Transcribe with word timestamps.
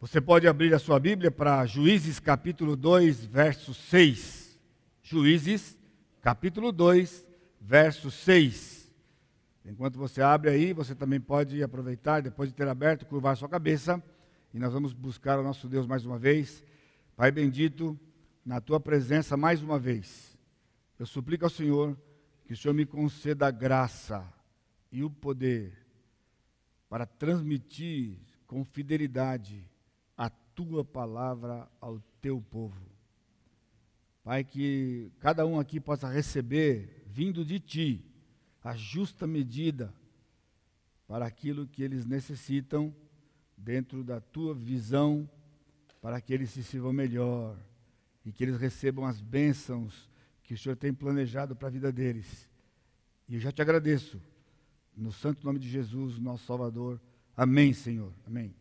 Você 0.00 0.18
pode 0.18 0.48
abrir 0.48 0.72
a 0.72 0.78
sua 0.78 0.98
Bíblia 0.98 1.30
para 1.30 1.66
Juízes 1.66 2.18
capítulo 2.18 2.74
2, 2.74 3.26
verso 3.26 3.74
6. 3.74 4.58
Juízes 5.02 5.78
capítulo 6.22 6.72
2, 6.72 7.28
verso 7.60 8.10
6. 8.10 8.90
Enquanto 9.62 9.98
você 9.98 10.22
abre 10.22 10.48
aí, 10.48 10.72
você 10.72 10.94
também 10.94 11.20
pode 11.20 11.62
aproveitar, 11.62 12.22
depois 12.22 12.48
de 12.48 12.54
ter 12.54 12.66
aberto, 12.66 13.04
curvar 13.04 13.36
sua 13.36 13.46
cabeça, 13.46 14.02
e 14.54 14.58
nós 14.58 14.72
vamos 14.72 14.94
buscar 14.94 15.38
o 15.38 15.42
nosso 15.42 15.68
Deus 15.68 15.86
mais 15.86 16.06
uma 16.06 16.18
vez. 16.18 16.64
Pai 17.14 17.30
bendito, 17.30 17.94
na 18.42 18.58
tua 18.58 18.80
presença 18.80 19.36
mais 19.36 19.62
uma 19.62 19.78
vez. 19.78 20.34
Eu 20.98 21.04
suplico 21.04 21.44
ao 21.44 21.50
Senhor 21.50 21.94
que 22.46 22.54
o 22.54 22.56
Senhor 22.56 22.72
me 22.72 22.86
conceda 22.86 23.48
a 23.48 23.50
graça 23.50 24.26
e 24.90 25.04
o 25.04 25.10
poder 25.10 25.76
para 26.88 27.04
transmitir 27.04 28.16
com 28.46 28.64
fidelidade 28.64 29.69
tua 30.60 30.84
palavra 30.84 31.66
ao 31.80 31.98
teu 32.20 32.38
povo. 32.38 32.78
Pai, 34.22 34.44
que 34.44 35.10
cada 35.18 35.46
um 35.46 35.58
aqui 35.58 35.80
possa 35.80 36.06
receber, 36.06 37.02
vindo 37.06 37.46
de 37.46 37.58
ti, 37.58 38.04
a 38.62 38.76
justa 38.76 39.26
medida 39.26 39.92
para 41.08 41.24
aquilo 41.24 41.66
que 41.66 41.82
eles 41.82 42.04
necessitam 42.04 42.94
dentro 43.56 44.04
da 44.04 44.20
tua 44.20 44.54
visão, 44.54 45.28
para 46.02 46.20
que 46.20 46.34
eles 46.34 46.50
se 46.50 46.62
sirvam 46.62 46.92
melhor 46.92 47.56
e 48.22 48.30
que 48.30 48.44
eles 48.44 48.60
recebam 48.60 49.06
as 49.06 49.18
bênçãos 49.18 50.10
que 50.42 50.52
o 50.52 50.58
Senhor 50.58 50.76
tem 50.76 50.92
planejado 50.92 51.56
para 51.56 51.68
a 51.68 51.70
vida 51.70 51.90
deles. 51.90 52.50
E 53.26 53.34
eu 53.34 53.40
já 53.40 53.50
te 53.50 53.62
agradeço, 53.62 54.20
no 54.94 55.10
santo 55.10 55.42
nome 55.42 55.58
de 55.58 55.70
Jesus, 55.70 56.18
nosso 56.18 56.44
Salvador. 56.44 57.00
Amém, 57.34 57.72
Senhor. 57.72 58.12
Amém. 58.26 58.59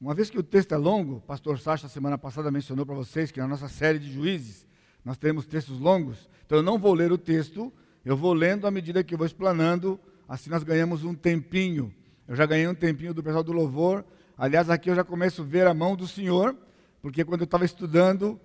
Uma 0.00 0.14
vez 0.14 0.28
que 0.28 0.38
o 0.38 0.42
texto 0.42 0.72
é 0.72 0.76
longo, 0.76 1.16
o 1.16 1.20
pastor 1.20 1.58
Sacha, 1.58 1.88
semana 1.88 2.18
passada, 2.18 2.50
mencionou 2.50 2.84
para 2.84 2.94
vocês 2.94 3.30
que 3.30 3.40
na 3.40 3.46
nossa 3.46 3.68
série 3.68 3.98
de 3.98 4.12
juízes, 4.12 4.66
nós 5.04 5.16
temos 5.16 5.46
textos 5.46 5.78
longos, 5.78 6.28
então 6.44 6.58
eu 6.58 6.62
não 6.62 6.78
vou 6.78 6.94
ler 6.94 7.12
o 7.12 7.18
texto, 7.18 7.72
eu 8.04 8.16
vou 8.16 8.32
lendo 8.32 8.66
à 8.66 8.70
medida 8.70 9.04
que 9.04 9.14
eu 9.14 9.18
vou 9.18 9.26
explanando, 9.26 9.98
assim 10.28 10.50
nós 10.50 10.62
ganhamos 10.62 11.04
um 11.04 11.14
tempinho. 11.14 11.94
Eu 12.26 12.34
já 12.34 12.46
ganhei 12.46 12.66
um 12.66 12.74
tempinho 12.74 13.14
do 13.14 13.22
pessoal 13.22 13.44
do 13.44 13.52
louvor, 13.52 14.04
aliás, 14.36 14.68
aqui 14.68 14.90
eu 14.90 14.94
já 14.94 15.04
começo 15.04 15.42
a 15.42 15.44
ver 15.44 15.66
a 15.66 15.74
mão 15.74 15.94
do 15.94 16.08
Senhor, 16.08 16.56
porque 17.00 17.24
quando 17.24 17.42
eu 17.42 17.46
estava 17.46 17.64
estudando, 17.64 18.40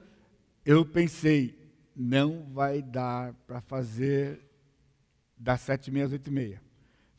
eu 0.65 0.85
pensei, 0.85 1.57
não 1.95 2.45
vai 2.53 2.81
dar 2.81 3.33
para 3.47 3.59
fazer 3.61 4.41
das 5.37 5.61
sete 5.61 5.87
e 5.87 5.91
meia 5.91 6.05
às 6.05 6.11
oito 6.11 6.29
e 6.29 6.33
meia. 6.33 6.68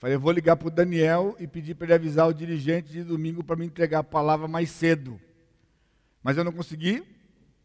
Falei, 0.00 0.16
eu 0.16 0.20
vou 0.20 0.32
ligar 0.32 0.56
para 0.56 0.66
o 0.66 0.70
Daniel 0.70 1.36
e 1.38 1.46
pedir 1.46 1.74
para 1.74 1.88
ele 1.88 1.92
avisar 1.92 2.26
o 2.26 2.32
dirigente 2.32 2.90
de 2.90 3.04
domingo 3.04 3.44
para 3.44 3.54
me 3.54 3.66
entregar 3.66 3.98
a 3.98 4.02
palavra 4.02 4.48
mais 4.48 4.70
cedo. 4.70 5.20
Mas 6.22 6.38
eu 6.38 6.44
não 6.44 6.52
consegui, 6.52 7.04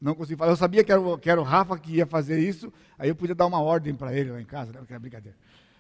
não 0.02 0.14
consegui 0.14 0.38
falar. 0.38 0.52
Eu 0.52 0.58
sabia 0.58 0.84
que 0.84 0.92
era, 0.92 1.00
o, 1.00 1.18
que 1.18 1.30
era 1.30 1.40
o 1.40 1.46
Rafa 1.46 1.80
que 1.80 1.94
ia 1.94 2.06
fazer 2.06 2.38
isso, 2.38 2.74
aí 3.00 3.08
eu 3.08 3.16
podia 3.16 3.34
dar 3.34 3.46
uma 3.46 3.62
ordem 3.62 3.96
para 3.96 4.14
ele 4.14 4.32
lá 4.32 4.42
em 4.42 4.46
casa, 4.46 4.74
né? 4.74 4.84
que 4.86 4.92
era 4.92 5.00
brincadeira. 5.00 5.38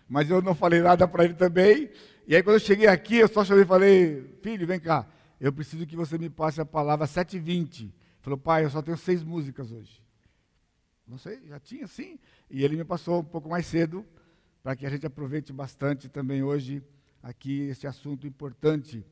Mas 0.07 0.29
eu 0.29 0.41
não 0.41 0.55
falei 0.55 0.79
nada 0.79 1.05
para 1.05 1.25
ele 1.25 1.33
também. 1.33 1.89
E 2.25 2.33
aí 2.33 2.41
quando 2.41 2.55
eu 2.55 2.61
cheguei 2.61 2.87
aqui, 2.87 3.17
eu 3.17 3.27
só 3.27 3.43
chamei 3.43 3.63
e 3.65 3.67
falei, 3.67 4.39
filho, 4.41 4.65
vem 4.65 4.79
cá, 4.79 5.05
eu 5.41 5.51
preciso 5.51 5.85
que 5.85 5.97
você 5.97 6.17
me 6.17 6.29
passe 6.29 6.61
a 6.61 6.65
palavra 6.65 7.05
7h20. 7.05 7.81
Ele 7.81 7.93
falou, 8.21 8.39
pai, 8.39 8.63
eu 8.63 8.69
só 8.69 8.81
tenho 8.81 8.97
seis 8.97 9.21
músicas 9.21 9.73
hoje. 9.73 10.01
Não 11.05 11.17
sei, 11.17 11.41
já 11.49 11.59
tinha 11.59 11.85
sim. 11.85 12.17
E 12.49 12.63
ele 12.63 12.77
me 12.77 12.85
passou 12.85 13.19
um 13.19 13.25
pouco 13.25 13.49
mais 13.49 13.65
cedo 13.65 14.05
para 14.65 14.75
que 14.75 14.83
a 14.83 14.89
gente 14.89 15.05
aproveite 15.05 15.53
bastante 15.53 16.09
também 16.09 16.41
hoje 16.41 16.81
aqui 17.21 17.67
esse 17.67 17.85
assunto 17.85 18.25
importante. 18.25 19.05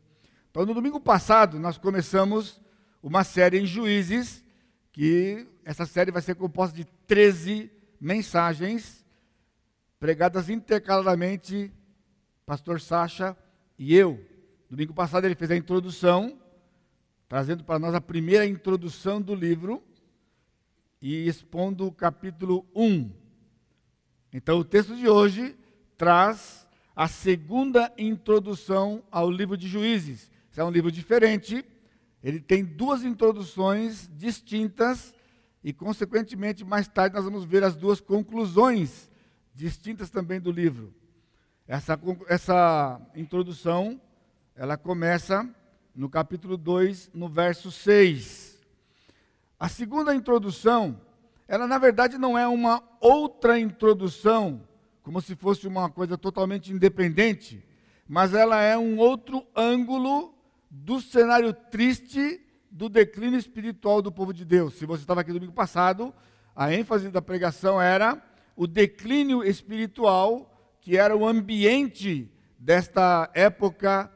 Então, 0.50 0.66
no 0.66 0.74
domingo 0.74 1.00
passado, 1.00 1.60
nós 1.60 1.78
começamos 1.78 2.60
uma 3.04 3.24
série 3.24 3.60
em 3.60 3.66
Juízes, 3.68 4.44
que 4.92 5.48
essa 5.64 5.86
série 5.86 6.10
vai 6.10 6.24
ser 6.24 6.34
composta 6.34 6.76
de 6.76 6.86
13 7.06 7.72
mensagens 8.02 9.06
pregadas 10.00 10.50
intercaladamente, 10.50 11.72
pastor 12.48 12.82
Sacha 12.82 13.38
e 13.78 13.96
eu. 13.96 14.26
Domingo 14.68 14.92
passado 14.92 15.26
ele 15.26 15.36
fez 15.36 15.52
a 15.52 15.56
introdução, 15.56 16.42
trazendo 17.30 17.64
para 17.64 17.78
nós 17.78 17.94
a 17.94 18.02
primeira 18.02 18.48
introdução 18.48 19.22
do 19.22 19.36
livro 19.36 19.84
e 21.00 21.28
expondo 21.28 21.86
o 21.86 21.92
capítulo 21.92 22.66
1 22.76 23.22
então, 24.34 24.58
o 24.58 24.66
texto 24.66 24.96
de 24.96 25.08
hoje 25.08 25.56
traz 25.96 26.68
a 26.96 27.08
segunda 27.08 27.94
introdução 27.98 29.04
ao 29.12 29.30
livro 29.30 29.56
de 29.56 29.68
Juízes. 29.68 30.32
Esse 30.52 30.60
é 30.60 30.64
um 30.64 30.72
livro 30.72 30.92
diferente, 30.92 31.64
ele 32.24 32.40
tem 32.40 32.66
duas 32.66 33.04
introduções 33.04 34.10
distintas 34.18 35.14
e, 35.64 35.72
consequentemente, 35.72 36.66
mais 36.66 36.88
tarde 36.88 37.16
nós 37.16 37.26
vamos 37.26 37.46
ver 37.46 37.64
as 37.64 37.76
duas 37.76 38.02
conclusões 38.02 39.08
distintas 39.54 40.10
também 40.10 40.42
do 40.42 40.52
livro. 40.52 40.92
Essa, 41.68 42.00
essa 42.28 43.00
introdução, 43.16 44.02
ela 44.56 44.78
começa 44.78 45.48
no 45.96 46.10
capítulo 46.10 46.58
2, 46.58 47.12
no 47.14 47.30
verso 47.30 47.72
6. 47.72 48.60
A 49.60 49.70
segunda 49.70 50.16
introdução 50.16 51.00
ela 51.48 51.68
na 51.68 51.78
verdade 51.78 52.18
não 52.18 52.38
é 52.38 52.48
uma 52.48 52.82
outra 53.00 53.60
introdução, 53.60 54.68
como 55.02 55.22
se 55.22 55.36
fosse 55.36 55.68
uma 55.68 55.90
coisa 55.90 56.18
totalmente 56.18 56.72
independente, 56.72 57.64
mas 58.08 58.34
ela 58.34 58.62
é 58.62 58.78
um 58.78 58.98
outro 58.98 59.46
ângulo 59.56 60.34
do 60.70 61.00
cenário 61.02 61.54
triste 61.54 62.42
do 62.72 62.90
declínio 62.90 63.38
espiritual 63.38 64.02
do 64.02 64.12
povo 64.12 64.34
de 64.34 64.44
Deus. 64.44 64.74
Se 64.76 64.86
você 64.86 65.04
estava 65.04 65.22
aqui 65.22 65.32
domingo 65.32 65.54
passado, 65.54 66.14
a 66.56 66.74
ênfase 66.74 67.10
da 67.10 67.22
pregação 67.22 67.80
era 67.82 68.22
o 68.56 68.66
declínio 68.66 69.44
espiritual, 69.44 70.50
que 70.82 70.98
era 70.98 71.16
o 71.16 71.28
ambiente 71.28 72.32
desta 72.58 73.30
época 73.34 74.12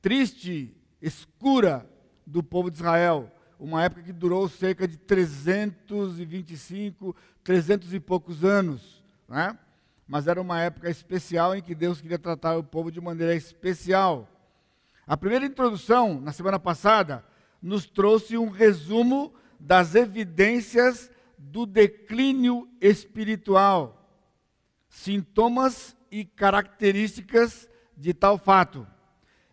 triste, 0.00 0.74
escura 1.00 1.88
do 2.26 2.42
povo 2.42 2.70
de 2.70 2.76
Israel 2.76 3.30
uma 3.60 3.84
época 3.84 4.02
que 4.02 4.12
durou 4.12 4.48
cerca 4.48 4.88
de 4.88 4.96
325, 4.96 7.14
300 7.44 7.92
e 7.92 8.00
poucos 8.00 8.42
anos, 8.42 9.04
né? 9.28 9.58
mas 10.08 10.26
era 10.26 10.40
uma 10.40 10.58
época 10.60 10.88
especial 10.88 11.54
em 11.54 11.60
que 11.60 11.74
Deus 11.74 12.00
queria 12.00 12.18
tratar 12.18 12.56
o 12.56 12.64
povo 12.64 12.90
de 12.90 13.02
maneira 13.02 13.34
especial. 13.34 14.26
A 15.06 15.14
primeira 15.14 15.44
introdução, 15.44 16.18
na 16.18 16.32
semana 16.32 16.58
passada, 16.58 17.22
nos 17.60 17.84
trouxe 17.86 18.38
um 18.38 18.48
resumo 18.48 19.34
das 19.58 19.94
evidências 19.94 21.10
do 21.36 21.66
declínio 21.66 22.66
espiritual, 22.80 24.10
sintomas 24.88 25.94
e 26.10 26.24
características 26.24 27.68
de 27.94 28.14
tal 28.14 28.38
fato. 28.38 28.86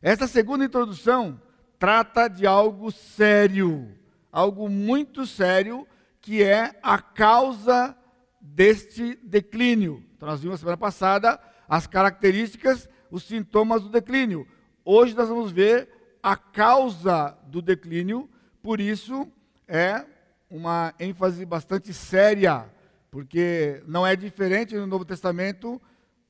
Esta 0.02 0.28
segunda 0.28 0.64
introdução 0.64 1.42
trata 1.80 2.28
de 2.28 2.46
algo 2.46 2.92
sério, 2.92 3.92
algo 4.32 4.70
muito 4.70 5.26
sério, 5.26 5.88
que 6.22 6.44
é 6.44 6.78
a 6.82 7.00
causa 7.00 7.96
deste 8.42 9.16
declínio. 9.24 10.04
Então, 10.16 10.28
nós 10.28 10.42
vimos 10.42 10.56
na 10.56 10.58
semana 10.58 10.78
passada 10.78 11.40
as 11.68 11.86
características, 11.86 12.90
os 13.12 13.24
sintomas 13.24 13.84
do 13.84 13.90
declínio. 13.90 14.48
Hoje 14.84 15.16
nós 15.16 15.30
vamos 15.30 15.52
ver 15.52 15.90
a 16.22 16.36
causa 16.36 17.38
do 17.48 17.62
declínio, 17.62 18.30
por 18.62 18.80
isso 18.80 19.32
é 19.68 20.06
uma 20.50 20.94
ênfase 21.00 21.46
bastante 21.46 21.94
séria, 21.94 22.70
porque 23.12 23.84
não 23.86 24.08
é 24.08 24.16
diferente 24.16 24.76
no 24.76 24.88
Novo 24.88 25.06
Testamento, 25.06 25.82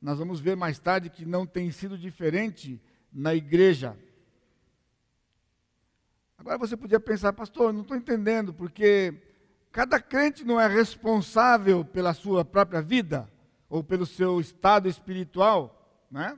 nós 0.01 0.19
vamos 0.19 0.39
ver 0.39 0.55
mais 0.55 0.79
tarde 0.79 1.09
que 1.09 1.25
não 1.25 1.45
tem 1.45 1.71
sido 1.71 1.97
diferente 1.97 2.81
na 3.11 3.33
igreja. 3.33 3.95
Agora 6.37 6.57
você 6.57 6.77
podia 6.77 6.99
pensar, 6.99 7.33
pastor, 7.33 7.73
não 7.73 7.81
estou 7.81 7.97
entendendo, 7.97 8.53
porque 8.53 9.13
cada 9.71 9.99
crente 9.99 10.45
não 10.45 10.59
é 10.59 10.67
responsável 10.67 11.83
pela 11.83 12.13
sua 12.13 12.45
própria 12.45 12.81
vida 12.81 13.27
ou 13.67 13.83
pelo 13.83 14.05
seu 14.05 14.39
estado 14.39 14.87
espiritual, 14.87 16.05
né? 16.09 16.37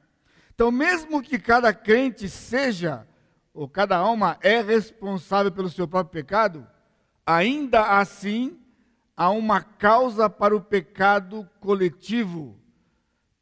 Então, 0.56 0.72
mesmo 0.72 1.22
que 1.22 1.38
cada 1.38 1.74
crente 1.74 2.30
seja, 2.30 3.08
ou 3.54 3.68
cada 3.68 3.98
alma 3.98 4.38
é 4.42 4.62
responsável 4.62 5.52
pelo 5.52 5.70
seu 5.70 5.88
próprio 5.88 6.24
pecado, 6.24 6.68
ainda 7.26 7.98
assim 8.00 8.60
há 9.16 9.30
uma 9.30 9.62
causa 9.62 10.30
para 10.30 10.56
o 10.56 10.62
pecado 10.62 11.48
coletivo 11.60 12.58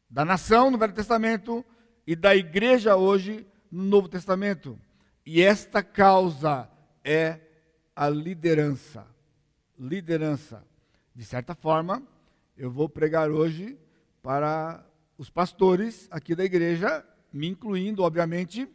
da 0.10 0.26
nação 0.26 0.72
no 0.72 0.78
Velho 0.78 0.94
Testamento 0.94 1.64
e 2.06 2.16
da 2.16 2.36
igreja 2.36 2.96
hoje 2.96 3.48
no 3.72 3.84
Novo 3.84 4.08
Testamento. 4.08 4.78
E 5.30 5.42
esta 5.42 5.84
causa 5.84 6.70
é 7.04 7.42
a 7.94 8.08
liderança. 8.08 9.06
Liderança. 9.78 10.64
De 11.14 11.26
certa 11.26 11.54
forma, 11.54 12.02
eu 12.58 12.72
vou 12.72 12.88
pregar 12.88 13.30
hoje 13.30 13.78
para 14.24 14.82
os 15.18 15.30
pastores 15.30 16.08
aqui 16.10 16.34
da 16.34 16.46
igreja, 16.46 17.06
me 17.34 17.46
incluindo, 17.46 18.04
obviamente, 18.04 18.74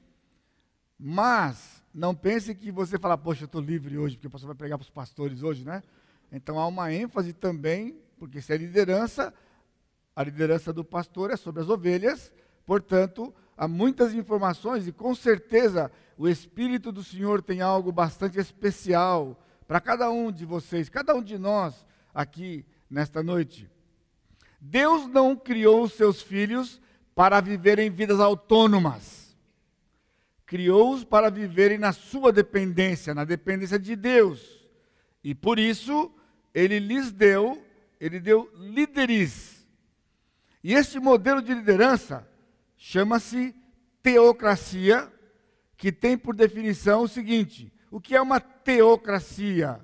Mas 0.99 1.83
não 1.93 2.15
pense 2.15 2.55
que 2.55 2.71
você 2.71 2.99
fala, 2.99 3.17
poxa, 3.17 3.45
eu 3.45 3.47
estou 3.47 3.61
livre 3.63 3.97
hoje, 3.97 4.17
porque 4.17 4.27
o 4.27 4.31
pastor 4.31 4.49
vai 4.49 4.57
pregar 4.57 4.77
para 4.77 4.85
os 4.85 4.91
pastores 4.91 5.43
hoje, 5.43 5.65
né? 5.65 5.83
Então 6.31 6.59
há 6.59 6.67
uma 6.67 6.93
ênfase 6.93 7.33
também, 7.33 7.99
porque 8.19 8.43
se 8.43 8.53
é 8.53 8.59
liderança, 8.59 9.33
a 10.15 10.23
liderança 10.23 10.71
do 10.71 10.85
pastor 10.85 11.31
é 11.31 11.37
sobre 11.37 11.63
as 11.63 11.71
ovelhas, 11.71 12.31
portanto, 12.67 13.35
há 13.63 13.69
muitas 13.69 14.13
informações 14.13 14.89
e 14.89 14.93
com 14.93 15.15
certeza 15.15 15.89
o 16.19 16.29
Espírito 16.29 16.91
do 16.91 17.05
Senhor 17.05 17.41
tem 17.41 17.61
algo 17.61 17.93
bastante 17.93 18.37
especial 18.37 19.41
para 19.69 19.81
cada 19.81 20.11
um 20.11 20.33
de 20.33 20.45
vocês, 20.45 20.89
cada 20.89 21.15
um 21.15 21.23
de 21.23 21.39
nós 21.39 21.87
aqui 22.13 22.67
nesta 22.91 23.23
noite. 23.23 23.71
Deus 24.61 25.07
não 25.07 25.37
criou 25.37 25.85
os 25.85 25.93
seus 25.93 26.21
filhos 26.21 26.81
para 27.15 27.41
viverem 27.41 27.89
vidas 27.89 28.19
autônomas. 28.19 29.37
Criou-os 30.45 31.05
para 31.05 31.31
viverem 31.31 31.79
na 31.79 31.93
sua 31.93 32.33
dependência, 32.33 33.15
na 33.15 33.25
dependência 33.25 33.79
de 33.79 33.95
Deus. 33.95 34.67
E 35.23 35.37
por 35.37 35.61
isso, 35.61 36.13
ele 36.53 36.81
lhes 36.81 37.13
deu, 37.13 37.65
ele 38.01 38.19
deu 38.19 38.53
líderes. 38.57 39.65
E 40.65 40.75
este 40.75 40.99
modelo 40.99 41.41
de 41.41 41.55
liderança 41.55 42.27
chama-se 42.85 43.55
teocracia, 44.03 45.09
que 45.77 45.93
tem 45.93 46.19
por 46.19 46.35
definição 46.35 47.05
o 47.05 47.09
seguinte: 47.09 47.73
o 47.93 48.01
que 48.01 48.17
é 48.17 48.21
uma 48.21 48.41
teocracia? 48.41 49.81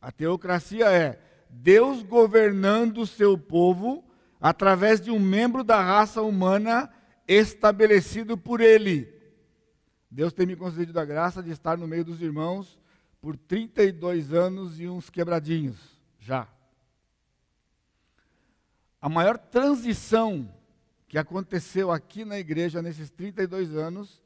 A 0.00 0.12
teocracia 0.12 0.86
é 0.88 1.20
Deus 1.50 2.04
governando 2.04 2.98
o 2.98 3.06
seu 3.06 3.36
povo 3.36 4.04
através 4.40 5.00
de 5.00 5.10
um 5.10 5.18
membro 5.18 5.64
da 5.64 5.82
raça 5.82 6.22
humana 6.22 6.88
estabelecido 7.26 8.38
por 8.38 8.60
ele. 8.60 9.12
Deus 10.08 10.32
tem 10.32 10.46
me 10.46 10.54
concedido 10.54 11.00
a 11.00 11.04
graça 11.04 11.42
de 11.42 11.50
estar 11.50 11.76
no 11.76 11.88
meio 11.88 12.04
dos 12.04 12.22
irmãos 12.22 12.78
por 13.20 13.36
32 13.36 14.32
anos 14.32 14.78
e 14.78 14.86
uns 14.86 15.10
quebradinhos, 15.10 15.98
já. 16.20 16.46
A 19.00 19.08
maior 19.08 19.36
transição 19.36 20.48
que 21.08 21.18
aconteceu 21.18 21.90
aqui 21.90 22.24
na 22.24 22.38
igreja 22.38 22.82
nesses 22.82 23.10
32 23.10 23.74
anos 23.76 24.22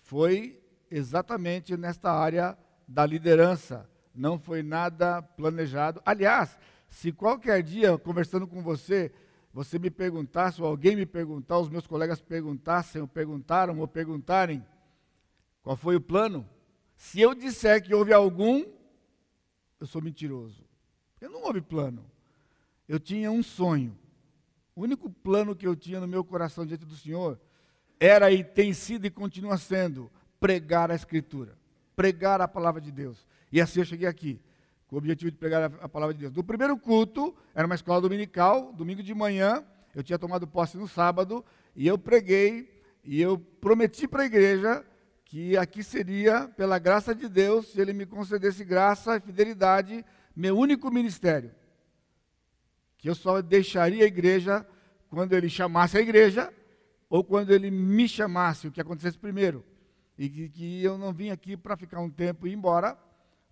foi 0.00 0.60
exatamente 0.90 1.76
nesta 1.76 2.12
área 2.12 2.56
da 2.86 3.04
liderança. 3.04 3.88
Não 4.14 4.38
foi 4.38 4.62
nada 4.62 5.22
planejado. 5.22 6.00
Aliás, 6.04 6.58
se 6.88 7.12
qualquer 7.12 7.62
dia, 7.62 7.96
conversando 7.98 8.46
com 8.46 8.62
você, 8.62 9.12
você 9.52 9.78
me 9.78 9.90
perguntasse, 9.90 10.60
ou 10.60 10.68
alguém 10.68 10.96
me 10.96 11.06
perguntar, 11.06 11.58
os 11.58 11.68
meus 11.68 11.86
colegas 11.86 12.20
perguntassem, 12.20 13.00
ou 13.00 13.08
perguntaram, 13.08 13.78
ou 13.78 13.88
perguntarem, 13.88 14.64
qual 15.62 15.76
foi 15.76 15.96
o 15.96 16.00
plano? 16.00 16.48
Se 16.96 17.20
eu 17.20 17.34
disser 17.34 17.82
que 17.82 17.94
houve 17.94 18.12
algum, 18.12 18.64
eu 19.80 19.86
sou 19.86 20.02
mentiroso. 20.02 20.64
Eu 21.20 21.30
não 21.30 21.42
houve 21.44 21.60
plano. 21.60 22.04
Eu 22.88 22.98
tinha 22.98 23.30
um 23.30 23.42
sonho. 23.42 23.96
O 24.80 24.82
único 24.82 25.10
plano 25.10 25.54
que 25.54 25.66
eu 25.66 25.76
tinha 25.76 26.00
no 26.00 26.08
meu 26.08 26.24
coração 26.24 26.64
diante 26.64 26.86
do 26.86 26.96
Senhor 26.96 27.38
era 28.00 28.32
e 28.32 28.42
tem 28.42 28.72
sido 28.72 29.04
e 29.04 29.10
continua 29.10 29.58
sendo 29.58 30.10
pregar 30.40 30.90
a 30.90 30.94
Escritura, 30.94 31.54
pregar 31.94 32.40
a 32.40 32.48
palavra 32.48 32.80
de 32.80 32.90
Deus. 32.90 33.26
E 33.52 33.60
assim 33.60 33.80
eu 33.80 33.84
cheguei 33.84 34.08
aqui 34.08 34.40
com 34.88 34.96
o 34.96 34.98
objetivo 34.98 35.30
de 35.30 35.36
pregar 35.36 35.70
a, 35.82 35.86
palavra 35.86 36.14
de 36.14 36.20
Deus. 36.20 36.32
No 36.32 36.42
primeiro 36.42 36.78
culto, 36.78 37.36
era 37.54 37.66
uma 37.66 37.74
escola 37.74 38.00
dominical, 38.00 38.72
domingo 38.72 39.02
de 39.02 39.14
manhã, 39.14 39.62
eu 39.94 40.02
tinha 40.02 40.18
tomado 40.18 40.46
posse 40.46 40.78
no 40.78 40.88
sábado, 40.88 41.44
e 41.76 41.86
eu 41.86 41.98
preguei, 41.98 42.82
e 43.04 43.20
eu 43.20 43.38
prometi 43.38 44.08
para 44.08 44.22
a 44.22 44.26
igreja 44.26 44.82
que 45.26 45.58
aqui 45.58 45.82
seria, 45.82 46.48
pela 46.56 46.78
graça 46.78 47.14
de 47.14 47.28
Deus, 47.28 47.66
se 47.66 47.78
Ele 47.78 47.92
me 47.92 48.06
concedesse 48.06 48.64
graça 48.64 49.18
e 49.18 49.20
fidelidade, 49.20 50.02
meu 50.34 50.56
único 50.56 50.90
ministério. 50.90 51.50
Que 53.00 53.08
eu 53.08 53.14
só 53.14 53.40
deixaria 53.40 54.04
a 54.04 54.06
igreja 54.06 54.66
quando 55.08 55.32
Ele 55.32 55.48
chamasse 55.48 55.98
a 55.98 56.00
igreja, 56.00 56.52
ou 57.08 57.24
quando 57.24 57.50
Ele 57.50 57.70
me 57.70 58.08
chamasse, 58.08 58.68
o 58.68 58.70
que 58.70 58.80
acontecesse 58.80 59.18
primeiro. 59.18 59.64
E 60.16 60.28
que, 60.28 60.48
que 60.50 60.84
eu 60.84 60.98
não 60.98 61.12
vim 61.12 61.30
aqui 61.30 61.56
para 61.56 61.76
ficar 61.76 62.00
um 62.00 62.10
tempo 62.10 62.46
e 62.46 62.50
ir 62.50 62.54
embora, 62.54 62.96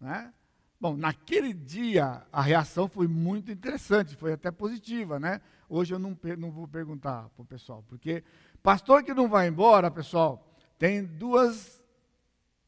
né? 0.00 0.32
Bom, 0.80 0.96
naquele 0.96 1.52
dia 1.52 2.22
a 2.32 2.40
reação 2.40 2.88
foi 2.88 3.08
muito 3.08 3.50
interessante, 3.50 4.14
foi 4.14 4.32
até 4.32 4.50
positiva, 4.50 5.18
né? 5.18 5.40
Hoje 5.68 5.92
eu 5.92 5.98
não, 5.98 6.16
não 6.38 6.52
vou 6.52 6.68
perguntar 6.68 7.28
para 7.30 7.42
o 7.42 7.44
pessoal, 7.44 7.84
porque 7.88 8.22
pastor 8.62 9.02
que 9.02 9.12
não 9.12 9.28
vai 9.28 9.48
embora, 9.48 9.90
pessoal, 9.90 10.54
tem 10.78 11.04
duas, 11.04 11.82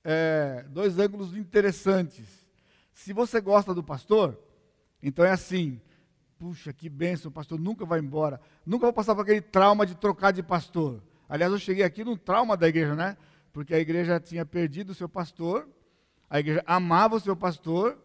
é, 0.02 0.66
dois 0.70 0.98
ângulos 0.98 1.36
interessantes. 1.36 2.28
Se 2.92 3.12
você 3.12 3.40
gosta 3.40 3.72
do 3.72 3.82
pastor, 3.82 4.36
então 5.00 5.24
é 5.24 5.30
assim, 5.30 5.80
puxa, 6.40 6.72
que 6.72 6.88
bênção, 6.88 7.30
pastor 7.30 7.60
nunca 7.60 7.84
vai 7.84 8.00
embora, 8.00 8.40
nunca 8.64 8.86
vou 8.86 8.94
passar 8.94 9.14
por 9.14 9.20
aquele 9.20 9.42
trauma 9.42 9.84
de 9.84 9.94
trocar 9.94 10.30
de 10.30 10.42
pastor. 10.42 11.02
Aliás, 11.28 11.52
eu 11.52 11.58
cheguei 11.58 11.84
aqui 11.84 12.02
num 12.02 12.16
trauma 12.16 12.56
da 12.56 12.66
igreja, 12.66 12.94
né? 12.94 13.18
Porque 13.52 13.74
a 13.74 13.78
igreja 13.78 14.18
tinha 14.18 14.46
perdido 14.46 14.90
o 14.90 14.94
seu 14.94 15.06
pastor, 15.06 15.68
a 16.30 16.40
igreja 16.40 16.64
amava 16.66 17.16
o 17.16 17.20
seu 17.20 17.36
pastor 17.36 17.98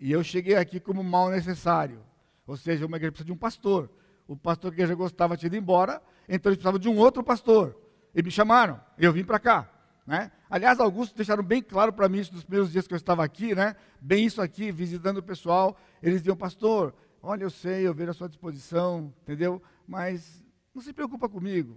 e 0.00 0.10
eu 0.10 0.24
cheguei 0.24 0.56
aqui 0.56 0.80
como 0.80 1.04
mal 1.04 1.30
necessário. 1.30 2.02
Ou 2.44 2.56
seja, 2.56 2.84
uma 2.84 2.96
igreja 2.96 3.12
precisa 3.12 3.26
de 3.26 3.32
um 3.32 3.36
pastor. 3.36 3.88
O 4.26 4.36
pastor 4.36 4.72
que 4.72 4.80
a 4.80 4.84
igreja 4.84 4.96
gostava 4.96 5.36
tinha 5.36 5.46
ido 5.46 5.56
embora, 5.56 6.02
então 6.28 6.50
eles 6.50 6.56
precisavam 6.56 6.80
de 6.80 6.88
um 6.88 6.96
outro 6.96 7.22
pastor. 7.22 7.80
E 8.12 8.20
me 8.20 8.32
chamaram, 8.32 8.80
eu 8.98 9.12
vim 9.12 9.22
para 9.22 9.38
cá. 9.38 9.70
Né? 10.04 10.32
Aliás, 10.50 10.80
alguns 10.80 11.12
deixaram 11.12 11.42
bem 11.42 11.62
claro 11.62 11.92
para 11.92 12.08
mim 12.08 12.18
isso 12.18 12.34
nos 12.34 12.42
primeiros 12.42 12.72
dias 12.72 12.88
que 12.88 12.94
eu 12.94 12.96
estava 12.96 13.24
aqui, 13.24 13.54
né? 13.54 13.76
bem 14.00 14.26
isso 14.26 14.42
aqui, 14.42 14.72
visitando 14.72 15.18
o 15.18 15.22
pessoal. 15.22 15.76
Eles 16.02 16.20
diziam, 16.20 16.36
pastor, 16.36 16.92
olha, 17.26 17.42
eu 17.42 17.50
sei, 17.50 17.86
eu 17.86 17.92
vejo 17.92 18.12
a 18.12 18.14
sua 18.14 18.28
disposição, 18.28 19.12
entendeu? 19.22 19.60
Mas 19.86 20.44
não 20.72 20.80
se 20.80 20.92
preocupa 20.92 21.28
comigo. 21.28 21.76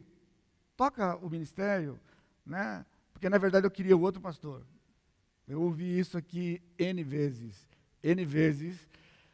Toca 0.77 1.17
o 1.17 1.29
ministério, 1.29 1.99
né? 2.45 2.85
Porque 3.11 3.27
na 3.27 3.37
verdade 3.37 3.65
eu 3.65 3.71
queria 3.71 3.97
o 3.97 4.01
outro 4.01 4.21
pastor. 4.21 4.61
Eu 5.47 5.61
ouvi 5.61 5.97
isso 5.97 6.17
aqui 6.17 6.61
N 6.77 7.03
vezes, 7.03 7.67
N 8.03 8.23
vezes. 8.23 8.87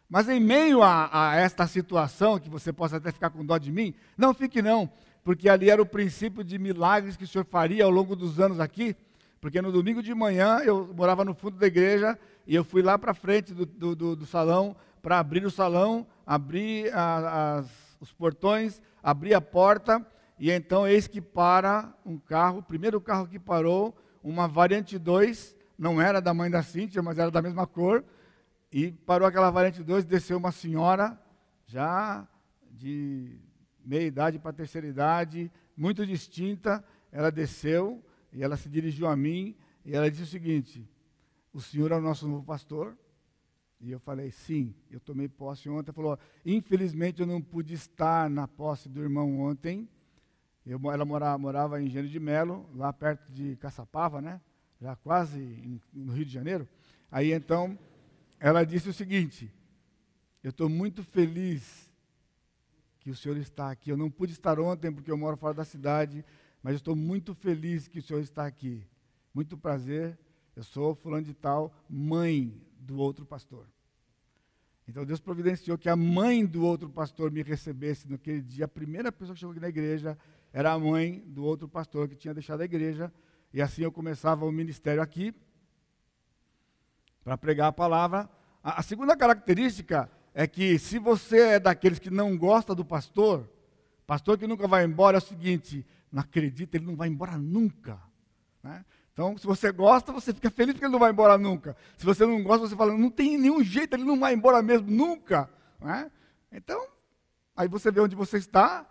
Mas 0.10 0.30
em 0.30 0.40
meio 0.40 0.82
a, 0.82 1.10
a, 1.12 1.36
esta 1.36 1.68
situação, 1.68 2.40
que 2.40 2.50
você 2.50 2.72
possa 2.72 2.96
até 2.96 3.12
ficar 3.12 3.30
com 3.30 3.46
dó 3.46 3.58
de 3.58 3.72
mim, 3.72 3.94
não 4.18 4.34
fique 4.34 4.62
não, 4.62 4.90
porque 5.24 5.50
ali 5.50 5.70
era 5.70 5.82
o 5.82 5.86
princípio 5.86 6.44
de 6.44 6.58
milagres 6.58 7.18
que 7.18 7.26
o 7.26 7.28
Senhor 7.28 7.44
faria 7.44 7.84
ao 7.84 7.92
longo 7.92 8.16
dos 8.16 8.40
anos 8.40 8.60
aqui, 8.62 8.96
porque 9.42 9.62
no 9.62 9.72
domingo 9.72 10.02
de 10.02 10.14
manhã 10.16 10.60
eu 10.60 10.94
morava 10.96 11.26
no 11.26 11.34
fundo 11.34 11.58
da 11.58 11.68
igreja 11.68 12.18
e 12.48 12.56
eu 12.56 12.64
fui 12.64 12.82
lá 12.82 12.98
para 12.98 13.14
frente 13.14 13.54
do, 13.54 13.66
do, 13.66 13.96
do, 13.96 14.16
do 14.16 14.26
salão 14.26 14.76
para 15.06 15.20
abrir 15.20 15.46
o 15.46 15.52
salão, 15.52 16.08
abrir 16.26 16.92
a, 16.92 17.58
as, 17.60 17.98
os 18.00 18.12
portões, 18.12 18.82
abrir 19.04 19.36
a 19.36 19.40
porta 19.40 20.04
e 20.40 20.50
então 20.50 20.88
eis 20.88 21.06
que 21.06 21.22
para 21.22 21.94
um 22.04 22.18
carro, 22.18 22.58
o 22.58 22.64
primeiro 22.64 23.00
carro 23.00 23.28
que 23.28 23.38
parou, 23.38 23.96
uma 24.24 24.48
variante 24.48 24.98
2, 24.98 25.56
não 25.78 26.02
era 26.02 26.20
da 26.20 26.34
mãe 26.34 26.50
da 26.50 26.64
Cíntia, 26.64 27.04
mas 27.04 27.20
era 27.20 27.30
da 27.30 27.40
mesma 27.40 27.68
cor. 27.68 28.04
E 28.72 28.94
parou 28.94 29.28
aquela 29.28 29.52
variante 29.52 29.84
2, 29.84 30.06
desceu 30.06 30.40
uma 30.40 30.52
senhora, 30.52 31.22
já 31.68 32.28
de 32.72 33.38
meia 33.86 34.08
idade 34.08 34.40
para 34.40 34.54
terceira 34.54 34.88
idade, 34.88 35.52
muito 35.78 36.04
distinta. 36.04 36.84
Ela 37.12 37.32
desceu 37.32 38.04
e 38.34 38.44
ela 38.44 38.58
se 38.58 38.68
dirigiu 38.68 39.06
a 39.06 39.16
mim 39.16 39.56
e 39.86 39.96
ela 39.96 40.10
disse 40.10 40.24
o 40.24 40.26
seguinte: 40.26 40.84
O 41.54 41.62
senhor 41.62 41.92
é 41.92 41.96
o 41.96 42.02
nosso 42.02 42.28
novo 42.28 42.44
pastor? 42.44 42.98
E 43.86 43.92
eu 43.92 44.00
falei, 44.00 44.32
sim, 44.32 44.74
eu 44.90 45.00
tomei 45.00 45.30
posse 45.30 45.70
ontem. 45.70 45.90
Ela 45.90 45.94
falou, 45.94 46.20
infelizmente 46.44 47.22
eu 47.22 47.28
não 47.28 47.40
pude 47.40 47.76
estar 47.76 48.28
na 48.30 48.48
posse 48.48 48.90
do 48.90 49.00
irmão 49.00 49.40
ontem. 49.40 49.88
Eu, 50.66 50.80
ela 50.92 51.06
morava, 51.06 51.38
morava 51.38 51.80
em 51.80 51.86
Engenho 51.86 52.10
de 52.10 52.20
Melo, 52.20 52.68
lá 52.74 52.92
perto 52.92 53.32
de 53.32 53.56
Caçapava, 53.58 54.20
né? 54.20 54.42
já 54.82 54.96
quase 54.96 55.40
em, 55.40 55.80
no 55.94 56.14
Rio 56.14 56.26
de 56.26 56.32
Janeiro. 56.32 56.68
Aí 57.12 57.32
então, 57.32 57.78
ela 58.40 58.64
disse 58.64 58.90
o 58.90 58.94
seguinte: 58.94 59.54
Eu 60.44 60.50
estou 60.50 60.68
muito 60.68 61.04
feliz 61.04 61.92
que 63.00 63.12
o 63.12 63.16
senhor 63.16 63.38
está 63.38 63.70
aqui. 63.70 63.92
Eu 63.92 63.98
não 63.98 64.10
pude 64.10 64.34
estar 64.34 64.60
ontem 64.60 64.92
porque 64.92 65.12
eu 65.12 65.18
moro 65.18 65.38
fora 65.38 65.54
da 65.54 65.64
cidade, 65.64 66.26
mas 66.62 66.76
estou 66.76 66.96
muito 66.96 67.36
feliz 67.36 67.88
que 67.88 68.00
o 68.00 68.02
senhor 68.02 68.20
está 68.22 68.48
aqui. 68.48 68.84
Muito 69.32 69.56
prazer. 69.56 70.18
Eu 70.56 70.64
sou 70.64 70.96
fulano 70.96 71.24
de 71.24 71.34
tal, 71.34 71.72
mãe 71.88 72.60
do 72.80 72.98
outro 72.98 73.26
pastor. 73.26 73.68
Então 74.88 75.06
Deus 75.06 75.20
providenciou 75.20 75.78
que 75.78 75.90
a 75.90 75.96
mãe 75.96 76.46
do 76.46 76.64
outro 76.64 76.90
pastor 76.90 77.32
me 77.32 77.42
recebesse 77.42 78.10
naquele 78.10 78.42
dia. 78.42 78.66
A 78.66 78.68
primeira 78.68 79.12
pessoa 79.12 79.34
que 79.34 79.40
chegou 79.40 79.52
aqui 79.52 79.62
na 79.62 79.70
igreja 79.70 80.18
era 80.54 80.72
a 80.72 80.80
mãe 80.80 81.24
do 81.28 81.44
outro 81.44 81.68
pastor 81.68 82.08
que 82.08 82.16
tinha 82.16 82.34
deixado 82.34 82.62
a 82.62 82.66
igreja 82.66 83.12
e 83.56 83.62
assim 83.62 83.84
eu 83.84 83.92
começava 83.92 84.46
o 84.46 84.52
ministério 84.52 85.02
aqui, 85.02 85.34
para 87.24 87.38
pregar 87.38 87.70
a 87.70 87.72
palavra. 87.72 88.30
A, 88.62 88.82
a, 88.82 88.84
segunda 88.84 89.16
característica 89.16 90.12
é 90.34 90.46
que, 90.46 90.78
se 90.78 91.00
você 91.00 91.40
é 91.40 91.60
daqueles 91.60 91.98
que 91.98 92.10
não 92.10 92.38
gosta 92.38 92.76
do 92.76 92.84
pastor, 92.84 93.50
pastor 94.06 94.38
que 94.38 94.46
nunca 94.46 94.68
vai 94.68 94.84
embora, 94.84 95.18
é 95.18 95.20
o 95.20 95.22
seguinte: 95.22 95.86
não 96.12 96.22
acredita, 96.22 96.76
ele 96.76 96.86
não 96.86 96.98
vai 96.98 97.08
embora 97.08 97.38
nunca. 97.38 97.98
Né? 98.62 98.84
Então, 99.16 99.38
se 99.38 99.48
você 99.48 99.72
gosta, 99.72 100.12
você 100.12 100.34
fica 100.34 100.50
feliz 100.50 100.74
porque 100.74 100.84
ele 100.84 100.92
não 100.92 101.00
vai 101.00 101.10
embora 101.10 101.38
nunca. 101.38 101.78
Se 101.96 102.06
você 102.06 102.26
não 102.26 102.44
gosta, 102.44 102.68
você 102.68 102.76
fala, 102.76 102.98
não 102.98 103.10
tem 103.10 103.38
nenhum 103.38 103.64
jeito, 103.64 103.96
ele 103.96 104.04
não 104.04 104.20
vai 104.20 104.34
embora 104.34 104.62
mesmo, 104.62 104.92
nunca. 104.92 105.50
Né? 105.80 106.12
Então, 106.52 106.86
aí 107.56 107.70
você 107.70 107.90
vê 107.90 108.02
onde 108.02 108.14
você 108.14 108.38
está. 108.38 108.86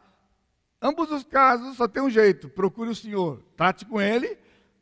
Ambos 0.81 1.11
os 1.11 1.25
casos 1.25 1.77
só 1.77 1.87
tem 1.87 2.03
um 2.03 2.09
jeito, 2.09 2.49
procure 2.49 2.89
o 2.89 2.95
Senhor. 2.95 3.45
Trate 3.55 3.85
com 3.85 4.01
ele, 4.01 4.39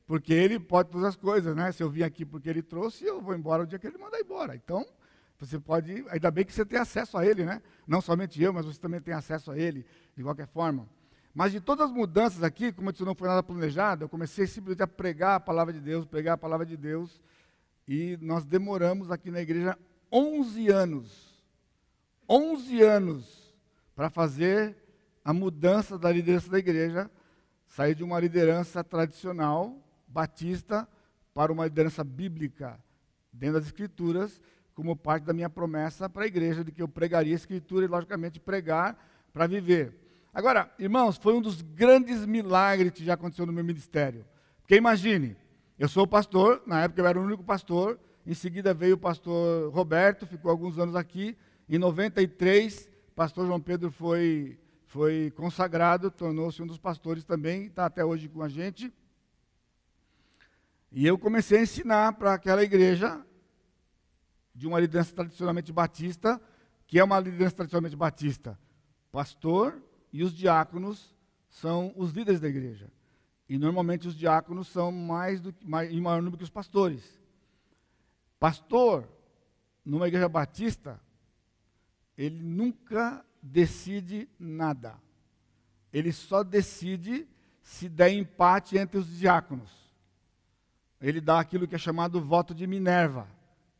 porque 0.07 0.33
ele 0.33 0.61
pode 0.61 0.91
todas 0.91 1.09
as 1.09 1.17
coisas, 1.17 1.57
né? 1.57 1.73
Se 1.73 1.83
eu 1.83 1.91
vim 1.91 2.05
aqui 2.05 2.25
porque 2.25 2.49
ele 2.49 2.63
trouxe, 2.63 3.05
eu 3.05 3.21
vou 3.21 3.35
embora 3.35 3.65
o 3.65 3.67
dia 3.67 3.81
que 3.81 3.87
ele 3.89 3.99
mandar 3.99 4.21
embora. 4.21 4.55
Então, 4.55 4.87
você 5.41 5.59
pode, 5.59 6.05
ainda 6.09 6.31
bem 6.31 6.45
que 6.45 6.53
você 6.53 6.65
tem 6.65 6.79
acesso 6.79 7.19
a 7.19 7.27
ele, 7.27 7.45
né? 7.45 7.61
Não 7.85 8.01
somente 8.01 8.41
eu, 8.41 8.53
mas 8.53 8.65
você 8.65 8.79
também 8.79 9.01
tem 9.01 9.13
acesso 9.13 9.51
a 9.51 9.59
ele, 9.59 9.85
de 10.17 10.23
qualquer 10.23 10.47
forma. 10.47 10.89
Mas 11.35 11.53
de 11.53 11.61
todas 11.61 11.89
as 11.89 11.93
mudanças 11.93 12.43
aqui, 12.43 12.73
como 12.73 12.91
isso 12.91 13.05
não 13.05 13.15
foi 13.15 13.29
nada 13.29 13.43
planejado, 13.43 14.05
eu 14.05 14.09
comecei 14.09 14.47
simplesmente 14.47 14.83
a 14.83 14.87
pregar 14.87 15.37
a 15.37 15.41
palavra 15.41 15.73
de 15.73 15.81
Deus, 15.81 16.05
pregar 16.05 16.35
a 16.35 16.39
palavra 16.39 16.67
de 16.67 16.77
Deus, 16.77 17.21
e 17.89 18.19
nós 18.21 18.45
demoramos 18.45 19.11
aqui 19.11 19.31
na 19.31 19.41
igreja 19.41 19.79
11 20.11 20.69
anos. 20.69 21.33
11 22.29 22.83
anos 22.83 23.55
para 23.95 24.11
fazer 24.11 24.77
a 25.25 25.33
mudança 25.33 25.99
da 25.99 26.11
liderança 26.11 26.51
da 26.51 26.59
igreja, 26.59 27.11
sair 27.67 27.95
de 27.95 28.05
uma 28.05 28.21
liderança 28.21 28.85
tradicional, 28.85 29.77
batista, 30.07 30.87
para 31.33 31.53
uma 31.53 31.65
liderança 31.65 32.05
bíblica, 32.05 32.79
dentro 33.33 33.55
das 33.55 33.67
escrituras, 33.67 34.41
como 34.75 34.97
parte 34.97 35.25
da 35.25 35.33
minha 35.33 35.51
promessa 35.51 36.09
para 36.09 36.25
a 36.25 36.27
igreja, 36.27 36.65
de 36.65 36.73
que 36.73 36.83
eu 36.83 36.89
pregaria 36.89 37.33
a 37.33 37.37
Escritura 37.37 37.85
e, 37.85 37.89
logicamente, 37.89 38.41
pregar 38.41 38.99
para 39.33 39.47
viver. 39.47 40.01
Agora, 40.35 40.73
irmãos, 40.79 41.19
foi 41.19 41.35
um 41.35 41.43
dos 41.43 41.61
grandes 41.61 42.25
milagres 42.25 42.93
que 42.93 43.05
já 43.05 43.12
aconteceu 43.12 43.45
no 43.45 43.53
meu 43.53 43.62
ministério. 43.62 44.25
Porque 44.62 44.75
imagine, 44.75 45.37
eu 45.79 45.87
sou 45.89 46.07
pastor, 46.07 46.62
na 46.67 46.85
época 46.85 47.03
eu 47.03 47.07
era 47.07 47.21
o 47.21 47.23
único 47.23 47.45
pastor, 47.45 48.01
em 48.27 48.33
seguida 48.33 48.73
veio 48.73 48.95
o 48.95 48.99
pastor 48.99 49.71
Roberto, 49.71 50.27
ficou 50.27 50.51
alguns 50.51 50.79
anos 50.79 50.97
aqui. 50.97 51.37
Em 51.69 51.77
93, 51.77 52.91
o 53.11 53.15
pastor 53.15 53.47
João 53.47 53.61
Pedro 53.61 53.91
foi, 53.91 54.59
foi 54.87 55.31
consagrado, 55.37 56.11
tornou-se 56.11 56.62
um 56.62 56.67
dos 56.67 56.79
pastores 56.79 57.25
também, 57.25 57.67
está 57.67 57.85
até 57.85 58.03
hoje 58.03 58.27
com 58.27 58.43
a 58.43 58.49
gente. 58.49 58.91
E 60.91 61.07
eu 61.07 61.19
comecei 61.19 61.59
a 61.59 61.62
ensinar 61.62 62.15
para 62.15 62.33
aquela 62.33 62.62
igreja 62.62 63.21
de 64.55 64.67
uma 64.67 64.81
liderança 64.81 65.15
tradicionalmente 65.15 65.71
batista, 65.71 66.41
que 66.87 66.99
é 66.99 67.05
uma 67.05 67.21
liderança 67.21 67.57
tradicionalmente 67.57 67.97
batista. 67.97 68.59
Pastor 69.11 69.83
e 70.12 70.23
os 70.23 70.35
diáconos 70.35 71.14
são 71.49 71.92
os 71.97 72.12
líderes 72.12 72.40
da 72.40 72.49
igreja. 72.49 72.90
E 73.49 73.59
normalmente 73.59 74.09
os 74.09 74.14
diáconos 74.14 74.69
são 74.69 74.92
mais 74.92 75.40
do 75.40 75.54
mais, 75.62 75.92
em 75.92 76.00
maior 76.00 76.23
número 76.23 76.38
que 76.38 76.45
os 76.45 76.50
pastores. 76.50 77.21
Pastor, 78.38 79.09
numa 79.85 80.09
igreja 80.09 80.28
batista, 80.28 81.00
ele 82.16 82.42
nunca 82.42 83.25
decide 83.42 84.28
nada. 84.38 84.99
Ele 85.92 86.12
só 86.12 86.42
decide 86.42 87.28
se 87.62 87.88
der 87.88 88.11
empate 88.12 88.76
entre 88.76 88.99
os 88.99 89.19
diáconos. 89.19 89.71
Ele 91.00 91.21
dá 91.21 91.40
aquilo 91.40 91.66
que 91.66 91.75
é 91.75 91.78
chamado 91.78 92.21
voto 92.21 92.54
de 92.54 92.66
Minerva. 92.66 93.28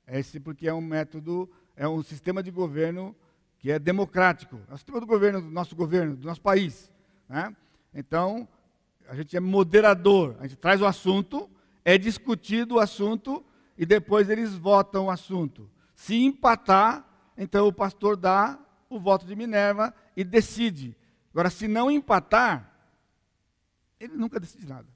Esse 0.07 0.41
porque 0.41 0.69
é 0.69 0.75
um 0.75 0.81
método, 0.81 1.51
é 1.77 1.89
um 1.89 2.03
sistema 2.03 2.43
de 2.43 2.51
governo 2.51 3.15
que 3.63 3.71
é 3.71 3.79
democrático. 3.79 4.61
É 4.69 4.75
o 4.75 4.77
sistema 4.77 4.99
do 4.99 5.07
governo, 5.07 5.41
do 5.41 5.49
nosso 5.49 5.77
governo, 5.77 6.17
do 6.17 6.27
nosso 6.27 6.43
país. 6.43 6.93
Né? 7.29 7.57
Então, 7.95 8.49
a 9.09 9.15
gente 9.15 9.37
é 9.37 9.41
moderador. 9.41 10.37
A 10.41 10.49
gente 10.49 10.59
traz 10.59 10.83
o 10.83 10.85
assunto, 10.85 11.49
é 11.85 11.97
discutido 11.97 12.75
o 12.75 12.81
assunto 12.81 13.43
e 13.79 13.87
depois 13.87 14.29
eles 14.29 14.53
votam 14.53 15.07
o 15.07 15.11
assunto. 15.11 15.71
Se 15.95 16.17
empatar, 16.17 17.09
então 17.39 17.69
o 17.69 17.73
pastor 17.73 18.17
dá 18.17 18.59
o 18.91 18.99
voto 18.99 19.25
de 19.25 19.37
Minerva 19.37 19.95
e 20.17 20.25
decide. 20.25 20.97
Agora, 21.31 21.49
se 21.49 21.69
não 21.69 21.89
empatar, 21.89 22.69
ele 24.01 24.17
nunca 24.17 24.41
decide 24.41 24.67
nada. 24.67 24.89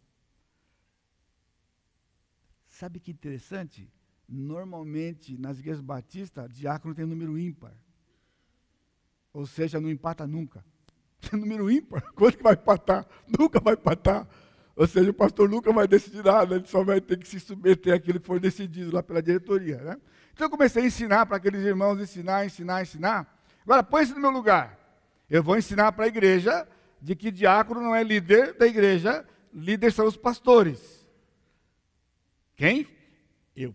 Sabe 2.66 2.98
que 2.98 3.12
interessante? 3.12 3.88
Normalmente, 4.28 5.38
nas 5.38 5.60
igrejas 5.60 5.80
batistas, 5.80 6.52
diácono 6.52 6.96
tem 6.96 7.06
número 7.06 7.38
ímpar. 7.38 7.72
Ou 9.36 9.44
seja, 9.44 9.78
não 9.78 9.90
empata 9.90 10.26
nunca. 10.26 10.64
Tem 11.20 11.38
número 11.38 11.70
ímpar, 11.70 12.00
quando 12.16 12.38
vai 12.40 12.54
empatar? 12.54 13.06
Nunca 13.38 13.60
vai 13.60 13.74
empatar. 13.74 14.26
Ou 14.74 14.86
seja, 14.86 15.10
o 15.10 15.14
pastor 15.14 15.46
nunca 15.46 15.70
vai 15.74 15.86
decidir 15.86 16.24
nada, 16.24 16.54
ele 16.54 16.66
só 16.66 16.82
vai 16.82 17.02
ter 17.02 17.18
que 17.18 17.28
se 17.28 17.38
submeter 17.38 17.94
àquilo 17.94 18.18
que 18.18 18.26
for 18.26 18.40
decidido 18.40 18.94
lá 18.94 19.02
pela 19.02 19.22
diretoria. 19.22 19.76
Né? 19.76 19.96
Então 20.32 20.46
eu 20.46 20.50
comecei 20.50 20.82
a 20.82 20.86
ensinar 20.86 21.26
para 21.26 21.36
aqueles 21.36 21.62
irmãos, 21.62 22.00
ensinar, 22.00 22.46
ensinar, 22.46 22.80
ensinar. 22.80 23.40
Agora, 23.62 23.82
põe-se 23.82 24.14
no 24.14 24.20
meu 24.20 24.30
lugar. 24.30 24.78
Eu 25.28 25.42
vou 25.42 25.58
ensinar 25.58 25.92
para 25.92 26.06
a 26.06 26.08
igreja 26.08 26.66
de 27.02 27.14
que 27.14 27.30
diácono 27.30 27.82
não 27.82 27.94
é 27.94 28.02
líder 28.02 28.54
da 28.54 28.66
igreja, 28.66 29.22
líder 29.52 29.92
são 29.92 30.06
os 30.06 30.16
pastores. 30.16 31.06
Quem? 32.54 32.88
Eu. 33.54 33.74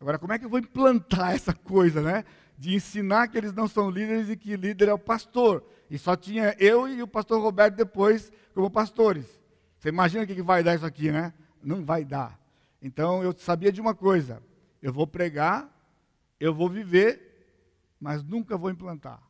Agora, 0.00 0.18
como 0.18 0.32
é 0.32 0.38
que 0.38 0.46
eu 0.46 0.50
vou 0.50 0.58
implantar 0.58 1.32
essa 1.32 1.54
coisa, 1.54 2.02
né? 2.02 2.24
De 2.60 2.74
ensinar 2.74 3.28
que 3.28 3.38
eles 3.38 3.54
não 3.54 3.66
são 3.66 3.88
líderes 3.88 4.28
e 4.28 4.36
que 4.36 4.54
líder 4.54 4.88
é 4.88 4.92
o 4.92 4.98
pastor. 4.98 5.64
E 5.88 5.96
só 5.96 6.14
tinha 6.14 6.54
eu 6.58 6.86
e 6.86 7.02
o 7.02 7.08
pastor 7.08 7.40
Roberto 7.40 7.74
depois 7.74 8.30
como 8.54 8.70
pastores. 8.70 9.24
Você 9.78 9.88
imagina 9.88 10.24
o 10.24 10.26
que 10.26 10.42
vai 10.42 10.62
dar 10.62 10.74
isso 10.74 10.84
aqui, 10.84 11.10
né? 11.10 11.32
Não 11.62 11.82
vai 11.82 12.04
dar. 12.04 12.38
Então 12.82 13.22
eu 13.22 13.32
sabia 13.32 13.72
de 13.72 13.80
uma 13.80 13.94
coisa: 13.94 14.42
eu 14.82 14.92
vou 14.92 15.06
pregar, 15.06 15.74
eu 16.38 16.52
vou 16.52 16.68
viver, 16.68 17.56
mas 17.98 18.22
nunca 18.22 18.58
vou 18.58 18.70
implantar. 18.70 19.22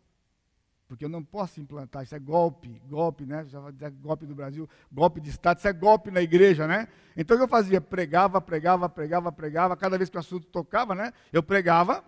Porque 0.88 1.04
eu 1.04 1.08
não 1.08 1.22
posso 1.22 1.60
implantar, 1.60 2.02
isso 2.02 2.16
é 2.16 2.18
golpe, 2.18 2.82
golpe, 2.88 3.25
né? 3.25 3.46
Já 3.46 3.60
vai 3.60 3.70
dizer 3.70 3.92
golpe 3.92 4.26
do 4.26 4.34
Brasil, 4.34 4.68
golpe 4.90 5.20
de 5.20 5.30
Estado, 5.30 5.58
isso 5.58 5.68
é 5.68 5.72
golpe 5.72 6.10
na 6.10 6.20
igreja, 6.20 6.66
né? 6.66 6.88
Então 7.16 7.37
o 7.37 7.38
que 7.38 7.44
eu 7.44 7.49
fazia? 7.49 7.80
Pregava, 7.80 8.40
pregava, 8.40 8.88
pregava, 8.88 9.30
pregava, 9.30 9.76
cada 9.76 9.96
vez 9.96 10.10
que 10.10 10.16
o 10.16 10.18
assunto 10.18 10.49
tocava, 10.49 10.96
né? 10.96 11.12
Eu 11.32 11.44
pregava, 11.44 12.04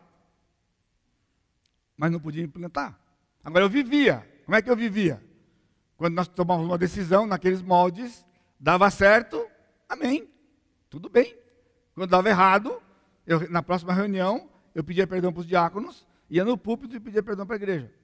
mas 2.02 2.10
não 2.10 2.18
podia 2.18 2.42
implantar. 2.42 2.98
Agora 3.44 3.64
eu 3.64 3.70
vivia. 3.70 4.28
Como 4.44 4.56
é 4.56 4.60
que 4.60 4.68
eu 4.68 4.74
vivia? 4.74 5.22
Quando 5.96 6.16
nós 6.16 6.26
tomávamos 6.26 6.68
uma 6.68 6.76
decisão 6.76 7.28
naqueles 7.28 7.62
moldes, 7.62 8.26
dava 8.58 8.90
certo, 8.90 9.46
amém, 9.88 10.28
tudo 10.90 11.08
bem. 11.08 11.38
Quando 11.94 12.10
dava 12.10 12.28
errado, 12.28 12.82
eu, 13.24 13.48
na 13.48 13.62
próxima 13.62 13.92
reunião, 13.92 14.50
eu 14.74 14.82
pedia 14.82 15.06
perdão 15.06 15.32
para 15.32 15.42
os 15.42 15.46
diáconos, 15.46 16.04
ia 16.28 16.44
no 16.44 16.58
púlpito 16.58 16.96
e 16.96 16.98
pedia 16.98 17.22
perdão 17.22 17.46
para 17.46 17.54
a 17.54 17.62
igreja. 17.62 17.94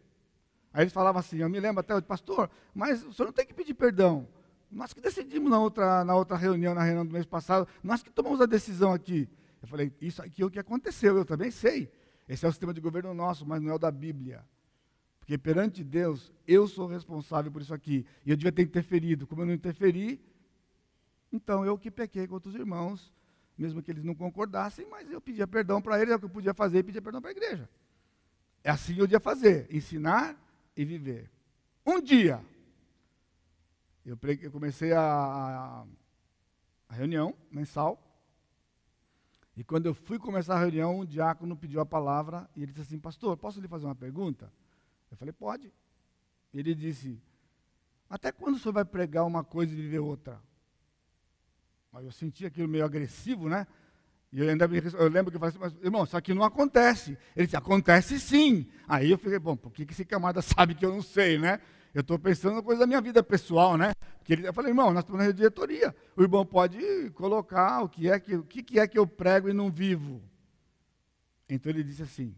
Aí 0.72 0.84
eles 0.84 0.92
falavam 0.92 1.18
assim, 1.18 1.38
eu 1.38 1.50
me 1.50 1.58
lembro 1.58 1.80
até, 1.80 2.00
pastor, 2.00 2.48
mas 2.72 3.04
o 3.04 3.12
senhor 3.12 3.26
não 3.26 3.32
tem 3.32 3.46
que 3.46 3.52
pedir 3.52 3.74
perdão. 3.74 4.28
Nós 4.70 4.92
que 4.92 5.00
decidimos 5.00 5.50
na 5.50 5.58
outra, 5.58 6.04
na 6.04 6.14
outra 6.14 6.36
reunião, 6.36 6.72
na 6.72 6.84
reunião 6.84 7.04
do 7.04 7.12
mês 7.12 7.26
passado, 7.26 7.66
nós 7.82 8.00
que 8.00 8.12
tomamos 8.12 8.40
a 8.40 8.46
decisão 8.46 8.92
aqui. 8.92 9.28
Eu 9.60 9.66
falei, 9.66 9.92
isso 10.00 10.22
aqui 10.22 10.40
é 10.40 10.46
o 10.46 10.50
que 10.50 10.60
aconteceu, 10.60 11.16
eu 11.16 11.24
também 11.24 11.50
sei. 11.50 11.90
Esse 12.28 12.44
é 12.44 12.48
o 12.48 12.52
sistema 12.52 12.74
de 12.74 12.80
governo 12.80 13.14
nosso, 13.14 13.46
mas 13.46 13.62
não 13.62 13.70
é 13.70 13.74
o 13.74 13.78
da 13.78 13.90
Bíblia. 13.90 14.44
Porque 15.18 15.38
perante 15.38 15.82
Deus, 15.82 16.32
eu 16.46 16.66
sou 16.66 16.86
responsável 16.86 17.50
por 17.50 17.62
isso 17.62 17.74
aqui. 17.74 18.06
E 18.24 18.30
eu 18.30 18.36
devia 18.36 18.52
ter 18.52 18.62
interferido. 18.62 19.26
Como 19.26 19.42
eu 19.42 19.46
não 19.46 19.54
interferi, 19.54 20.20
então 21.32 21.64
eu 21.64 21.78
que 21.78 21.90
pequei 21.90 22.26
contra 22.26 22.48
os 22.48 22.54
irmãos, 22.54 23.12
mesmo 23.56 23.82
que 23.82 23.90
eles 23.90 24.04
não 24.04 24.14
concordassem, 24.14 24.86
mas 24.88 25.10
eu 25.10 25.20
pedia 25.20 25.46
perdão 25.46 25.82
para 25.82 26.00
eles, 26.00 26.12
é 26.12 26.16
o 26.16 26.18
que 26.18 26.24
eu 26.24 26.30
podia 26.30 26.54
fazer, 26.54 26.78
e 26.78 26.82
pedia 26.82 27.02
perdão 27.02 27.20
para 27.20 27.30
a 27.30 27.32
igreja. 27.32 27.68
É 28.62 28.70
assim 28.70 28.94
que 28.94 29.00
eu 29.00 29.06
devia 29.06 29.20
fazer, 29.20 29.66
ensinar 29.70 30.36
e 30.76 30.84
viver. 30.84 31.30
Um 31.84 32.00
dia, 32.00 32.44
eu, 34.04 34.18
eu 34.40 34.50
comecei 34.50 34.92
a, 34.92 35.84
a, 36.88 36.94
reunião 36.94 37.34
mensal, 37.50 38.00
e 39.58 39.64
quando 39.64 39.86
eu 39.86 39.92
fui 39.92 40.20
começar 40.20 40.54
a 40.54 40.60
reunião, 40.60 41.00
um 41.00 41.04
diácono 41.04 41.56
pediu 41.56 41.80
a 41.80 41.84
palavra, 41.84 42.48
e 42.54 42.62
ele 42.62 42.70
disse 42.70 42.82
assim, 42.82 42.98
pastor, 43.00 43.36
posso 43.36 43.60
lhe 43.60 43.66
fazer 43.66 43.86
uma 43.86 43.94
pergunta? 43.94 44.52
Eu 45.10 45.16
falei, 45.16 45.32
pode. 45.32 45.72
Ele 46.54 46.72
disse, 46.76 47.20
até 48.08 48.30
quando 48.30 48.54
o 48.54 48.58
senhor 48.60 48.72
vai 48.72 48.84
pregar 48.84 49.26
uma 49.26 49.42
coisa 49.42 49.72
e 49.72 49.76
viver 49.76 49.98
outra? 49.98 50.40
Aí 51.92 52.04
eu 52.04 52.12
senti 52.12 52.46
aquilo 52.46 52.68
meio 52.68 52.84
agressivo, 52.84 53.48
né? 53.48 53.66
E 54.32 54.38
eu, 54.38 54.48
ainda, 54.48 54.64
eu 54.96 55.08
lembro 55.08 55.32
que 55.32 55.36
eu 55.36 55.40
falei 55.40 55.56
assim, 55.56 55.58
mas, 55.58 55.84
irmão, 55.84 56.04
isso 56.04 56.16
aqui 56.16 56.32
não 56.32 56.44
acontece. 56.44 57.18
Ele 57.34 57.46
disse, 57.46 57.56
acontece 57.56 58.20
sim. 58.20 58.64
Aí 58.86 59.10
eu 59.10 59.18
fiquei, 59.18 59.40
bom, 59.40 59.56
por 59.56 59.72
que 59.72 59.82
esse 59.90 60.04
camarada 60.04 60.40
sabe 60.54 60.76
que 60.76 60.86
eu 60.86 60.92
não 60.92 61.02
sei, 61.02 61.36
né? 61.36 61.60
Eu 61.92 62.02
estou 62.02 62.16
pensando 62.16 62.54
na 62.54 62.62
coisa 62.62 62.82
da 62.82 62.86
minha 62.86 63.00
vida 63.00 63.24
pessoal, 63.24 63.76
né? 63.76 63.90
Porque 64.28 64.42
ele, 64.42 64.46
eu 64.46 64.52
falei, 64.52 64.72
irmão, 64.72 64.92
nós 64.92 65.02
estamos 65.04 65.24
na 65.24 65.32
diretoria. 65.32 65.96
O 66.14 66.20
irmão 66.20 66.44
pode 66.44 66.78
colocar 67.14 67.82
o 67.82 67.88
que 67.88 68.10
é 68.10 68.20
que, 68.20 68.36
o 68.36 68.44
que, 68.44 68.62
que 68.62 68.78
é 68.78 68.86
que 68.86 68.98
eu 68.98 69.06
prego 69.06 69.48
e 69.48 69.54
não 69.54 69.70
vivo. 69.70 70.20
Então 71.48 71.72
ele 71.72 71.82
disse 71.82 72.02
assim, 72.02 72.36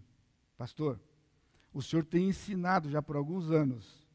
pastor, 0.57 1.01
o 1.75 1.83
senhor 1.83 2.05
tem 2.05 2.29
ensinado 2.29 2.89
já 2.89 3.03
por 3.03 3.17
alguns 3.17 3.51
anos 3.51 4.07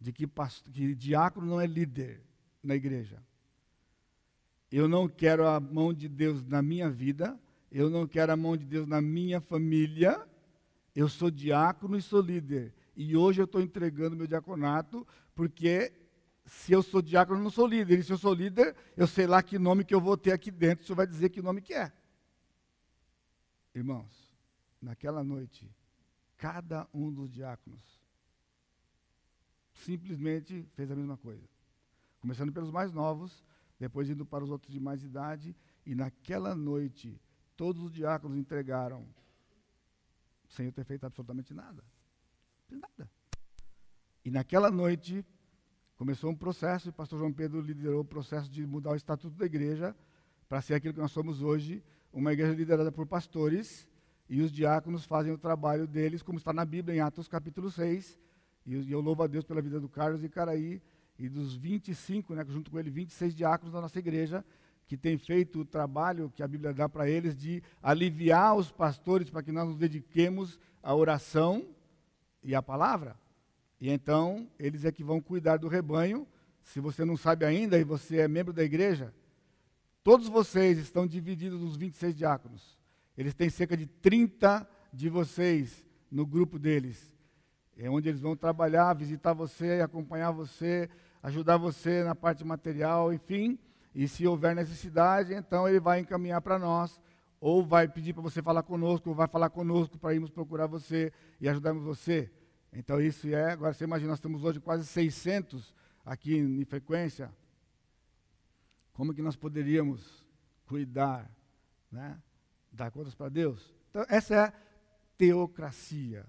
de 0.00 0.10
que, 0.10 0.26
pastor, 0.26 0.72
que 0.72 0.94
diácono 0.94 1.46
não 1.46 1.60
é 1.60 1.66
líder 1.66 2.22
na 2.62 2.74
igreja. 2.74 3.22
Eu 4.72 4.88
não 4.88 5.06
quero 5.06 5.46
a 5.46 5.60
mão 5.60 5.92
de 5.92 6.08
Deus 6.08 6.42
na 6.46 6.62
minha 6.62 6.88
vida, 6.88 7.38
eu 7.70 7.90
não 7.90 8.06
quero 8.06 8.32
a 8.32 8.36
mão 8.38 8.56
de 8.56 8.64
Deus 8.64 8.86
na 8.86 9.02
minha 9.02 9.38
família. 9.38 10.26
Eu 10.96 11.10
sou 11.10 11.30
diácono 11.30 11.98
e 11.98 12.00
sou 12.00 12.22
líder. 12.22 12.72
E 12.96 13.14
hoje 13.14 13.42
eu 13.42 13.44
estou 13.44 13.60
entregando 13.60 14.16
meu 14.16 14.26
diaconato, 14.26 15.06
porque 15.34 15.92
se 16.48 16.72
eu 16.72 16.82
sou 16.82 17.02
diácono, 17.02 17.38
eu 17.38 17.44
não 17.44 17.50
sou 17.50 17.66
líder. 17.66 17.98
E 17.98 18.02
se 18.02 18.12
eu 18.12 18.18
sou 18.18 18.32
líder, 18.32 18.74
eu 18.96 19.06
sei 19.06 19.26
lá 19.26 19.42
que 19.42 19.58
nome 19.58 19.84
que 19.84 19.94
eu 19.94 20.00
vou 20.00 20.16
ter 20.16 20.32
aqui 20.32 20.50
dentro, 20.50 20.82
o 20.82 20.86
senhor 20.86 20.96
vai 20.96 21.06
dizer 21.06 21.28
que 21.28 21.42
nome 21.42 21.60
que 21.60 21.74
é. 21.74 21.92
Irmãos, 23.74 24.34
naquela 24.80 25.22
noite, 25.22 25.70
cada 26.36 26.88
um 26.92 27.12
dos 27.12 27.30
diáconos 27.30 28.00
simplesmente 29.72 30.66
fez 30.74 30.90
a 30.90 30.96
mesma 30.96 31.16
coisa. 31.16 31.46
Começando 32.20 32.52
pelos 32.52 32.70
mais 32.70 32.92
novos, 32.92 33.44
depois 33.78 34.08
indo 34.08 34.26
para 34.26 34.42
os 34.42 34.50
outros 34.50 34.72
de 34.72 34.80
mais 34.80 35.02
idade, 35.04 35.54
e 35.86 35.94
naquela 35.94 36.54
noite, 36.54 37.20
todos 37.56 37.82
os 37.82 37.92
diáconos 37.92 38.36
entregaram, 38.36 39.06
sem 40.48 40.66
eu 40.66 40.72
ter 40.72 40.84
feito 40.84 41.04
absolutamente 41.04 41.54
nada. 41.54 41.84
Nada. 42.68 43.10
E 44.24 44.30
naquela 44.30 44.70
noite, 44.70 45.24
começou 45.98 46.30
um 46.30 46.34
processo, 46.34 46.88
e 46.88 46.90
o 46.90 46.92
pastor 46.92 47.18
João 47.18 47.32
Pedro 47.32 47.60
liderou 47.60 48.02
o 48.02 48.04
processo 48.04 48.48
de 48.48 48.64
mudar 48.64 48.92
o 48.92 48.94
estatuto 48.94 49.36
da 49.36 49.44
igreja 49.44 49.94
para 50.48 50.62
ser 50.62 50.74
aquilo 50.74 50.94
que 50.94 51.00
nós 51.00 51.10
somos 51.10 51.42
hoje, 51.42 51.82
uma 52.12 52.32
igreja 52.32 52.54
liderada 52.54 52.92
por 52.92 53.04
pastores, 53.04 53.88
e 54.30 54.40
os 54.40 54.52
diáconos 54.52 55.04
fazem 55.04 55.32
o 55.32 55.36
trabalho 55.36 55.88
deles, 55.88 56.22
como 56.22 56.38
está 56.38 56.52
na 56.52 56.64
Bíblia, 56.64 56.96
em 56.96 57.00
Atos 57.00 57.26
capítulo 57.26 57.68
6. 57.68 58.16
E 58.64 58.92
eu 58.92 59.00
louvo 59.00 59.24
a 59.24 59.26
Deus 59.26 59.44
pela 59.44 59.60
vida 59.60 59.80
do 59.80 59.88
Carlos 59.88 60.22
e 60.22 60.28
Caraí, 60.28 60.80
e 61.18 61.28
dos 61.28 61.56
25, 61.56 62.32
né, 62.32 62.44
junto 62.48 62.70
com 62.70 62.78
ele, 62.78 62.90
26 62.90 63.34
diáconos 63.34 63.74
da 63.74 63.80
nossa 63.80 63.98
igreja, 63.98 64.44
que 64.86 64.96
tem 64.96 65.18
feito 65.18 65.60
o 65.60 65.64
trabalho 65.64 66.30
que 66.30 66.44
a 66.44 66.48
Bíblia 66.48 66.72
dá 66.72 66.88
para 66.88 67.10
eles 67.10 67.36
de 67.36 67.60
aliviar 67.82 68.56
os 68.56 68.70
pastores 68.70 69.28
para 69.28 69.42
que 69.42 69.50
nós 69.50 69.66
nos 69.66 69.76
dediquemos 69.76 70.60
à 70.80 70.94
oração 70.94 71.66
e 72.40 72.54
à 72.54 72.62
palavra. 72.62 73.16
E 73.80 73.90
então, 73.90 74.48
eles 74.58 74.84
é 74.84 74.92
que 74.92 75.04
vão 75.04 75.20
cuidar 75.20 75.56
do 75.56 75.68
rebanho. 75.68 76.26
Se 76.62 76.80
você 76.80 77.04
não 77.04 77.16
sabe 77.16 77.44
ainda 77.44 77.78
e 77.78 77.84
você 77.84 78.18
é 78.18 78.28
membro 78.28 78.52
da 78.52 78.62
igreja, 78.62 79.14
todos 80.02 80.28
vocês 80.28 80.78
estão 80.78 81.06
divididos 81.06 81.60
nos 81.60 81.76
26 81.76 82.14
diáconos. 82.14 82.78
Eles 83.16 83.34
têm 83.34 83.48
cerca 83.48 83.76
de 83.76 83.86
30 83.86 84.68
de 84.92 85.08
vocês 85.08 85.84
no 86.10 86.26
grupo 86.26 86.58
deles. 86.58 87.12
É 87.76 87.88
onde 87.88 88.08
eles 88.08 88.20
vão 88.20 88.36
trabalhar, 88.36 88.92
visitar 88.94 89.32
você, 89.32 89.80
acompanhar 89.80 90.32
você, 90.32 90.90
ajudar 91.22 91.56
você 91.56 92.02
na 92.02 92.14
parte 92.14 92.44
material, 92.44 93.12
enfim. 93.12 93.58
E 93.94 94.06
se 94.08 94.26
houver 94.26 94.54
necessidade, 94.54 95.32
então 95.32 95.68
ele 95.68 95.80
vai 95.80 96.00
encaminhar 96.00 96.40
para 96.40 96.58
nós, 96.58 97.00
ou 97.40 97.64
vai 97.64 97.88
pedir 97.88 98.12
para 98.12 98.22
você 98.22 98.42
falar 98.42 98.62
conosco, 98.62 99.08
ou 99.08 99.14
vai 99.14 99.28
falar 99.28 99.50
conosco 99.50 99.98
para 99.98 100.14
irmos 100.14 100.30
procurar 100.30 100.66
você 100.66 101.12
e 101.40 101.48
ajudarmos 101.48 101.84
você. 101.84 102.30
Então 102.72 103.00
isso 103.00 103.28
é, 103.28 103.52
agora 103.52 103.72
você 103.72 103.84
imagina, 103.84 104.10
nós 104.10 104.20
temos 104.20 104.44
hoje 104.44 104.60
quase 104.60 104.86
600 104.86 105.74
aqui 106.04 106.36
em 106.36 106.64
frequência. 106.64 107.32
Como 108.92 109.14
que 109.14 109.22
nós 109.22 109.36
poderíamos 109.36 110.26
cuidar, 110.66 111.30
né? 111.90 112.20
Dar 112.72 112.90
contas 112.90 113.14
para 113.14 113.28
Deus? 113.28 113.74
Então 113.90 114.04
essa 114.08 114.34
é 114.34 114.38
a 114.38 114.52
teocracia. 115.16 116.26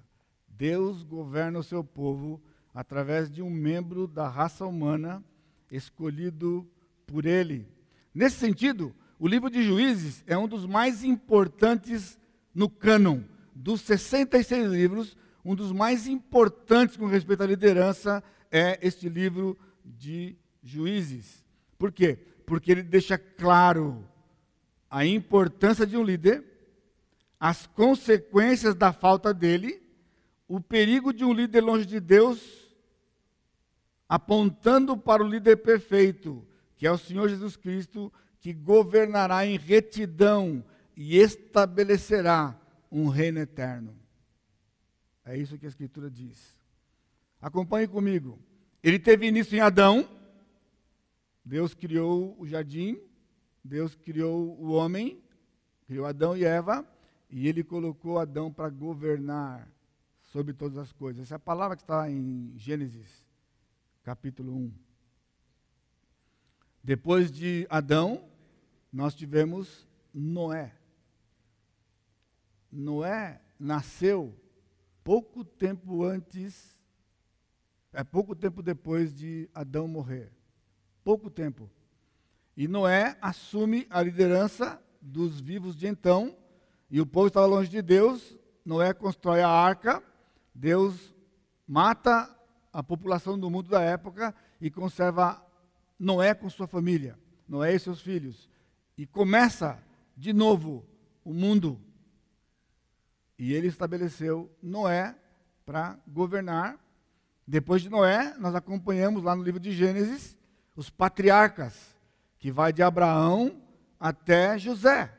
Deus 0.48 1.04
governa 1.04 1.60
o 1.60 1.64
seu 1.64 1.84
povo 1.84 2.42
através 2.74 3.30
de 3.30 3.42
um 3.42 3.50
membro 3.50 4.08
da 4.08 4.28
raça 4.28 4.66
humana 4.66 5.24
escolhido 5.72 6.68
por 7.06 7.26
ele. 7.26 7.68
Nesse 8.14 8.38
sentido, 8.38 8.96
o 9.18 9.28
livro 9.28 9.50
de 9.50 9.64
Juízes 9.64 10.24
é 10.26 10.38
um 10.38 10.48
dos 10.48 10.66
mais 10.66 11.04
importantes 11.04 12.18
no 12.54 12.70
cânon. 12.70 13.22
Dos 13.54 13.82
66 13.82 14.72
livros, 14.72 15.18
um 15.44 15.56
dos 15.56 15.72
mais 15.72 16.08
importantes 16.08 16.98
com 16.98 17.06
respeito 17.06 17.44
à 17.44 17.46
liderança 17.46 18.24
é 18.52 18.80
este 18.82 19.08
livro 19.08 19.58
de 19.84 20.36
Juízes. 20.62 21.44
Por 21.78 21.92
quê? 21.92 22.18
Porque 22.46 22.72
ele 22.72 22.84
deixa 22.84 23.18
claro 23.18 24.08
a 24.90 25.06
importância 25.06 25.86
de 25.86 25.96
um 25.96 26.04
líder, 26.04 26.44
as 27.40 27.68
consequências 27.68 28.76
da 28.76 28.92
falta 28.92 29.34
dele, 29.34 29.82
o 30.48 30.60
perigo 30.60 31.14
de 31.14 31.24
um 31.24 31.32
líder 31.32 31.62
longe 31.62 31.86
de 31.86 32.00
Deus 32.00 32.60
apontando 34.10 34.98
para 34.98 35.24
o 35.24 35.28
líder 35.28 35.58
perfeito, 35.58 36.44
que 36.76 36.88
é 36.88 36.92
o 36.92 36.98
Senhor 36.98 37.30
Jesus 37.30 37.56
Cristo, 37.56 38.12
que 38.40 38.52
governará 38.52 39.46
em 39.46 39.56
retidão 39.56 40.66
e 40.98 41.18
estabelecerá 41.18 42.60
um 42.92 43.08
reino 43.08 43.40
eterno. 43.40 43.99
É 45.30 45.38
isso 45.38 45.60
que 45.60 45.66
a 45.68 45.70
Escritura 45.70 46.10
diz. 46.10 46.58
Acompanhe 47.40 47.88
comigo. 47.88 48.40
Ele 48.82 48.98
teve 48.98 49.28
início 49.28 49.56
em 49.56 49.60
Adão. 49.60 50.10
Deus 51.46 51.76
criou 51.76 52.36
o 52.40 52.48
jardim, 52.48 53.00
Deus 53.64 53.94
criou 53.94 54.60
o 54.60 54.72
homem, 54.72 55.22
criou 55.86 56.08
Adão 56.08 56.36
e 56.36 56.44
Eva, 56.44 56.84
e 57.30 57.48
ele 57.48 57.64
colocou 57.64 58.18
Adão 58.18 58.52
para 58.52 58.70
governar 58.70 59.72
sobre 60.32 60.52
todas 60.52 60.80
as 60.80 60.92
coisas. 60.92 61.22
Essa 61.22 61.36
é 61.36 61.38
a 61.38 61.40
palavra 61.40 61.78
que 61.78 61.84
está 61.84 62.10
em 62.10 62.52
Gênesis 62.56 63.08
capítulo 64.04 64.52
1. 64.52 64.74
Depois 66.84 67.32
de 67.32 67.68
Adão, 67.70 68.28
nós 68.92 69.14
tivemos 69.14 69.88
Noé. 70.12 70.74
Noé 72.72 73.40
nasceu 73.60 74.36
pouco 75.04 75.44
tempo 75.44 76.04
antes, 76.04 76.78
é 77.92 78.04
pouco 78.04 78.36
tempo 78.36 78.62
depois 78.62 79.14
de 79.14 79.50
Adão 79.54 79.88
morrer. 79.88 80.32
Pouco 81.04 81.30
tempo. 81.30 81.70
E 82.56 82.68
Noé 82.68 83.18
assume 83.22 83.88
a 83.90 84.02
liderança 84.02 84.82
dos 85.02 85.40
vivos 85.40 85.76
de 85.76 85.88
então, 85.88 86.36
e 86.92 87.00
o 87.00 87.06
povo 87.06 87.28
estava 87.28 87.46
longe 87.46 87.70
de 87.70 87.82
Deus. 87.82 88.38
Noé 88.66 88.94
constrói 88.94 89.42
a 89.42 89.50
arca, 89.50 90.04
Deus 90.54 91.16
mata 91.68 92.30
a 92.72 92.84
população 92.84 93.40
do 93.40 93.50
mundo 93.50 93.70
da 93.70 93.82
época 93.82 94.36
e 94.60 94.70
conserva 94.70 95.44
Noé 95.98 96.34
com 96.34 96.50
sua 96.50 96.68
família, 96.68 97.18
Noé 97.48 97.74
e 97.74 97.80
seus 97.80 98.02
filhos. 98.02 98.50
E 98.98 99.06
começa 99.06 99.82
de 100.16 100.34
novo 100.34 100.86
o 101.24 101.34
mundo. 101.34 101.80
E 103.40 103.54
ele 103.54 103.68
estabeleceu 103.68 104.56
Noé 104.62 105.16
para 105.66 105.98
governar. 106.08 106.78
Depois 107.48 107.82
de 107.82 107.90
Noé, 107.90 108.36
nós 108.38 108.54
acompanhamos 108.54 109.24
lá 109.24 109.36
no 109.36 109.42
livro 109.42 109.60
de 109.60 109.72
Gênesis 109.72 110.38
os 110.76 110.90
patriarcas, 110.90 111.98
que 112.38 112.52
vai 112.52 112.72
de 112.72 112.84
Abraão 112.84 113.62
até 114.00 114.60
José. 114.60 115.12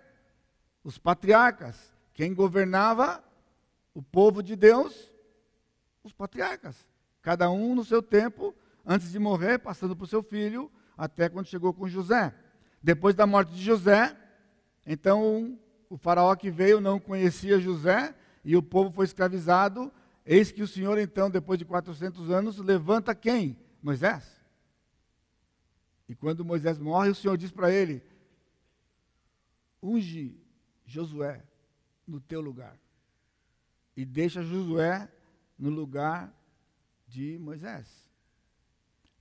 Os 0.85 0.97
patriarcas, 0.97 1.93
quem 2.15 2.33
governava 2.33 3.25
o 3.93 4.03
povo 4.03 4.43
de 4.43 4.55
Deus? 4.55 5.13
Os 6.05 6.13
patriarcas 6.13 6.87
cada 7.23 7.51
um 7.51 7.75
no 7.75 7.85
seu 7.85 8.03
tempo, 8.03 8.55
antes 8.85 9.13
de 9.13 9.19
morrer, 9.19 9.59
passando 9.59 9.95
por 9.95 10.07
seu 10.07 10.23
filho, 10.23 10.71
até 10.97 11.29
quando 11.29 11.47
chegou 11.47 11.73
com 11.73 11.89
José. 11.89 12.35
Depois 12.83 13.15
da 13.15 13.27
morte 13.27 13.53
de 13.53 13.63
José, 13.63 14.17
então 14.87 15.59
o 15.90 15.96
faraó 15.96 16.35
que 16.37 16.50
veio 16.50 16.81
não 16.81 17.00
conhecia 17.00 17.59
José 17.59 18.14
e 18.44 18.57
o 18.57 18.62
povo 18.62 18.92
foi 18.92 19.05
escravizado. 19.05 19.92
Eis 20.24 20.53
que 20.53 20.62
o 20.62 20.68
Senhor, 20.68 20.96
então, 20.98 21.29
depois 21.29 21.59
de 21.59 21.64
400 21.64 22.31
anos, 22.31 22.59
levanta 22.59 23.12
quem? 23.12 23.59
Moisés. 23.83 24.40
E 26.09 26.14
quando 26.14 26.44
Moisés 26.44 26.79
morre, 26.79 27.11
o 27.11 27.14
Senhor 27.14 27.37
diz 27.37 27.50
para 27.50 27.72
ele: 27.72 28.03
unge 29.83 30.40
Josué 30.87 31.42
no 32.07 32.20
teu 32.20 32.40
lugar. 32.40 32.79
E 33.96 34.05
deixa 34.05 34.44
Josué 34.44 35.11
no 35.59 35.70
lugar 35.70 36.33
de 37.09 37.37
Moisés. 37.38 37.88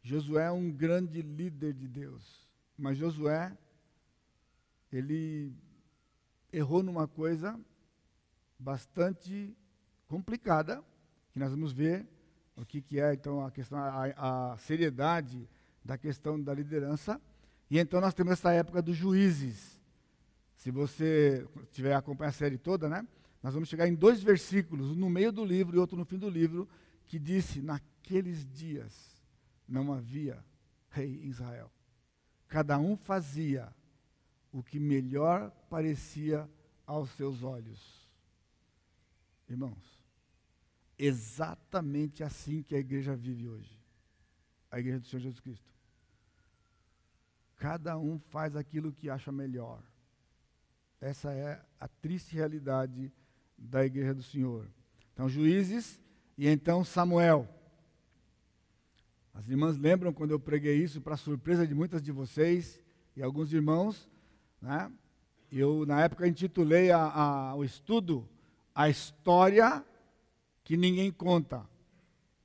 Josué 0.03 0.45
é 0.45 0.51
um 0.51 0.71
grande 0.71 1.21
líder 1.21 1.73
de 1.73 1.87
Deus, 1.87 2.47
mas 2.77 2.97
Josué, 2.97 3.57
ele 4.91 5.53
errou 6.51 6.83
numa 6.83 7.07
coisa 7.07 7.59
bastante 8.57 9.55
complicada, 10.07 10.83
que 11.31 11.39
nós 11.39 11.51
vamos 11.51 11.71
ver 11.71 12.07
o 12.55 12.65
que, 12.65 12.81
que 12.81 12.99
é 12.99 13.13
então 13.13 13.45
a 13.45 13.51
questão, 13.51 13.77
a, 13.77 14.51
a 14.51 14.57
seriedade 14.57 15.47
da 15.83 15.97
questão 15.97 16.41
da 16.41 16.53
liderança. 16.53 17.21
E 17.69 17.79
então 17.79 18.01
nós 18.01 18.13
temos 18.13 18.33
essa 18.33 18.51
época 18.51 18.81
dos 18.81 18.95
juízes. 18.95 19.79
Se 20.55 20.71
você 20.71 21.47
tiver 21.71 21.93
acompanhado 21.93 22.35
a 22.35 22.37
série 22.37 22.57
toda, 22.57 22.89
né? 22.89 23.07
Nós 23.41 23.53
vamos 23.53 23.69
chegar 23.69 23.87
em 23.87 23.95
dois 23.95 24.21
versículos, 24.21 24.91
um 24.91 24.95
no 24.95 25.09
meio 25.09 25.31
do 25.31 25.45
livro 25.45 25.77
e 25.77 25.79
outro 25.79 25.97
no 25.97 26.03
fim 26.03 26.17
do 26.17 26.29
livro, 26.29 26.67
que 27.05 27.17
disse: 27.17 27.61
Naqueles 27.61 28.45
dias 28.45 29.23
não 29.67 29.93
havia 29.93 30.43
rei 30.89 31.21
em 31.23 31.27
Israel. 31.27 31.71
Cada 32.47 32.77
um 32.77 32.97
fazia 32.97 33.73
o 34.51 34.63
que 34.63 34.79
melhor 34.79 35.51
parecia 35.69 36.49
aos 36.85 37.09
seus 37.11 37.43
olhos. 37.43 38.07
Irmãos, 39.47 40.03
exatamente 40.97 42.23
assim 42.23 42.61
que 42.61 42.75
a 42.75 42.79
igreja 42.79 43.15
vive 43.15 43.47
hoje. 43.47 43.79
A 44.71 44.79
igreja 44.79 44.99
do 44.99 45.07
Senhor 45.07 45.21
Jesus 45.21 45.39
Cristo. 45.39 45.73
Cada 47.57 47.97
um 47.97 48.19
faz 48.19 48.55
aquilo 48.55 48.91
que 48.91 49.09
acha 49.09 49.31
melhor. 49.31 49.83
Essa 51.01 51.33
é 51.33 51.61
a 51.79 51.87
triste 51.87 52.35
realidade 52.35 53.11
da 53.57 53.85
igreja 53.85 54.13
do 54.13 54.23
Senhor. 54.23 54.69
Então, 55.13 55.27
juízes 55.29 55.99
e 56.37 56.47
então 56.47 56.83
Samuel. 56.83 57.47
As 59.33 59.47
irmãs 59.47 59.77
lembram 59.77 60.13
quando 60.13 60.31
eu 60.31 60.39
preguei 60.39 60.81
isso, 60.81 61.01
para 61.01 61.17
surpresa 61.17 61.65
de 61.65 61.73
muitas 61.73 62.01
de 62.01 62.11
vocês 62.11 62.81
e 63.15 63.21
alguns 63.21 63.53
irmãos, 63.53 64.09
né? 64.61 64.91
Eu, 65.51 65.85
na 65.85 66.01
época, 66.01 66.27
intitulei 66.27 66.91
a, 66.91 66.99
a, 66.99 67.55
o 67.55 67.63
estudo 67.63 68.27
A 68.73 68.87
História 68.89 69.83
que 70.63 70.77
Ninguém 70.77 71.11
Conta. 71.11 71.65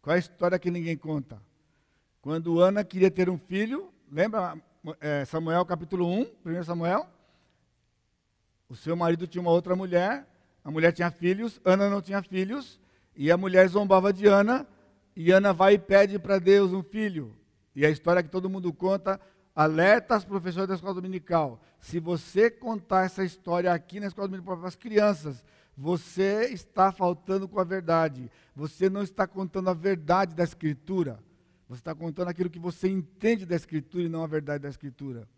Qual 0.05 0.13
é 0.13 0.17
a 0.17 0.21
história 0.21 0.59
que 0.59 0.71
ninguém 0.71 0.99
conta? 0.99 1.41
Quando 2.21 2.61
Ana 2.61 2.85
queria 2.85 3.11
ter 3.11 3.31
um 3.31 3.39
filho, 3.39 3.91
lembra 4.13 4.55
é, 5.01 5.25
Samuel 5.25 5.65
capítulo 5.65 6.07
1, 6.07 6.27
1 6.45 6.63
Samuel? 6.63 7.09
O 8.69 8.77
seu 8.77 8.95
marido 8.95 9.27
tinha 9.27 9.41
uma 9.41 9.51
outra 9.51 9.75
mulher, 9.75 10.27
a 10.63 10.71
mulher 10.71 10.93
tinha 10.93 11.11
filhos, 11.11 11.59
Ana 11.65 11.89
não 11.89 12.03
tinha 12.03 12.21
filhos, 12.23 12.79
e 13.17 13.31
a 13.31 13.37
mulher 13.39 13.67
zombava 13.67 14.13
de 14.13 14.27
Ana, 14.27 14.67
e 15.17 15.31
Ana 15.31 15.55
vai 15.55 15.73
e 15.73 15.79
pede 15.79 16.19
para 16.19 16.39
Deus 16.39 16.71
um 16.75 16.83
filho. 16.83 17.35
E 17.75 17.87
a 17.87 17.89
história 17.89 18.23
que 18.23 18.29
todo 18.29 18.51
mundo 18.51 18.75
conta, 18.75 19.19
alerta 19.55 20.17
as 20.17 20.25
professoras 20.25 20.69
da 20.69 20.75
escola 20.75 20.95
dominical. 20.95 21.63
Se 21.79 22.01
você 22.01 22.51
contar 22.51 23.05
essa 23.05 23.25
história 23.25 23.73
aqui 23.73 24.01
na 24.01 24.07
escola 24.07 24.27
dominical 24.27 24.57
para 24.59 24.69
as 24.69 24.75
crianças, 24.75 25.45
você 25.77 26.49
está 26.53 26.91
faltando 26.91 27.49
com 27.49 27.61
a 27.61 27.65
verdade. 27.65 28.31
Você 28.55 28.91
não 28.91 29.03
está 29.03 29.27
contando 29.27 29.71
a 29.71 29.75
verdade 29.75 30.35
da 30.35 30.45
Escritura. 30.45 31.23
Você 31.69 31.81
está 31.81 31.95
contando 31.95 32.29
aquilo 32.29 32.51
que 32.51 32.59
você 32.59 32.89
entende 32.89 33.47
da 33.47 33.57
Escritura 33.57 34.05
e 34.05 34.09
não 34.09 34.23
a 34.23 34.27
verdade 34.27 34.63
da 34.63 34.69
Escritura. 34.69 35.29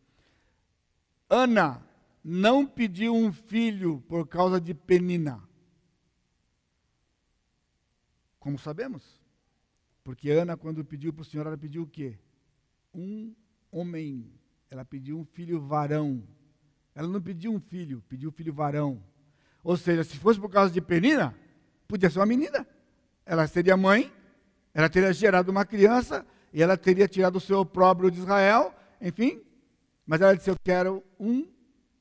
Ana 1.29 1.83
não 2.23 2.67
pediu 2.67 3.15
um 3.15 3.33
filho 3.33 4.03
por 4.09 4.27
causa 4.27 4.61
de 4.61 4.75
Penina. 4.75 5.43
Como 8.39 8.59
sabemos? 8.59 9.21
Porque 10.05 10.31
Ana, 10.31 10.57
quando 10.57 10.85
pediu 10.85 11.13
para 11.13 11.23
o 11.23 11.25
Senhor, 11.25 11.47
ela 11.47 11.59
pediu 11.59 11.83
o 11.83 11.87
quê? 11.87 12.19
Um 12.95 13.35
homem. 13.71 14.31
Ela 14.71 14.85
pediu 14.85 15.19
um 15.19 15.25
filho 15.25 15.61
varão. 15.61 16.23
Ela 16.95 17.09
não 17.09 17.21
pediu 17.21 17.53
um 17.53 17.61
filho, 17.61 18.03
pediu 18.09 18.31
um 18.31 18.33
filho 18.33 18.53
varão. 18.53 19.03
Ou 19.63 19.77
seja, 19.77 20.03
se 20.05 20.17
fosse 20.17 20.41
por 20.41 20.51
causa 20.51 20.73
de 20.73 20.81
Penina, 20.81 21.35
podia 21.87 22.09
ser 22.09 22.19
uma 22.19 22.27
menina. 22.27 22.67
Ela 23.25 23.47
seria 23.47 23.77
mãe, 23.77 24.13
ela 24.73 24.89
teria 24.89 25.13
gerado 25.13 25.51
uma 25.51 25.65
criança, 25.65 26.27
e 26.53 26.63
ela 26.63 26.77
teria 26.77 27.07
tirado 27.07 27.37
o 27.37 27.41
seu 27.41 27.59
opróbrio 27.59 28.11
de 28.11 28.19
Israel, 28.19 28.75
enfim. 29.01 29.43
Mas 30.07 30.21
ela 30.21 30.35
disse: 30.35 30.49
Eu 30.49 30.57
quero 30.63 31.05
um 31.19 31.47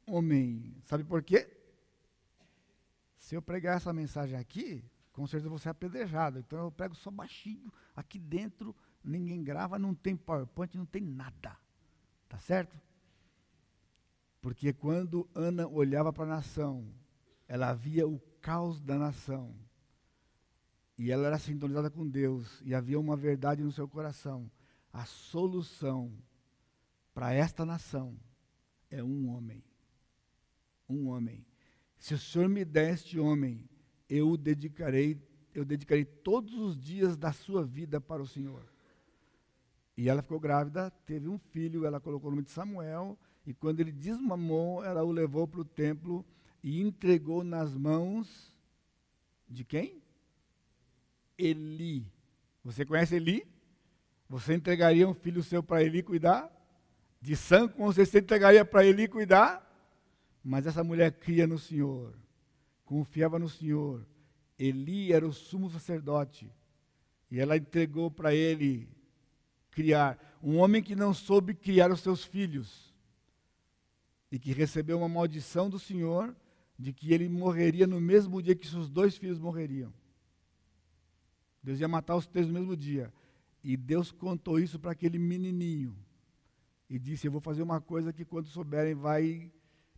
homem. 0.05 0.77
Sabe 0.85 1.03
por 1.03 1.21
quê? 1.23 1.47
Se 3.17 3.35
eu 3.35 3.41
pregar 3.41 3.77
essa 3.77 3.91
mensagem 3.91 4.37
aqui, 4.37 4.83
com 5.11 5.25
certeza 5.25 5.49
você 5.49 5.67
é 5.67 5.71
apedrejado. 5.71 6.39
Então 6.39 6.59
eu 6.59 6.71
prego 6.71 6.95
só 6.95 7.09
baixinho. 7.09 7.73
Aqui 7.95 8.19
dentro 8.19 8.75
ninguém 9.05 9.43
grava, 9.43 9.77
não 9.77 9.93
tem 9.93 10.15
PowerPoint, 10.15 10.77
não 10.77 10.85
tem 10.85 11.01
nada. 11.01 11.57
Tá 12.27 12.37
certo? 12.39 12.79
Porque 14.41 14.73
quando 14.73 15.29
Ana 15.33 15.67
olhava 15.67 16.11
para 16.11 16.23
a 16.23 16.37
nação, 16.37 16.87
ela 17.47 17.73
via 17.73 18.07
o 18.07 18.19
caos 18.41 18.81
da 18.81 18.97
nação. 18.97 19.55
E 20.97 21.11
ela 21.11 21.27
era 21.27 21.39
sintonizada 21.39 21.89
com 21.89 22.07
Deus. 22.07 22.61
E 22.63 22.73
havia 22.73 22.99
uma 22.99 23.15
verdade 23.15 23.63
no 23.63 23.71
seu 23.71 23.87
coração. 23.87 24.49
A 24.91 25.05
solução 25.05 26.11
para 27.13 27.33
esta 27.33 27.65
nação 27.65 28.17
é 28.89 29.03
um 29.03 29.29
homem 29.29 29.63
um 30.89 31.07
homem. 31.07 31.45
Se 31.97 32.13
o 32.13 32.19
Senhor 32.19 32.47
me 32.47 32.63
der 32.63 32.93
este 32.93 33.19
homem, 33.19 33.67
eu 34.09 34.37
dedicarei, 34.37 35.21
eu 35.53 35.65
dedicarei 35.65 36.05
todos 36.05 36.53
os 36.53 36.79
dias 36.79 37.17
da 37.17 37.31
sua 37.31 37.65
vida 37.65 37.99
para 37.99 38.21
o 38.21 38.27
Senhor. 38.27 38.71
E 39.97 40.09
ela 40.09 40.21
ficou 40.21 40.39
grávida, 40.39 40.91
teve 41.05 41.27
um 41.27 41.37
filho, 41.37 41.85
ela 41.85 41.99
colocou 41.99 42.27
o 42.27 42.31
nome 42.31 42.43
de 42.43 42.51
Samuel, 42.51 43.17
e 43.45 43.53
quando 43.53 43.79
ele 43.79 43.91
desmamou, 43.91 44.83
ela 44.83 45.03
o 45.03 45.11
levou 45.11 45.47
para 45.47 45.61
o 45.61 45.65
templo 45.65 46.25
e 46.63 46.81
entregou 46.81 47.43
nas 47.43 47.75
mãos 47.75 48.51
de 49.47 49.63
quem? 49.63 50.01
Eli. 51.37 52.05
Você 52.63 52.85
conhece 52.85 53.15
Eli? 53.15 53.47
Você 54.27 54.55
entregaria 54.55 55.07
um 55.07 55.13
filho 55.13 55.43
seu 55.43 55.61
para 55.61 55.83
Eli 55.83 56.01
cuidar? 56.01 56.51
De 57.21 57.35
sangue, 57.35 57.73
você 57.77 58.19
entregaria 58.19 58.65
para 58.65 58.85
Eli 58.85 59.07
cuidar? 59.07 59.61
Mas 60.43 60.65
essa 60.65 60.83
mulher 60.83 61.11
cria 61.11 61.47
no 61.47 61.57
Senhor, 61.57 62.13
confiava 62.83 63.39
no 63.39 63.47
Senhor. 63.47 64.05
Eli 64.57 65.13
era 65.13 65.25
o 65.25 65.33
sumo 65.33 65.69
sacerdote. 65.69 66.51
E 67.29 67.39
ela 67.39 67.57
entregou 67.57 68.09
para 68.09 68.33
ele 68.33 68.87
criar. 69.75 70.17
Um 70.41 70.57
homem 70.57 70.81
que 70.81 70.95
não 70.95 71.13
soube 71.13 71.53
criar 71.53 71.91
os 71.91 71.99
seus 71.99 72.23
filhos. 72.23 72.93
E 74.31 74.39
que 74.39 74.53
recebeu 74.53 74.97
uma 74.97 75.09
maldição 75.09 75.69
do 75.69 75.77
Senhor 75.77 76.35
de 76.77 76.91
que 76.91 77.13
ele 77.13 77.29
morreria 77.29 77.85
no 77.85 78.01
mesmo 78.01 78.41
dia 78.41 78.55
que 78.55 78.67
seus 78.67 78.89
dois 78.89 79.17
filhos 79.17 79.39
morreriam. 79.39 79.93
Deus 81.61 81.79
ia 81.79 81.87
matar 81.87 82.15
os 82.15 82.27
três 82.27 82.47
no 82.47 82.53
mesmo 82.53 82.75
dia. 82.75 83.13
E 83.63 83.75
Deus 83.75 84.11
contou 84.11 84.59
isso 84.59 84.79
para 84.79 84.91
aquele 84.91 85.17
menininho. 85.17 85.95
E 86.89 86.99
disse: 86.99 87.27
Eu 87.27 87.31
vou 87.31 87.41
fazer 87.41 87.63
uma 87.63 87.81
coisa 87.81 88.13
que, 88.13 88.23
quando 88.23 88.47
souberem, 88.47 88.93
vai 88.93 89.51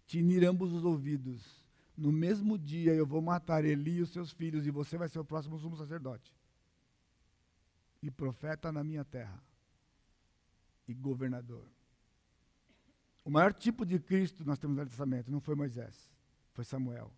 tinir 0.05 0.45
ambos 0.45 0.71
os 0.71 0.85
ouvidos. 0.85 1.65
No 1.97 2.11
mesmo 2.11 2.57
dia 2.57 2.93
eu 2.93 3.05
vou 3.05 3.21
matar 3.21 3.65
Eli 3.65 3.97
e 3.97 4.01
os 4.01 4.11
seus 4.11 4.31
filhos, 4.31 4.65
e 4.67 4.71
você 4.71 4.97
vai 4.97 5.09
ser 5.09 5.19
o 5.19 5.25
próximo 5.25 5.57
sumo 5.57 5.75
sacerdote. 5.75 6.33
E 8.01 8.11
profeta 8.11 8.71
na 8.71 8.83
minha 8.83 9.03
terra. 9.03 9.43
E 10.87 10.93
governador. 10.93 11.65
O 13.25 13.29
maior 13.29 13.53
tipo 13.53 13.85
de 13.85 13.99
Cristo 13.99 14.45
nós 14.45 14.57
temos 14.57 14.75
no 14.75 14.77
Velho 14.77 14.89
Testamento 14.89 15.29
não 15.29 15.41
foi 15.41 15.53
Moisés, 15.53 16.09
foi 16.53 16.63
Samuel. 16.63 17.11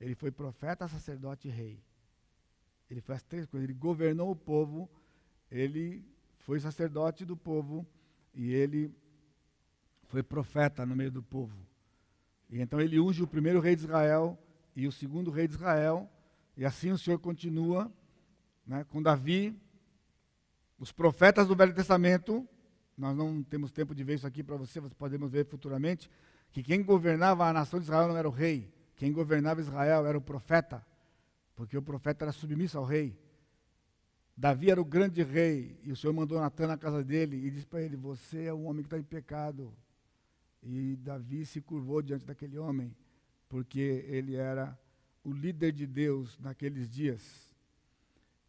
Ele 0.00 0.14
foi 0.14 0.30
profeta, 0.30 0.86
sacerdote 0.86 1.48
e 1.48 1.50
rei. 1.50 1.82
Ele 2.90 3.00
fez 3.00 3.22
três 3.22 3.46
coisas. 3.46 3.68
Ele 3.68 3.78
governou 3.78 4.30
o 4.30 4.36
povo, 4.36 4.88
ele 5.50 6.04
foi 6.38 6.58
sacerdote 6.60 7.24
do 7.24 7.36
povo 7.36 7.86
e 8.34 8.52
ele 8.52 8.94
foi 10.04 10.22
profeta 10.22 10.86
no 10.86 10.96
meio 10.96 11.10
do 11.10 11.22
povo. 11.22 11.56
E 12.48 12.60
então 12.60 12.80
ele 12.80 12.98
unge 12.98 13.22
o 13.22 13.26
primeiro 13.26 13.60
rei 13.60 13.76
de 13.76 13.82
Israel 13.82 14.38
e 14.74 14.86
o 14.86 14.92
segundo 14.92 15.30
rei 15.30 15.46
de 15.46 15.54
Israel, 15.54 16.10
e 16.56 16.64
assim 16.64 16.90
o 16.90 16.98
Senhor 16.98 17.18
continua 17.18 17.92
né, 18.66 18.84
com 18.84 19.02
Davi. 19.02 19.56
Os 20.78 20.90
profetas 20.90 21.46
do 21.46 21.54
Velho 21.54 21.74
Testamento, 21.74 22.48
nós 23.00 23.16
não 23.16 23.42
temos 23.42 23.72
tempo 23.72 23.94
de 23.94 24.04
ver 24.04 24.16
isso 24.16 24.26
aqui 24.26 24.42
para 24.42 24.56
você, 24.56 24.78
vocês 24.78 24.92
podemos 24.92 25.30
ver 25.30 25.46
futuramente, 25.46 26.10
que 26.52 26.62
quem 26.62 26.82
governava 26.82 27.46
a 27.46 27.52
nação 27.52 27.80
de 27.80 27.84
Israel 27.84 28.08
não 28.08 28.16
era 28.16 28.28
o 28.28 28.30
rei, 28.30 28.70
quem 28.94 29.10
governava 29.10 29.60
Israel 29.60 30.06
era 30.06 30.18
o 30.18 30.20
profeta, 30.20 30.84
porque 31.56 31.78
o 31.78 31.82
profeta 31.82 32.26
era 32.26 32.32
submisso 32.32 32.76
ao 32.76 32.84
rei. 32.84 33.18
Davi 34.36 34.70
era 34.70 34.80
o 34.80 34.84
grande 34.84 35.22
rei, 35.22 35.80
e 35.82 35.90
o 35.90 35.96
Senhor 35.96 36.12
mandou 36.12 36.38
Natan 36.38 36.66
na 36.66 36.76
casa 36.76 37.02
dele 37.02 37.36
e 37.36 37.50
disse 37.50 37.66
para 37.66 37.82
ele: 37.82 37.96
Você 37.96 38.44
é 38.44 38.54
um 38.54 38.66
homem 38.66 38.82
que 38.82 38.86
está 38.86 38.98
em 38.98 39.02
pecado. 39.02 39.72
E 40.62 40.96
Davi 40.96 41.46
se 41.46 41.60
curvou 41.60 42.02
diante 42.02 42.26
daquele 42.26 42.58
homem, 42.58 42.94
porque 43.48 44.04
ele 44.08 44.34
era 44.34 44.78
o 45.24 45.32
líder 45.32 45.72
de 45.72 45.86
Deus 45.86 46.38
naqueles 46.38 46.88
dias. 46.90 47.50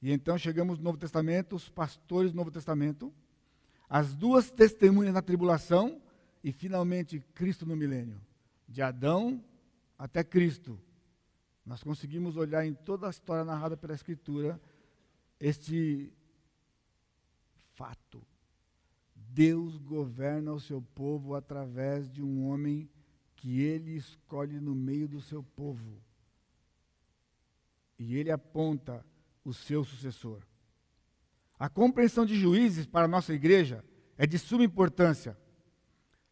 E 0.02 0.12
então 0.12 0.38
chegamos 0.38 0.78
no 0.78 0.84
Novo 0.84 0.98
Testamento, 0.98 1.56
os 1.56 1.70
pastores 1.70 2.32
do 2.32 2.36
Novo 2.36 2.52
Testamento, 2.52 3.14
as 3.92 4.16
duas 4.16 4.50
testemunhas 4.50 5.14
na 5.14 5.22
tribulação 5.22 6.02
e 6.42 6.52
finalmente 6.54 7.20
Cristo 7.36 7.66
no 7.66 7.76
milênio. 7.76 8.22
De 8.66 8.82
Adão 8.82 9.44
até 10.00 10.24
Cristo. 10.24 10.80
Nós 11.66 11.84
conseguimos 11.84 12.38
olhar 12.38 12.66
em 12.66 12.74
toda 12.74 13.08
a 13.08 13.10
história 13.10 13.44
narrada 13.44 13.76
pela 13.76 13.94
Escritura 13.94 14.60
este 15.40 16.12
fato 17.76 18.26
Deus 19.34 19.78
governa 19.78 20.52
o 20.52 20.60
seu 20.60 20.82
povo 20.82 21.36
através 21.36 22.10
de 22.10 22.22
um 22.22 22.48
homem 22.48 22.90
que 23.38 23.62
ele 23.62 23.96
escolhe 23.96 24.60
no 24.60 24.76
meio 24.76 25.08
do 25.08 25.22
seu 25.22 25.42
povo. 25.42 26.02
E 27.98 28.18
ele 28.18 28.30
aponta 28.30 29.06
o 29.44 29.54
seu 29.54 29.86
sucessor. 29.86 30.42
A 31.62 31.70
compreensão 31.70 32.26
de 32.26 32.36
juízes 32.36 32.88
para 32.88 33.06
a 33.06 33.08
nossa 33.08 33.36
igreja 33.36 33.86
é 34.18 34.26
de 34.26 34.40
suma 34.40 34.64
importância. 34.64 35.38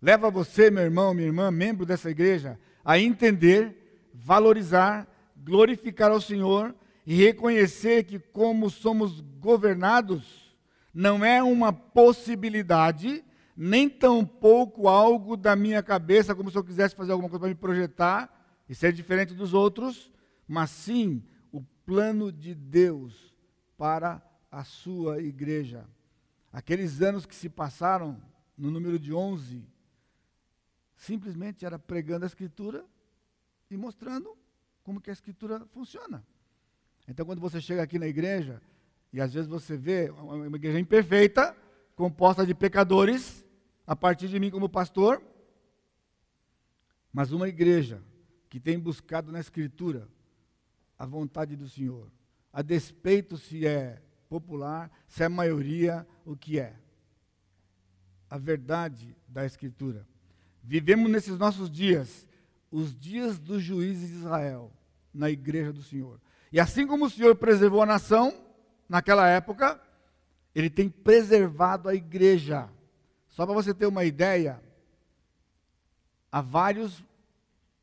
leva 0.02 0.32
você, 0.32 0.72
meu 0.72 0.82
irmão, 0.82 1.14
minha 1.14 1.28
irmã, 1.28 1.52
membro 1.52 1.86
dessa 1.86 2.10
igreja, 2.10 2.60
a 2.84 2.98
entender, 2.98 4.10
valorizar, 4.12 5.08
glorificar 5.38 6.10
ao 6.10 6.20
Senhor 6.20 6.74
e 7.06 7.14
reconhecer 7.14 8.06
que, 8.06 8.18
como 8.18 8.72
somos 8.72 9.22
governados, 9.40 10.58
não 10.92 11.24
é 11.24 11.44
uma 11.44 11.72
possibilidade, 11.72 13.24
nem 13.56 13.88
tampouco 13.88 14.88
algo 14.88 15.38
da 15.38 15.56
minha 15.56 15.84
cabeça, 15.84 16.34
como 16.34 16.50
se 16.50 16.58
eu 16.58 16.64
quisesse 16.64 16.96
fazer 16.96 17.12
alguma 17.12 17.30
coisa 17.30 17.42
para 17.42 17.50
me 17.50 17.54
projetar 17.54 18.34
e 18.68 18.74
ser 18.74 18.92
diferente 18.92 19.36
dos 19.36 19.54
outros, 19.54 20.12
mas 20.48 20.72
sim 20.72 21.24
o 21.52 21.62
plano 21.86 22.32
de 22.32 22.56
Deus 22.56 23.38
para 23.78 24.28
a 24.52 24.64
sua 24.64 25.22
igreja. 25.22 25.88
Aqueles 26.52 27.02
anos 27.02 27.26
que 27.26 27.36
se 27.36 27.50
passaram, 27.50 28.22
no 28.58 28.72
número 28.72 29.00
de 29.00 29.14
11, 29.14 29.64
simplesmente 30.96 31.66
era 31.66 31.80
pregando 31.80 32.26
a 32.26 32.28
Escritura 32.28 32.86
e 33.70 33.78
mostrando 33.78 34.38
como 34.84 35.00
que 35.00 35.10
a 35.10 35.14
Escritura 35.14 35.66
funciona. 35.68 36.26
Então, 37.08 37.26
quando 37.26 37.40
você 37.40 37.62
chega 37.62 37.82
aqui 37.82 37.98
na 37.98 38.08
igreja, 38.08 38.62
e 39.14 39.22
às 39.22 39.34
vezes 39.34 39.48
você 39.48 39.78
vê 39.78 40.10
uma 40.10 40.58
igreja 40.58 40.80
imperfeita, 40.80 41.56
composta 41.96 42.46
de 42.46 42.54
pecadores, 42.54 43.46
a 43.86 43.96
partir 43.96 44.28
de 44.28 44.40
mim 44.40 44.52
como 44.52 44.70
pastor, 44.70 45.22
mas 47.12 47.32
uma 47.32 47.48
igreja 47.48 48.04
que 48.50 48.60
tem 48.60 48.80
buscado 48.80 49.32
na 49.32 49.40
Escritura 49.40 50.08
a 50.98 51.06
vontade 51.06 51.56
do 51.56 51.68
Senhor, 51.68 52.12
a 52.52 52.62
despeito 52.62 53.38
se 53.38 53.66
é 53.66 54.02
popular, 54.30 54.92
se 55.08 55.24
é 55.24 55.28
maioria, 55.28 56.08
o 56.24 56.36
que 56.36 56.60
é. 56.60 56.76
A 58.30 58.38
verdade 58.38 59.16
da 59.28 59.46
Escritura. 59.46 60.08
Vivemos 60.64 61.10
nesses 61.10 61.38
nossos 61.38 61.70
dias, 61.70 62.28
os 62.72 62.96
dias 62.96 63.40
dos 63.40 63.64
juízes 63.64 64.10
de 64.10 64.16
Israel, 64.18 64.72
na 65.12 65.32
igreja 65.32 65.74
do 65.74 65.82
Senhor. 65.82 66.22
E 66.52 66.60
assim 66.60 66.86
como 66.86 67.06
o 67.06 67.10
Senhor 67.10 67.36
preservou 67.36 67.82
a 67.82 67.88
nação, 67.88 68.34
naquela 68.88 69.28
época, 69.28 69.82
Ele 70.54 70.70
tem 70.70 70.88
preservado 70.88 71.90
a 71.90 71.96
igreja. 71.96 72.70
Só 73.30 73.46
para 73.46 73.56
você 73.56 73.74
ter 73.74 73.88
uma 73.88 74.06
ideia, 74.06 74.62
há 76.32 76.42
vários, 76.42 77.04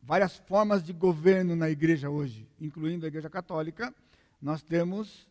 várias 0.01 0.37
formas 0.37 0.83
de 0.83 0.93
governo 0.93 1.57
na 1.57 1.69
igreja 1.69 2.09
hoje, 2.09 2.49
incluindo 2.61 3.05
a 3.05 3.09
igreja 3.09 3.29
católica. 3.29 3.93
Nós 4.41 4.63
temos 4.63 5.27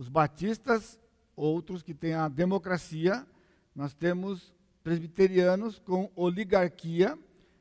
os 0.00 0.08
batistas, 0.08 0.98
outros 1.36 1.82
que 1.82 1.92
têm 1.92 2.14
a 2.14 2.26
democracia, 2.26 3.26
nós 3.74 3.92
temos 3.92 4.50
presbiterianos 4.82 5.78
com 5.78 6.10
oligarquia, 6.16 7.18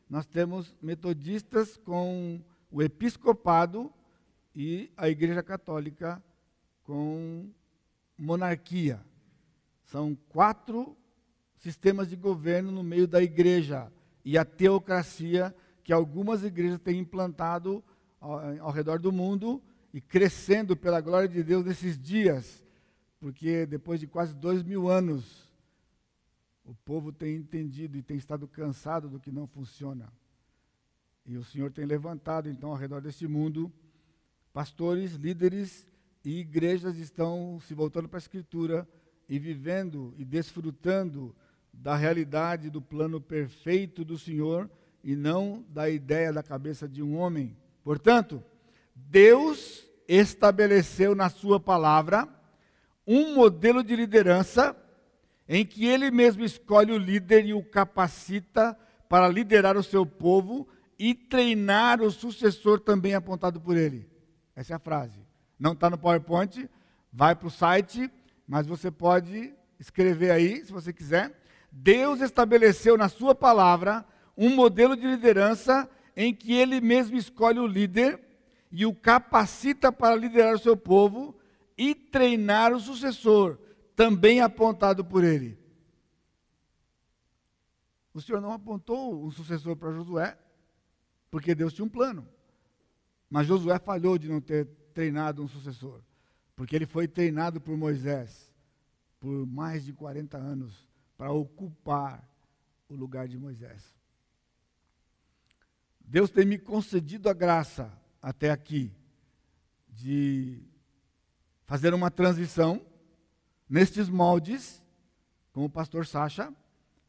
nós 0.10 0.26
temos 0.26 0.74
metodistas 0.82 1.76
com 1.76 2.40
o 2.72 2.82
episcopado 2.82 3.92
e 4.56 4.90
a 4.96 5.10
Igreja 5.10 5.44
Católica 5.44 6.24
com 6.86 7.50
monarquia. 8.18 9.02
São 9.84 10.16
quatro 10.30 10.96
sistemas 11.58 12.10
de 12.10 12.16
governo 12.16 12.72
no 12.72 12.84
meio 12.84 13.06
da 13.06 13.22
igreja 13.22 13.92
e 14.24 14.38
a 14.38 14.46
teocracia 14.46 15.54
que 15.84 15.92
algumas 15.92 16.46
igrejas 16.46 16.80
têm 16.80 17.00
implantado 17.00 17.84
ao, 18.18 18.40
ao 18.62 18.72
redor 18.72 18.98
do 18.98 19.12
mundo 19.12 19.62
e 19.94 20.00
crescendo 20.00 20.76
pela 20.76 21.02
glória 21.02 21.28
de 21.28 21.44
Deus 21.44 21.66
nesses 21.66 21.98
dias, 21.98 22.64
porque 23.20 23.66
depois 23.66 24.00
de 24.00 24.08
quase 24.08 24.36
dois 24.36 24.64
mil 24.64 24.90
anos, 24.90 25.50
o 26.64 26.74
povo 26.74 27.12
tem 27.12 27.36
entendido 27.36 27.98
e 27.98 28.04
tem 28.04 28.18
estado 28.18 28.48
cansado 28.48 29.10
do 29.10 29.20
que 29.20 29.32
não 29.32 29.48
funciona. 29.48 30.12
E 31.26 31.38
o 31.38 31.44
Senhor 31.44 31.72
tem 31.72 31.86
levantado, 31.86 32.50
então, 32.50 32.70
ao 32.70 32.76
redor 32.76 33.02
deste 33.02 33.28
mundo, 33.28 33.72
pastores, 34.54 35.14
líderes 35.14 35.88
e 36.24 36.40
igrejas 36.40 36.98
estão 36.98 37.60
se 37.62 37.74
voltando 37.74 38.08
para 38.08 38.18
a 38.18 38.20
Escritura 38.22 38.88
e 39.28 39.38
vivendo 39.40 40.14
e 40.18 40.26
desfrutando 40.26 41.36
da 41.72 41.96
realidade 41.96 42.70
do 42.70 42.82
plano 42.82 43.22
perfeito 43.22 44.04
do 44.04 44.18
Senhor 44.18 44.70
e 45.04 45.16
não 45.16 45.64
da 45.70 45.90
ideia 45.90 46.34
da 46.34 46.44
cabeça 46.44 46.88
de 46.88 47.02
um 47.02 47.16
homem. 47.16 47.56
Portanto, 47.84 48.44
Deus 49.08 49.88
estabeleceu 50.08 51.16
na 51.16 51.30
Sua 51.30 51.60
palavra 51.60 52.28
um 53.08 53.34
modelo 53.34 53.84
de 53.84 53.96
liderança 53.96 54.76
em 55.48 55.66
que 55.66 55.86
Ele 55.86 56.12
mesmo 56.12 56.44
escolhe 56.44 56.92
o 56.92 56.98
líder 56.98 57.46
e 57.46 57.54
o 57.54 57.64
capacita 57.64 58.78
para 59.08 59.28
liderar 59.28 59.78
o 59.78 59.84
seu 59.84 60.06
povo 60.06 60.68
e 60.98 61.16
treinar 61.16 62.02
o 62.02 62.12
sucessor 62.12 62.80
também 62.80 63.16
apontado 63.16 63.60
por 63.60 63.76
Ele. 63.76 64.08
Essa 64.56 64.74
é 64.74 64.76
a 64.76 64.80
frase. 64.80 65.20
Não 65.58 65.74
está 65.74 65.90
no 65.90 65.98
PowerPoint, 65.98 66.70
vai 67.12 67.36
para 67.36 67.48
o 67.48 67.52
site, 67.52 68.12
mas 68.48 68.68
você 68.68 68.92
pode 68.92 69.54
escrever 69.80 70.32
aí, 70.32 70.64
se 70.66 70.72
você 70.72 70.94
quiser. 70.94 71.42
Deus 71.72 72.22
estabeleceu 72.22 72.98
na 72.98 73.10
Sua 73.10 73.34
palavra 73.34 74.06
um 74.38 74.50
modelo 74.50 74.96
de 74.96 75.08
liderança 75.08 75.90
em 76.16 76.34
que 76.34 76.54
Ele 76.54 76.80
mesmo 76.80 77.18
escolhe 77.18 77.60
o 77.60 77.68
líder 77.68 78.29
e 78.72 78.86
o 78.86 78.94
capacita 78.94 79.92
para 79.92 80.16
liderar 80.16 80.56
o 80.56 80.60
seu 80.60 80.78
povo 80.78 81.38
e 81.78 81.96
treinar 81.96 82.74
o 82.74 82.80
sucessor, 82.80 83.58
também 83.96 84.42
apontado 84.42 85.04
por 85.04 85.24
ele. 85.24 85.58
O 88.14 88.22
Senhor 88.22 88.42
não 88.42 88.52
apontou 88.52 89.26
um 89.26 89.32
sucessor 89.32 89.76
para 89.76 89.92
Josué, 89.92 90.38
porque 91.32 91.56
Deus 91.56 91.74
tinha 91.74 91.86
um 91.86 91.90
plano. 91.90 92.28
Mas 93.30 93.48
Josué 93.48 93.80
falhou 93.80 94.18
de 94.18 94.28
não 94.28 94.42
ter 94.42 94.66
treinado 94.94 95.44
um 95.44 95.48
sucessor, 95.48 96.02
porque 96.56 96.76
ele 96.76 96.86
foi 96.86 97.08
treinado 97.08 97.62
por 97.62 97.78
Moisés 97.78 98.50
por 99.20 99.46
mais 99.46 99.84
de 99.84 99.94
40 99.94 100.38
anos 100.38 100.88
para 101.18 101.32
ocupar 101.32 102.28
o 102.88 102.96
lugar 102.96 103.28
de 103.28 103.38
Moisés. 103.38 103.94
Deus 106.00 106.32
tem 106.32 106.46
me 106.46 106.58
concedido 106.58 107.30
a 107.30 107.34
graça 107.34 107.92
até 108.22 108.52
aqui 108.52 108.92
de 109.90 110.62
fazer 111.66 111.94
uma 111.94 112.10
transição 112.10 112.82
nestes 113.70 114.10
moldes, 114.10 114.82
com 115.52 115.66
o 115.66 115.70
pastor 115.70 116.06
Sacha, 116.06 116.54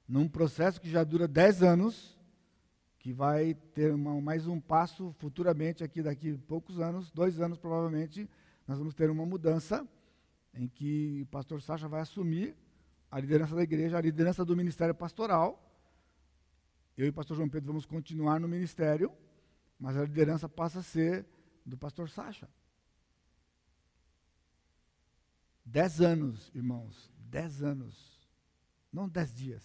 num 0.06 0.28
processo 0.28 0.80
que 0.80 0.90
já 0.90 1.04
dura 1.04 1.28
10 1.28 1.62
anos, 1.62 2.18
que 2.98 3.12
vai 3.12 3.54
ter 3.54 3.94
uma, 3.94 4.20
mais 4.20 4.46
um 4.46 4.60
passo 4.60 5.14
futuramente, 5.18 5.82
aqui 5.82 6.02
daqui 6.02 6.36
poucos 6.36 6.80
anos, 6.80 7.10
dois 7.10 7.40
anos 7.40 7.58
provavelmente, 7.58 8.28
nós 8.66 8.78
vamos 8.78 8.94
ter 8.94 9.10
uma 9.10 9.24
mudança 9.24 9.86
em 10.52 10.68
que 10.68 11.22
o 11.22 11.26
pastor 11.26 11.62
Sacha 11.62 11.88
vai 11.88 12.00
assumir 12.00 12.56
a 13.10 13.18
liderança 13.18 13.54
da 13.54 13.62
igreja, 13.62 13.96
a 13.96 14.00
liderança 14.00 14.44
do 14.44 14.56
ministério 14.56 14.94
pastoral. 14.94 15.66
Eu 16.96 17.06
e 17.06 17.08
o 17.08 17.12
pastor 17.12 17.36
João 17.36 17.48
Pedro 17.48 17.68
vamos 17.68 17.86
continuar 17.86 18.38
no 18.38 18.46
ministério, 18.46 19.10
mas 19.80 19.96
a 19.96 20.02
liderança 20.02 20.46
passa 20.46 20.80
a 20.80 20.82
ser 20.82 21.26
do 21.64 21.76
pastor 21.76 22.10
Sacha. 22.10 22.46
Dez 25.64 26.00
anos, 26.00 26.52
irmãos, 26.54 27.10
dez 27.18 27.62
anos. 27.62 28.20
Não 28.92 29.08
dez 29.08 29.32
dias, 29.32 29.64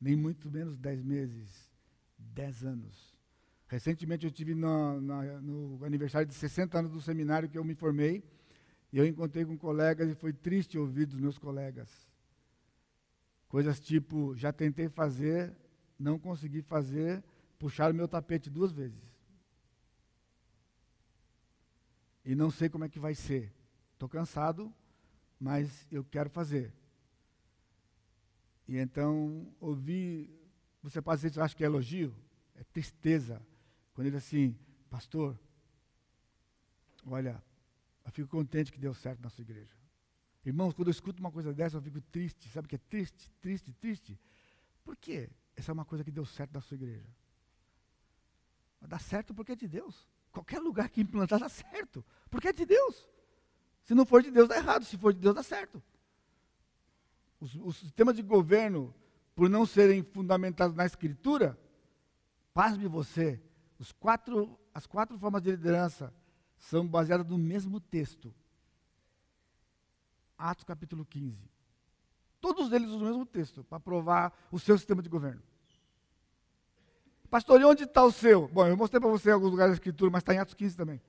nem 0.00 0.14
muito 0.14 0.50
menos 0.50 0.78
dez 0.78 1.02
meses, 1.02 1.72
dez 2.16 2.62
anos. 2.62 3.16
Recentemente 3.66 4.26
eu 4.26 4.30
tive 4.30 4.54
no, 4.54 5.82
aniversário 5.84 6.26
de 6.28 6.34
60 6.34 6.78
anos 6.78 6.92
do 6.92 7.00
seminário 7.00 7.48
que 7.48 7.56
eu 7.56 7.64
me 7.64 7.74
formei, 7.74 8.22
e 8.92 8.98
eu 8.98 9.06
encontrei 9.06 9.44
com 9.44 9.56
colegas 9.56 10.10
e 10.10 10.14
foi 10.14 10.32
triste 10.32 10.78
ouvir 10.78 11.06
dos 11.06 11.18
meus 11.18 11.38
colegas. 11.38 11.88
Coisas 13.48 13.80
tipo, 13.80 14.36
já 14.36 14.52
tentei 14.52 14.88
fazer, 14.88 15.56
não 15.98 16.18
consegui 16.18 16.62
fazer, 16.62 17.24
puxaram 17.60 17.94
meu 17.94 18.08
tapete 18.08 18.48
duas 18.48 18.72
vezes. 18.72 19.04
E 22.24 22.34
não 22.34 22.50
sei 22.50 22.70
como 22.70 22.84
é 22.84 22.88
que 22.88 22.98
vai 22.98 23.14
ser. 23.14 23.52
Estou 23.92 24.08
cansado, 24.08 24.74
mas 25.38 25.86
eu 25.92 26.02
quero 26.02 26.30
fazer. 26.30 26.72
E 28.66 28.78
então, 28.78 29.46
ouvi, 29.60 30.34
você 30.82 31.02
pode 31.02 31.20
dizer, 31.20 31.38
acha 31.40 31.54
que 31.54 31.62
é 31.62 31.66
elogio? 31.66 32.16
É 32.54 32.64
tristeza. 32.64 33.42
Quando 33.92 34.06
ele 34.06 34.16
assim, 34.16 34.56
pastor, 34.88 35.38
olha, 37.04 37.42
eu 38.06 38.10
fico 38.10 38.28
contente 38.28 38.72
que 38.72 38.78
deu 38.78 38.94
certo 38.94 39.20
na 39.20 39.28
sua 39.28 39.42
igreja. 39.42 39.76
Irmãos, 40.46 40.72
quando 40.72 40.88
eu 40.88 40.92
escuto 40.92 41.20
uma 41.20 41.30
coisa 41.30 41.52
dessa, 41.52 41.76
eu 41.76 41.82
fico 41.82 42.00
triste. 42.00 42.48
Sabe 42.48 42.64
o 42.64 42.68
que 42.70 42.76
é 42.76 42.78
triste, 42.88 43.30
triste, 43.42 43.70
triste? 43.74 44.18
Por 44.82 44.96
quê? 44.96 45.28
Essa 45.54 45.72
é 45.72 45.74
uma 45.74 45.84
coisa 45.84 46.02
que 46.02 46.10
deu 46.10 46.24
certo 46.24 46.54
na 46.54 46.62
sua 46.62 46.76
igreja. 46.76 47.19
Dá 48.80 48.98
certo 48.98 49.34
porque 49.34 49.52
é 49.52 49.56
de 49.56 49.68
Deus. 49.68 50.08
Qualquer 50.32 50.60
lugar 50.60 50.88
que 50.88 51.00
implantar 51.00 51.40
dá 51.40 51.48
certo, 51.48 52.04
porque 52.30 52.48
é 52.48 52.52
de 52.52 52.64
Deus. 52.64 53.08
Se 53.82 53.94
não 53.94 54.06
for 54.06 54.22
de 54.22 54.30
Deus, 54.30 54.48
dá 54.48 54.56
errado. 54.56 54.84
Se 54.84 54.96
for 54.96 55.12
de 55.12 55.18
Deus, 55.18 55.34
dá 55.34 55.42
certo. 55.42 55.82
O, 57.40 57.68
o 57.68 57.72
sistema 57.72 58.12
de 58.12 58.22
governo 58.22 58.94
por 59.34 59.48
não 59.48 59.64
serem 59.64 60.02
fundamentados 60.02 60.76
na 60.76 60.84
Escritura, 60.84 61.58
pasme 62.52 62.86
você, 62.86 63.40
os 63.78 63.90
quatro, 63.90 64.58
as 64.74 64.86
quatro 64.86 65.18
formas 65.18 65.42
de 65.42 65.50
liderança 65.50 66.12
são 66.58 66.86
baseadas 66.86 67.26
no 67.26 67.38
mesmo 67.38 67.80
texto. 67.80 68.34
Atos 70.36 70.64
capítulo 70.64 71.04
15. 71.04 71.50
Todos 72.40 72.72
eles 72.72 72.88
no 72.88 73.00
mesmo 73.00 73.26
texto, 73.26 73.64
para 73.64 73.80
provar 73.80 74.32
o 74.50 74.58
seu 74.58 74.76
sistema 74.76 75.02
de 75.02 75.08
governo. 75.08 75.42
Pastor, 77.30 77.60
e 77.60 77.64
onde 77.64 77.84
está 77.84 78.02
o 78.02 78.10
seu? 78.10 78.48
Bom, 78.48 78.66
eu 78.66 78.76
mostrei 78.76 79.00
para 79.00 79.08
você 79.08 79.30
alguns 79.30 79.52
lugares 79.52 79.70
da 79.70 79.76
Escritura, 79.76 80.10
mas 80.10 80.20
está 80.20 80.34
em 80.34 80.38
Atos 80.38 80.54
15 80.54 80.76
também. 80.76 81.00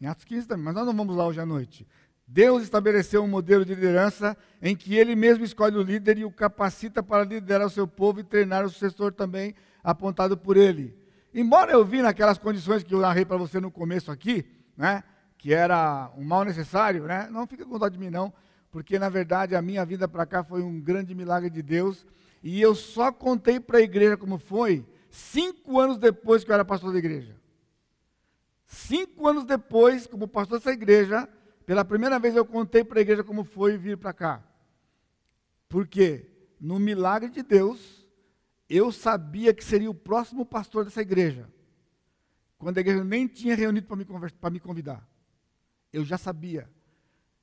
Em 0.00 0.06
Atos 0.06 0.24
15 0.24 0.48
também, 0.48 0.64
mas 0.64 0.74
nós 0.74 0.84
não 0.84 0.92
vamos 0.92 1.14
lá 1.14 1.24
hoje 1.24 1.40
à 1.40 1.46
noite. 1.46 1.86
Deus 2.26 2.64
estabeleceu 2.64 3.22
um 3.22 3.28
modelo 3.28 3.64
de 3.64 3.72
liderança 3.72 4.36
em 4.60 4.74
que 4.74 4.96
ele 4.96 5.14
mesmo 5.14 5.44
escolhe 5.44 5.76
o 5.76 5.82
líder 5.82 6.18
e 6.18 6.24
o 6.24 6.30
capacita 6.30 7.04
para 7.04 7.22
liderar 7.22 7.68
o 7.68 7.70
seu 7.70 7.86
povo 7.86 8.18
e 8.18 8.24
treinar 8.24 8.64
o 8.64 8.68
sucessor 8.68 9.12
também 9.12 9.54
apontado 9.82 10.36
por 10.36 10.56
ele. 10.56 10.98
Embora 11.32 11.70
eu 11.70 11.84
vi 11.84 12.02
naquelas 12.02 12.38
condições 12.38 12.82
que 12.82 12.94
eu 12.94 13.00
narrei 13.00 13.24
para 13.24 13.36
você 13.36 13.60
no 13.60 13.70
começo 13.70 14.10
aqui, 14.10 14.44
né, 14.76 15.04
que 15.38 15.54
era 15.54 16.10
um 16.16 16.24
mal 16.24 16.44
necessário, 16.44 17.04
né, 17.04 17.28
não 17.30 17.46
fica 17.46 17.64
com 17.64 17.78
dó 17.78 17.88
de 17.88 17.98
mim 17.98 18.10
não, 18.10 18.32
porque 18.72 18.98
na 18.98 19.08
verdade 19.08 19.54
a 19.54 19.62
minha 19.62 19.84
vida 19.84 20.08
para 20.08 20.26
cá 20.26 20.42
foi 20.42 20.62
um 20.62 20.80
grande 20.80 21.14
milagre 21.14 21.48
de 21.48 21.62
Deus 21.62 22.04
e 22.44 22.60
eu 22.60 22.74
só 22.74 23.10
contei 23.10 23.58
para 23.58 23.78
a 23.78 23.80
igreja 23.80 24.18
como 24.18 24.38
foi 24.38 24.86
cinco 25.08 25.80
anos 25.80 25.96
depois 25.96 26.44
que 26.44 26.50
eu 26.50 26.54
era 26.54 26.62
pastor 26.62 26.92
da 26.92 26.98
igreja. 26.98 27.34
Cinco 28.66 29.26
anos 29.26 29.46
depois, 29.46 30.06
como 30.06 30.28
pastor 30.28 30.58
dessa 30.58 30.70
igreja, 30.70 31.26
pela 31.64 31.86
primeira 31.86 32.18
vez 32.18 32.36
eu 32.36 32.44
contei 32.44 32.84
para 32.84 32.98
a 32.98 33.00
igreja 33.00 33.24
como 33.24 33.44
foi 33.44 33.78
vir 33.78 33.96
para 33.96 34.12
cá. 34.12 34.44
Porque, 35.70 36.28
no 36.60 36.78
milagre 36.78 37.30
de 37.30 37.42
Deus, 37.42 38.06
eu 38.68 38.92
sabia 38.92 39.54
que 39.54 39.64
seria 39.64 39.90
o 39.90 39.94
próximo 39.94 40.44
pastor 40.44 40.84
dessa 40.84 41.00
igreja. 41.00 41.48
Quando 42.58 42.76
a 42.76 42.80
igreja 42.82 43.02
nem 43.02 43.26
tinha 43.26 43.54
reunido 43.54 43.86
para 43.86 43.96
me, 43.96 44.04
me 44.52 44.60
convidar. 44.60 45.08
Eu 45.90 46.04
já 46.04 46.18
sabia. 46.18 46.68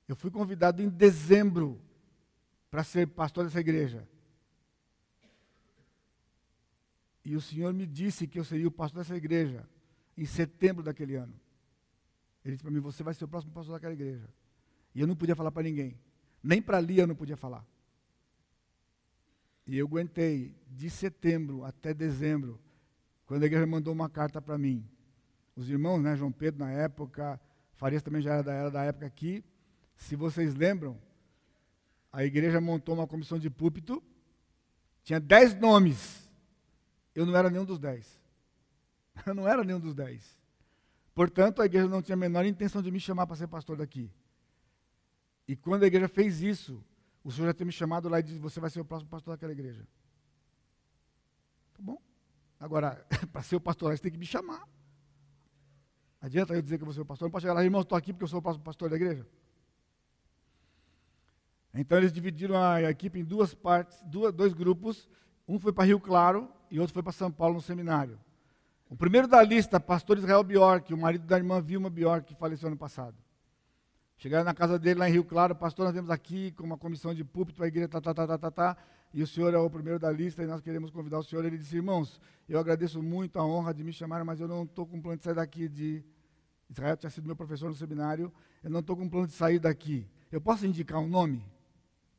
Eu 0.08 0.16
fui 0.16 0.30
convidado 0.30 0.84
em 0.84 0.90
dezembro 0.90 1.82
para 2.70 2.84
ser 2.84 3.08
pastor 3.08 3.46
dessa 3.46 3.60
igreja. 3.60 4.08
E 7.24 7.36
o 7.36 7.42
Senhor 7.42 7.74
me 7.74 7.86
disse 7.86 8.28
que 8.28 8.40
eu 8.40 8.44
seria 8.44 8.68
o 8.68 8.72
pastor 8.72 9.04
dessa 9.04 9.16
igreja 9.16 9.68
em 10.18 10.26
setembro 10.26 10.84
daquele 10.84 11.16
ano. 11.16 11.34
Ele 12.44 12.56
disse 12.56 12.64
para 12.64 12.72
mim: 12.72 12.80
Você 12.80 13.04
vai 13.04 13.14
ser 13.14 13.26
o 13.26 13.28
próximo 13.28 13.54
pastor 13.54 13.74
daquela 13.74 13.94
igreja. 13.94 14.28
E 14.94 15.02
eu 15.02 15.08
não 15.08 15.16
podia 15.16 15.36
falar 15.36 15.52
para 15.52 15.64
ninguém. 15.64 15.98
Nem 16.44 16.62
para 16.62 16.80
Lia 16.80 17.04
eu 17.04 17.08
não 17.08 17.16
podia 17.16 17.38
falar. 17.38 17.66
E 19.66 19.78
eu 19.78 19.86
aguentei 19.86 20.56
de 20.68 20.90
setembro 20.90 21.64
até 21.64 21.94
dezembro, 21.94 22.60
quando 23.26 23.44
a 23.44 23.46
igreja 23.46 23.66
mandou 23.66 23.94
uma 23.94 24.10
carta 24.10 24.42
para 24.42 24.58
mim. 24.58 24.86
Os 25.56 25.70
irmãos, 25.70 26.02
né, 26.02 26.16
João 26.16 26.32
Pedro 26.32 26.60
na 26.60 26.72
época, 26.72 27.40
Farias 27.74 28.02
também 28.02 28.22
já 28.22 28.34
era 28.34 28.44
da, 28.44 28.54
era 28.54 28.72
da 28.72 28.84
época 28.84 29.06
aqui. 29.06 29.44
Se 29.96 30.16
vocês 30.16 30.56
lembram, 30.56 31.00
a 32.12 32.26
igreja 32.26 32.60
montou 32.60 32.96
uma 32.96 33.08
comissão 33.08 33.40
de 33.40 33.50
púlpito, 33.50 34.04
tinha 35.04 35.20
dez 35.20 35.56
nomes. 35.56 36.21
Eu 37.14 37.26
não 37.26 37.36
era 37.36 37.50
nenhum 37.50 37.66
dos 37.66 37.80
dez. 37.80 38.20
Eu 39.26 39.34
não 39.34 39.48
era 39.48 39.64
nenhum 39.64 39.80
dos 39.80 39.94
dez. 39.94 40.38
Portanto, 41.14 41.62
a 41.62 41.66
igreja 41.66 41.88
não 41.88 42.02
tinha 42.02 42.16
a 42.16 42.18
menor 42.18 42.46
intenção 42.46 42.82
de 42.82 42.90
me 42.90 43.00
chamar 43.00 43.28
para 43.28 43.36
ser 43.36 43.48
pastor 43.48 43.78
daqui. 43.78 44.10
E 45.48 45.56
quando 45.56 45.84
a 45.84 45.88
igreja 45.88 46.08
fez 46.08 46.42
isso, 46.42 46.84
o 47.24 47.32
senhor 47.32 47.48
já 47.48 47.54
tinha 47.54 47.66
me 47.66 47.72
chamado 47.72 48.08
lá 48.08 48.20
e 48.20 48.24
disse: 48.24 48.40
Você 48.40 48.60
vai 48.60 48.70
ser 48.70 48.80
o 48.80 48.86
próximo 48.86 49.10
pastor 49.10 49.34
daquela 49.34 49.52
igreja. 49.52 49.86
Tá 51.74 51.80
bom. 51.82 52.02
Agora, 52.60 53.06
para 53.32 53.42
ser 53.42 53.58
o 53.58 53.62
pastor 53.62 53.90
lá, 53.90 53.98
você 53.98 54.04
tem 54.04 54.12
que 54.12 54.18
me 54.18 54.26
chamar. 54.26 54.66
Adianta 56.22 56.54
eu 56.54 56.62
dizer 56.62 56.78
que 56.78 56.84
eu 56.84 56.86
vou 56.86 56.94
ser 56.94 57.02
o 57.02 57.06
pastor? 57.06 57.26
Não 57.26 57.32
pode 57.32 57.42
chegar 57.42 57.54
lá, 57.54 57.64
irmão, 57.64 57.82
estou 57.82 57.98
aqui 57.98 58.14
porque 58.14 58.24
eu 58.24 58.28
sou 58.28 58.40
o 58.40 58.42
próximo 58.42 58.64
pastor 58.64 58.90
da 58.90 58.96
igreja. 58.96 59.28
Então 61.74 61.98
eles 61.98 62.12
dividiram 62.12 62.62
a 62.62 62.82
equipe 62.84 63.20
em 63.20 63.24
duas 63.24 63.54
partes, 63.54 64.02
duas, 64.04 64.34
dois 64.34 64.54
grupos. 64.54 65.10
Um 65.48 65.60
foi 65.60 65.74
para 65.74 65.86
Rio 65.86 66.00
Claro 66.00 66.50
e 66.72 66.80
outro 66.80 66.94
foi 66.94 67.04
para 67.04 67.12
São 67.12 67.30
Paulo 67.30 67.56
no 67.56 67.62
seminário. 67.62 68.18
O 68.90 68.96
primeiro 68.96 69.28
da 69.28 69.44
lista, 69.44 69.80
pastor 69.80 70.18
Israel 70.18 70.44
Bjork, 70.44 70.94
o 70.94 70.98
marido 70.98 71.28
da 71.28 71.38
irmã 71.38 71.62
Vilma 71.62 71.90
Bjork, 71.90 72.34
que 72.34 72.40
faleceu 72.40 72.68
ano 72.68 72.78
passado. 72.78 73.16
Chegaram 74.18 74.46
na 74.46 74.54
casa 74.54 74.80
dele 74.80 75.00
lá 75.00 75.10
em 75.10 75.14
Rio 75.14 75.24
Claro, 75.24 75.56
pastor, 75.56 75.86
nós 75.86 75.94
temos 75.94 76.10
aqui 76.10 76.52
com 76.52 76.64
uma 76.64 76.78
comissão 76.78 77.14
de 77.14 77.24
púlpito, 77.24 77.64
a 77.64 77.68
igreja, 77.68 77.88
tá, 77.88 78.00
tá, 78.00 78.14
tá, 78.14 78.28
tá, 78.28 78.38
tá, 78.38 78.52
tá, 78.52 78.78
e 79.14 79.22
o 79.22 79.28
senhor 79.28 79.54
é 79.54 79.58
o 79.58 79.70
primeiro 79.70 80.00
da 80.00 80.12
lista 80.12 80.44
e 80.44 80.46
nós 80.46 80.62
queremos 80.62 80.92
convidar 80.92 81.20
o 81.20 81.24
senhor. 81.24 81.44
Ele 81.44 81.58
disse, 81.58 81.76
irmãos, 81.76 82.20
eu 82.48 82.60
agradeço 82.60 83.02
muito 83.02 83.40
a 83.40 83.46
honra 83.46 83.74
de 83.74 83.84
me 83.84 83.92
chamar, 83.92 84.24
mas 84.24 84.40
eu 84.40 84.48
não 84.48 84.64
estou 84.64 84.86
com 84.86 85.02
plano 85.02 85.18
de 85.18 85.24
sair 85.24 85.36
daqui 85.36 85.68
de... 85.68 86.04
Israel 86.70 86.96
tinha 86.96 87.10
sido 87.10 87.26
meu 87.26 87.36
professor 87.36 87.68
no 87.68 87.76
seminário, 87.76 88.32
eu 88.64 88.70
não 88.70 88.80
estou 88.80 88.96
com 88.96 89.10
plano 89.10 89.28
de 89.28 89.34
sair 89.34 89.60
daqui. 89.60 90.08
Eu 90.32 90.40
posso 90.40 90.66
indicar 90.66 91.00
um 91.00 91.08
nome? 91.08 91.44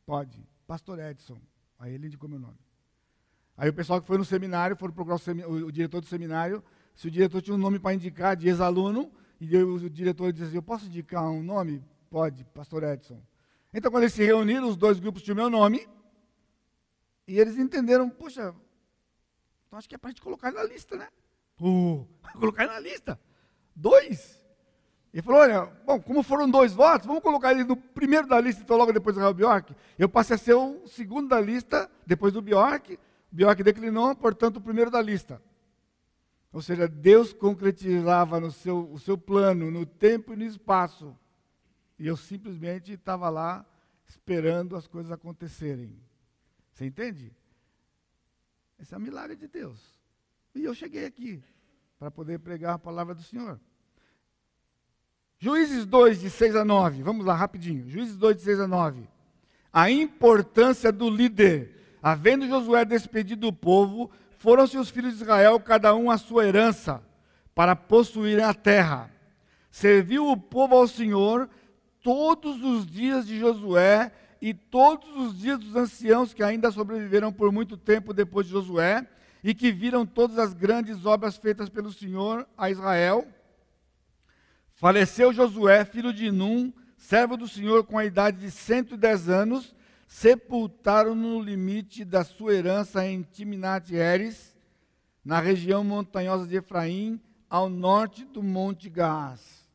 Pode. 0.05 0.47
Pastor 0.67 0.99
Edson. 0.99 1.41
Aí 1.79 1.95
ele 1.95 2.07
indicou 2.07 2.29
meu 2.29 2.38
nome. 2.38 2.59
Aí 3.57 3.69
o 3.69 3.75
pessoal 3.75 4.01
que 4.01 4.07
foi 4.07 4.19
no 4.19 4.25
seminário, 4.25 4.77
foram 4.77 4.93
procurar 4.93 5.17
o, 5.17 5.51
o, 5.51 5.67
o 5.67 5.73
diretor 5.73 6.01
do 6.01 6.07
seminário, 6.07 6.62
se 6.95 7.09
o 7.09 7.11
diretor 7.11 7.41
tinha 7.41 7.55
um 7.55 7.59
nome 7.59 7.79
para 7.79 7.95
indicar 7.95 8.37
de 8.37 8.49
ex-aluno, 8.49 9.11
e 9.41 9.55
eu, 9.55 9.75
o 9.75 9.91
diretor 9.91 10.33
disse 10.33 10.47
assim, 10.47 10.57
eu 10.57 10.62
posso 10.62 10.87
indicar 10.87 11.25
um 11.25 11.43
nome? 11.43 11.85
Pode, 12.11 12.45
pastor 12.47 12.83
Edson. 12.85 13.21
Então, 13.73 13.91
quando 13.91 14.05
eles 14.05 14.12
se 14.12 14.25
reuniram, 14.25 14.69
os 14.69 14.77
dois 14.77 15.01
grupos 15.01 15.23
tinham 15.23 15.37
meu 15.37 15.51
nome, 15.51 15.88
e 17.27 17.38
eles 17.38 17.57
entenderam, 17.57 18.09
poxa, 18.11 18.55
então 19.67 19.79
acho 19.79 19.88
que 19.88 19.95
é 19.95 19.99
para 19.99 20.09
a 20.09 20.11
gente 20.11 20.21
colocar 20.21 20.53
na 20.53 20.62
lista, 20.65 20.97
né? 20.97 21.09
Uh, 21.61 22.07
colocar 22.38 22.67
na 22.67 22.79
lista. 22.79 23.19
Dois. 23.75 24.38
Ele 25.12 25.23
falou, 25.23 25.41
olha, 25.41 25.65
bom, 25.87 26.01
como 26.01 26.23
foram 26.23 26.51
dois 26.51 26.73
votos, 26.73 27.07
vamos 27.07 27.23
colocar 27.23 27.53
ele 27.53 27.65
no 27.65 27.77
primeiro 27.77 28.27
da 28.27 28.41
lista, 28.41 28.62
então 28.62 28.77
logo 28.77 28.93
depois 28.93 29.17
do 29.17 29.21
Raul 29.21 29.35
Bjork. 29.35 29.75
Eu 29.99 30.09
passei 30.09 30.37
a 30.37 30.38
ser 30.38 30.55
o 30.55 30.87
segundo 30.87 31.29
da 31.29 31.41
lista, 31.41 31.91
depois 32.07 32.33
do 32.33 32.43
Bjork, 32.43 32.99
Bjork 33.33 33.62
declinou, 33.62 34.14
portanto, 34.14 34.59
o 34.59 34.61
primeiro 34.61 34.90
da 34.90 35.01
lista. 35.01 35.42
Ou 36.53 36.61
seja, 36.61 36.87
Deus 36.87 37.33
concretizava 37.33 38.38
no 38.38 38.51
seu, 38.51 38.92
o 38.92 38.99
seu 38.99 39.16
plano, 39.16 39.71
no 39.71 39.87
tempo 39.87 40.35
e 40.35 40.37
no 40.37 40.45
espaço. 40.45 41.16
E 41.99 42.07
eu 42.07 42.16
simplesmente 42.16 42.92
estava 42.92 43.31
lá 43.31 43.64
esperando 44.07 44.77
as 44.77 44.87
coisas 44.87 45.11
acontecerem. 45.11 45.99
Você 46.75 46.85
entende? 46.85 47.33
Esse 48.79 48.95
é 48.95 48.99
um 48.99 49.01
milagre 49.01 49.35
de 49.35 49.49
Deus. 49.49 49.81
E 50.55 50.64
eu 50.64 50.75
cheguei 50.75 51.07
aqui 51.07 51.42
para 51.99 52.11
poder 52.11 52.38
pregar 52.38 52.75
a 52.75 52.79
palavra 52.79 53.14
do 53.14 53.23
Senhor. 53.23 53.59
Juízes 55.38 55.87
2, 55.87 56.21
de 56.21 56.29
6 56.29 56.55
a 56.57 56.64
9. 56.64 57.03
Vamos 57.03 57.25
lá, 57.25 57.35
rapidinho. 57.35 57.88
Juízes 57.88 58.16
2, 58.16 58.37
de 58.37 58.42
6 58.42 58.61
a 58.61 58.68
9. 58.68 59.09
A 59.73 59.90
importância 59.90 60.92
do 60.92 61.09
líder 61.09 61.82
Havendo 62.03 62.49
Josué 62.49 62.85
despedido 62.85 63.43
do 63.43 63.53
povo, 63.53 64.11
foram-se 64.37 64.77
os 64.77 64.91
filhos 64.91 65.17
de 65.17 65.23
Israel, 65.23 65.61
cada 65.61 65.95
um 65.95 66.11
a 66.11 66.19
sua 66.19 66.45
herança, 66.45 67.01
para 67.55 67.77
possuírem 67.77 68.45
a 68.45 68.53
terra. 68.53 69.09
Serviu 69.71 70.29
o 70.29 70.37
povo 70.37 70.75
ao 70.75 70.88
Senhor 70.88 71.49
todos 72.03 72.61
os 72.61 72.85
dias 72.85 73.25
de 73.27 73.38
Josué 73.38 74.11
e 74.41 74.53
todos 74.53 75.09
os 75.17 75.38
dias 75.38 75.61
dos 75.61 75.77
anciãos 75.77 76.35
que 76.35 76.43
ainda 76.43 76.73
sobreviveram 76.73 77.33
por 77.33 77.53
muito 77.53 77.77
tempo 77.77 78.12
depois 78.12 78.47
de 78.47 78.53
Josué 78.53 79.07
e 79.45 79.55
que 79.55 79.71
viram 79.71 80.05
todas 80.05 80.38
as 80.38 80.53
grandes 80.53 81.07
obras 81.07 81.37
feitas 81.37 81.69
pelo 81.69 81.93
Senhor 81.93 82.47
a 82.59 82.69
Israel. 82.69 83.27
Faleceu 84.75 85.33
Josué, 85.33 85.85
filho 85.85 86.12
de 86.12 86.33
Num, 86.33 86.73
servo 86.97 87.37
do 87.37 87.47
Senhor, 87.47 87.85
com 87.85 87.97
a 87.97 88.05
idade 88.05 88.41
de 88.41 88.51
110 88.51 89.29
anos, 89.29 89.72
sepultaram 90.13 91.15
no 91.15 91.41
limite 91.41 92.05
da 92.05 92.23
sua 92.23 92.53
herança 92.53 93.05
em 93.05 93.23
Timnat-Heres, 93.23 94.55
na 95.25 95.41
região 95.41 95.83
montanhosa 95.83 96.47
de 96.47 96.57
Efraim, 96.57 97.19
ao 97.49 97.71
norte 97.71 98.27
do 98.27 98.43
Monte 98.43 98.91
Gás. 98.91 99.67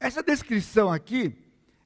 Essa 0.00 0.20
descrição 0.20 0.92
aqui 0.92 1.38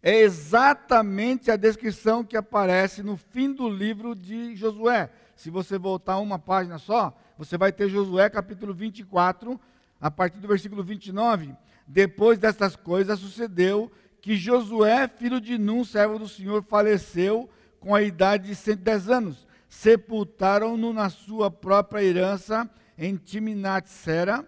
é 0.03 0.21
exatamente 0.21 1.51
a 1.51 1.57
descrição 1.57 2.25
que 2.25 2.35
aparece 2.35 3.03
no 3.03 3.19
fim 3.19 3.53
do 3.53 3.69
livro 3.69 4.15
de 4.15 4.57
Josué. 4.57 5.11
Se 5.37 5.51
você 5.51 5.77
voltar 5.77 6.17
uma 6.17 6.39
página 6.39 6.79
só, 6.79 7.15
você 7.37 7.59
vai 7.59 7.73
ter 7.73 7.91
Josué 7.91 8.31
capítulo 8.31 8.73
24, 8.73 9.61
a 10.01 10.11
partir 10.11 10.39
do 10.39 10.49
versículo 10.49 10.83
29. 10.83 11.55
Depois 11.87 12.39
destas 12.39 12.75
coisas 12.75 13.21
sucedeu 13.21 13.93
que 14.23 14.35
Josué, 14.35 15.07
filho 15.07 15.41
de 15.43 15.59
Num, 15.59 15.85
servo 15.85 16.19
do 16.19 16.27
Senhor, 16.27 16.63
faleceu 16.63 17.51
com 17.81 17.95
a 17.95 18.03
idade 18.03 18.49
de 18.49 18.55
110 18.55 19.09
anos. 19.09 19.47
Sepultaram-no 19.69 20.93
na 20.93 21.11
sua 21.11 21.51
própria 21.51 22.03
herança 22.03 22.69
em 22.97 23.17
Timnat-Sera, 23.17 24.45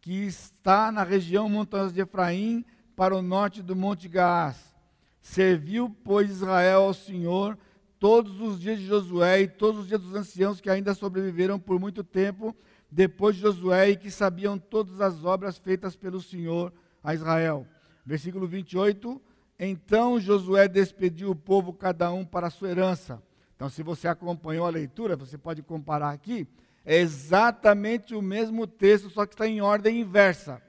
que 0.00 0.26
está 0.26 0.92
na 0.92 1.02
região 1.02 1.48
montanhosa 1.48 1.92
de 1.92 2.00
Efraim, 2.00 2.64
para 2.94 3.16
o 3.16 3.22
norte 3.22 3.62
do 3.62 3.76
Monte 3.76 4.08
Gaás. 4.08 4.74
Serviu, 5.20 5.94
pois, 6.04 6.30
Israel 6.30 6.82
ao 6.82 6.94
Senhor 6.94 7.56
todos 7.98 8.40
os 8.40 8.60
dias 8.60 8.78
de 8.78 8.86
Josué 8.86 9.42
e 9.42 9.48
todos 9.48 9.82
os 9.82 9.88
dias 9.88 10.00
dos 10.00 10.14
anciãos 10.14 10.60
que 10.60 10.70
ainda 10.70 10.94
sobreviveram 10.94 11.58
por 11.58 11.80
muito 11.80 12.04
tempo 12.04 12.56
depois 12.90 13.36
de 13.36 13.42
Josué 13.42 13.90
e 13.90 13.96
que 13.96 14.10
sabiam 14.10 14.58
todas 14.58 15.00
as 15.00 15.24
obras 15.24 15.58
feitas 15.58 15.96
pelo 15.96 16.20
Senhor 16.20 16.72
a 17.02 17.14
Israel. 17.14 17.66
Versículo 18.04 18.46
28. 18.46 19.20
Então 19.58 20.20
Josué 20.20 20.68
despediu 20.68 21.30
o 21.30 21.36
povo, 21.36 21.72
cada 21.72 22.12
um 22.12 22.24
para 22.24 22.46
a 22.46 22.50
sua 22.50 22.70
herança. 22.70 23.22
Então, 23.56 23.68
se 23.68 23.82
você 23.82 24.06
acompanhou 24.06 24.66
a 24.66 24.70
leitura, 24.70 25.16
você 25.16 25.36
pode 25.36 25.62
comparar 25.62 26.10
aqui. 26.10 26.46
É 26.84 26.96
exatamente 26.96 28.14
o 28.14 28.22
mesmo 28.22 28.68
texto, 28.68 29.10
só 29.10 29.26
que 29.26 29.34
está 29.34 29.48
em 29.48 29.60
ordem 29.60 30.00
inversa. 30.00 30.62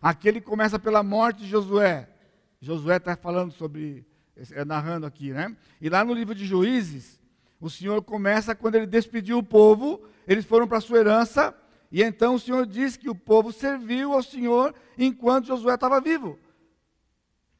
Aqui 0.00 0.28
ele 0.28 0.40
começa 0.40 0.78
pela 0.78 1.02
morte 1.02 1.40
de 1.40 1.48
Josué. 1.48 2.08
Josué 2.60 2.98
está 2.98 3.16
falando 3.16 3.50
sobre, 3.50 4.06
é, 4.52 4.64
narrando 4.64 5.04
aqui, 5.04 5.32
né? 5.32 5.56
E 5.80 5.88
lá 5.88 6.04
no 6.04 6.14
livro 6.14 6.32
de 6.32 6.46
Juízes, 6.46 7.18
o 7.60 7.68
Senhor 7.68 8.00
começa 8.02 8.54
quando 8.54 8.76
ele 8.76 8.86
despediu 8.86 9.38
o 9.38 9.42
povo, 9.42 10.00
eles 10.28 10.44
foram 10.44 10.68
para 10.68 10.78
a 10.78 10.80
sua 10.80 10.98
herança, 10.98 11.52
e 11.90 12.02
então 12.04 12.36
o 12.36 12.38
Senhor 12.38 12.64
diz 12.66 12.96
que 12.96 13.10
o 13.10 13.14
povo 13.14 13.52
serviu 13.52 14.12
ao 14.12 14.22
Senhor 14.22 14.72
enquanto 14.96 15.48
Josué 15.48 15.74
estava 15.74 16.00
vivo. 16.00 16.38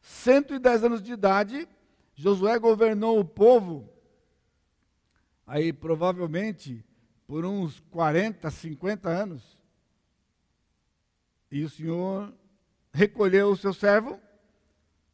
110 0.00 0.84
anos 0.84 1.02
de 1.02 1.12
idade, 1.12 1.68
Josué 2.14 2.58
governou 2.58 3.18
o 3.18 3.24
povo, 3.24 3.88
aí 5.46 5.72
provavelmente 5.72 6.84
por 7.26 7.44
uns 7.44 7.80
40, 7.90 8.50
50 8.50 9.08
anos. 9.08 9.58
E 11.50 11.62
o 11.62 11.70
Senhor 11.70 12.32
recolheu 12.92 13.50
o 13.50 13.56
seu 13.56 13.72
servo, 13.72 14.18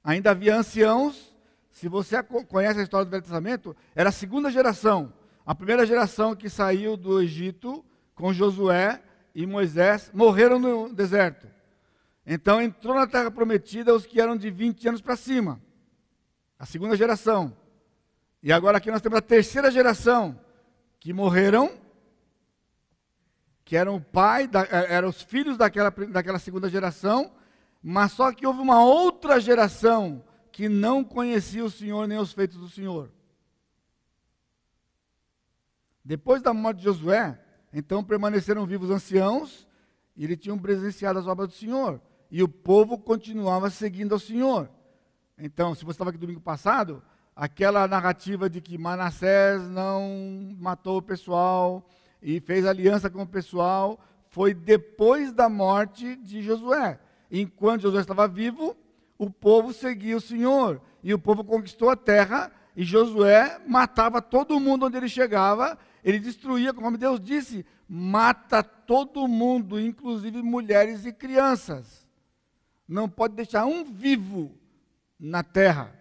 ainda 0.02 0.30
havia 0.30 0.56
anciãos. 0.56 1.34
Se 1.70 1.88
você 1.88 2.22
conhece 2.22 2.80
a 2.80 2.82
história 2.82 3.04
do 3.04 3.10
Velho 3.10 3.22
Testamento, 3.22 3.76
era 3.94 4.08
a 4.08 4.12
segunda 4.12 4.50
geração. 4.50 5.12
A 5.44 5.54
primeira 5.54 5.84
geração 5.84 6.34
que 6.34 6.48
saiu 6.48 6.96
do 6.96 7.20
Egito 7.20 7.84
com 8.14 8.32
Josué 8.32 9.02
e 9.34 9.44
Moisés 9.44 10.10
morreram 10.14 10.58
no 10.58 10.92
deserto. 10.94 11.53
Então 12.26 12.60
entrou 12.60 12.94
na 12.94 13.06
terra 13.06 13.30
prometida 13.30 13.94
os 13.94 14.06
que 14.06 14.20
eram 14.20 14.36
de 14.36 14.50
20 14.50 14.88
anos 14.88 15.00
para 15.00 15.16
cima. 15.16 15.60
A 16.58 16.64
segunda 16.64 16.96
geração. 16.96 17.56
E 18.42 18.52
agora 18.52 18.78
aqui 18.78 18.90
nós 18.90 19.02
temos 19.02 19.18
a 19.18 19.22
terceira 19.22 19.70
geração 19.70 20.38
que 20.98 21.12
morreram, 21.12 21.78
que 23.64 23.76
eram 23.76 23.96
o 23.96 24.00
pai, 24.00 24.46
da, 24.46 24.62
eh, 24.62 24.86
eram 24.94 25.08
os 25.08 25.22
filhos 25.22 25.56
daquela, 25.56 25.90
daquela 25.90 26.38
segunda 26.38 26.68
geração, 26.68 27.32
mas 27.82 28.12
só 28.12 28.32
que 28.32 28.46
houve 28.46 28.60
uma 28.60 28.82
outra 28.84 29.38
geração 29.38 30.24
que 30.50 30.68
não 30.68 31.04
conhecia 31.04 31.64
o 31.64 31.70
Senhor 31.70 32.06
nem 32.06 32.18
os 32.18 32.32
feitos 32.32 32.56
do 32.56 32.68
Senhor. 32.68 33.10
Depois 36.04 36.40
da 36.42 36.54
morte 36.54 36.78
de 36.78 36.84
Josué, 36.84 37.38
então 37.72 38.04
permaneceram 38.04 38.66
vivos 38.66 38.90
anciãos, 38.90 39.66
e 40.16 40.24
eles 40.24 40.38
tinham 40.38 40.58
presenciado 40.58 41.18
as 41.18 41.26
obras 41.26 41.48
do 41.48 41.54
Senhor. 41.54 42.00
E 42.30 42.42
o 42.42 42.48
povo 42.48 42.98
continuava 42.98 43.70
seguindo 43.70 44.12
ao 44.12 44.18
Senhor. 44.18 44.68
Então, 45.38 45.74
se 45.74 45.84
você 45.84 45.92
estava 45.92 46.10
aqui 46.10 46.18
domingo 46.18 46.40
passado, 46.40 47.02
aquela 47.34 47.86
narrativa 47.88 48.48
de 48.48 48.60
que 48.60 48.78
Manassés 48.78 49.62
não 49.68 50.54
matou 50.58 50.98
o 50.98 51.02
pessoal 51.02 51.88
e 52.22 52.40
fez 52.40 52.64
aliança 52.64 53.10
com 53.10 53.22
o 53.22 53.26
pessoal, 53.26 54.00
foi 54.28 54.54
depois 54.54 55.32
da 55.32 55.48
morte 55.48 56.16
de 56.16 56.42
Josué. 56.42 56.98
Enquanto 57.30 57.82
Josué 57.82 58.00
estava 58.00 58.28
vivo, 58.28 58.76
o 59.18 59.30
povo 59.30 59.72
seguia 59.72 60.16
o 60.16 60.20
Senhor. 60.20 60.80
E 61.02 61.12
o 61.12 61.18
povo 61.18 61.44
conquistou 61.44 61.90
a 61.90 61.96
terra, 61.96 62.50
e 62.76 62.82
Josué 62.82 63.60
matava 63.66 64.22
todo 64.22 64.58
mundo 64.58 64.86
onde 64.86 64.96
ele 64.96 65.08
chegava, 65.08 65.78
ele 66.02 66.18
destruía, 66.18 66.72
como 66.72 66.98
Deus 66.98 67.20
disse, 67.20 67.64
mata 67.88 68.62
todo 68.62 69.28
mundo, 69.28 69.80
inclusive 69.80 70.42
mulheres 70.42 71.04
e 71.04 71.12
crianças. 71.12 72.03
Não 72.86 73.08
pode 73.08 73.34
deixar 73.34 73.64
um 73.66 73.84
vivo 73.84 74.56
na 75.18 75.42
terra. 75.42 75.94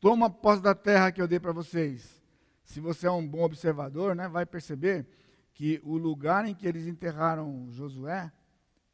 Toma 0.00 0.28
posse 0.28 0.62
da 0.62 0.74
terra 0.74 1.10
que 1.10 1.20
eu 1.20 1.28
dei 1.28 1.40
para 1.40 1.52
vocês. 1.52 2.22
Se 2.64 2.80
você 2.80 3.06
é 3.06 3.10
um 3.10 3.26
bom 3.26 3.42
observador, 3.42 4.14
né, 4.14 4.28
vai 4.28 4.44
perceber 4.44 5.06
que 5.52 5.80
o 5.84 5.96
lugar 5.96 6.44
em 6.46 6.54
que 6.54 6.66
eles 6.66 6.86
enterraram 6.86 7.68
Josué 7.70 8.30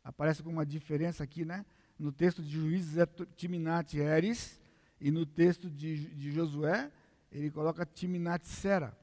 aparece 0.04 0.42
com 0.42 0.50
uma 0.50 0.66
diferença 0.66 1.24
aqui, 1.24 1.44
né? 1.44 1.64
No 1.98 2.12
texto 2.12 2.42
de 2.42 2.50
Juízes 2.50 2.96
é 2.98 3.06
Timnat 3.36 3.94
Eres 3.94 4.60
e 5.00 5.10
no 5.10 5.24
texto 5.26 5.70
de, 5.70 6.14
de 6.14 6.30
Josué 6.30 6.90
ele 7.32 7.50
coloca 7.50 7.86
Timnat 7.86 8.44
Sera. 8.44 8.96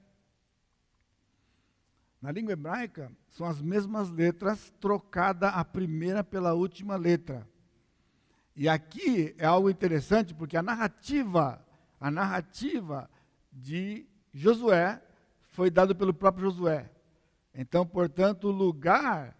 Na 2.22 2.32
língua 2.32 2.54
hebraica, 2.54 3.12
são 3.30 3.46
as 3.46 3.62
mesmas 3.62 4.10
letras, 4.10 4.74
trocada 4.80 5.50
a 5.50 5.64
primeira 5.64 6.24
pela 6.24 6.54
última 6.54 6.96
letra. 6.96 7.48
E 8.58 8.68
aqui 8.68 9.34
é 9.38 9.46
algo 9.46 9.70
interessante, 9.70 10.34
porque 10.34 10.58
a 10.58 10.62
narrativa, 10.62 11.64
a 12.02 12.12
narrativa 12.12 13.10
de 13.52 14.06
Josué 14.34 15.02
foi 15.52 15.70
dada 15.70 15.96
pelo 15.96 16.14
próprio 16.14 16.50
Josué. 16.50 16.90
Então, 17.54 17.86
portanto, 17.86 18.50
o 18.50 18.52
lugar 18.52 19.38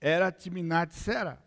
era 0.00 0.32
Timnat 0.32 0.94
Sera. 0.94 1.38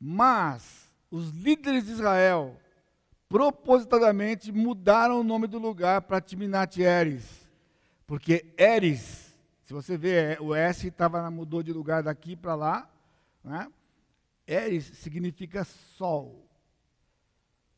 Mas 0.00 0.90
os 1.10 1.30
líderes 1.30 1.84
de 1.84 1.92
Israel 1.92 2.58
propositadamente 3.28 4.50
mudaram 4.50 5.20
o 5.20 5.24
nome 5.24 5.46
do 5.46 5.58
lugar 5.58 6.02
para 6.02 6.20
Timnat 6.20 6.78
Eres 6.78 7.42
porque 8.12 8.52
Eres, 8.58 9.34
se 9.64 9.72
você 9.72 9.96
vê, 9.96 10.36
o 10.38 10.54
S 10.54 10.90
tava, 10.90 11.30
mudou 11.30 11.62
de 11.62 11.72
lugar 11.72 12.02
daqui 12.02 12.36
para 12.36 12.54
lá. 12.54 12.90
Né? 13.42 13.72
Eres 14.46 14.84
significa 14.84 15.64
sol. 15.64 16.48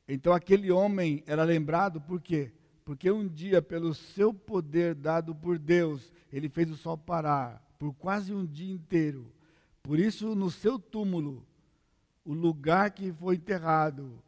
Então 0.07 0.33
aquele 0.33 0.71
homem 0.71 1.23
era 1.27 1.45
lembrado 1.45 2.01
por 2.01 2.21
quê? 2.21 2.53
Porque 2.85 3.11
um 3.11 3.27
dia, 3.27 3.62
pelo 3.62 3.95
seu 3.95 4.33
poder 4.35 4.95
dado 4.95 5.35
por 5.35 5.59
Deus, 5.59 6.12
ele 6.31 6.49
fez 6.49 6.71
o 6.71 6.77
sol 6.77 6.99
parar 6.99 7.62
por 7.79 7.95
quase 7.95 8.35
um 8.35 8.45
dia 8.45 8.73
inteiro. 8.73 9.33
Por 9.83 9.99
isso, 9.99 10.35
no 10.35 10.51
seu 10.51 10.79
túmulo, 10.79 11.47
o 12.25 12.33
lugar 12.33 12.91
que 12.91 13.12
foi 13.12 13.37
enterrado 13.37 14.23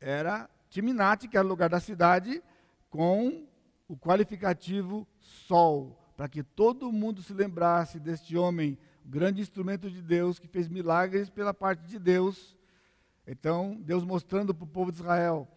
era 0.00 0.48
Timinate, 0.68 1.28
que 1.28 1.36
era 1.36 1.46
o 1.46 1.48
lugar 1.48 1.68
da 1.68 1.78
cidade, 1.78 2.42
com 2.88 3.46
o 3.86 3.96
qualificativo 3.96 5.06
sol, 5.20 5.98
para 6.16 6.28
que 6.28 6.42
todo 6.42 6.90
mundo 6.90 7.22
se 7.22 7.34
lembrasse 7.34 8.00
deste 8.00 8.36
homem, 8.36 8.78
grande 9.04 9.40
instrumento 9.40 9.90
de 9.90 10.00
Deus, 10.02 10.38
que 10.38 10.48
fez 10.48 10.68
milagres 10.68 11.28
pela 11.28 11.52
parte 11.52 11.86
de 11.86 11.98
Deus. 11.98 12.56
Então, 13.26 13.80
Deus 13.80 14.04
mostrando 14.04 14.54
para 14.54 14.64
o 14.64 14.68
povo 14.68 14.90
de 14.90 14.98
Israel: 14.98 15.48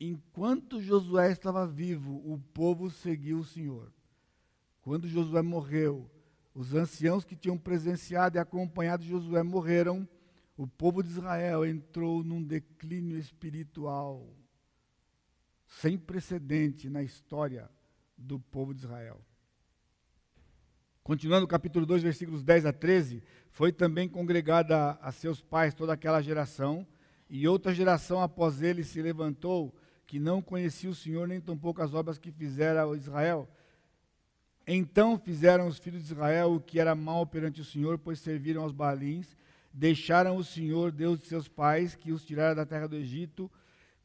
enquanto 0.00 0.80
Josué 0.80 1.30
estava 1.30 1.66
vivo, 1.66 2.22
o 2.24 2.38
povo 2.52 2.90
seguiu 2.90 3.38
o 3.38 3.44
Senhor. 3.44 3.92
Quando 4.82 5.08
Josué 5.08 5.42
morreu, 5.42 6.10
os 6.54 6.74
anciãos 6.74 7.24
que 7.24 7.34
tinham 7.34 7.58
presenciado 7.58 8.36
e 8.36 8.40
acompanhado 8.40 9.04
Josué 9.04 9.42
morreram, 9.42 10.08
o 10.56 10.66
povo 10.66 11.02
de 11.02 11.10
Israel 11.10 11.66
entrou 11.66 12.22
num 12.22 12.42
declínio 12.42 13.18
espiritual 13.18 14.28
sem 15.66 15.98
precedente 15.98 16.88
na 16.88 17.02
história 17.02 17.68
do 18.16 18.38
povo 18.38 18.72
de 18.72 18.80
Israel. 18.84 19.20
Continuando 21.04 21.44
o 21.44 21.48
capítulo 21.48 21.84
2, 21.84 22.02
versículos 22.02 22.42
10 22.42 22.64
a 22.64 22.72
13, 22.72 23.22
foi 23.50 23.70
também 23.70 24.08
congregada 24.08 24.92
a 25.02 25.12
seus 25.12 25.38
pais 25.38 25.74
toda 25.74 25.92
aquela 25.92 26.22
geração, 26.22 26.86
e 27.28 27.46
outra 27.46 27.74
geração 27.74 28.22
após 28.22 28.62
ele 28.62 28.82
se 28.82 29.02
levantou, 29.02 29.74
que 30.06 30.18
não 30.18 30.40
conhecia 30.40 30.88
o 30.88 30.94
Senhor, 30.94 31.28
nem 31.28 31.42
tampouco 31.42 31.82
as 31.82 31.92
obras 31.92 32.16
que 32.16 32.32
fizera 32.32 32.86
Israel. 32.96 33.46
Então 34.66 35.18
fizeram 35.18 35.66
os 35.66 35.76
filhos 35.76 36.06
de 36.06 36.14
Israel 36.14 36.54
o 36.54 36.60
que 36.60 36.80
era 36.80 36.94
mal 36.94 37.26
perante 37.26 37.60
o 37.60 37.66
Senhor, 37.66 37.98
pois 37.98 38.18
serviram 38.18 38.62
aos 38.62 38.72
Balins, 38.72 39.36
deixaram 39.74 40.38
o 40.38 40.42
Senhor, 40.42 40.90
Deus 40.90 41.18
de 41.18 41.26
seus 41.26 41.46
pais, 41.46 41.94
que 41.94 42.12
os 42.12 42.24
tirara 42.24 42.54
da 42.54 42.64
terra 42.64 42.86
do 42.86 42.96
Egito, 42.96 43.52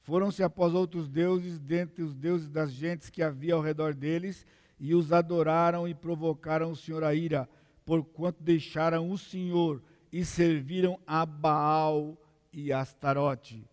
foram-se 0.02 0.44
após 0.44 0.74
outros 0.74 1.08
deuses, 1.08 1.60
dentre 1.60 2.04
os 2.04 2.14
deuses 2.14 2.50
das 2.50 2.74
gentes 2.74 3.10
que 3.10 3.24
havia 3.24 3.54
ao 3.54 3.62
redor 3.62 3.94
deles, 3.94 4.46
e 4.80 4.96
os 4.96 5.12
adoraram 5.12 5.88
e 5.88 5.94
provocaram 5.94 6.72
o 6.72 6.76
Senhor 6.76 7.04
a 7.04 7.14
ira, 7.14 7.50
porquanto 7.86 8.42
deixaram 8.42 9.12
o 9.12 9.18
Senhor 9.18 9.84
e 10.12 10.24
serviram 10.24 11.00
a 11.06 11.26
Baal 11.26 12.18
e 12.54 12.72
Astarote. 12.72 13.68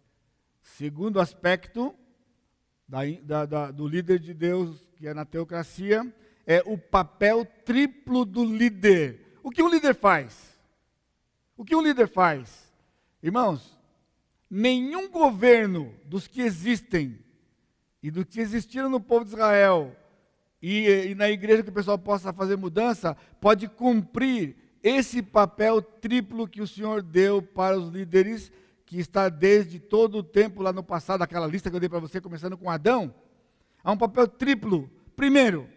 Segundo 0.63 1.21
aspecto 1.21 1.95
da, 2.89 2.99
da, 3.23 3.47
da, 3.47 3.71
do 3.71 3.87
líder 3.87 4.19
de 4.19 4.35
Deus, 4.35 4.87
que 4.97 5.07
é 5.07 5.15
na 5.15 5.25
teocracia, 5.25 6.13
é 6.47 6.63
o 6.67 6.77
papel 6.77 7.45
triplo 7.65 8.25
do 8.25 8.45
líder. 8.45 9.39
O 9.43 9.51
que 9.51 9.63
um 9.63 9.69
líder 9.69 9.95
faz? 9.95 10.59
O 11.57 11.65
que 11.65 11.75
um 11.75 11.83
líder 11.83 12.09
faz? 12.09 12.73
Irmãos, 13.23 13.79
nenhum 14.51 15.11
governo 15.11 15.95
dos 16.05 16.27
que 16.27 16.41
existem 16.41 17.19
e 18.03 18.11
do 18.11 18.25
que 18.25 18.41
existiram 18.41 18.89
no 18.89 19.01
povo 19.01 19.25
de 19.25 19.33
Israel 19.33 19.97
e, 20.69 21.11
e 21.11 21.15
na 21.15 21.31
igreja 21.31 21.63
que 21.63 21.69
o 21.69 21.73
pessoal 21.73 21.97
possa 21.97 22.33
fazer 22.33 22.57
mudança, 22.57 23.17
pode 23.41 23.69
cumprir 23.69 24.57
esse 24.83 25.23
papel 25.23 25.81
triplo 25.81 26.49
que 26.49 26.61
o 26.61 26.67
Senhor 26.67 27.03
deu 27.03 27.41
para 27.41 27.79
os 27.79 27.89
líderes, 27.89 28.51
que 28.85 28.99
está 28.99 29.29
desde 29.29 29.79
todo 29.79 30.19
o 30.19 30.23
tempo 30.25 30.63
lá 30.63 30.73
no 30.73 30.83
passado, 30.83 31.23
aquela 31.23 31.47
lista 31.47 31.71
que 31.71 31.77
eu 31.77 31.81
dei 31.81 31.89
para 31.89 32.01
você, 32.01 32.21
começando 32.21 32.59
com 32.59 32.69
Adão. 32.69 33.15
Há 33.85 33.93
um 33.93 33.97
papel 33.97 34.27
triplo. 34.27 34.91
Primeiro, 35.15 35.69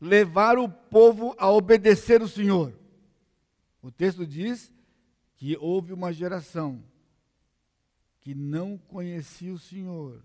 levar 0.00 0.58
o 0.58 0.68
povo 0.68 1.32
a 1.38 1.48
obedecer 1.48 2.20
o 2.20 2.26
Senhor. 2.26 2.72
O 3.80 3.92
texto 3.92 4.26
diz 4.26 4.72
que 5.36 5.56
houve 5.56 5.92
uma 5.92 6.12
geração 6.12 6.82
que 8.20 8.34
não 8.34 8.76
conhecia 8.76 9.52
o 9.52 9.58
Senhor. 9.58 10.20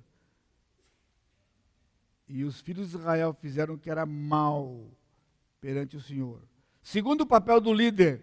E 2.27 2.43
os 2.43 2.59
filhos 2.59 2.89
de 2.89 2.97
Israel 2.97 3.35
fizeram 3.39 3.75
o 3.75 3.77
que 3.77 3.89
era 3.89 4.05
mal 4.05 4.85
perante 5.61 5.95
o 5.95 6.01
Senhor. 6.01 6.41
Segundo 6.81 7.21
o 7.21 7.27
papel 7.27 7.59
do 7.61 7.73
líder, 7.73 8.21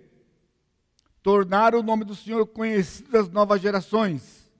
tornar 1.22 1.74
o 1.74 1.82
nome 1.82 2.04
do 2.04 2.14
Senhor 2.14 2.46
conhecido 2.46 3.10
das 3.10 3.30
novas 3.30 3.60
gerações. 3.60 4.50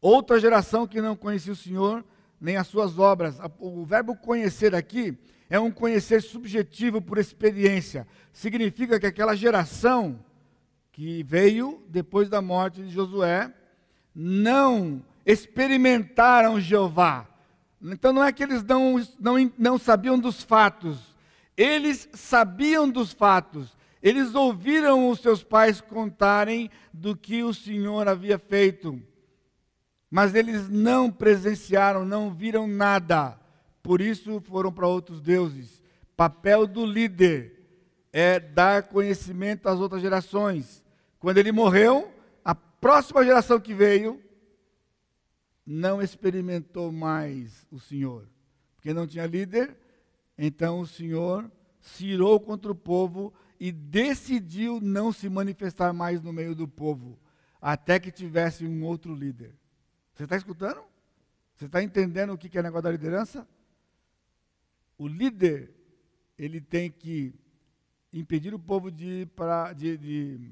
Outra 0.00 0.40
geração 0.40 0.86
que 0.86 1.00
não 1.00 1.16
conhecia 1.16 1.52
o 1.52 1.56
Senhor, 1.56 2.04
nem 2.40 2.56
as 2.56 2.66
suas 2.66 2.98
obras. 2.98 3.36
O 3.58 3.84
verbo 3.84 4.16
conhecer 4.16 4.74
aqui 4.74 5.18
é 5.50 5.58
um 5.58 5.70
conhecer 5.70 6.22
subjetivo 6.22 7.00
por 7.00 7.18
experiência. 7.18 8.06
Significa 8.32 8.98
que 8.98 9.06
aquela 9.06 9.34
geração 9.34 10.24
que 10.92 11.22
veio 11.22 11.82
depois 11.88 12.28
da 12.28 12.40
morte 12.40 12.82
de 12.82 12.90
Josué 12.90 13.52
não 14.14 15.04
experimentaram 15.24 16.60
Jeová. 16.60 17.28
Então 17.82 18.12
não 18.12 18.24
é 18.24 18.32
que 18.32 18.42
eles 18.42 18.64
não, 18.64 19.00
não, 19.20 19.52
não 19.56 19.78
sabiam 19.78 20.18
dos 20.18 20.42
fatos, 20.42 20.98
eles 21.56 22.08
sabiam 22.12 22.88
dos 22.88 23.12
fatos, 23.12 23.76
eles 24.02 24.34
ouviram 24.34 25.08
os 25.08 25.20
seus 25.20 25.42
pais 25.42 25.80
contarem 25.80 26.70
do 26.92 27.16
que 27.16 27.42
o 27.42 27.54
Senhor 27.54 28.08
havia 28.08 28.38
feito, 28.38 29.00
mas 30.10 30.34
eles 30.34 30.68
não 30.68 31.10
presenciaram, 31.10 32.04
não 32.04 32.32
viram 32.32 32.66
nada, 32.66 33.38
por 33.82 34.00
isso 34.00 34.40
foram 34.40 34.72
para 34.72 34.86
outros 34.86 35.20
deuses. 35.20 35.82
Papel 36.16 36.66
do 36.66 36.84
líder 36.84 37.58
é 38.12 38.40
dar 38.40 38.84
conhecimento 38.84 39.68
às 39.68 39.78
outras 39.78 40.02
gerações. 40.02 40.82
Quando 41.20 41.38
ele 41.38 41.52
morreu, 41.52 42.12
a 42.44 42.54
próxima 42.54 43.24
geração 43.24 43.60
que 43.60 43.74
veio 43.74 44.20
não 45.70 46.00
experimentou 46.00 46.90
mais 46.90 47.66
o 47.70 47.78
Senhor, 47.78 48.26
porque 48.74 48.94
não 48.94 49.06
tinha 49.06 49.26
líder, 49.26 49.76
então 50.38 50.80
o 50.80 50.86
Senhor 50.86 51.52
se 51.78 52.06
irou 52.06 52.40
contra 52.40 52.72
o 52.72 52.74
povo 52.74 53.34
e 53.60 53.70
decidiu 53.70 54.80
não 54.80 55.12
se 55.12 55.28
manifestar 55.28 55.92
mais 55.92 56.22
no 56.22 56.32
meio 56.32 56.54
do 56.54 56.66
povo, 56.66 57.18
até 57.60 58.00
que 58.00 58.10
tivesse 58.10 58.64
um 58.64 58.82
outro 58.82 59.14
líder. 59.14 59.54
Você 60.14 60.24
está 60.24 60.38
escutando? 60.38 60.80
Você 61.54 61.66
está 61.66 61.82
entendendo 61.82 62.32
o 62.32 62.38
que 62.38 62.56
é 62.56 62.62
negócio 62.62 62.84
da 62.84 62.90
liderança? 62.90 63.46
O 64.96 65.06
líder, 65.06 65.70
ele 66.38 66.62
tem 66.62 66.90
que 66.90 67.34
impedir 68.10 68.54
o 68.54 68.58
povo 68.58 68.90
de, 68.90 69.26
para, 69.36 69.74
de, 69.74 69.98
de 69.98 70.50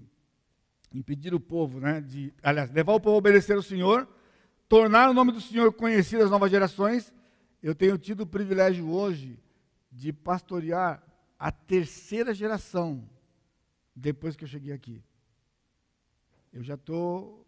impedir 0.92 1.32
o 1.32 1.40
povo, 1.40 1.80
né, 1.80 2.02
de, 2.02 2.34
aliás, 2.42 2.70
levar 2.70 2.92
o 2.92 3.00
povo 3.00 3.14
a 3.14 3.18
obedecer 3.18 3.56
ao 3.56 3.62
Senhor, 3.62 4.06
tornar 4.68 5.10
o 5.10 5.14
nome 5.14 5.32
do 5.32 5.40
Senhor 5.40 5.72
conhecido 5.72 6.24
às 6.24 6.30
novas 6.30 6.50
gerações. 6.50 7.12
Eu 7.62 7.74
tenho 7.74 7.98
tido 7.98 8.22
o 8.22 8.26
privilégio 8.26 8.88
hoje 8.88 9.38
de 9.90 10.12
pastorear 10.12 11.02
a 11.38 11.50
terceira 11.50 12.34
geração 12.34 13.08
depois 13.94 14.36
que 14.36 14.44
eu 14.44 14.48
cheguei 14.48 14.72
aqui. 14.72 15.02
Eu 16.52 16.62
já 16.62 16.74
estou 16.74 17.46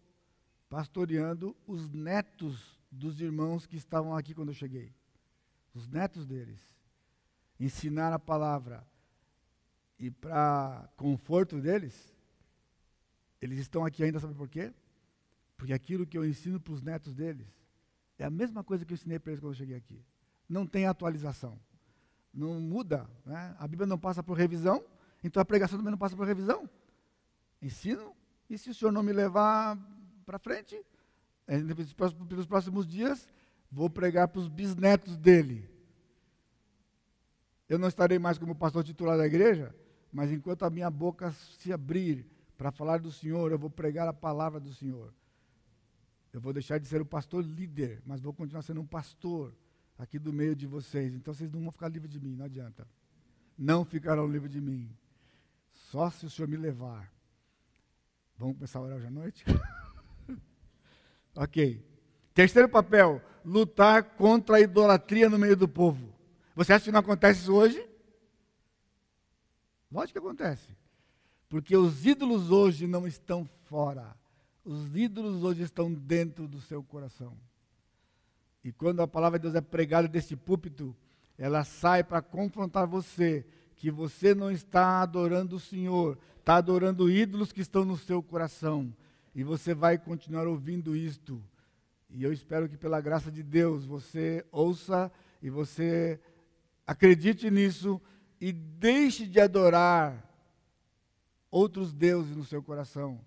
pastoreando 0.67 1.55
os 1.65 1.89
netos 1.89 2.79
dos 2.91 3.19
irmãos 3.21 3.65
que 3.65 3.75
estavam 3.75 4.15
aqui 4.15 4.33
quando 4.33 4.49
eu 4.49 4.53
cheguei. 4.53 4.93
Os 5.73 5.87
netos 5.87 6.25
deles. 6.25 6.59
Ensinar 7.59 8.13
a 8.13 8.19
palavra. 8.19 8.85
E 9.97 10.09
para 10.09 10.89
conforto 10.95 11.59
deles, 11.59 12.13
eles 13.41 13.59
estão 13.59 13.85
aqui 13.85 14.03
ainda, 14.03 14.19
sabe 14.19 14.33
por 14.33 14.47
quê? 14.47 14.73
Porque 15.59 15.73
aquilo 15.73 16.07
que 16.07 16.17
eu 16.17 16.25
ensino 16.25 16.57
para 16.57 16.73
os 16.73 16.81
netos 16.81 17.13
deles 17.13 17.45
é 18.17 18.23
a 18.23 18.29
mesma 18.29 18.63
coisa 18.63 18.85
que 18.85 18.93
eu 18.93 18.95
ensinei 18.95 19.19
para 19.19 19.33
eles 19.33 19.41
quando 19.41 19.51
eu 19.51 19.57
cheguei 19.57 19.75
aqui. 19.75 20.01
Não 20.47 20.65
tem 20.65 20.85
atualização. 20.85 21.59
Não 22.33 22.61
muda. 22.61 23.07
Né? 23.25 23.55
A 23.59 23.67
Bíblia 23.67 23.85
não 23.85 23.99
passa 23.99 24.23
por 24.23 24.37
revisão, 24.37 24.81
então 25.21 25.41
a 25.41 25.45
pregação 25.45 25.77
também 25.77 25.91
não 25.91 25.97
passa 25.97 26.15
por 26.15 26.25
revisão. 26.25 26.67
Ensino, 27.61 28.15
e 28.49 28.57
se 28.57 28.69
o 28.69 28.73
senhor 28.73 28.91
não 28.91 29.03
me 29.03 29.11
levar 29.11 29.77
para 30.25 30.39
frente, 30.39 30.81
é, 31.45 31.59
pelos 31.59 32.47
próximos 32.47 32.87
dias, 32.87 33.27
vou 33.69 33.89
pregar 33.89 34.29
para 34.29 34.39
os 34.39 34.47
bisnetos 34.47 35.17
dele. 35.17 35.69
Eu 37.67 37.77
não 37.77 37.89
estarei 37.89 38.17
mais 38.17 38.37
como 38.37 38.55
pastor 38.55 38.85
titular 38.85 39.17
da 39.17 39.27
igreja, 39.27 39.75
mas 40.09 40.31
enquanto 40.31 40.63
a 40.63 40.69
minha 40.69 40.89
boca 40.89 41.33
se 41.59 41.73
abrir 41.73 42.25
para 42.57 42.71
falar 42.71 42.99
do 42.99 43.11
Senhor, 43.11 43.51
eu 43.51 43.59
vou 43.59 43.69
pregar 43.69 44.07
a 44.07 44.13
palavra 44.13 44.57
do 44.57 44.73
Senhor. 44.73 45.13
Eu 46.31 46.39
vou 46.39 46.53
deixar 46.53 46.77
de 46.77 46.87
ser 46.87 47.01
o 47.01 47.05
pastor 47.05 47.43
líder, 47.43 48.01
mas 48.05 48.21
vou 48.21 48.33
continuar 48.33 48.61
sendo 48.61 48.81
um 48.81 48.85
pastor 48.85 49.53
aqui 49.97 50.19
do 50.19 50.31
meio 50.31 50.55
de 50.55 50.67
vocês. 50.67 51.13
Então 51.13 51.33
vocês 51.33 51.51
não 51.51 51.61
vão 51.61 51.71
ficar 51.71 51.87
livres 51.87 52.11
de 52.11 52.19
mim, 52.19 52.35
não 52.35 52.45
adianta. 52.45 52.87
Não 53.57 53.83
ficarão 53.83 54.27
livres 54.27 54.51
de 54.51 54.61
mim. 54.61 54.89
Só 55.91 56.09
se 56.09 56.25
o 56.25 56.29
Senhor 56.29 56.47
me 56.47 56.57
levar. 56.57 57.11
Vamos 58.37 58.55
começar 58.55 58.79
a 58.79 58.81
orar 58.83 58.97
hoje 58.97 59.07
à 59.07 59.11
noite? 59.11 59.43
ok. 61.35 61.85
Terceiro 62.33 62.69
papel: 62.69 63.21
lutar 63.43 64.03
contra 64.15 64.57
a 64.57 64.61
idolatria 64.61 65.29
no 65.29 65.37
meio 65.37 65.57
do 65.57 65.67
povo. 65.67 66.13
Você 66.55 66.73
acha 66.73 66.85
que 66.85 66.91
não 66.91 66.99
acontece 66.99 67.41
isso 67.41 67.53
hoje? 67.53 67.85
Lógico 69.91 70.19
que 70.19 70.25
acontece. 70.25 70.67
Porque 71.49 71.75
os 71.75 72.05
ídolos 72.05 72.51
hoje 72.51 72.85
não 72.85 73.07
estão 73.07 73.49
fora. 73.65 74.15
Os 74.63 74.95
ídolos 74.95 75.43
hoje 75.43 75.63
estão 75.63 75.93
dentro 75.93 76.47
do 76.47 76.59
seu 76.59 76.83
coração. 76.83 77.35
E 78.63 78.71
quando 78.71 79.01
a 79.01 79.07
palavra 79.07 79.39
de 79.39 79.43
Deus 79.43 79.55
é 79.55 79.61
pregada 79.61 80.07
deste 80.07 80.35
púlpito, 80.35 80.95
ela 81.37 81.63
sai 81.63 82.03
para 82.03 82.21
confrontar 82.21 82.85
você, 82.85 83.45
que 83.77 83.89
você 83.89 84.35
não 84.35 84.51
está 84.51 85.01
adorando 85.01 85.55
o 85.55 85.59
Senhor, 85.59 86.17
está 86.37 86.57
adorando 86.57 87.09
ídolos 87.09 87.53
que 87.53 87.61
estão 87.61 87.85
no 87.85 87.97
seu 87.97 88.21
coração. 88.21 88.93
E 89.33 89.43
você 89.43 89.73
vai 89.73 89.97
continuar 89.97 90.45
ouvindo 90.45 90.95
isto. 90.95 91.41
E 92.09 92.23
eu 92.23 92.33
espero 92.33 92.67
que 92.67 92.75
pela 92.75 92.99
graça 92.99 93.31
de 93.31 93.41
Deus 93.41 93.85
você 93.85 94.45
ouça 94.51 95.09
e 95.41 95.49
você 95.49 96.19
acredite 96.85 97.49
nisso 97.49 98.01
e 98.41 98.51
deixe 98.51 99.25
de 99.25 99.39
adorar 99.39 100.25
outros 101.49 101.93
deuses 101.93 102.35
no 102.35 102.43
seu 102.43 102.61
coração 102.61 103.21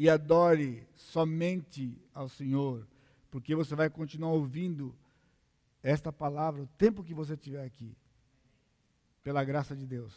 e 0.00 0.08
adore 0.08 0.88
somente 0.94 1.94
ao 2.14 2.26
Senhor, 2.26 2.88
porque 3.30 3.54
você 3.54 3.74
vai 3.74 3.90
continuar 3.90 4.30
ouvindo 4.30 4.96
esta 5.82 6.10
palavra 6.10 6.62
o 6.62 6.66
tempo 6.78 7.04
que 7.04 7.12
você 7.12 7.34
estiver 7.34 7.62
aqui, 7.62 7.94
pela 9.22 9.44
graça 9.44 9.76
de 9.76 9.84
Deus. 9.84 10.10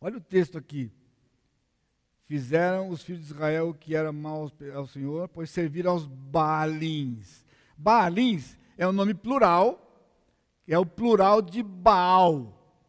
Olha 0.00 0.16
o 0.16 0.20
texto 0.20 0.56
aqui. 0.56 0.90
Fizeram 2.24 2.88
os 2.88 3.02
filhos 3.02 3.26
de 3.26 3.32
Israel 3.34 3.74
que 3.74 3.94
era 3.94 4.10
mal 4.12 4.50
ao 4.74 4.86
Senhor, 4.86 5.28
pois 5.28 5.50
serviram 5.50 5.90
aos 5.90 6.06
Baalins. 6.06 7.44
Baalins 7.76 8.56
é 8.78 8.88
um 8.88 8.92
nome 8.92 9.12
plural, 9.12 10.08
é 10.66 10.78
o 10.78 10.86
plural 10.86 11.42
de 11.42 11.62
Baal. 11.62 12.80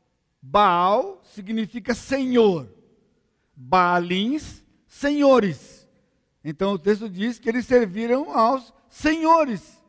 Baal 0.41 1.21
significa 1.25 1.93
senhor. 1.93 2.73
Baalins, 3.53 4.63
senhores. 4.89 5.87
Então 6.43 6.73
o 6.73 6.79
texto 6.79 7.07
diz 7.07 7.39
que 7.39 7.47
eles 7.47 7.65
serviram 7.65 8.37
aos 8.37 8.73
senhores 8.89 9.81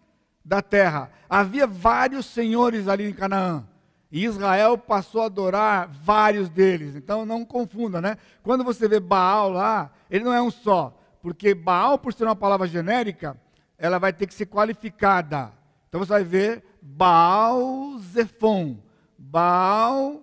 da 0.44 0.62
terra. 0.62 1.11
Havia 1.28 1.66
vários 1.66 2.26
senhores 2.26 2.86
ali 2.86 3.09
em 3.09 3.12
Canaã. 3.12 3.66
E 4.12 4.24
Israel 4.24 4.76
passou 4.76 5.22
a 5.22 5.26
adorar 5.26 5.88
vários 5.88 6.48
deles. 6.48 6.94
Então 6.94 7.24
não 7.24 7.44
confunda, 7.44 8.01
né? 8.01 8.16
Quando 8.42 8.62
você 8.62 8.86
vê 8.86 9.01
Baal 9.01 9.51
lá, 9.51 9.90
ele 10.11 10.24
não 10.24 10.34
é 10.34 10.42
um 10.42 10.51
só. 10.51 10.96
Porque 11.22 11.55
Baal, 11.55 11.98
por 11.98 12.12
ser 12.12 12.24
uma 12.24 12.36
palavra 12.36 12.66
genérica, 12.66 13.40
ela 13.78 13.98
vai 13.98 14.12
ter 14.12 14.26
que 14.26 14.34
ser 14.34 14.46
qualificada. 14.46 15.53
Então 15.88 16.01
você 16.01 16.12
vai 16.12 16.24
ver 16.24 16.64
Baal 16.82 17.98
Zefon, 17.98 18.78
Baal 19.16 20.22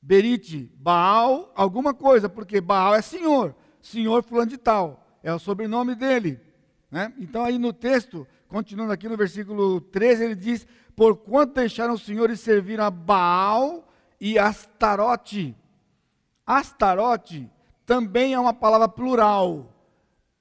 Berite, 0.00 0.72
Baal, 0.76 1.52
alguma 1.54 1.92
coisa, 1.92 2.28
porque 2.28 2.60
Baal 2.60 2.94
é 2.94 3.02
senhor, 3.02 3.54
senhor 3.80 4.22
fulano 4.22 4.50
de 4.50 4.58
tal, 4.58 5.06
é 5.22 5.32
o 5.32 5.38
sobrenome 5.38 5.94
dele. 5.94 6.40
Né? 6.90 7.12
Então, 7.18 7.44
aí 7.44 7.58
no 7.58 7.72
texto, 7.72 8.26
continuando 8.48 8.92
aqui 8.92 9.08
no 9.08 9.16
versículo 9.16 9.80
13, 9.80 10.24
ele 10.24 10.34
diz: 10.34 10.66
Porquanto 10.96 11.54
deixaram 11.54 11.94
o 11.94 11.98
Senhor 11.98 12.30
e 12.30 12.36
serviram 12.36 12.84
a 12.84 12.90
Baal 12.90 13.86
e 14.20 14.38
Astarote. 14.38 15.56
Astarote 16.46 17.50
também 17.84 18.34
é 18.34 18.40
uma 18.40 18.54
palavra 18.54 18.88
plural. 18.88 19.74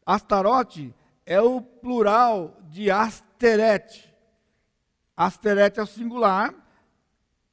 Astarote 0.05 0.93
é 1.25 1.41
o 1.41 1.61
plural 1.61 2.57
de 2.69 2.89
Asterete. 2.89 4.13
Asterete 5.15 5.79
é 5.79 5.83
o 5.83 5.88
singular, 5.88 6.53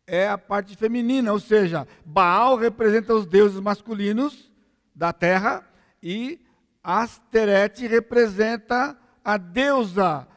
é 0.07 0.29
a 0.29 0.37
parte 0.39 0.77
feminina, 0.77 1.33
ou 1.33 1.41
seja, 1.41 1.89
Baal 2.05 2.57
representa 2.57 3.15
os 3.15 3.27
deuses 3.27 3.59
masculinos 3.59 4.53
da 4.95 5.13
terra 5.13 5.67
e 6.05 6.39
Asterete 6.83 7.87
representa 7.87 8.95
a 9.25 9.39
deusa, 9.39 10.29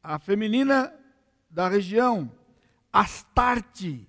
a 0.00 0.20
feminina 0.20 0.94
da 1.50 1.68
região. 1.68 2.30
Astarte, 2.92 4.08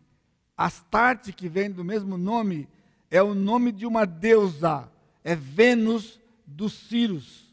Astarte, 0.55 1.33
que 1.33 1.49
vem 1.49 1.71
do 1.71 1.83
mesmo 1.83 2.19
nome, 2.19 2.69
é 3.09 3.21
o 3.21 3.33
nome 3.33 3.71
de 3.71 3.87
uma 3.87 4.05
deusa, 4.05 4.87
é 5.23 5.35
Vênus 5.35 6.21
dos 6.45 6.73
Círios. 6.73 7.51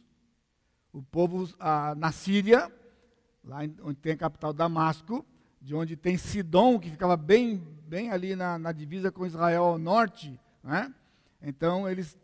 O 0.92 1.02
povo 1.02 1.48
a, 1.58 1.94
na 1.94 2.12
Síria, 2.12 2.70
lá 3.42 3.60
onde 3.82 3.98
tem 3.98 4.12
a 4.12 4.16
capital 4.16 4.52
Damasco, 4.52 5.24
de 5.58 5.74
onde 5.74 5.96
tem 5.96 6.18
Sidom, 6.18 6.78
que 6.78 6.90
ficava 6.90 7.16
bem, 7.16 7.56
bem 7.86 8.10
ali 8.10 8.36
na, 8.36 8.58
na 8.58 8.72
divisa 8.72 9.10
com 9.10 9.24
Israel 9.24 9.64
ao 9.64 9.78
norte, 9.78 10.38
né? 10.62 10.92
Então 11.40 11.88
eles, 11.88 12.16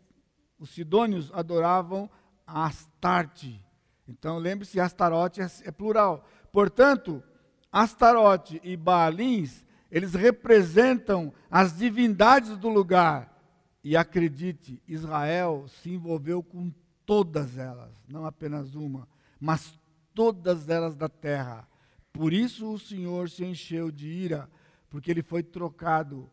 os 0.59 0.69
sidônios 0.71 1.31
adoravam 1.33 2.09
Astarte. 2.45 3.63
Então 4.07 4.37
lembre-se, 4.37 4.79
Astarote 4.79 5.41
é, 5.41 5.47
é 5.63 5.71
plural. 5.71 6.27
Portanto, 6.51 7.23
Astarote 7.71 8.59
e 8.63 8.75
Baalins, 8.75 9.63
eles 9.91 10.13
representam 10.13 11.33
as 11.49 11.77
divindades 11.77 12.57
do 12.57 12.69
lugar. 12.69 13.37
E 13.83 13.95
acredite, 13.95 14.81
Israel 14.87 15.65
se 15.67 15.91
envolveu 15.91 16.43
com 16.43 16.71
todas 17.05 17.57
elas, 17.57 17.91
não 18.07 18.25
apenas 18.25 18.75
uma, 18.75 19.07
mas 19.39 19.79
todas 20.13 20.67
elas 20.67 20.95
da 20.95 21.07
terra. 21.07 21.67
Por 22.11 22.33
isso 22.33 22.73
o 22.73 22.79
Senhor 22.79 23.29
se 23.29 23.45
encheu 23.45 23.89
de 23.89 24.07
ira, 24.07 24.49
porque 24.89 25.09
ele 25.09 25.23
foi 25.23 25.41
trocado 25.41 26.29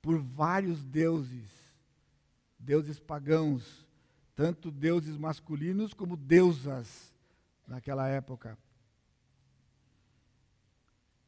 por 0.00 0.18
vários 0.18 0.84
deuses, 0.84 1.50
deuses 2.66 2.98
pagãos, 2.98 3.86
tanto 4.34 4.72
deuses 4.72 5.16
masculinos 5.16 5.94
como 5.94 6.16
deusas 6.16 7.14
naquela 7.66 8.08
época. 8.08 8.58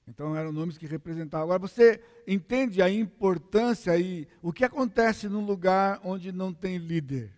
Então 0.08 0.34
eram 0.34 0.50
nomes 0.50 0.76
que 0.76 0.86
representavam. 0.86 1.44
Agora 1.44 1.60
você 1.60 2.02
entende 2.26 2.82
a 2.82 2.90
importância 2.90 3.96
e 3.96 4.26
o 4.42 4.52
que 4.52 4.64
acontece 4.64 5.28
num 5.28 5.44
lugar 5.44 6.00
onde 6.02 6.32
não 6.32 6.52
tem 6.52 6.76
líder? 6.76 7.32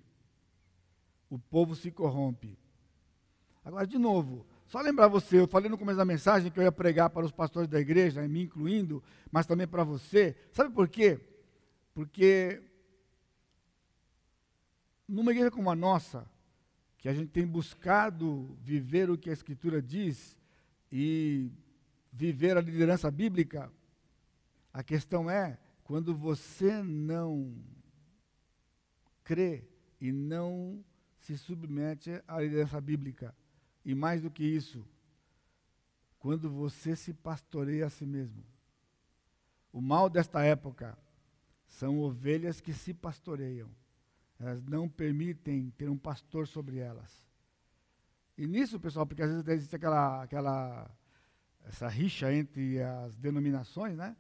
O 1.29 1.39
povo 1.39 1.77
se 1.77 1.91
corrompe. 1.91 2.59
Agora, 3.63 3.87
de 3.87 3.99
novo, 3.99 4.47
só 4.67 4.81
lembrar 4.81 5.09
você, 5.09 5.41
eu 5.41 5.47
falei 5.47 5.69
no 5.69 5.77
começo 5.77 5.99
da 5.99 6.05
mensagem 6.05 6.51
que 6.51 6.59
eu 6.59 6.65
ia 6.65 6.73
pregar 6.73 7.11
para 7.11 7.27
os 7.27 7.33
pastores 7.33 7.69
da 7.69 7.79
igreja, 7.79 8.27
me 8.27 8.45
incluindo, 8.45 9.03
mas 9.31 9.47
também 9.47 9.67
para 9.67 9.85
você. 9.85 10.35
Sabe 10.53 10.73
por 10.73 10.89
quê? 10.89 11.21
Porque 11.93 12.70
numa 15.11 15.33
igreja 15.33 15.51
como 15.51 15.69
a 15.71 15.75
nossa, 15.75 16.25
que 16.97 17.09
a 17.09 17.13
gente 17.13 17.31
tem 17.31 17.47
buscado 17.47 18.57
viver 18.63 19.11
o 19.11 19.19
que 19.19 19.29
a 19.29 19.33
Escritura 19.33 19.83
diz 19.83 20.39
e 20.93 21.51
viver 22.13 22.57
a 22.57 22.61
liderança 22.61 23.11
bíblica, 23.11 23.73
a 24.73 24.83
questão 24.85 25.29
é, 25.29 25.59
quando 25.83 26.15
você 26.15 26.81
não 26.83 27.53
crê 29.25 29.65
e 30.01 30.13
não 30.13 30.85
se 31.19 31.37
submete 31.37 32.23
à 32.29 32.41
liderança 32.41 32.81
bíblica, 32.81 33.35
e 33.85 33.95
mais 33.95 34.23
do 34.23 34.31
que 34.31 34.45
isso, 34.45 34.87
quando 36.21 36.49
você 36.49 36.95
se 36.95 37.13
pastoreia 37.13 37.87
a 37.87 37.91
si 37.91 38.07
mesmo. 38.07 38.45
O 39.73 39.81
mal 39.81 40.09
desta 40.09 40.45
época 40.45 40.97
são 41.67 41.99
ovelhas 41.99 42.61
que 42.61 42.73
se 42.73 42.95
pastoreiam. 42.95 43.69
Elas 44.41 44.63
não 44.65 44.89
permitem 44.89 45.71
ter 45.77 45.91
um 45.91 45.99
pastor 45.99 46.49
sobre 46.49 46.79
elas. 46.79 47.29
E 48.39 48.47
nisso, 48.47 48.81
pessoal, 48.81 49.07
porque 49.07 49.23
às 49.23 49.31
vezes 49.31 49.47
existe 49.47 49.77
aquela, 49.77 50.23
aquela 50.23 50.91
essa 51.67 51.87
rixa 51.89 52.33
entre 52.33 52.83
as 52.83 53.15
denominações, 53.17 53.95
né? 53.97 54.17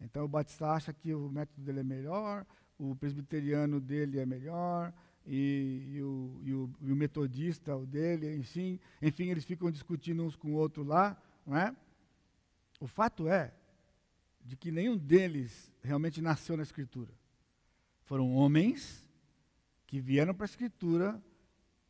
Então 0.00 0.24
o 0.24 0.28
Batista 0.28 0.70
acha 0.70 0.92
que 0.92 1.12
o 1.12 1.28
método 1.28 1.60
dele 1.60 1.80
é 1.80 1.82
melhor, 1.82 2.46
o 2.78 2.94
presbiteriano 2.94 3.80
dele 3.80 4.20
é 4.20 4.24
melhor, 4.24 4.94
e, 5.26 5.88
e, 5.88 6.02
o, 6.02 6.40
e, 6.44 6.54
o, 6.54 6.70
e, 6.82 6.92
o, 6.92 6.96
metodista, 6.96 7.76
o 7.76 7.84
dele, 7.84 8.36
enfim, 8.36 8.78
enfim, 9.02 9.28
eles 9.28 9.44
ficam 9.44 9.72
discutindo 9.72 10.22
uns 10.22 10.36
com 10.36 10.52
o 10.52 10.54
outro 10.54 10.84
lá, 10.84 11.20
não 11.44 11.56
é? 11.56 11.74
O 12.80 12.86
fato 12.86 13.28
é 13.28 13.52
de 14.44 14.56
que 14.56 14.70
nenhum 14.70 14.96
deles 14.96 15.72
realmente 15.82 16.22
nasceu 16.22 16.56
na 16.56 16.62
Escritura. 16.62 17.12
Foram 18.04 18.32
homens 18.32 19.07
que 19.88 19.98
vieram 19.98 20.34
para 20.34 20.44
a 20.44 20.50
Escritura 20.50 21.20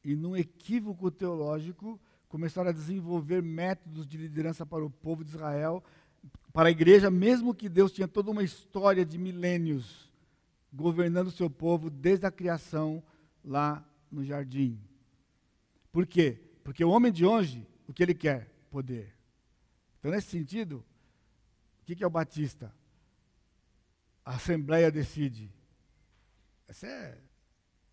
e, 0.04 0.14
num 0.14 0.36
equívoco 0.36 1.10
teológico, 1.10 2.00
começaram 2.28 2.70
a 2.70 2.72
desenvolver 2.72 3.42
métodos 3.42 4.06
de 4.06 4.16
liderança 4.16 4.64
para 4.64 4.84
o 4.84 4.88
povo 4.88 5.24
de 5.24 5.30
Israel, 5.30 5.82
para 6.52 6.68
a 6.68 6.70
igreja, 6.70 7.10
mesmo 7.10 7.52
que 7.52 7.68
Deus 7.68 7.90
tinha 7.90 8.06
toda 8.06 8.30
uma 8.30 8.44
história 8.44 9.04
de 9.04 9.18
milênios 9.18 10.08
governando 10.72 11.26
o 11.26 11.32
seu 11.32 11.50
povo 11.50 11.90
desde 11.90 12.24
a 12.24 12.30
criação 12.30 13.02
lá 13.44 13.84
no 14.10 14.24
jardim. 14.24 14.80
Por 15.90 16.06
quê? 16.06 16.38
Porque 16.62 16.84
o 16.84 16.90
homem 16.90 17.10
de 17.10 17.26
hoje, 17.26 17.66
o 17.88 17.92
que 17.92 18.02
ele 18.02 18.14
quer? 18.14 18.48
Poder. 18.70 19.12
Então, 19.98 20.12
nesse 20.12 20.28
sentido, 20.28 20.84
o 21.82 21.84
que 21.84 22.04
é 22.04 22.06
o 22.06 22.10
Batista? 22.10 22.72
A 24.24 24.36
Assembleia 24.36 24.90
decide. 24.90 25.52
Esse 26.68 26.86
é, 26.86 27.18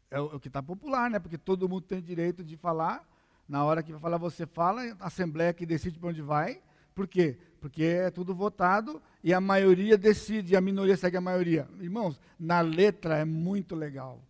é 0.09 0.19
o, 0.19 0.31
é 0.31 0.35
o 0.35 0.39
que 0.39 0.47
está 0.47 0.61
popular, 0.61 1.09
né? 1.09 1.19
Porque 1.19 1.37
todo 1.37 1.69
mundo 1.69 1.81
tem 1.81 2.01
direito 2.01 2.43
de 2.43 2.55
falar. 2.57 3.07
Na 3.47 3.63
hora 3.63 3.83
que 3.83 3.91
vai 3.91 4.01
falar, 4.01 4.17
você 4.17 4.45
fala, 4.45 4.81
a 4.99 5.07
Assembleia 5.07 5.53
que 5.53 5.65
decide 5.65 5.99
para 5.99 6.09
onde 6.09 6.21
vai. 6.21 6.61
Por 6.93 7.07
quê? 7.07 7.37
Porque 7.59 7.83
é 7.83 8.09
tudo 8.09 8.33
votado 8.33 9.01
e 9.23 9.33
a 9.33 9.41
maioria 9.41 9.97
decide, 9.97 10.55
a 10.55 10.61
minoria 10.61 10.95
segue 10.95 11.17
a 11.17 11.21
maioria. 11.21 11.67
Irmãos, 11.79 12.19
na 12.39 12.61
letra 12.61 13.17
é 13.17 13.25
muito 13.25 13.75
legal. 13.75 14.21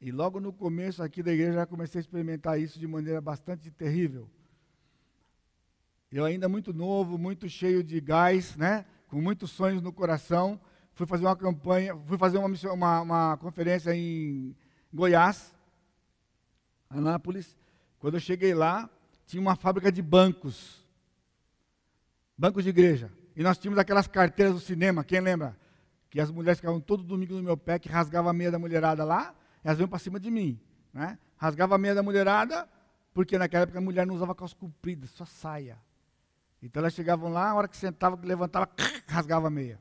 E 0.00 0.10
logo 0.12 0.40
no 0.40 0.52
começo 0.52 1.02
aqui 1.02 1.22
da 1.22 1.32
igreja 1.32 1.54
já 1.54 1.66
comecei 1.66 1.98
a 1.98 2.02
experimentar 2.02 2.60
isso 2.60 2.78
de 2.78 2.86
maneira 2.86 3.20
bastante 3.20 3.70
terrível. 3.70 4.30
Eu 6.12 6.24
ainda 6.24 6.48
muito 6.48 6.72
novo, 6.72 7.18
muito 7.18 7.48
cheio 7.48 7.82
de 7.82 8.00
gás, 8.00 8.56
né? 8.56 8.84
Com 9.08 9.20
muitos 9.20 9.50
sonhos 9.50 9.82
no 9.82 9.92
coração, 9.92 10.60
fui 10.92 11.06
fazer 11.06 11.24
uma 11.24 11.36
campanha, 11.36 11.96
fui 12.06 12.16
fazer 12.16 12.38
uma, 12.38 12.48
uma, 12.72 13.00
uma 13.00 13.36
conferência 13.36 13.94
em 13.94 14.56
Goiás, 14.92 15.54
Anápolis. 16.88 17.56
Quando 17.98 18.14
eu 18.14 18.20
cheguei 18.20 18.54
lá, 18.54 18.88
tinha 19.26 19.40
uma 19.40 19.56
fábrica 19.56 19.92
de 19.92 20.02
bancos, 20.02 20.84
bancos 22.36 22.64
de 22.64 22.70
igreja. 22.70 23.12
E 23.36 23.42
nós 23.42 23.58
tínhamos 23.58 23.78
aquelas 23.78 24.06
carteiras 24.06 24.54
do 24.54 24.60
cinema, 24.60 25.04
quem 25.04 25.20
lembra? 25.20 25.56
Que 26.08 26.20
as 26.20 26.30
mulheres 26.30 26.58
ficavam 26.58 26.80
todo 26.80 27.02
domingo 27.02 27.34
no 27.34 27.42
meu 27.42 27.56
pé, 27.56 27.78
que 27.78 27.88
rasgava 27.88 28.30
a 28.30 28.32
meia 28.32 28.50
da 28.50 28.58
mulherada 28.58 29.04
lá 29.04 29.34
elas 29.64 29.76
vinham 29.76 29.88
para 29.88 29.98
cima 29.98 30.18
de 30.18 30.30
mim. 30.30 30.58
Né? 30.92 31.18
Rasgava 31.36 31.74
a 31.74 31.78
meia 31.78 31.94
da 31.94 32.02
mulherada, 32.02 32.68
porque 33.12 33.38
naquela 33.38 33.62
época 33.62 33.78
a 33.78 33.82
mulher 33.82 34.06
não 34.06 34.14
usava 34.14 34.34
calça 34.34 34.56
comprida, 34.56 35.06
só 35.06 35.24
saia. 35.24 35.78
Então 36.62 36.80
elas 36.80 36.94
chegavam 36.94 37.30
lá, 37.30 37.50
a 37.50 37.54
hora 37.54 37.68
que 37.68 37.76
sentava, 37.76 38.16
que 38.16 38.26
levantava, 38.26 38.68
rasgava 39.06 39.48
a 39.48 39.50
meia. 39.50 39.78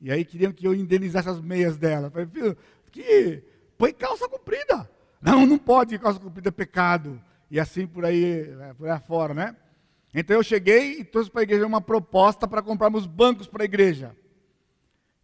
E 0.00 0.10
aí 0.10 0.24
queriam 0.24 0.52
que 0.52 0.66
eu 0.66 0.74
indenizasse 0.74 1.28
as 1.28 1.40
meias 1.40 1.76
dela. 1.76 2.06
Eu 2.06 2.10
falei, 2.10 2.26
filho, 2.26 2.56
que 2.90 3.42
põe 3.78 3.94
calça 3.94 4.28
comprida. 4.28 4.90
Não, 5.22 5.46
não 5.46 5.56
pode, 5.56 5.98
calça 5.98 6.20
comprida 6.20 6.50
é 6.50 6.52
pecado. 6.52 7.22
E 7.50 7.58
assim 7.58 7.86
por 7.86 8.04
aí, 8.04 8.50
é, 8.60 8.74
por 8.74 8.88
aí 8.88 9.00
fora, 9.00 9.32
né? 9.32 9.56
Então 10.12 10.36
eu 10.36 10.42
cheguei 10.42 11.00
e 11.00 11.04
trouxe 11.04 11.30
para 11.30 11.40
a 11.40 11.44
igreja 11.44 11.66
uma 11.66 11.80
proposta 11.80 12.46
para 12.46 12.60
comprarmos 12.60 13.06
bancos 13.06 13.46
para 13.46 13.62
a 13.62 13.64
igreja. 13.64 14.14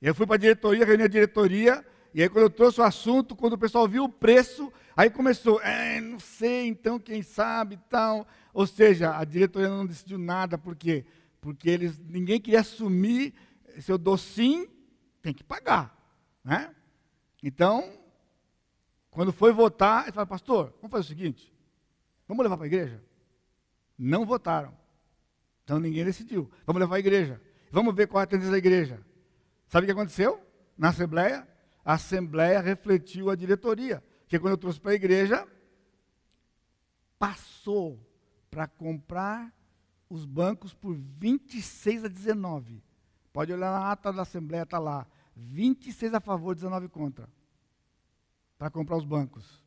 Eu 0.00 0.14
fui 0.14 0.26
para 0.26 0.36
a 0.36 0.38
diretoria, 0.38 0.86
reuni 0.86 1.02
a 1.02 1.08
diretoria, 1.08 1.84
e 2.14 2.22
aí, 2.22 2.28
quando 2.28 2.44
eu 2.44 2.50
trouxe 2.50 2.80
o 2.80 2.84
assunto, 2.84 3.34
quando 3.34 3.54
o 3.54 3.58
pessoal 3.58 3.88
viu 3.88 4.04
o 4.04 4.08
preço, 4.08 4.72
aí 4.96 5.10
começou, 5.10 5.60
é, 5.60 6.00
não 6.00 6.20
sei, 6.20 6.68
então, 6.68 6.96
quem 6.96 7.22
sabe 7.22 7.76
tal. 7.90 8.24
Ou 8.52 8.68
seja, 8.68 9.18
a 9.18 9.24
diretoria 9.24 9.68
não 9.68 9.84
decidiu 9.84 10.16
nada, 10.16 10.56
por 10.56 10.76
quê? 10.76 11.04
Porque 11.40 11.68
eles, 11.68 11.98
ninguém 11.98 12.40
queria 12.40 12.60
assumir, 12.60 13.34
se 13.80 13.90
eu 13.90 13.98
dou 13.98 14.16
sim, 14.16 14.68
tem 15.20 15.34
que 15.34 15.42
pagar. 15.42 15.92
Né? 16.44 16.72
Então, 17.42 17.92
quando 19.14 19.32
foi 19.32 19.52
votar, 19.52 20.02
ele 20.02 20.12
falou, 20.12 20.26
pastor, 20.26 20.74
vamos 20.80 20.90
fazer 20.90 21.04
o 21.04 21.08
seguinte, 21.08 21.54
vamos 22.26 22.42
levar 22.42 22.56
para 22.56 22.64
a 22.64 22.66
igreja? 22.66 23.00
Não 23.96 24.26
votaram. 24.26 24.76
Então 25.62 25.78
ninguém 25.78 26.04
decidiu. 26.04 26.50
Vamos 26.66 26.80
levar 26.80 26.96
a 26.96 26.98
igreja. 26.98 27.40
Vamos 27.70 27.94
ver 27.94 28.08
qual 28.08 28.20
é 28.20 28.24
a 28.24 28.26
tendência 28.26 28.50
da 28.50 28.58
igreja. 28.58 29.00
Sabe 29.68 29.84
o 29.84 29.86
que 29.86 29.92
aconteceu? 29.92 30.44
Na 30.76 30.88
Assembleia, 30.88 31.46
a 31.84 31.92
Assembleia 31.94 32.60
refletiu 32.60 33.30
a 33.30 33.36
diretoria. 33.36 34.02
Que 34.26 34.36
quando 34.36 34.54
eu 34.54 34.58
trouxe 34.58 34.80
para 34.80 34.90
a 34.90 34.96
igreja, 34.96 35.46
passou 37.16 38.04
para 38.50 38.66
comprar 38.66 39.54
os 40.10 40.24
bancos 40.24 40.74
por 40.74 40.92
26 40.96 42.06
a 42.06 42.08
19. 42.08 42.82
Pode 43.32 43.52
olhar 43.52 43.70
na 43.70 43.92
ata 43.92 44.12
da 44.12 44.22
Assembleia, 44.22 44.64
está 44.64 44.80
lá. 44.80 45.06
26 45.36 46.14
a 46.14 46.20
favor, 46.20 46.56
19 46.56 46.88
contra. 46.88 47.28
Para 48.64 48.70
comprar 48.70 48.96
os 48.96 49.04
bancos. 49.04 49.62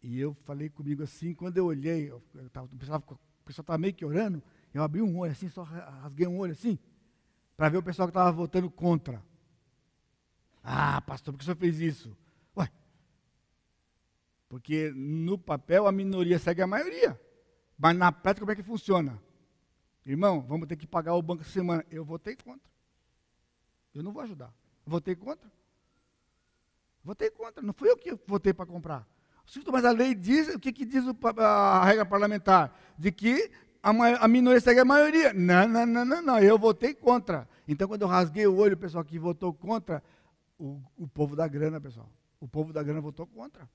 E 0.00 0.20
eu 0.20 0.34
falei 0.44 0.70
comigo 0.70 1.02
assim, 1.02 1.34
quando 1.34 1.56
eu 1.56 1.66
olhei, 1.66 2.08
eu 2.08 2.22
tava, 2.52 2.68
o 2.72 2.78
pessoal 2.78 3.02
estava 3.48 3.76
meio 3.76 3.92
que 3.92 4.04
orando, 4.04 4.40
eu 4.72 4.84
abri 4.84 5.02
um 5.02 5.18
olho 5.18 5.32
assim, 5.32 5.48
só 5.48 5.64
rasguei 5.64 6.28
um 6.28 6.38
olho 6.38 6.52
assim, 6.52 6.78
para 7.56 7.68
ver 7.68 7.78
o 7.78 7.82
pessoal 7.82 8.06
que 8.06 8.10
estava 8.10 8.30
votando 8.30 8.70
contra. 8.70 9.20
Ah, 10.62 11.00
pastor, 11.00 11.34
por 11.34 11.38
que 11.38 11.42
o 11.42 11.46
senhor 11.46 11.56
fez 11.56 11.80
isso? 11.80 12.16
Ué, 12.56 12.70
porque 14.48 14.92
no 14.94 15.36
papel 15.36 15.88
a 15.88 15.92
minoria 15.92 16.38
segue 16.38 16.62
a 16.62 16.68
maioria. 16.68 17.20
Mas 17.76 17.96
na 17.96 18.12
prática, 18.12 18.46
como 18.46 18.52
é 18.52 18.54
que 18.54 18.62
funciona? 18.62 19.20
Irmão, 20.04 20.40
vamos 20.40 20.68
ter 20.68 20.76
que 20.76 20.86
pagar 20.86 21.16
o 21.16 21.22
banco 21.22 21.42
essa 21.42 21.50
semana. 21.50 21.84
Eu 21.90 22.04
votei 22.04 22.36
contra. 22.36 22.70
Eu 23.92 24.04
não 24.04 24.12
vou 24.12 24.22
ajudar. 24.22 24.54
Votei 24.86 25.16
contra. 25.16 25.50
Votei 27.06 27.30
contra. 27.30 27.62
Não 27.62 27.72
fui 27.72 27.88
eu 27.88 27.96
que 27.96 28.18
votei 28.26 28.52
para 28.52 28.66
comprar. 28.66 29.06
Mas 29.70 29.84
a 29.84 29.92
lei 29.92 30.12
diz, 30.12 30.52
o 30.52 30.58
que, 30.58 30.72
que 30.72 30.84
diz 30.84 31.04
a 31.38 31.84
regra 31.84 32.04
parlamentar? 32.04 32.76
De 32.98 33.12
que 33.12 33.48
a, 33.80 33.90
a 34.24 34.26
minoria 34.26 34.60
segue 34.60 34.80
a 34.80 34.84
maioria. 34.84 35.32
Não, 35.32 35.68
não, 35.68 35.86
não, 35.86 36.04
não, 36.04 36.20
não. 36.20 36.38
Eu 36.40 36.58
votei 36.58 36.92
contra. 36.92 37.48
Então, 37.68 37.86
quando 37.86 38.02
eu 38.02 38.08
rasguei 38.08 38.44
o 38.48 38.56
olho, 38.56 38.74
o 38.74 38.76
pessoal 38.76 39.04
que 39.04 39.20
votou 39.20 39.54
contra, 39.54 40.02
o, 40.58 40.82
o 40.98 41.06
povo 41.06 41.36
da 41.36 41.46
grana, 41.46 41.80
pessoal. 41.80 42.10
O 42.40 42.48
povo 42.48 42.72
da 42.72 42.82
grana 42.82 43.00
votou 43.00 43.24
contra. 43.24 43.70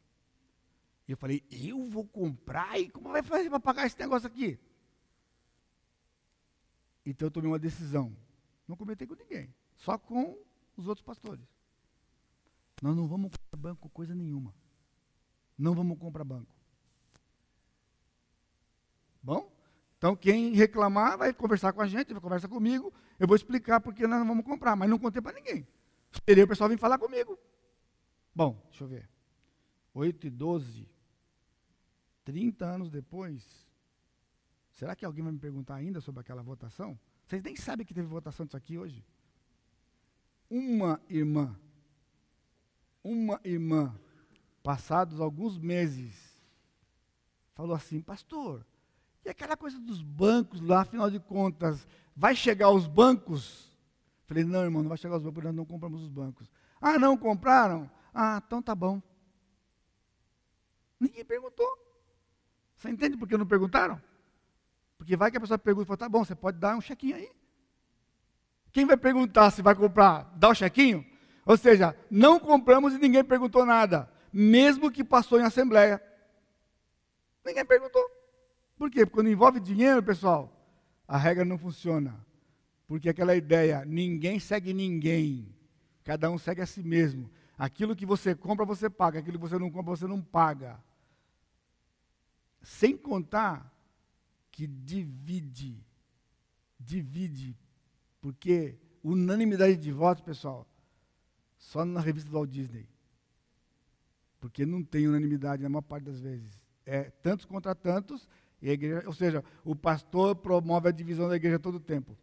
E 1.07 1.13
eu 1.13 1.17
falei, 1.17 1.41
eu 1.49 1.85
vou 1.85 2.05
comprar? 2.05 2.77
E 2.77 2.89
como 2.89 3.11
vai 3.11 3.23
fazer 3.23 3.49
para 3.49 3.61
pagar 3.61 3.87
esse 3.87 3.97
negócio 3.97 4.27
aqui? 4.27 4.59
Então 7.05 7.27
eu 7.27 7.31
tomei 7.31 7.49
uma 7.49 7.57
decisão. 7.57 8.13
Não 8.67 8.75
comentei 8.75 9.07
com 9.07 9.15
ninguém, 9.15 9.53
só 9.77 9.97
com 9.97 10.37
os 10.75 10.85
outros 10.85 11.03
pastores. 11.03 11.45
Nós 12.81 12.95
não 12.95 13.07
vamos 13.07 13.31
comprar 13.31 13.57
banco 13.57 13.89
coisa 13.89 14.15
nenhuma. 14.15 14.53
Não 15.57 15.75
vamos 15.75 15.97
comprar 15.99 16.23
banco. 16.23 16.55
Bom? 19.21 19.51
Então 19.97 20.15
quem 20.15 20.53
reclamar 20.53 21.17
vai 21.17 21.31
conversar 21.31 21.71
com 21.73 21.81
a 21.81 21.87
gente, 21.87 22.11
vai 22.11 22.21
conversar 22.21 22.47
comigo. 22.47 22.91
Eu 23.19 23.27
vou 23.27 23.35
explicar 23.35 23.79
porque 23.79 24.07
nós 24.07 24.19
não 24.19 24.27
vamos 24.27 24.43
comprar, 24.43 24.75
mas 24.75 24.89
não 24.89 24.97
contei 24.97 25.21
para 25.21 25.35
ninguém. 25.35 25.67
Esperei 26.11 26.43
o 26.43 26.47
pessoal 26.47 26.69
vir 26.69 26.79
falar 26.79 26.97
comigo. 26.97 27.37
Bom, 28.33 28.59
deixa 28.69 28.83
eu 28.83 28.87
ver. 28.87 29.07
8 29.93 30.27
e 30.27 30.29
12. 30.29 30.89
30 32.23 32.65
anos 32.65 32.89
depois, 32.89 33.67
será 34.71 34.95
que 34.95 35.03
alguém 35.05 35.23
vai 35.23 35.33
me 35.33 35.39
perguntar 35.39 35.75
ainda 35.75 35.99
sobre 35.99 36.21
aquela 36.21 36.41
votação? 36.41 36.99
Vocês 37.25 37.41
nem 37.43 37.55
sabem 37.55 37.85
que 37.85 37.93
teve 37.93 38.07
votação 38.07 38.45
disso 38.45 38.57
aqui 38.57 38.77
hoje. 38.77 39.05
Uma 40.49 41.01
irmã, 41.09 41.57
uma 43.03 43.39
irmã, 43.43 43.93
passados 44.63 45.19
alguns 45.19 45.57
meses, 45.57 46.13
falou 47.53 47.75
assim: 47.75 48.01
Pastor, 48.01 48.65
e 49.25 49.29
aquela 49.29 49.55
coisa 49.55 49.79
dos 49.79 50.01
bancos 50.01 50.61
lá, 50.61 50.81
afinal 50.81 51.09
de 51.09 51.19
contas, 51.19 51.87
vai 52.15 52.35
chegar 52.35 52.67
aos 52.67 52.87
bancos? 52.87 53.71
Falei: 54.25 54.43
Não, 54.43 54.63
irmão, 54.63 54.81
não 54.81 54.89
vai 54.89 54.97
chegar 54.97 55.15
aos 55.15 55.23
bancos, 55.23 55.43
nós 55.43 55.55
não 55.55 55.65
compramos 55.65 56.01
os 56.01 56.09
bancos. 56.09 56.49
Ah, 56.79 56.97
não 56.97 57.17
compraram? 57.17 57.89
Ah, 58.13 58.41
então 58.45 58.61
tá 58.61 58.73
bom. 58.75 59.01
Ninguém 60.99 61.25
perguntou. 61.25 61.67
Você 62.75 62.89
entende 62.89 63.17
por 63.17 63.27
que 63.27 63.37
não 63.37 63.45
perguntaram? 63.45 64.01
Porque 64.97 65.15
vai 65.15 65.31
que 65.31 65.37
a 65.37 65.41
pessoa 65.41 65.57
pergunta 65.57 65.85
e 65.85 65.87
fala, 65.87 65.97
tá 65.97 66.09
bom, 66.09 66.23
você 66.23 66.35
pode 66.35 66.59
dar 66.59 66.75
um 66.75 66.81
chequinho 66.81 67.15
aí. 67.15 67.29
Quem 68.71 68.85
vai 68.85 68.97
perguntar 68.97 69.51
se 69.51 69.61
vai 69.61 69.75
comprar, 69.75 70.31
dá 70.35 70.49
o 70.49 70.55
chequinho? 70.55 71.05
Ou 71.51 71.57
seja, 71.57 71.93
não 72.09 72.39
compramos 72.39 72.93
e 72.93 72.97
ninguém 72.97 73.25
perguntou 73.25 73.65
nada, 73.65 74.09
mesmo 74.31 74.89
que 74.89 75.03
passou 75.03 75.37
em 75.37 75.43
assembleia. 75.43 76.01
Ninguém 77.45 77.65
perguntou. 77.65 78.01
Por 78.77 78.89
quê? 78.89 79.05
Porque 79.05 79.15
quando 79.15 79.29
envolve 79.29 79.59
dinheiro, 79.59 80.01
pessoal, 80.01 80.49
a 81.05 81.17
regra 81.17 81.43
não 81.43 81.57
funciona. 81.57 82.25
Porque 82.87 83.09
aquela 83.09 83.35
ideia, 83.35 83.83
ninguém 83.83 84.39
segue 84.39 84.73
ninguém, 84.73 85.53
cada 86.05 86.31
um 86.31 86.37
segue 86.37 86.61
a 86.61 86.65
si 86.65 86.81
mesmo. 86.81 87.29
Aquilo 87.57 87.97
que 87.97 88.05
você 88.05 88.33
compra, 88.33 88.63
você 88.63 88.89
paga, 88.89 89.19
aquilo 89.19 89.37
que 89.37 89.49
você 89.49 89.59
não 89.59 89.69
compra, 89.69 89.97
você 89.97 90.07
não 90.07 90.21
paga. 90.21 90.81
Sem 92.61 92.95
contar 92.95 93.69
que 94.53 94.65
divide, 94.65 95.85
divide, 96.79 97.57
porque 98.21 98.77
unanimidade 99.03 99.75
de 99.75 99.91
votos, 99.91 100.23
pessoal, 100.23 100.65
só 101.61 101.85
na 101.85 102.01
revista 102.01 102.29
do 102.29 102.33
Walt 102.33 102.49
Disney. 102.49 102.89
Porque 104.39 104.65
não 104.65 104.83
tem 104.83 105.07
unanimidade 105.07 105.61
na 105.61 105.69
maior 105.69 105.83
parte 105.83 106.05
das 106.05 106.19
vezes. 106.19 106.59
É 106.85 107.03
tantos 107.03 107.45
contra 107.45 107.75
tantos, 107.75 108.27
e 108.59 108.69
a 108.69 108.73
igreja, 108.73 109.03
ou 109.05 109.13
seja, 109.13 109.43
o 109.63 109.75
pastor 109.75 110.35
promove 110.35 110.89
a 110.89 110.91
divisão 110.91 111.29
da 111.29 111.35
igreja 111.35 111.59
todo 111.59 111.75
o 111.75 111.79
tempo. 111.79 112.17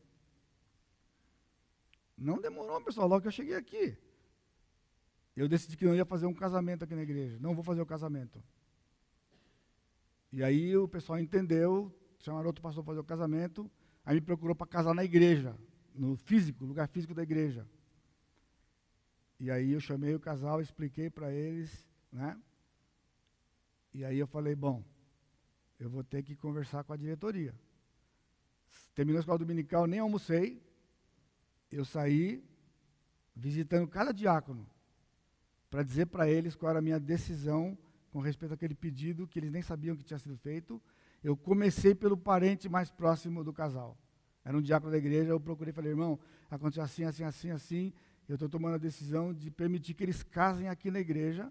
Não 2.17 2.41
demorou, 2.41 2.81
pessoal, 2.81 3.07
logo 3.07 3.23
que 3.23 3.29
eu 3.29 3.33
cheguei 3.33 3.55
aqui. 3.55 3.97
Eu 5.37 5.49
decidi 5.49 5.77
que 5.77 5.85
não 5.85 5.95
ia 5.95 6.05
fazer 6.05 6.27
um 6.27 6.35
casamento 6.35 6.83
aqui 6.83 6.97
na 6.97 7.03
igreja. 7.03 7.39
Não 7.41 7.55
vou 7.55 7.63
fazer 7.63 7.81
o 7.81 7.87
casamento. 7.87 8.43
E 10.33 10.43
aí 10.43 10.77
o 10.77 10.89
pessoal 10.89 11.21
entendeu, 11.21 11.95
chamaram 12.19 12.49
outro 12.49 12.61
pastor 12.61 12.83
para 12.83 12.91
fazer 12.91 13.01
o 13.01 13.05
casamento, 13.05 13.71
aí 14.05 14.17
me 14.17 14.21
procurou 14.21 14.57
para 14.57 14.67
casar 14.67 14.95
na 14.95 15.05
igreja, 15.05 15.57
no 15.95 16.17
físico, 16.17 16.65
lugar 16.65 16.89
físico 16.89 17.15
da 17.15 17.23
igreja. 17.23 17.65
E 19.41 19.51
aí 19.51 19.73
eu 19.73 19.81
chamei 19.81 20.15
o 20.15 20.21
casal, 20.21 20.61
expliquei 20.61 21.09
para 21.09 21.33
eles, 21.33 21.87
né? 22.13 22.37
E 23.95 24.05
aí 24.05 24.19
eu 24.19 24.27
falei, 24.27 24.55
bom, 24.55 24.85
eu 25.79 25.89
vou 25.89 26.03
ter 26.03 26.23
que 26.23 26.35
conversar 26.35 26.83
com 26.85 26.93
a 26.93 26.97
diretoria. 26.97 27.55
Terminou 28.95 29.19
a 29.19 29.21
escola 29.21 29.39
dominical, 29.39 29.87
nem 29.87 30.01
almocei. 30.01 30.61
Eu 31.71 31.85
saí 31.85 32.43
visitando 33.35 33.87
cada 33.87 34.13
diácono 34.13 34.69
para 35.71 35.83
dizer 35.83 36.07
para 36.07 36.29
eles 36.29 36.57
qual 36.57 36.71
era 36.71 36.81
a 36.81 36.83
minha 36.83 36.99
decisão 36.99 37.79
com 38.11 38.21
respeito 38.21 38.55
àquele 38.55 38.75
pedido 38.75 39.27
que 39.27 39.39
eles 39.39 39.53
nem 39.53 39.63
sabiam 39.63 39.97
que 39.97 40.03
tinha 40.03 40.19
sido 40.19 40.37
feito. 40.37 40.83
Eu 41.23 41.37
comecei 41.37 41.95
pelo 41.95 42.17
parente 42.17 42.69
mais 42.69 42.91
próximo 42.91 43.45
do 43.45 43.53
casal. 43.53 43.97
Era 44.45 44.57
um 44.57 44.63
diácono 44.63 44.91
da 44.91 44.99
igreja, 44.99 45.31
eu 45.31 45.41
procurei 45.41 45.73
falei, 45.73 45.93
irmão, 45.93 46.19
aconteceu 46.51 46.83
assim, 46.83 47.05
assim, 47.05 47.23
assim, 47.23 47.51
assim. 47.51 47.93
Eu 48.29 48.35
estou 48.35 48.49
tomando 48.49 48.75
a 48.75 48.79
decisão 48.79 49.33
de 49.33 49.51
permitir 49.51 49.95
que 49.95 50.05
eles 50.05 50.23
casem 50.23 50.69
aqui 50.69 50.91
na 50.91 51.01
igreja. 51.01 51.51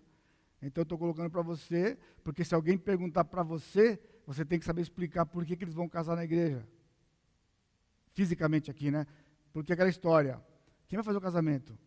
Então 0.61 0.83
estou 0.83 0.97
colocando 0.97 1.29
para 1.29 1.41
você, 1.41 1.97
porque 2.23 2.43
se 2.43 2.53
alguém 2.53 2.77
perguntar 2.77 3.23
para 3.25 3.41
você, 3.41 3.99
você 4.25 4.45
tem 4.45 4.59
que 4.59 4.65
saber 4.65 4.81
explicar 4.81 5.25
por 5.25 5.45
que, 5.45 5.55
que 5.55 5.63
eles 5.63 5.73
vão 5.73 5.89
casar 5.89 6.15
na 6.15 6.23
igreja. 6.23 6.67
Fisicamente 8.13 8.69
aqui, 8.69 8.91
né? 8.91 9.07
Porque 9.51 9.73
aquela 9.73 9.89
história. 9.89 10.41
Quem 10.87 10.97
vai 10.97 11.03
fazer 11.03 11.17
o 11.17 11.21
casamento? 11.21 11.77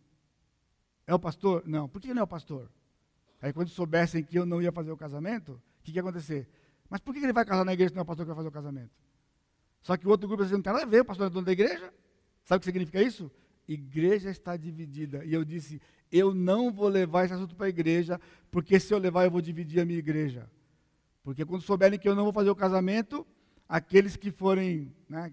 É 1.06 1.14
o 1.14 1.18
pastor? 1.18 1.62
Não. 1.66 1.88
Por 1.88 2.00
que 2.00 2.12
não 2.12 2.20
é 2.20 2.24
o 2.24 2.28
pastor? 2.28 2.70
Aí 3.40 3.52
quando 3.52 3.68
soubessem 3.68 4.22
que 4.22 4.38
eu 4.38 4.44
não 4.44 4.60
ia 4.60 4.72
fazer 4.72 4.90
o 4.90 4.96
casamento, 4.96 5.52
o 5.52 5.82
que, 5.82 5.92
que 5.92 5.98
ia 5.98 6.02
acontecer? 6.02 6.48
Mas 6.88 7.00
por 7.00 7.14
que 7.14 7.20
ele 7.20 7.32
vai 7.32 7.44
casar 7.44 7.64
na 7.64 7.72
igreja 7.72 7.90
se 7.90 7.94
não 7.94 8.00
é 8.00 8.02
o 8.02 8.06
pastor 8.06 8.24
que 8.24 8.28
vai 8.28 8.36
fazer 8.36 8.48
o 8.48 8.52
casamento? 8.52 8.92
Só 9.80 9.96
que 9.96 10.06
o 10.06 10.10
outro 10.10 10.28
grupo 10.28 10.42
assim, 10.42 10.54
não 10.54 10.62
tem 10.62 10.72
nada 10.72 10.84
a 10.84 10.88
ver, 10.88 11.00
o 11.00 11.04
pastor 11.04 11.28
é 11.28 11.30
dono 11.30 11.46
da 11.46 11.52
igreja. 11.52 11.92
Sabe 12.44 12.58
o 12.58 12.60
que 12.60 12.66
significa 12.66 13.02
isso? 13.02 13.30
Igreja 13.72 14.30
está 14.30 14.56
dividida. 14.56 15.24
E 15.24 15.32
eu 15.32 15.44
disse, 15.44 15.80
eu 16.10 16.34
não 16.34 16.72
vou 16.72 16.88
levar 16.88 17.24
esse 17.24 17.34
assunto 17.34 17.54
para 17.54 17.66
a 17.66 17.68
igreja, 17.68 18.20
porque 18.50 18.80
se 18.80 18.92
eu 18.92 18.98
levar 18.98 19.24
eu 19.24 19.30
vou 19.30 19.40
dividir 19.40 19.80
a 19.80 19.84
minha 19.84 20.00
igreja. 20.00 20.50
Porque 21.22 21.44
quando 21.44 21.62
souberem 21.62 21.96
que 21.96 22.08
eu 22.08 22.16
não 22.16 22.24
vou 22.24 22.32
fazer 22.32 22.50
o 22.50 22.56
casamento, 22.56 23.24
aqueles 23.68 24.16
que 24.16 24.32
forem, 24.32 24.92
né, 25.08 25.32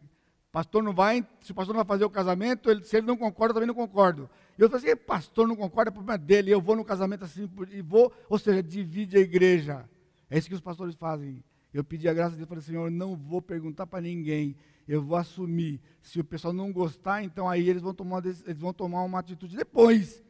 pastor 0.52 0.84
não 0.84 0.94
vai, 0.94 1.26
se 1.42 1.52
o 1.52 1.56
pastor 1.56 1.74
não 1.74 1.84
vai 1.84 1.88
fazer 1.88 2.06
o 2.06 2.12
casamento, 2.12 2.70
ele, 2.70 2.84
se 2.84 2.98
ele 2.98 3.08
não 3.08 3.18
concorda, 3.18 3.52
eu 3.52 3.54
também 3.56 3.68
não 3.68 3.74
concordo. 3.74 4.30
E 4.56 4.62
eu 4.62 4.70
falei 4.70 4.92
assim, 4.92 5.02
pastor 5.04 5.48
não 5.48 5.56
concorda, 5.56 5.90
é 5.90 5.92
problema 5.92 6.18
dele, 6.18 6.52
eu 6.52 6.62
vou 6.62 6.76
no 6.76 6.86
casamento 6.86 7.26
assim, 7.26 7.50
e 7.72 7.82
vou, 7.82 8.14
ou 8.30 8.38
seja, 8.38 8.62
divide 8.62 9.18
a 9.18 9.20
igreja. 9.20 9.90
É 10.30 10.38
isso 10.38 10.48
que 10.48 10.54
os 10.54 10.62
pastores 10.62 10.94
fazem. 10.94 11.44
Eu 11.78 11.84
pedi 11.84 12.10
a 12.10 12.14
graça 12.14 12.32
de 12.32 12.38
Deus, 12.38 12.50
falei, 12.50 12.64
Senhor, 12.64 12.90
não 12.90 13.16
vou 13.16 13.40
perguntar 13.40 13.86
para 13.86 14.02
ninguém, 14.02 14.58
eu 14.88 15.00
vou 15.00 15.16
assumir. 15.16 15.80
Se 16.02 16.20
o 16.20 16.24
pessoal 16.24 16.52
não 16.52 16.74
gostar, 16.74 17.22
então 17.22 17.48
aí 17.48 17.70
eles 17.70 17.84
vão 17.84 17.94
tomar, 17.94 18.26
eles 18.26 18.58
vão 18.58 18.74
tomar 18.74 19.04
uma 19.04 19.20
atitude 19.20 19.56
depois. 19.56 20.24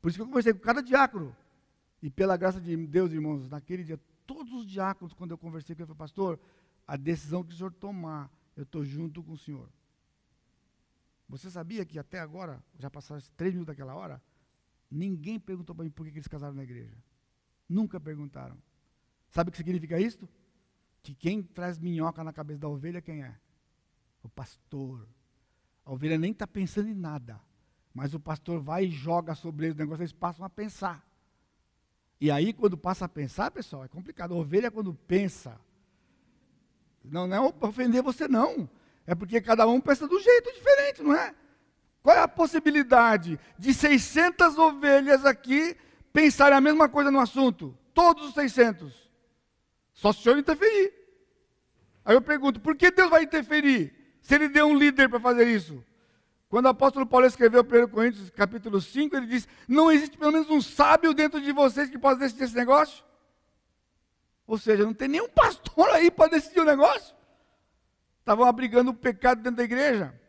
Por 0.00 0.08
isso 0.08 0.16
que 0.16 0.22
eu 0.22 0.26
conversei 0.26 0.54
com 0.54 0.60
cada 0.60 0.80
diácono. 0.80 1.36
E 2.02 2.08
pela 2.08 2.38
graça 2.38 2.58
de 2.58 2.74
Deus, 2.86 3.12
irmãos, 3.12 3.50
naquele 3.50 3.84
dia, 3.84 4.00
todos 4.26 4.50
os 4.54 4.66
diáconos, 4.66 5.12
quando 5.12 5.32
eu 5.32 5.36
conversei 5.36 5.76
com 5.76 5.82
ele, 5.82 5.88
falei, 5.88 5.98
pastor, 5.98 6.40
a 6.86 6.96
decisão 6.96 7.44
que 7.44 7.52
o 7.52 7.54
senhor 7.54 7.74
tomar, 7.74 8.32
eu 8.56 8.62
estou 8.62 8.82
junto 8.82 9.22
com 9.22 9.32
o 9.32 9.36
senhor. 9.36 9.68
Você 11.28 11.50
sabia 11.50 11.84
que 11.84 11.98
até 11.98 12.18
agora, 12.18 12.64
já 12.78 12.88
passaram 12.88 13.20
três 13.36 13.52
minutos 13.52 13.74
daquela 13.74 13.94
hora, 13.94 14.22
ninguém 14.90 15.38
perguntou 15.38 15.76
para 15.76 15.84
mim 15.84 15.90
por 15.90 16.06
que 16.06 16.12
eles 16.12 16.26
casaram 16.26 16.54
na 16.54 16.62
igreja. 16.62 16.96
Nunca 17.68 18.00
perguntaram. 18.00 18.56
Sabe 19.28 19.50
o 19.50 19.52
que 19.52 19.58
significa 19.58 20.00
isso? 20.00 20.26
Que 21.02 21.14
quem 21.14 21.42
traz 21.42 21.78
minhoca 21.78 22.22
na 22.22 22.32
cabeça 22.32 22.60
da 22.60 22.68
ovelha, 22.68 23.00
quem 23.00 23.22
é? 23.22 23.34
O 24.22 24.28
pastor. 24.28 25.06
A 25.84 25.92
ovelha 25.92 26.16
nem 26.16 26.32
está 26.32 26.46
pensando 26.46 26.88
em 26.88 26.94
nada. 26.94 27.40
Mas 27.92 28.14
o 28.14 28.20
pastor 28.20 28.60
vai 28.60 28.84
e 28.84 28.90
joga 28.90 29.34
sobre 29.34 29.66
eles 29.66 29.76
o 29.76 29.80
negócio, 29.80 30.02
eles 30.02 30.12
passam 30.12 30.44
a 30.44 30.50
pensar. 30.50 31.04
E 32.20 32.30
aí, 32.30 32.52
quando 32.52 32.76
passa 32.78 33.04
a 33.04 33.08
pensar, 33.08 33.50
pessoal, 33.50 33.84
é 33.84 33.88
complicado. 33.88 34.32
A 34.32 34.36
ovelha, 34.36 34.70
quando 34.70 34.94
pensa, 34.94 35.60
não, 37.04 37.26
não 37.26 37.36
é 37.36 37.66
ofender 37.66 38.02
você, 38.02 38.28
não. 38.28 38.68
É 39.06 39.14
porque 39.14 39.40
cada 39.40 39.66
um 39.66 39.80
pensa 39.80 40.06
do 40.06 40.20
jeito 40.20 40.52
diferente, 40.52 41.02
não 41.02 41.14
é? 41.14 41.34
Qual 42.02 42.16
é 42.16 42.20
a 42.20 42.28
possibilidade 42.28 43.38
de 43.58 43.74
600 43.74 44.56
ovelhas 44.56 45.24
aqui 45.24 45.76
pensarem 46.12 46.56
a 46.56 46.60
mesma 46.60 46.88
coisa 46.88 47.10
no 47.10 47.20
assunto? 47.20 47.76
Todos 47.92 48.28
os 48.28 48.34
600. 48.34 49.01
Só 50.02 50.12
se 50.12 50.18
o 50.18 50.22
senhor 50.24 50.38
interferir. 50.38 50.92
Aí 52.04 52.16
eu 52.16 52.20
pergunto, 52.20 52.58
por 52.58 52.74
que 52.74 52.90
Deus 52.90 53.08
vai 53.08 53.22
interferir? 53.22 53.94
Se 54.20 54.34
ele 54.34 54.48
deu 54.48 54.66
um 54.66 54.76
líder 54.76 55.08
para 55.08 55.20
fazer 55.20 55.46
isso? 55.46 55.84
Quando 56.48 56.66
o 56.66 56.70
apóstolo 56.70 57.06
Paulo 57.06 57.24
escreveu 57.24 57.62
1 57.62 57.88
Coríntios 57.88 58.28
capítulo 58.30 58.80
5, 58.80 59.16
ele 59.16 59.26
diz: 59.26 59.46
Não 59.68 59.92
existe 59.92 60.18
pelo 60.18 60.32
menos 60.32 60.50
um 60.50 60.60
sábio 60.60 61.14
dentro 61.14 61.40
de 61.40 61.52
vocês 61.52 61.88
que 61.88 61.96
possa 61.96 62.18
decidir 62.18 62.42
esse 62.42 62.56
negócio? 62.56 63.04
Ou 64.44 64.58
seja, 64.58 64.82
não 64.84 64.92
tem 64.92 65.06
nenhum 65.06 65.28
pastor 65.28 65.88
aí 65.90 66.10
para 66.10 66.32
decidir 66.32 66.58
o 66.58 66.64
negócio. 66.64 67.14
Estavam 68.18 68.44
abrigando 68.44 68.90
o 68.90 68.94
pecado 68.94 69.40
dentro 69.40 69.58
da 69.58 69.62
igreja. 69.62 70.20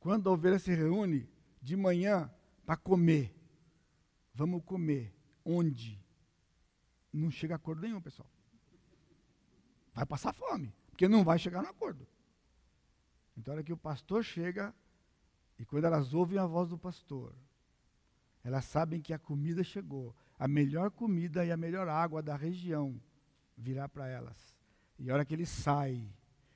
Quando 0.00 0.30
a 0.30 0.32
ovelha 0.32 0.58
se 0.58 0.74
reúne 0.74 1.28
de 1.60 1.76
manhã 1.76 2.30
para 2.64 2.78
comer, 2.78 3.34
vamos 4.32 4.64
comer. 4.64 5.14
Onde? 5.44 6.07
Não 7.12 7.30
chega 7.30 7.54
a 7.54 7.56
acordo 7.56 7.82
nenhum, 7.82 8.00
pessoal. 8.00 8.28
Vai 9.94 10.06
passar 10.06 10.32
fome, 10.32 10.74
porque 10.90 11.08
não 11.08 11.24
vai 11.24 11.38
chegar 11.38 11.62
no 11.62 11.68
acordo. 11.68 12.06
Então, 13.36 13.54
olha 13.54 13.62
que 13.62 13.72
o 13.72 13.76
pastor 13.76 14.22
chega 14.22 14.74
e 15.58 15.64
quando 15.64 15.84
elas 15.84 16.14
ouvem 16.14 16.38
a 16.38 16.46
voz 16.46 16.68
do 16.68 16.78
pastor, 16.78 17.34
elas 18.44 18.64
sabem 18.64 19.00
que 19.00 19.12
a 19.12 19.18
comida 19.18 19.64
chegou, 19.64 20.14
a 20.38 20.46
melhor 20.46 20.90
comida 20.90 21.44
e 21.44 21.50
a 21.50 21.56
melhor 21.56 21.88
água 21.88 22.22
da 22.22 22.36
região 22.36 23.00
virá 23.56 23.88
para 23.88 24.06
elas. 24.06 24.36
E 24.98 25.10
a 25.10 25.14
hora 25.14 25.24
que 25.24 25.34
ele 25.34 25.46
sai, 25.46 26.08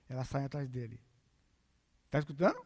elas 0.08 0.28
saem 0.28 0.46
atrás 0.46 0.68
dele. 0.68 1.00
Está 2.06 2.18
escutando? 2.18 2.64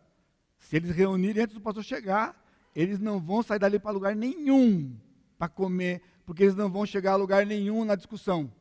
Se 0.59 0.76
eles 0.76 0.91
reunirem 0.91 1.45
antes 1.45 1.55
do 1.55 1.61
pastor 1.61 1.84
chegar, 1.84 2.45
eles 2.74 2.99
não 2.99 3.20
vão 3.20 3.43
sair 3.43 3.59
dali 3.59 3.78
para 3.78 3.91
lugar 3.91 4.14
nenhum 4.14 4.99
para 5.39 5.49
comer, 5.49 6.03
porque 6.26 6.42
eles 6.42 6.56
não 6.56 6.68
vão 6.68 6.84
chegar 6.84 7.12
a 7.12 7.16
lugar 7.16 7.46
nenhum 7.46 7.84
na 7.84 7.94
discussão. 7.94 8.52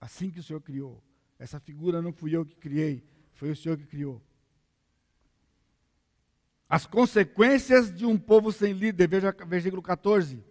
Assim 0.00 0.30
que 0.30 0.40
o 0.40 0.42
Senhor 0.42 0.60
criou. 0.60 1.00
Essa 1.38 1.60
figura 1.60 2.00
não 2.00 2.12
fui 2.12 2.34
eu 2.34 2.44
que 2.44 2.56
criei, 2.56 3.04
foi 3.34 3.50
o 3.50 3.56
Senhor 3.56 3.76
que 3.76 3.86
criou. 3.86 4.20
As 6.68 6.86
consequências 6.86 7.94
de 7.94 8.06
um 8.06 8.18
povo 8.18 8.50
sem 8.50 8.72
líder, 8.72 9.06
veja 9.08 9.34
versículo 9.46 9.82
14. 9.82 10.42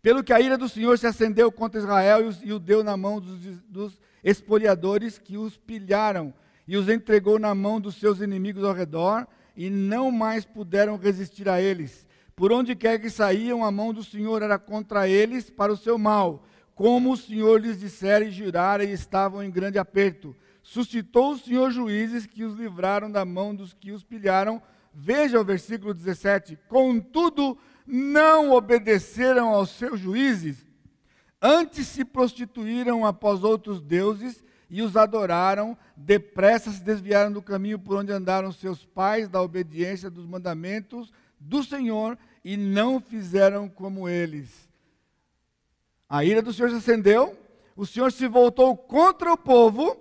Pelo 0.00 0.24
que 0.24 0.32
a 0.32 0.40
ira 0.40 0.58
do 0.58 0.68
Senhor 0.68 0.98
se 0.98 1.06
acendeu 1.06 1.52
contra 1.52 1.80
Israel 1.80 2.28
e, 2.42 2.52
o 2.52 2.58
deu 2.58 2.82
na 2.82 2.96
mão 2.96 3.20
dos, 3.20 3.60
dos 3.62 4.00
espoliadores 4.24 5.18
que 5.18 5.36
os 5.38 5.56
pilharam 5.56 6.34
e 6.66 6.76
os 6.76 6.88
entregou 6.88 7.38
na 7.38 7.54
mão 7.54 7.80
dos 7.80 7.96
seus 7.96 8.20
inimigos 8.20 8.64
ao 8.64 8.72
redor, 8.72 9.26
e 9.56 9.68
não 9.68 10.10
mais 10.10 10.44
puderam 10.44 10.96
resistir 10.96 11.48
a 11.48 11.60
eles. 11.60 12.06
Por 12.42 12.50
onde 12.50 12.74
quer 12.74 12.98
que 12.98 13.08
saíam, 13.08 13.64
a 13.64 13.70
mão 13.70 13.94
do 13.94 14.02
Senhor 14.02 14.42
era 14.42 14.58
contra 14.58 15.06
eles 15.08 15.48
para 15.48 15.72
o 15.72 15.76
seu 15.76 15.96
mal. 15.96 16.44
Como 16.74 17.12
o 17.12 17.16
Senhor 17.16 17.60
lhes 17.60 17.78
dissera 17.78 18.24
e 18.24 18.32
jurara, 18.32 18.82
e 18.82 18.90
estavam 18.90 19.44
em 19.44 19.48
grande 19.48 19.78
aperto. 19.78 20.34
Suscitou 20.60 21.34
o 21.34 21.38
Senhor 21.38 21.70
juízes 21.70 22.26
que 22.26 22.42
os 22.42 22.58
livraram 22.58 23.08
da 23.08 23.24
mão 23.24 23.54
dos 23.54 23.72
que 23.72 23.92
os 23.92 24.02
pilharam. 24.02 24.60
Veja 24.92 25.40
o 25.40 25.44
versículo 25.44 25.94
17. 25.94 26.58
Contudo, 26.66 27.56
não 27.86 28.50
obedeceram 28.50 29.50
aos 29.50 29.70
seus 29.70 30.00
juízes, 30.00 30.66
antes 31.40 31.86
se 31.86 32.04
prostituíram 32.04 33.06
após 33.06 33.44
outros 33.44 33.80
deuses 33.80 34.42
e 34.68 34.82
os 34.82 34.96
adoraram, 34.96 35.78
depressa 35.96 36.72
se 36.72 36.82
desviaram 36.82 37.30
do 37.30 37.40
caminho 37.40 37.78
por 37.78 37.98
onde 37.98 38.10
andaram 38.10 38.50
seus 38.50 38.84
pais, 38.84 39.28
da 39.28 39.40
obediência 39.40 40.10
dos 40.10 40.26
mandamentos 40.26 41.12
do 41.44 41.62
Senhor, 41.62 42.16
e 42.44 42.56
não 42.56 43.00
fizeram 43.00 43.68
como 43.68 44.08
eles. 44.08 44.68
A 46.08 46.24
ira 46.24 46.42
do 46.42 46.52
Senhor 46.52 46.70
se 46.70 46.76
acendeu, 46.76 47.38
o 47.76 47.86
Senhor 47.86 48.12
se 48.12 48.26
voltou 48.28 48.76
contra 48.76 49.32
o 49.32 49.36
povo. 49.36 49.96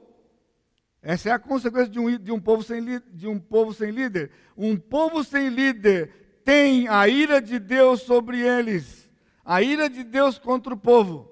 Essa 1.01 1.29
é 1.29 1.31
a 1.31 1.39
consequência 1.39 1.89
de 1.89 1.99
um, 1.99 2.17
de 2.17 2.31
um, 2.31 2.39
povo, 2.39 2.63
sem, 2.63 2.83
de 3.13 3.27
um 3.27 3.39
povo 3.39 3.73
sem 3.73 3.91
líder. 3.91 4.31
Um 4.57 4.77
povo 4.77 5.23
sem 5.23 5.49
líder 5.49 6.41
tem 6.43 6.87
a 6.87 7.07
ira 7.07 7.41
de 7.41 7.59
Deus 7.59 8.01
sobre 8.01 8.39
eles. 8.39 9.09
A 9.43 9.61
ira 9.61 9.89
de 9.89 10.03
Deus 10.03 10.37
contra 10.37 10.73
o 10.73 10.77
povo 10.77 11.31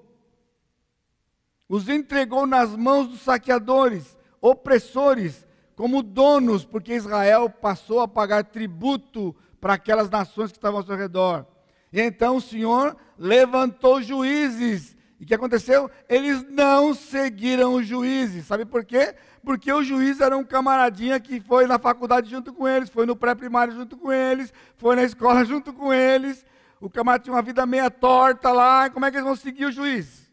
os 1.70 1.88
entregou 1.88 2.48
nas 2.48 2.74
mãos 2.74 3.06
dos 3.06 3.20
saqueadores, 3.20 4.18
opressores, 4.40 5.46
como 5.76 6.02
donos, 6.02 6.64
porque 6.64 6.94
Israel 6.94 7.48
passou 7.48 8.00
a 8.00 8.08
pagar 8.08 8.42
tributo 8.46 9.36
para 9.60 9.74
aquelas 9.74 10.08
nações 10.08 10.50
que 10.50 10.58
estavam 10.58 10.80
ao 10.80 10.86
seu 10.86 10.96
redor. 10.96 11.46
E 11.92 12.00
então 12.00 12.36
o 12.36 12.40
Senhor 12.40 12.96
levantou 13.18 14.00
juízes. 14.00 14.96
E 15.18 15.24
o 15.24 15.26
que 15.26 15.34
aconteceu? 15.34 15.90
Eles 16.08 16.46
não 16.48 16.94
seguiram 16.94 17.74
os 17.74 17.86
juízes. 17.86 18.46
Sabe 18.46 18.64
por 18.64 18.84
quê? 18.84 19.14
Porque 19.44 19.72
o 19.72 19.82
juiz 19.82 20.20
era 20.20 20.36
um 20.36 20.44
camaradinha 20.44 21.18
que 21.20 21.40
foi 21.40 21.66
na 21.66 21.78
faculdade 21.78 22.30
junto 22.30 22.52
com 22.52 22.66
eles, 22.66 22.88
foi 22.88 23.06
no 23.06 23.16
pré-primário 23.16 23.74
junto 23.74 23.96
com 23.96 24.12
eles, 24.12 24.52
foi 24.76 24.96
na 24.96 25.02
escola 25.02 25.44
junto 25.46 25.72
com 25.72 25.92
eles. 25.92 26.44
O 26.80 26.88
camarada 26.88 27.24
tinha 27.24 27.34
uma 27.34 27.42
vida 27.42 27.66
meia 27.66 27.90
torta 27.90 28.50
lá. 28.52 28.88
Como 28.88 29.04
é 29.04 29.10
que 29.10 29.16
eles 29.16 29.26
vão 29.26 29.36
seguir 29.36 29.66
o 29.66 29.72
juiz? 29.72 30.30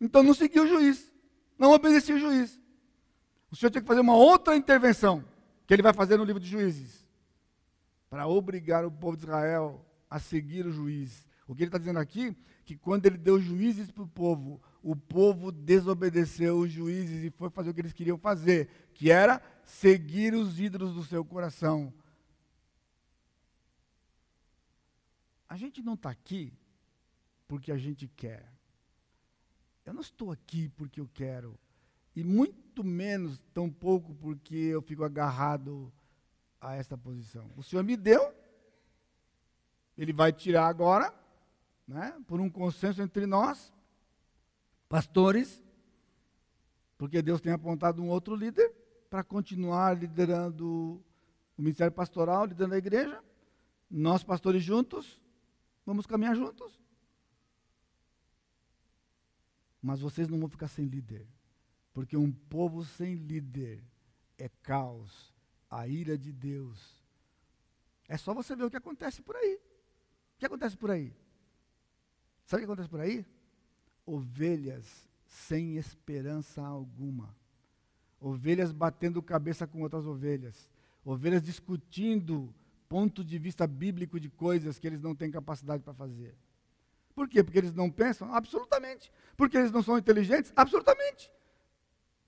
Então 0.00 0.22
não 0.22 0.34
seguiu 0.34 0.64
o 0.64 0.66
juiz, 0.66 1.12
não 1.58 1.72
obedecia 1.72 2.14
o 2.14 2.18
juiz. 2.18 2.60
O 3.50 3.56
Senhor 3.56 3.70
tinha 3.70 3.80
que 3.80 3.88
fazer 3.88 4.00
uma 4.00 4.14
outra 4.14 4.56
intervenção, 4.56 5.24
que 5.66 5.72
ele 5.72 5.82
vai 5.82 5.94
fazer 5.94 6.18
no 6.18 6.24
livro 6.24 6.40
de 6.40 6.48
juízes, 6.48 7.05
para 8.16 8.26
obrigar 8.26 8.82
o 8.82 8.90
povo 8.90 9.14
de 9.14 9.24
Israel 9.24 9.84
a 10.08 10.18
seguir 10.18 10.64
o 10.64 10.72
juiz. 10.72 11.26
O 11.46 11.54
que 11.54 11.62
ele 11.62 11.68
está 11.68 11.76
dizendo 11.76 11.98
aqui? 11.98 12.34
Que 12.64 12.74
quando 12.74 13.04
ele 13.04 13.18
deu 13.18 13.38
juízes 13.38 13.90
para 13.90 14.04
o 14.04 14.08
povo, 14.08 14.58
o 14.82 14.96
povo 14.96 15.52
desobedeceu 15.52 16.56
os 16.60 16.72
juízes 16.72 17.22
e 17.22 17.30
foi 17.30 17.50
fazer 17.50 17.68
o 17.68 17.74
que 17.74 17.82
eles 17.82 17.92
queriam 17.92 18.16
fazer, 18.16 18.88
que 18.94 19.10
era 19.10 19.42
seguir 19.66 20.32
os 20.32 20.58
ídolos 20.58 20.94
do 20.94 21.04
seu 21.04 21.22
coração. 21.26 21.92
A 25.46 25.58
gente 25.58 25.82
não 25.82 25.92
está 25.92 26.08
aqui 26.08 26.54
porque 27.46 27.70
a 27.70 27.76
gente 27.76 28.08
quer. 28.08 28.50
Eu 29.84 29.92
não 29.92 30.00
estou 30.00 30.32
aqui 30.32 30.70
porque 30.70 31.02
eu 31.02 31.10
quero, 31.12 31.60
e 32.14 32.24
muito 32.24 32.82
menos, 32.82 33.38
tampouco 33.52 34.14
porque 34.14 34.56
eu 34.56 34.80
fico 34.80 35.04
agarrado 35.04 35.92
a 36.60 36.74
esta 36.74 36.96
posição. 36.96 37.50
O 37.56 37.62
Senhor 37.62 37.82
me 37.82 37.96
deu, 37.96 38.34
Ele 39.96 40.12
vai 40.12 40.32
tirar 40.32 40.66
agora, 40.66 41.12
né, 41.86 42.18
por 42.26 42.40
um 42.40 42.50
consenso 42.50 43.00
entre 43.02 43.26
nós, 43.26 43.72
pastores, 44.88 45.62
porque 46.98 47.22
Deus 47.22 47.40
tem 47.40 47.52
apontado 47.52 48.02
um 48.02 48.08
outro 48.08 48.34
líder 48.34 48.72
para 49.10 49.22
continuar 49.22 49.96
liderando 49.96 51.02
o 51.56 51.62
ministério 51.62 51.92
pastoral, 51.92 52.46
liderando 52.46 52.74
a 52.74 52.78
igreja. 52.78 53.22
Nós, 53.90 54.24
pastores 54.24 54.62
juntos, 54.62 55.20
vamos 55.84 56.06
caminhar 56.06 56.34
juntos. 56.34 56.80
Mas 59.80 60.00
vocês 60.00 60.28
não 60.28 60.38
vão 60.38 60.48
ficar 60.48 60.68
sem 60.68 60.86
líder. 60.86 61.26
Porque 61.92 62.16
um 62.16 62.32
povo 62.32 62.84
sem 62.84 63.14
líder 63.14 63.82
é 64.36 64.48
caos, 64.62 65.34
a 65.78 65.86
ira 65.86 66.16
de 66.16 66.32
Deus. 66.32 67.04
É 68.08 68.16
só 68.16 68.32
você 68.32 68.54
ver 68.54 68.64
o 68.64 68.70
que 68.70 68.76
acontece 68.76 69.22
por 69.22 69.36
aí. 69.36 69.54
O 70.34 70.38
que 70.38 70.46
acontece 70.46 70.76
por 70.76 70.90
aí? 70.90 71.12
Sabe 72.44 72.62
o 72.62 72.66
que 72.66 72.72
acontece 72.72 72.88
por 72.88 73.00
aí? 73.00 73.26
Ovelhas 74.04 75.08
sem 75.26 75.76
esperança 75.76 76.62
alguma. 76.62 77.34
Ovelhas 78.20 78.72
batendo 78.72 79.22
cabeça 79.22 79.66
com 79.66 79.82
outras 79.82 80.06
ovelhas. 80.06 80.68
Ovelhas 81.04 81.42
discutindo 81.42 82.54
ponto 82.88 83.24
de 83.24 83.38
vista 83.38 83.66
bíblico 83.66 84.18
de 84.20 84.28
coisas 84.28 84.78
que 84.78 84.86
eles 84.86 85.02
não 85.02 85.14
têm 85.14 85.30
capacidade 85.30 85.82
para 85.82 85.94
fazer. 85.94 86.34
Por 87.14 87.28
quê? 87.28 87.42
Porque 87.42 87.58
eles 87.58 87.72
não 87.72 87.90
pensam? 87.90 88.32
Absolutamente. 88.32 89.10
Porque 89.36 89.56
eles 89.56 89.72
não 89.72 89.82
são 89.82 89.98
inteligentes? 89.98 90.52
Absolutamente. 90.54 91.32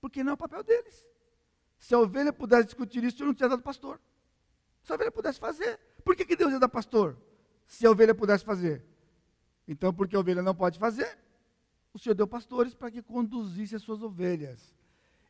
Porque 0.01 0.23
não 0.23 0.31
é 0.31 0.33
o 0.33 0.37
papel 0.37 0.63
deles. 0.63 1.05
Se 1.79 1.95
a 1.95 1.99
ovelha 1.99 2.31
pudesse 2.31 2.65
discutir 2.65 3.03
isso, 3.03 3.23
eu 3.23 3.27
não 3.27 3.33
tinha 3.33 3.49
dado 3.49 3.63
pastor. 3.63 3.99
Se 4.83 4.91
a 4.91 4.95
ovelha 4.95 5.11
pudesse 5.11 5.39
fazer, 5.39 5.79
por 6.03 6.15
que, 6.15 6.25
que 6.25 6.35
Deus 6.35 6.51
ia 6.51 6.59
dar 6.59 6.69
pastor? 6.69 7.17
Se 7.65 7.85
a 7.85 7.91
ovelha 7.91 8.13
pudesse 8.13 8.43
fazer. 8.43 8.85
Então, 9.67 9.93
porque 9.93 10.15
a 10.15 10.19
ovelha 10.19 10.41
não 10.41 10.53
pode 10.53 10.77
fazer, 10.77 11.17
o 11.93 11.99
Senhor 11.99 12.15
deu 12.15 12.27
pastores 12.27 12.73
para 12.73 12.91
que 12.91 13.01
conduzisse 13.01 13.75
as 13.75 13.81
suas 13.81 14.01
ovelhas. 14.03 14.75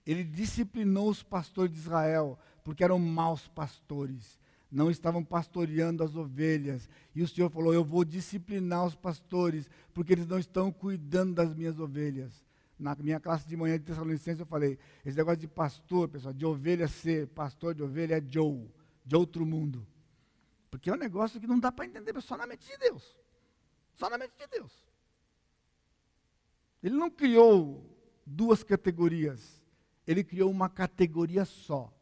Ele 0.05 0.23
disciplinou 0.23 1.09
os 1.09 1.21
pastores 1.21 1.71
de 1.71 1.79
Israel, 1.79 2.37
porque 2.63 2.83
eram 2.83 2.97
maus 2.97 3.47
pastores 3.47 4.39
não 4.71 4.91
estavam 4.91 5.23
pastoreando 5.23 6.03
as 6.03 6.15
ovelhas. 6.15 6.87
E 7.15 7.21
o 7.21 7.27
Senhor 7.27 7.49
falou: 7.49 7.73
Eu 7.73 7.83
vou 7.83 8.05
disciplinar 8.05 8.85
os 8.85 8.95
pastores, 8.95 9.69
porque 9.93 10.13
eles 10.13 10.27
não 10.27 10.37
estão 10.37 10.71
cuidando 10.71 11.33
das 11.33 11.53
minhas 11.53 11.79
ovelhas. 11.79 12.45
Na 12.79 12.95
minha 12.95 13.19
classe 13.19 13.45
de 13.45 13.57
manhã 13.57 13.77
de 13.77 13.85
Tessalonicenses 13.85 14.39
eu 14.39 14.45
falei: 14.45 14.79
esse 15.05 15.17
negócio 15.17 15.39
de 15.39 15.47
pastor, 15.47 16.07
pessoal, 16.07 16.33
de 16.33 16.45
ovelha 16.45 16.87
ser 16.87 17.27
pastor 17.27 17.75
de 17.75 17.83
ovelha 17.83 18.17
é 18.17 18.23
Joe, 18.25 18.67
de 19.05 19.15
outro 19.15 19.45
mundo. 19.45 19.85
Porque 20.71 20.89
é 20.89 20.93
um 20.93 20.97
negócio 20.97 21.39
que 21.39 21.47
não 21.47 21.59
dá 21.59 21.71
para 21.71 21.85
entender, 21.85 22.19
só 22.21 22.37
na 22.37 22.47
mente 22.47 22.65
de 22.65 22.77
Deus. 22.77 23.17
Só 23.95 24.09
na 24.09 24.17
mente 24.17 24.33
de 24.37 24.47
Deus. 24.47 24.71
Ele 26.81 26.95
não 26.95 27.09
criou 27.09 27.85
duas 28.25 28.63
categorias, 28.63 29.61
ele 30.07 30.23
criou 30.23 30.49
uma 30.49 30.69
categoria 30.69 31.43
só. 31.43 31.93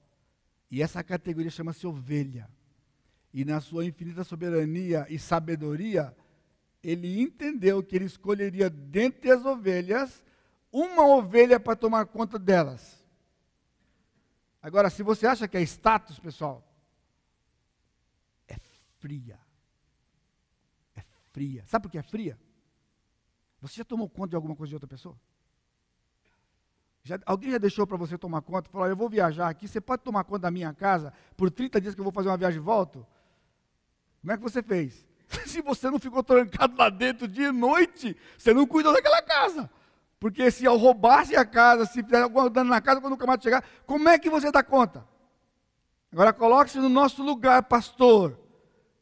E 0.69 0.83
essa 0.83 1.03
categoria 1.03 1.49
chama-se 1.49 1.87
ovelha 1.87 2.47
e 3.33 3.45
na 3.45 3.61
sua 3.61 3.85
infinita 3.85 4.23
soberania 4.23 5.05
e 5.09 5.19
sabedoria, 5.19 6.11
ele 6.81 7.21
entendeu 7.21 7.83
que 7.83 7.95
ele 7.95 8.05
escolheria 8.05 8.67
dentre 8.67 9.29
as 9.29 9.45
ovelhas 9.45 10.23
uma 10.81 11.05
ovelha 11.07 11.59
para 11.59 11.75
tomar 11.75 12.05
conta 12.05 12.37
delas. 12.37 13.03
Agora, 14.61 14.89
se 14.89 15.01
você 15.01 15.25
acha 15.25 15.47
que 15.47 15.57
é 15.57 15.61
status, 15.61 16.19
pessoal, 16.19 16.63
é 18.47 18.55
fria. 18.99 19.39
É 20.95 21.03
fria. 21.31 21.63
Sabe 21.65 21.83
por 21.83 21.91
que 21.91 21.97
é 21.97 22.03
fria? 22.03 22.39
Você 23.59 23.77
já 23.77 23.85
tomou 23.85 24.07
conta 24.07 24.29
de 24.29 24.35
alguma 24.35 24.55
coisa 24.55 24.69
de 24.69 24.75
outra 24.75 24.87
pessoa? 24.87 25.19
Já, 27.03 27.17
alguém 27.25 27.51
já 27.51 27.57
deixou 27.57 27.87
para 27.87 27.97
você 27.97 28.17
tomar 28.17 28.41
conta? 28.41 28.69
Falou, 28.69 28.87
eu 28.87 28.95
vou 28.95 29.09
viajar 29.09 29.47
aqui, 29.47 29.67
você 29.67 29.81
pode 29.81 30.03
tomar 30.03 30.25
conta 30.25 30.39
da 30.39 30.51
minha 30.51 30.73
casa 30.73 31.13
por 31.35 31.49
30 31.49 31.81
dias 31.81 31.95
que 31.95 32.01
eu 32.01 32.03
vou 32.03 32.13
fazer 32.13 32.29
uma 32.29 32.37
viagem 32.37 32.59
e 32.59 32.63
volto? 32.63 33.07
Como 34.21 34.31
é 34.31 34.37
que 34.37 34.43
você 34.43 34.61
fez? 34.61 35.07
Se 35.47 35.61
você 35.61 35.89
não 35.89 35.97
ficou 35.97 36.23
trancado 36.23 36.75
lá 36.77 36.89
dentro 36.89 37.27
dia 37.27 37.47
e 37.47 37.51
noite, 37.51 38.15
você 38.37 38.53
não 38.53 38.67
cuidou 38.67 38.93
daquela 38.93 39.21
casa. 39.21 39.69
Porque 40.19 40.49
se 40.49 40.65
eu 40.65 40.75
roubasse 40.77 41.35
a 41.35 41.45
casa, 41.45 41.85
se 41.85 42.03
fizer 42.03 42.21
alguma 42.21 42.49
dano 42.49 42.69
na 42.69 42.81
casa, 42.81 42.99
quando 42.99 43.13
o 43.13 43.17
camarada 43.17 43.43
chegar, 43.43 43.63
como 43.85 44.09
é 44.09 44.17
que 44.17 44.29
você 44.29 44.51
dá 44.51 44.63
conta? 44.63 45.07
Agora 46.11 46.33
coloque-se 46.33 46.79
no 46.79 46.89
nosso 46.89 47.21
lugar, 47.23 47.63
pastor. 47.63 48.39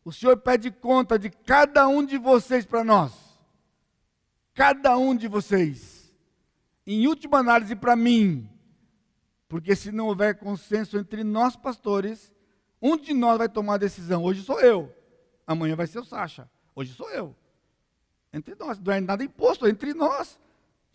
O 0.03 0.11
Senhor 0.11 0.37
pede 0.37 0.69
conta 0.69 1.17
de 1.17 1.29
cada 1.29 1.87
um 1.87 2.05
de 2.05 2.17
vocês 2.17 2.65
para 2.65 2.83
nós. 2.83 3.13
Cada 4.53 4.97
um 4.97 5.15
de 5.15 5.27
vocês. 5.27 6.13
Em 6.85 7.07
última 7.07 7.39
análise, 7.39 7.75
para 7.75 7.95
mim. 7.95 8.49
Porque 9.47 9.75
se 9.75 9.91
não 9.91 10.07
houver 10.07 10.37
consenso 10.37 10.97
entre 10.97 11.23
nós, 11.23 11.55
pastores, 11.55 12.33
um 12.81 12.97
de 12.97 13.13
nós 13.13 13.37
vai 13.37 13.47
tomar 13.47 13.75
a 13.75 13.77
decisão. 13.77 14.23
Hoje 14.23 14.43
sou 14.43 14.59
eu. 14.59 14.93
Amanhã 15.47 15.75
vai 15.75 15.87
ser 15.87 15.99
o 15.99 16.03
Sacha. 16.03 16.49
Hoje 16.75 16.93
sou 16.93 17.09
eu. 17.09 17.35
Entre 18.33 18.53
nós. 18.55 18.79
Não 18.79 18.93
é 18.93 18.99
nada 18.99 19.23
imposto, 19.23 19.67
entre 19.67 19.93
nós. 19.93 20.39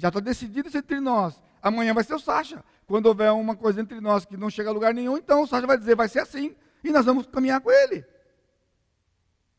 Já 0.01 0.09
está 0.09 0.19
decidido 0.19 0.67
isso 0.67 0.79
entre 0.79 0.99
nós. 0.99 1.39
Amanhã 1.61 1.93
vai 1.93 2.03
ser 2.03 2.15
o 2.15 2.19
Sacha. 2.19 2.65
Quando 2.87 3.05
houver 3.05 3.31
uma 3.33 3.55
coisa 3.55 3.83
entre 3.83 4.01
nós 4.01 4.25
que 4.25 4.35
não 4.35 4.49
chega 4.49 4.71
a 4.71 4.73
lugar 4.73 4.95
nenhum, 4.95 5.19
então 5.19 5.43
o 5.43 5.47
Sacha 5.47 5.67
vai 5.67 5.77
dizer, 5.77 5.95
vai 5.95 6.09
ser 6.09 6.21
assim. 6.21 6.57
E 6.83 6.91
nós 6.91 7.05
vamos 7.05 7.27
caminhar 7.27 7.61
com 7.61 7.71
ele. 7.71 8.03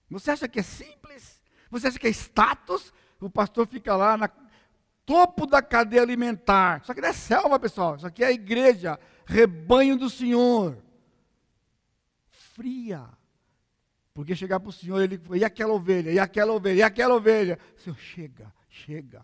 Você 0.10 0.32
acha 0.32 0.48
que 0.48 0.60
é 0.60 0.64
simples? 0.64 1.40
Você 1.70 1.86
acha 1.88 2.00
que 2.00 2.08
é 2.08 2.10
status? 2.10 2.92
O 3.20 3.30
pastor 3.30 3.68
fica 3.68 3.96
lá 3.96 4.18
na 4.18 4.28
topo 5.06 5.46
da 5.46 5.62
cadeia 5.62 6.02
alimentar. 6.02 6.82
Isso 6.82 6.92
aqui 6.92 7.02
não 7.02 7.10
é 7.10 7.14
selva, 7.14 7.60
pessoal. 7.60 7.98
Isso 7.98 8.08
aqui 8.08 8.24
é 8.24 8.28
a 8.28 8.32
igreja, 8.32 9.00
rebanho 9.28 9.96
do 9.96 10.10
Senhor. 10.10 10.76
Fria. 12.32 13.08
Porque 14.12 14.36
chegar 14.36 14.60
para 14.60 14.70
o 14.70 14.74
Senhor, 14.74 15.00
ele 15.02 15.22
e 15.36 15.46
aquela 15.46 15.72
ovelha, 15.72 16.12
e 16.12 16.18
aquela 16.18 16.52
ovelha, 16.52 16.80
e 16.80 16.82
aquela 16.84 17.14
ovelha. 17.14 17.60
Senhor, 17.78 17.96
chega, 17.96 18.52
chega. 18.68 19.24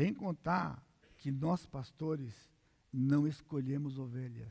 Sem 0.00 0.14
contar 0.14 0.82
que 1.18 1.30
nós, 1.30 1.66
pastores, 1.66 2.32
não 2.90 3.28
escolhemos 3.28 3.98
ovelhas. 3.98 4.50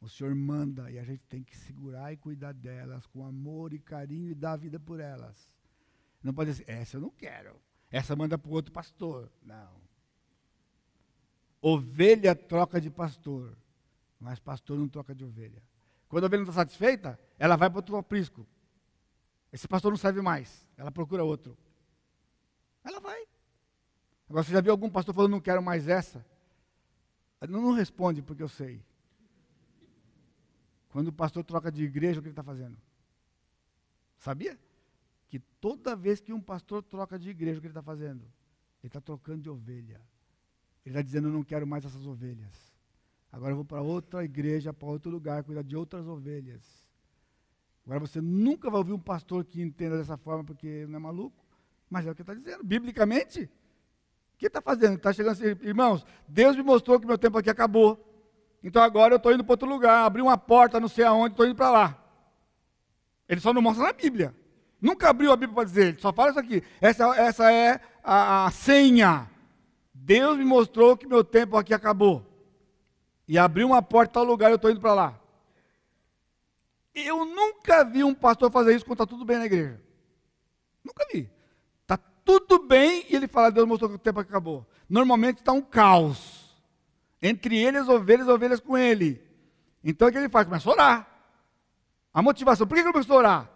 O 0.00 0.08
Senhor 0.08 0.34
manda 0.34 0.90
e 0.90 0.98
a 0.98 1.04
gente 1.04 1.22
tem 1.28 1.42
que 1.42 1.54
segurar 1.54 2.14
e 2.14 2.16
cuidar 2.16 2.54
delas 2.54 3.06
com 3.06 3.26
amor 3.26 3.74
e 3.74 3.78
carinho 3.78 4.30
e 4.30 4.34
dar 4.34 4.52
a 4.52 4.56
vida 4.56 4.80
por 4.80 5.00
elas. 5.00 5.36
Não 6.22 6.32
pode 6.32 6.50
dizer, 6.50 6.64
essa 6.66 6.96
eu 6.96 7.02
não 7.02 7.10
quero. 7.10 7.60
Essa 7.90 8.16
manda 8.16 8.38
para 8.38 8.50
o 8.50 8.54
outro 8.54 8.72
pastor. 8.72 9.30
Não. 9.42 9.82
Ovelha 11.60 12.34
troca 12.34 12.80
de 12.80 12.88
pastor, 12.88 13.54
mas 14.18 14.40
pastor 14.40 14.78
não 14.78 14.88
troca 14.88 15.14
de 15.14 15.26
ovelha. 15.26 15.62
Quando 16.08 16.24
a 16.24 16.26
ovelha 16.28 16.42
não 16.42 16.48
está 16.48 16.62
satisfeita, 16.62 17.20
ela 17.38 17.54
vai 17.54 17.68
para 17.68 17.80
outro 17.80 17.98
aprisco. 17.98 18.46
Esse 19.52 19.68
pastor 19.68 19.90
não 19.92 19.98
serve 19.98 20.22
mais. 20.22 20.66
Ela 20.74 20.90
procura 20.90 21.22
outro. 21.22 21.54
Ela 22.82 22.98
vai. 22.98 23.21
Agora, 24.32 24.44
você 24.44 24.52
já 24.52 24.62
viu 24.62 24.72
algum 24.72 24.88
pastor 24.88 25.14
falando, 25.14 25.32
não 25.32 25.42
quero 25.42 25.62
mais 25.62 25.86
essa? 25.86 26.24
Não, 27.46 27.60
não 27.60 27.72
responde, 27.72 28.22
porque 28.22 28.42
eu 28.42 28.48
sei. 28.48 28.82
Quando 30.88 31.08
o 31.08 31.12
pastor 31.12 31.44
troca 31.44 31.70
de 31.70 31.84
igreja, 31.84 32.18
o 32.18 32.22
que 32.22 32.28
ele 32.28 32.32
está 32.32 32.42
fazendo? 32.42 32.78
Sabia? 34.16 34.58
Que 35.28 35.38
toda 35.38 35.94
vez 35.94 36.18
que 36.18 36.32
um 36.32 36.40
pastor 36.40 36.82
troca 36.82 37.18
de 37.18 37.28
igreja, 37.28 37.58
o 37.58 37.60
que 37.60 37.66
ele 37.66 37.72
está 37.72 37.82
fazendo? 37.82 38.22
Ele 38.82 38.88
está 38.88 39.02
trocando 39.02 39.42
de 39.42 39.50
ovelha. 39.50 40.00
Ele 40.86 40.94
está 40.94 41.02
dizendo, 41.02 41.28
eu 41.28 41.32
não 41.32 41.44
quero 41.44 41.66
mais 41.66 41.84
essas 41.84 42.06
ovelhas. 42.06 42.72
Agora 43.30 43.52
eu 43.52 43.56
vou 43.56 43.66
para 43.66 43.82
outra 43.82 44.24
igreja, 44.24 44.72
para 44.72 44.88
outro 44.88 45.10
lugar, 45.10 45.44
cuidar 45.44 45.62
de 45.62 45.76
outras 45.76 46.06
ovelhas. 46.08 46.88
Agora 47.84 48.00
você 48.00 48.18
nunca 48.18 48.70
vai 48.70 48.78
ouvir 48.78 48.94
um 48.94 48.98
pastor 48.98 49.44
que 49.44 49.60
entenda 49.60 49.98
dessa 49.98 50.16
forma, 50.16 50.42
porque 50.42 50.86
não 50.86 50.96
é 50.96 50.98
maluco. 50.98 51.44
Mas 51.90 52.06
é 52.06 52.10
o 52.10 52.14
que 52.14 52.22
está 52.22 52.32
dizendo. 52.32 52.64
Biblicamente, 52.64 53.50
que 54.42 54.48
está 54.48 54.60
fazendo? 54.60 54.96
Está 54.96 55.12
chegando 55.12 55.32
assim, 55.32 55.56
irmãos, 55.62 56.04
Deus 56.26 56.56
me 56.56 56.62
mostrou 56.62 56.98
que 56.98 57.06
meu 57.06 57.16
tempo 57.16 57.38
aqui 57.38 57.48
acabou. 57.48 57.98
Então 58.62 58.82
agora 58.82 59.14
eu 59.14 59.16
estou 59.16 59.32
indo 59.32 59.44
para 59.44 59.52
outro 59.52 59.68
lugar, 59.68 60.04
abri 60.04 60.20
uma 60.20 60.36
porta, 60.36 60.80
não 60.80 60.88
sei 60.88 61.04
aonde, 61.04 61.32
estou 61.32 61.46
indo 61.46 61.54
para 61.54 61.70
lá. 61.70 61.98
Ele 63.28 63.40
só 63.40 63.52
não 63.52 63.62
mostra 63.62 63.84
na 63.84 63.92
Bíblia. 63.92 64.34
Nunca 64.80 65.10
abriu 65.10 65.32
a 65.32 65.36
Bíblia 65.36 65.54
para 65.54 65.64
dizer, 65.64 65.86
ele 65.88 66.00
só 66.00 66.12
fala 66.12 66.30
isso 66.30 66.40
aqui. 66.40 66.62
Essa, 66.80 67.16
essa 67.16 67.52
é 67.52 67.80
a, 68.02 68.46
a 68.46 68.50
senha. 68.50 69.30
Deus 69.94 70.36
me 70.36 70.44
mostrou 70.44 70.96
que 70.96 71.06
meu 71.06 71.22
tempo 71.22 71.56
aqui 71.56 71.72
acabou 71.72 72.26
e 73.28 73.38
abriu 73.38 73.68
uma 73.68 73.80
porta 73.80 74.14
tal 74.14 74.24
lugar, 74.24 74.50
eu 74.50 74.56
estou 74.56 74.70
indo 74.70 74.80
para 74.80 74.94
lá. 74.94 75.20
Eu 76.94 77.24
nunca 77.24 77.84
vi 77.84 78.02
um 78.02 78.12
pastor 78.12 78.50
fazer 78.50 78.74
isso 78.74 78.84
quando 78.84 79.02
está 79.02 79.06
tudo 79.06 79.24
bem 79.24 79.38
na 79.38 79.46
igreja. 79.46 79.80
Nunca 80.84 81.06
vi. 81.12 81.30
Tudo 82.24 82.58
bem 82.58 83.04
e 83.08 83.16
ele 83.16 83.26
fala, 83.26 83.50
Deus 83.50 83.66
mostrou 83.66 83.90
que 83.90 83.96
o 83.96 83.98
tempo 83.98 84.20
acabou. 84.20 84.66
Normalmente 84.88 85.38
está 85.38 85.52
um 85.52 85.62
caos. 85.62 86.42
Entre 87.20 87.56
ele 87.56 87.78
as 87.78 87.88
ovelhas, 87.88 88.28
as 88.28 88.34
ovelhas 88.34 88.60
com 88.60 88.76
ele. 88.76 89.22
Então 89.82 90.08
o 90.08 90.12
que 90.12 90.18
ele 90.18 90.28
faz? 90.28 90.46
Começa 90.46 90.68
a 90.68 90.72
orar. 90.72 91.08
A 92.12 92.22
motivação, 92.22 92.66
por 92.66 92.74
que 92.74 92.80
ele 92.80 92.92
começou 92.92 93.16
a 93.16 93.18
orar? 93.18 93.50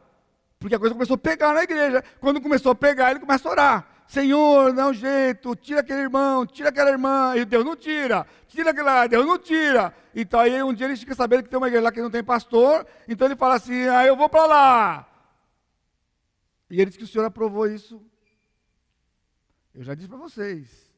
Porque 0.59 0.75
a 0.75 0.79
coisa 0.79 0.95
começou 0.95 1.15
a 1.15 1.19
pegar 1.19 1.53
na 1.53 1.63
igreja. 1.63 2.03
Quando 2.21 2.41
começou 2.41 2.73
a 2.73 2.75
pegar, 2.75 3.11
ele 3.11 3.21
começa 3.21 3.49
a 3.49 3.53
orar. 3.53 3.89
Senhor, 4.09 4.73
dá 4.73 4.87
um 4.87 4.95
jeito, 4.95 5.55
tira 5.57 5.81
aquele 5.81 6.01
irmão, 6.01 6.47
tira 6.47 6.69
aquela 6.69 6.91
irmã, 6.91 7.35
e 7.37 7.45
Deus 7.45 7.65
não 7.65 7.75
tira, 7.75 8.25
tira 8.47 8.71
aquele 8.71 8.87
lá, 8.87 9.07
Deus 9.07 9.27
não 9.27 9.37
tira. 9.37 9.93
Então 10.15 10.39
aí 10.39 10.63
um 10.63 10.73
dia 10.73 10.87
ele 10.87 10.97
fica 10.97 11.15
sabendo 11.15 11.43
que 11.43 11.49
tem 11.49 11.59
uma 11.59 11.67
igreja 11.67 11.85
lá 11.85 11.93
que 11.93 12.01
não 12.01 12.11
tem 12.11 12.23
pastor, 12.23 12.87
então 13.09 13.27
ele 13.27 13.35
fala 13.37 13.57
assim, 13.57 13.89
ah, 13.89 14.07
eu 14.07 14.17
vou 14.17 14.29
para 14.29 14.47
lá. 14.47 15.09
E 16.71 16.81
ele 16.81 16.91
diz 16.91 16.97
que 16.97 17.05
o 17.05 17.07
Senhor 17.07 17.25
aprovou 17.25 17.67
isso. 17.67 18.01
Eu 19.77 19.85
já 19.85 19.95
disse 19.95 20.09
para 20.09 20.17
vocês. 20.17 20.91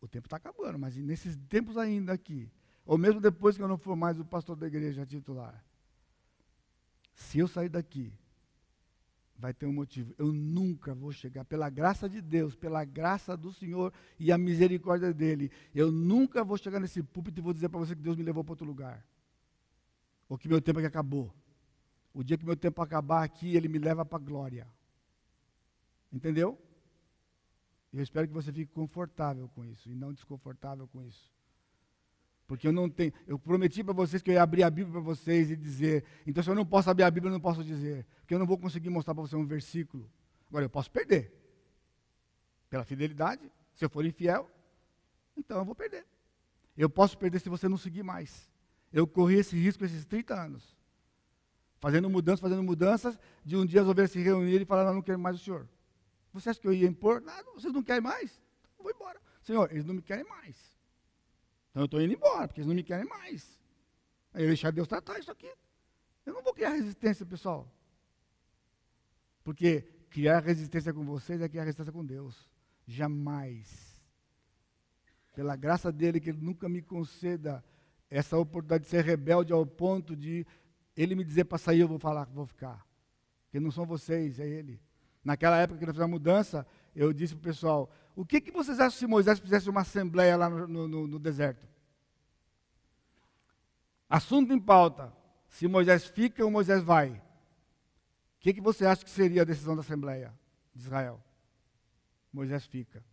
O 0.00 0.08
tempo 0.08 0.26
está 0.26 0.36
acabando, 0.36 0.80
mas 0.80 0.96
nesses 0.96 1.36
tempos 1.48 1.78
ainda 1.78 2.12
aqui, 2.12 2.50
ou 2.84 2.98
mesmo 2.98 3.20
depois 3.20 3.56
que 3.56 3.62
eu 3.62 3.68
não 3.68 3.78
for 3.78 3.94
mais 3.94 4.18
o 4.18 4.24
pastor 4.24 4.56
da 4.56 4.66
igreja 4.66 5.06
titular, 5.06 5.64
se 7.14 7.38
eu 7.38 7.46
sair 7.46 7.68
daqui 7.68 8.12
vai 9.38 9.54
ter 9.54 9.64
um 9.66 9.72
motivo. 9.72 10.12
Eu 10.18 10.32
nunca 10.32 10.92
vou 10.92 11.12
chegar, 11.12 11.44
pela 11.44 11.70
graça 11.70 12.08
de 12.08 12.20
Deus, 12.20 12.56
pela 12.56 12.84
graça 12.84 13.36
do 13.36 13.52
Senhor 13.52 13.92
e 14.18 14.32
a 14.32 14.36
misericórdia 14.36 15.14
dEle, 15.14 15.52
eu 15.72 15.92
nunca 15.92 16.42
vou 16.42 16.56
chegar 16.56 16.80
nesse 16.80 17.00
púlpito 17.00 17.40
e 17.40 17.42
vou 17.42 17.52
dizer 17.52 17.68
para 17.68 17.78
você 17.78 17.94
que 17.94 18.02
Deus 18.02 18.16
me 18.16 18.24
levou 18.24 18.42
para 18.42 18.52
outro 18.52 18.66
lugar. 18.66 19.06
Ou 20.28 20.36
que 20.36 20.48
meu 20.48 20.60
tempo 20.60 20.80
aqui 20.80 20.88
acabou. 20.88 21.32
O 22.12 22.24
dia 22.24 22.36
que 22.36 22.44
meu 22.44 22.56
tempo 22.56 22.82
acabar 22.82 23.22
aqui, 23.22 23.54
ele 23.54 23.68
me 23.68 23.78
leva 23.78 24.04
para 24.04 24.18
a 24.18 24.20
glória. 24.20 24.66
Entendeu? 26.12 26.58
Eu 27.92 28.02
espero 28.02 28.26
que 28.26 28.32
você 28.32 28.52
fique 28.52 28.72
confortável 28.72 29.48
com 29.54 29.64
isso 29.64 29.90
e 29.90 29.94
não 29.94 30.12
desconfortável 30.12 30.88
com 30.88 31.02
isso. 31.02 31.30
Porque 32.46 32.66
eu 32.66 32.72
não 32.72 32.88
tenho, 32.88 33.12
eu 33.26 33.38
prometi 33.38 33.84
para 33.84 33.92
vocês 33.92 34.22
que 34.22 34.30
eu 34.30 34.34
ia 34.34 34.42
abrir 34.42 34.62
a 34.62 34.70
Bíblia 34.70 34.92
para 34.92 35.00
vocês 35.00 35.50
e 35.50 35.56
dizer. 35.56 36.04
Então, 36.26 36.42
se 36.42 36.50
eu 36.50 36.54
não 36.54 36.66
posso 36.66 36.90
abrir 36.90 37.04
a 37.04 37.10
Bíblia, 37.10 37.28
eu 37.30 37.32
não 37.32 37.40
posso 37.40 37.62
dizer. 37.62 38.06
Porque 38.20 38.34
eu 38.34 38.38
não 38.38 38.46
vou 38.46 38.58
conseguir 38.58 38.90
mostrar 38.90 39.14
para 39.14 39.22
você 39.22 39.36
um 39.36 39.46
versículo. 39.46 40.10
Agora, 40.48 40.64
eu 40.64 40.70
posso 40.70 40.90
perder. 40.90 41.32
Pela 42.68 42.84
fidelidade. 42.84 43.50
Se 43.74 43.84
eu 43.84 43.90
for 43.90 44.04
infiel, 44.04 44.50
então 45.36 45.58
eu 45.58 45.64
vou 45.64 45.74
perder. 45.74 46.06
Eu 46.76 46.90
posso 46.90 47.16
perder 47.16 47.38
se 47.40 47.48
você 47.48 47.68
não 47.68 47.76
seguir 47.76 48.02
mais. 48.02 48.50
Eu 48.92 49.06
corri 49.06 49.36
esse 49.36 49.56
risco 49.56 49.84
esses 49.84 50.04
30 50.04 50.34
anos. 50.34 50.76
Fazendo 51.80 52.08
mudanças, 52.08 52.40
fazendo 52.40 52.62
mudanças, 52.62 53.18
de 53.44 53.56
um 53.56 53.64
dia 53.64 53.82
ovelhas 53.82 54.10
se 54.10 54.20
reunirem 54.20 54.62
e 54.62 54.66
falaram, 54.66 54.88
não, 54.88 54.94
não 54.96 55.02
quero 55.02 55.18
mais 55.18 55.36
o 55.36 55.38
senhor. 55.38 55.66
Você 56.32 56.50
acha 56.50 56.60
que 56.60 56.66
eu 56.66 56.72
ia 56.72 56.88
impor? 56.88 57.20
Nada, 57.20 57.50
vocês 57.52 57.72
não 57.72 57.82
querem 57.82 58.02
mais? 58.02 58.40
Então 58.62 58.78
eu 58.78 58.82
vou 58.84 58.92
embora. 58.92 59.20
Senhor, 59.42 59.70
eles 59.70 59.84
não 59.84 59.94
me 59.94 60.02
querem 60.02 60.24
mais. 60.24 60.56
Então 61.70 61.82
eu 61.82 61.86
estou 61.86 62.00
indo 62.00 62.14
embora, 62.14 62.48
porque 62.48 62.60
eles 62.60 62.68
não 62.68 62.74
me 62.74 62.82
querem 62.82 63.06
mais. 63.06 63.58
Aí 64.32 64.42
eu 64.42 64.48
deixar 64.48 64.70
Deus 64.70 64.88
tratar 64.88 65.18
isso 65.18 65.30
aqui. 65.30 65.50
Eu 66.24 66.34
não 66.34 66.42
vou 66.42 66.54
criar 66.54 66.70
resistência, 66.70 67.26
pessoal. 67.26 67.70
Porque 69.44 69.82
criar 70.08 70.40
resistência 70.40 70.92
com 70.92 71.04
vocês 71.04 71.40
é 71.40 71.48
criar 71.48 71.64
resistência 71.64 71.92
com 71.92 72.04
Deus. 72.04 72.48
Jamais. 72.86 74.00
Pela 75.34 75.56
graça 75.56 75.90
dele, 75.90 76.20
que 76.20 76.30
ele 76.30 76.40
nunca 76.40 76.68
me 76.68 76.82
conceda 76.82 77.64
essa 78.08 78.36
oportunidade 78.36 78.84
de 78.84 78.90
ser 78.90 79.04
rebelde 79.04 79.52
ao 79.52 79.64
ponto 79.66 80.14
de 80.14 80.46
ele 80.94 81.14
me 81.14 81.24
dizer 81.24 81.44
para 81.44 81.58
sair, 81.58 81.80
eu 81.80 81.88
vou 81.88 81.98
falar 81.98 82.26
vou 82.26 82.46
ficar. 82.46 82.86
Porque 83.44 83.58
não 83.58 83.70
são 83.70 83.86
vocês, 83.86 84.38
é 84.38 84.46
ele. 84.46 84.80
Naquela 85.24 85.56
época 85.56 85.78
que 85.78 85.86
nós 85.86 85.94
fizemos 85.94 86.10
a 86.10 86.16
mudança, 86.16 86.66
eu 86.94 87.12
disse 87.12 87.34
para 87.34 87.40
o 87.40 87.44
pessoal: 87.44 87.90
o 88.14 88.24
que, 88.24 88.40
que 88.40 88.50
vocês 88.50 88.78
acham 88.78 88.98
se 88.98 89.06
Moisés 89.06 89.38
fizesse 89.38 89.70
uma 89.70 89.80
assembleia 89.80 90.36
lá 90.36 90.50
no, 90.50 90.88
no, 90.88 91.06
no 91.06 91.18
deserto? 91.18 91.66
Assunto 94.08 94.52
em 94.52 94.60
pauta: 94.60 95.12
se 95.48 95.66
Moisés 95.66 96.06
fica 96.06 96.44
ou 96.44 96.50
Moisés 96.50 96.82
vai? 96.82 97.10
O 97.10 98.40
que, 98.40 98.54
que 98.54 98.60
você 98.60 98.84
acha 98.84 99.04
que 99.04 99.10
seria 99.10 99.42
a 99.42 99.44
decisão 99.44 99.74
da 99.74 99.80
Assembleia 99.80 100.34
de 100.74 100.82
Israel? 100.82 101.22
Moisés 102.32 102.66
fica. 102.66 103.04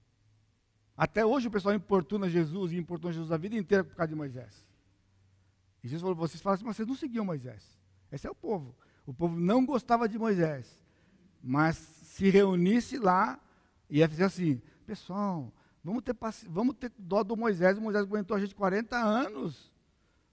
Até 0.98 1.26
hoje 1.26 1.48
o 1.48 1.52
pessoal 1.52 1.76
importuna 1.76 2.30
Jesus 2.30 2.72
e 2.72 2.78
importuna 2.78 3.14
Jesus 3.14 3.32
a 3.32 3.38
vida 3.38 3.56
inteira 3.56 3.84
por 3.84 3.96
causa 3.96 4.10
de 4.10 4.16
Moisés. 4.16 4.66
E 5.84 5.88
Jesus 5.88 6.02
falou, 6.02 6.16
vocês 6.16 6.42
falam 6.42 6.56
assim, 6.56 6.66
mas 6.66 6.76
vocês 6.76 6.88
não 6.88 6.96
seguiam 6.96 7.24
Moisés. 7.24 7.80
Esse 8.12 8.28
é 8.28 8.30
o 8.30 8.36
povo. 8.36 8.76
O 9.06 9.14
povo 9.14 9.40
não 9.40 9.66
gostava 9.66 10.10
de 10.10 10.18
Moisés. 10.18 10.84
Mas 11.42 11.78
se 12.20 12.30
reunisse 12.30 12.98
lá 12.98 13.40
e 13.90 14.00
ia 14.00 14.10
fazer 14.10 14.26
assim, 14.26 14.62
pessoal, 14.86 15.54
vamos 15.82 16.04
ter, 16.04 16.14
vamos 16.50 16.76
ter 16.76 16.92
dó 16.98 17.24
do 17.24 17.38
Moisés. 17.38 17.78
O 17.78 17.82
Moisés 17.82 18.04
aguentou 18.04 18.36
a 18.36 18.40
gente 18.42 18.54
40 18.54 18.98
anos. 18.98 19.72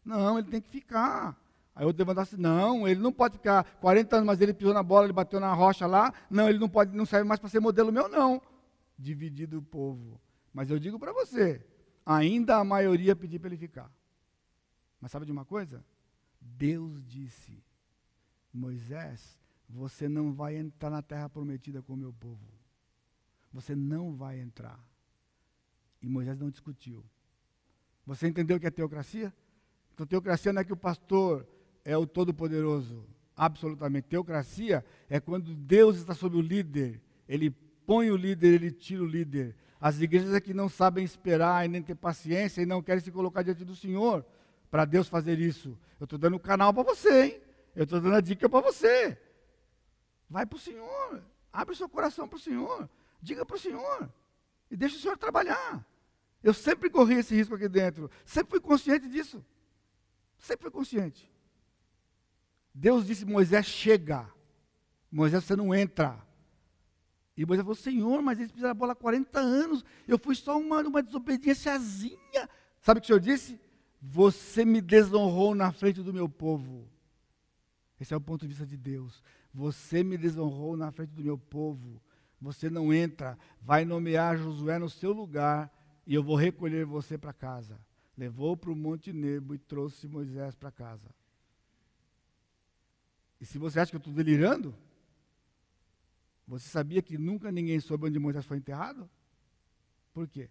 Não, 0.05 0.37
ele 0.37 0.51
tem 0.51 0.61
que 0.61 0.68
ficar. 0.68 1.41
Aí 1.76 1.87
eu 1.87 1.95
levantasse, 1.97 2.34
assim, 2.34 2.43
não, 2.43 2.89
ele 2.89 3.01
não 3.01 3.12
pode 3.12 3.34
ficar 3.34 3.62
40 3.80 4.16
anos, 4.16 4.26
mas 4.26 4.41
ele 4.41 4.53
pisou 4.53 4.74
na 4.74 4.82
bola, 4.82 5.07
ele 5.07 5.12
bateu 5.12 5.39
na 5.39 5.53
rocha 5.53 5.87
lá. 5.87 6.12
Não, 6.28 6.49
ele 6.49 6.59
não 6.59 6.68
pode, 6.68 6.97
não 6.97 7.07
serve 7.07 7.28
mais 7.28 7.39
para 7.39 7.49
ser 7.49 7.61
modelo 7.61 7.93
meu, 7.93 8.09
não. 8.09 8.43
Dividido 8.99 9.59
o 9.59 9.62
povo. 9.62 10.20
Mas 10.53 10.70
eu 10.70 10.80
digo 10.80 10.99
para 10.99 11.12
você, 11.12 11.64
ainda 12.05 12.57
a 12.57 12.64
maioria 12.64 13.14
pediu 13.14 13.39
para 13.39 13.51
ele 13.51 13.59
ficar. 13.59 13.89
Mas 15.01 15.12
sabe 15.12 15.24
de 15.24 15.30
uma 15.30 15.45
coisa? 15.45 15.84
Deus 16.41 17.07
disse: 17.07 17.62
Moisés, 18.53 19.39
você 19.68 20.08
não 20.08 20.32
vai 20.32 20.56
entrar 20.56 20.90
na 20.90 21.02
terra 21.02 21.28
prometida 21.28 21.82
com 21.82 21.94
o 21.94 21.96
meu 21.96 22.12
povo. 22.12 22.46
Você 23.52 23.74
não 23.74 24.14
vai 24.14 24.38
entrar. 24.38 24.78
E 26.00 26.08
Moisés 26.08 26.38
não 26.38 26.50
discutiu. 26.50 27.04
Você 28.06 28.28
entendeu 28.28 28.56
o 28.56 28.60
que 28.60 28.66
é 28.66 28.70
teocracia? 28.70 29.32
Então, 29.92 30.06
teocracia 30.06 30.52
não 30.52 30.60
é 30.60 30.64
que 30.64 30.72
o 30.72 30.76
pastor 30.76 31.46
é 31.84 31.96
o 31.96 32.06
todo-poderoso. 32.06 33.04
Absolutamente. 33.36 34.08
Teocracia 34.08 34.84
é 35.08 35.18
quando 35.18 35.54
Deus 35.54 35.96
está 35.96 36.14
sobre 36.14 36.38
o 36.38 36.42
líder. 36.42 37.00
Ele 37.28 37.50
põe 37.50 38.10
o 38.10 38.16
líder, 38.16 38.54
ele 38.54 38.70
tira 38.70 39.02
o 39.02 39.06
líder. 39.06 39.56
As 39.80 40.00
igrejas 40.00 40.34
é 40.34 40.40
que 40.40 40.54
não 40.54 40.68
sabem 40.68 41.04
esperar 41.04 41.64
e 41.64 41.68
nem 41.68 41.82
ter 41.82 41.94
paciência 41.94 42.62
e 42.62 42.66
não 42.66 42.82
querem 42.82 43.02
se 43.02 43.10
colocar 43.10 43.42
diante 43.42 43.64
do 43.64 43.74
Senhor 43.74 44.24
para 44.70 44.84
Deus 44.84 45.08
fazer 45.08 45.38
isso. 45.38 45.78
Eu 46.00 46.04
estou 46.04 46.18
dando 46.18 46.36
o 46.36 46.40
canal 46.40 46.72
para 46.72 46.82
você, 46.82 47.24
hein? 47.24 47.40
Eu 47.74 47.84
estou 47.84 48.00
dando 48.00 48.16
a 48.16 48.20
dica 48.20 48.48
para 48.48 48.60
você. 48.60 49.18
Vai 50.29 50.45
para 50.47 50.57
o 50.57 50.61
Senhor. 50.61 51.22
Abre 51.53 51.74
o 51.74 51.77
seu 51.77 51.89
coração 51.89 52.29
para 52.29 52.37
o 52.37 52.41
Senhor. 52.41 52.89
Diga 53.20 53.45
para 53.47 53.57
o 53.57 53.59
Senhor. 53.59 54.12
E 54.70 54.77
deixa 54.77 54.97
o 54.97 55.01
Senhor 55.01 55.16
trabalhar. 55.16 55.87
Eu 56.43 56.53
sempre 56.53 56.91
corri 56.91 57.14
esse 57.14 57.35
risco 57.35 57.55
aqui 57.55 57.68
dentro. 57.68 58.11
Sempre 58.24 58.51
fui 58.51 58.61
consciente 58.61 59.09
disso. 59.09 59.45
Sempre 60.39 60.64
fui 60.64 60.70
consciente. 60.70 61.31
Deus 62.74 63.07
disse: 63.07 63.24
Moisés, 63.24 63.66
chega. 63.66 64.31
Moisés, 65.11 65.45
você 65.45 65.57
não 65.57 65.74
entra. 65.74 66.22
E 67.37 67.45
Moisés 67.45 67.64
falou: 67.64 67.74
Senhor, 67.74 68.22
mas 68.22 68.39
eles 68.39 68.53
pisaram 68.53 68.72
a 68.72 68.74
bola 68.74 68.93
há 68.93 68.97
40 68.97 69.39
anos. 69.39 69.85
Eu 70.07 70.18
fui 70.18 70.35
só 70.35 70.59
uma, 70.59 70.81
uma 70.83 71.03
desobediênciazinha. 71.03 72.49
Sabe 72.81 72.99
o 72.99 73.01
que 73.01 73.07
o 73.07 73.09
Senhor 73.09 73.20
disse? 73.20 73.61
Você 74.01 74.64
me 74.64 74.81
desonrou 74.81 75.55
na 75.55 75.72
frente 75.72 76.03
do 76.03 76.12
meu 76.12 76.29
povo. 76.29 76.89
Esse 77.99 78.12
é 78.12 78.16
o 78.16 78.20
ponto 78.20 78.43
de 78.43 78.49
vista 78.49 78.66
de 78.66 78.77
Deus. 78.77 79.22
Você 79.57 80.04
me 80.04 80.18
desonrou 80.18 80.76
na 80.76 80.92
frente 80.92 81.12
do 81.12 81.24
meu 81.24 81.38
povo. 81.38 81.98
Você 82.38 82.68
não 82.68 82.92
entra, 82.92 83.38
vai 83.62 83.86
nomear 83.86 84.36
Josué 84.36 84.78
no 84.78 84.90
seu 84.90 85.14
lugar 85.14 85.72
e 86.07 86.14
eu 86.14 86.22
vou 86.22 86.36
recolher 86.36 86.84
você 86.84 87.16
para 87.16 87.32
casa. 87.32 87.80
Levou 88.18 88.54
para 88.54 88.70
o 88.70 88.76
Monte 88.76 89.14
Nebo 89.14 89.54
e 89.54 89.59
trouxe 89.59 90.07
Moisés 90.07 90.54
para 90.54 90.70
casa. 90.70 91.09
E 93.40 93.46
se 93.46 93.57
você 93.57 93.80
acha 93.80 93.90
que 93.90 93.96
eu 93.96 93.98
estou 93.98 94.12
delirando, 94.12 94.74
você 96.46 96.68
sabia 96.68 97.00
que 97.00 97.16
nunca 97.16 97.50
ninguém 97.50 97.80
soube 97.80 98.09
onde 98.09 98.18
Moisés 98.18 98.44
foi 98.44 98.59
enterrado? 98.59 99.09
Por 100.12 100.28
quê? 100.28 100.50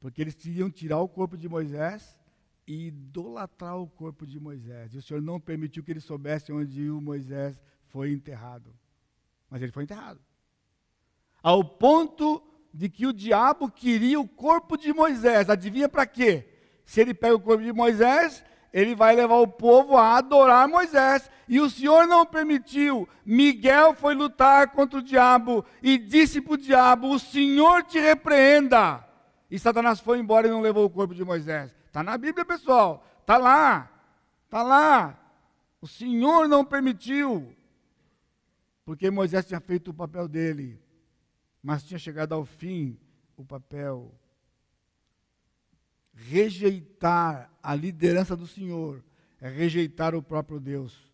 Porque 0.00 0.20
eles 0.20 0.34
queriam 0.34 0.68
tirar 0.68 0.98
o 0.98 1.08
corpo 1.08 1.36
de 1.36 1.48
Moisés 1.48 2.18
e 2.66 2.86
idolatrar 2.86 3.78
o 3.78 3.88
corpo 3.88 4.26
de 4.26 4.38
Moisés. 4.38 4.94
E 4.94 4.98
o 4.98 5.02
Senhor 5.02 5.22
não 5.22 5.40
permitiu 5.40 5.82
que 5.82 5.90
eles 5.90 6.04
soubessem 6.04 6.54
onde 6.54 6.90
o 6.90 7.00
Moisés 7.00 7.60
foi 7.88 8.12
enterrado. 8.12 8.72
Mas 9.50 9.62
ele 9.62 9.72
foi 9.72 9.82
enterrado. 9.84 10.20
Ao 11.42 11.64
ponto 11.64 12.42
de 12.72 12.88
que 12.88 13.06
o 13.06 13.12
diabo 13.12 13.70
queria 13.70 14.18
o 14.18 14.28
corpo 14.28 14.76
de 14.76 14.92
Moisés. 14.92 15.50
Adivinha 15.50 15.88
para 15.88 16.06
quê? 16.06 16.48
Se 16.84 17.00
ele 17.00 17.12
pega 17.12 17.34
o 17.34 17.40
corpo 17.40 17.62
de 17.62 17.72
Moisés, 17.72 18.44
ele 18.72 18.94
vai 18.94 19.14
levar 19.14 19.36
o 19.36 19.46
povo 19.46 19.96
a 19.96 20.16
adorar 20.16 20.68
Moisés. 20.68 21.30
E 21.48 21.60
o 21.60 21.68
Senhor 21.68 22.06
não 22.06 22.24
permitiu. 22.24 23.06
Miguel 23.26 23.94
foi 23.94 24.14
lutar 24.14 24.70
contra 24.70 25.00
o 25.00 25.02
diabo 25.02 25.64
e 25.82 25.98
disse 25.98 26.40
para 26.40 26.54
o 26.54 26.58
diabo: 26.58 27.10
O 27.10 27.18
Senhor 27.18 27.82
te 27.82 27.98
repreenda. 27.98 29.06
E 29.50 29.58
Satanás 29.58 30.00
foi 30.00 30.18
embora 30.18 30.46
e 30.46 30.50
não 30.50 30.62
levou 30.62 30.86
o 30.86 30.90
corpo 30.90 31.14
de 31.14 31.24
Moisés. 31.24 31.74
Está 31.92 32.02
na 32.02 32.16
Bíblia, 32.16 32.44
pessoal. 32.44 33.06
Está 33.20 33.36
lá. 33.36 33.90
Está 34.46 34.62
lá. 34.62 35.18
O 35.80 35.86
Senhor 35.86 36.48
não 36.48 36.64
permitiu. 36.64 37.54
Porque 38.84 39.10
Moisés 39.10 39.46
tinha 39.46 39.60
feito 39.60 39.90
o 39.90 39.94
papel 39.94 40.26
dele 40.26 40.82
mas 41.62 41.84
tinha 41.84 41.98
chegado 41.98 42.32
ao 42.32 42.44
fim 42.44 42.98
o 43.36 43.44
papel. 43.44 44.12
Rejeitar 46.12 47.50
a 47.62 47.74
liderança 47.74 48.36
do 48.36 48.46
Senhor 48.46 49.02
é 49.40 49.48
rejeitar 49.48 50.14
o 50.14 50.22
próprio 50.22 50.58
Deus. 50.58 51.10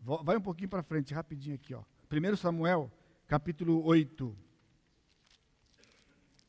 Vai 0.00 0.36
um 0.36 0.40
pouquinho 0.40 0.70
para 0.70 0.82
frente, 0.82 1.12
rapidinho 1.12 1.56
aqui, 1.56 1.74
ó. 1.74 1.82
1 2.10 2.36
Samuel, 2.36 2.90
capítulo 3.26 3.84
8. 3.84 4.34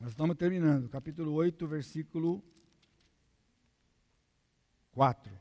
Nós 0.00 0.10
estamos 0.10 0.34
terminando, 0.36 0.88
capítulo 0.88 1.32
8, 1.32 1.66
versículo 1.68 2.42
4. 4.92 5.32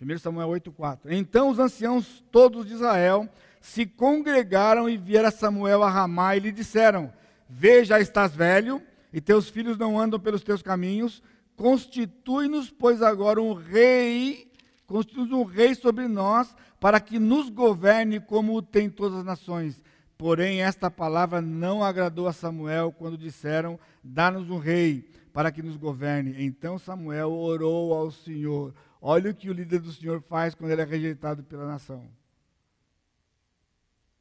1 0.00 0.18
Samuel 0.18 0.48
8, 0.48 0.72
4. 0.72 1.12
Então 1.12 1.50
os 1.50 1.58
anciãos 1.58 2.24
todos 2.30 2.66
de 2.66 2.74
Israel 2.74 3.28
se 3.60 3.84
congregaram 3.84 4.88
e 4.88 4.96
vieram 4.96 5.30
Samuel 5.30 5.82
a 5.82 5.90
Ramá 5.90 6.36
e 6.36 6.40
lhe 6.40 6.52
disseram: 6.52 7.12
Veja, 7.48 8.00
estás 8.00 8.34
velho, 8.34 8.80
e 9.12 9.20
teus 9.20 9.48
filhos 9.48 9.76
não 9.76 9.98
andam 9.98 10.20
pelos 10.20 10.42
teus 10.42 10.62
caminhos, 10.62 11.22
constitui-nos, 11.56 12.70
pois 12.70 13.02
agora 13.02 13.42
um 13.42 13.52
rei, 13.52 14.50
constitui-nos 14.86 15.32
um 15.32 15.42
rei 15.42 15.74
sobre 15.74 16.06
nós, 16.06 16.54
para 16.78 17.00
que 17.00 17.18
nos 17.18 17.48
governe 17.48 18.20
como 18.20 18.62
tem 18.62 18.88
todas 18.88 19.18
as 19.18 19.24
nações. 19.24 19.82
Porém, 20.16 20.62
esta 20.62 20.90
palavra 20.90 21.40
não 21.40 21.82
agradou 21.82 22.28
a 22.28 22.32
Samuel 22.32 22.92
quando 22.92 23.18
disseram: 23.18 23.78
Dá-nos 24.02 24.48
um 24.50 24.58
rei 24.58 25.10
para 25.32 25.52
que 25.52 25.62
nos 25.62 25.76
governe. 25.76 26.44
Então 26.44 26.78
Samuel 26.78 27.32
orou 27.32 27.94
ao 27.94 28.10
Senhor: 28.10 28.74
Olha 29.00 29.30
o 29.30 29.34
que 29.34 29.50
o 29.50 29.52
líder 29.52 29.80
do 29.80 29.92
Senhor 29.92 30.20
faz 30.22 30.54
quando 30.54 30.70
ele 30.70 30.82
é 30.82 30.84
rejeitado 30.84 31.42
pela 31.44 31.66
nação. 31.66 32.10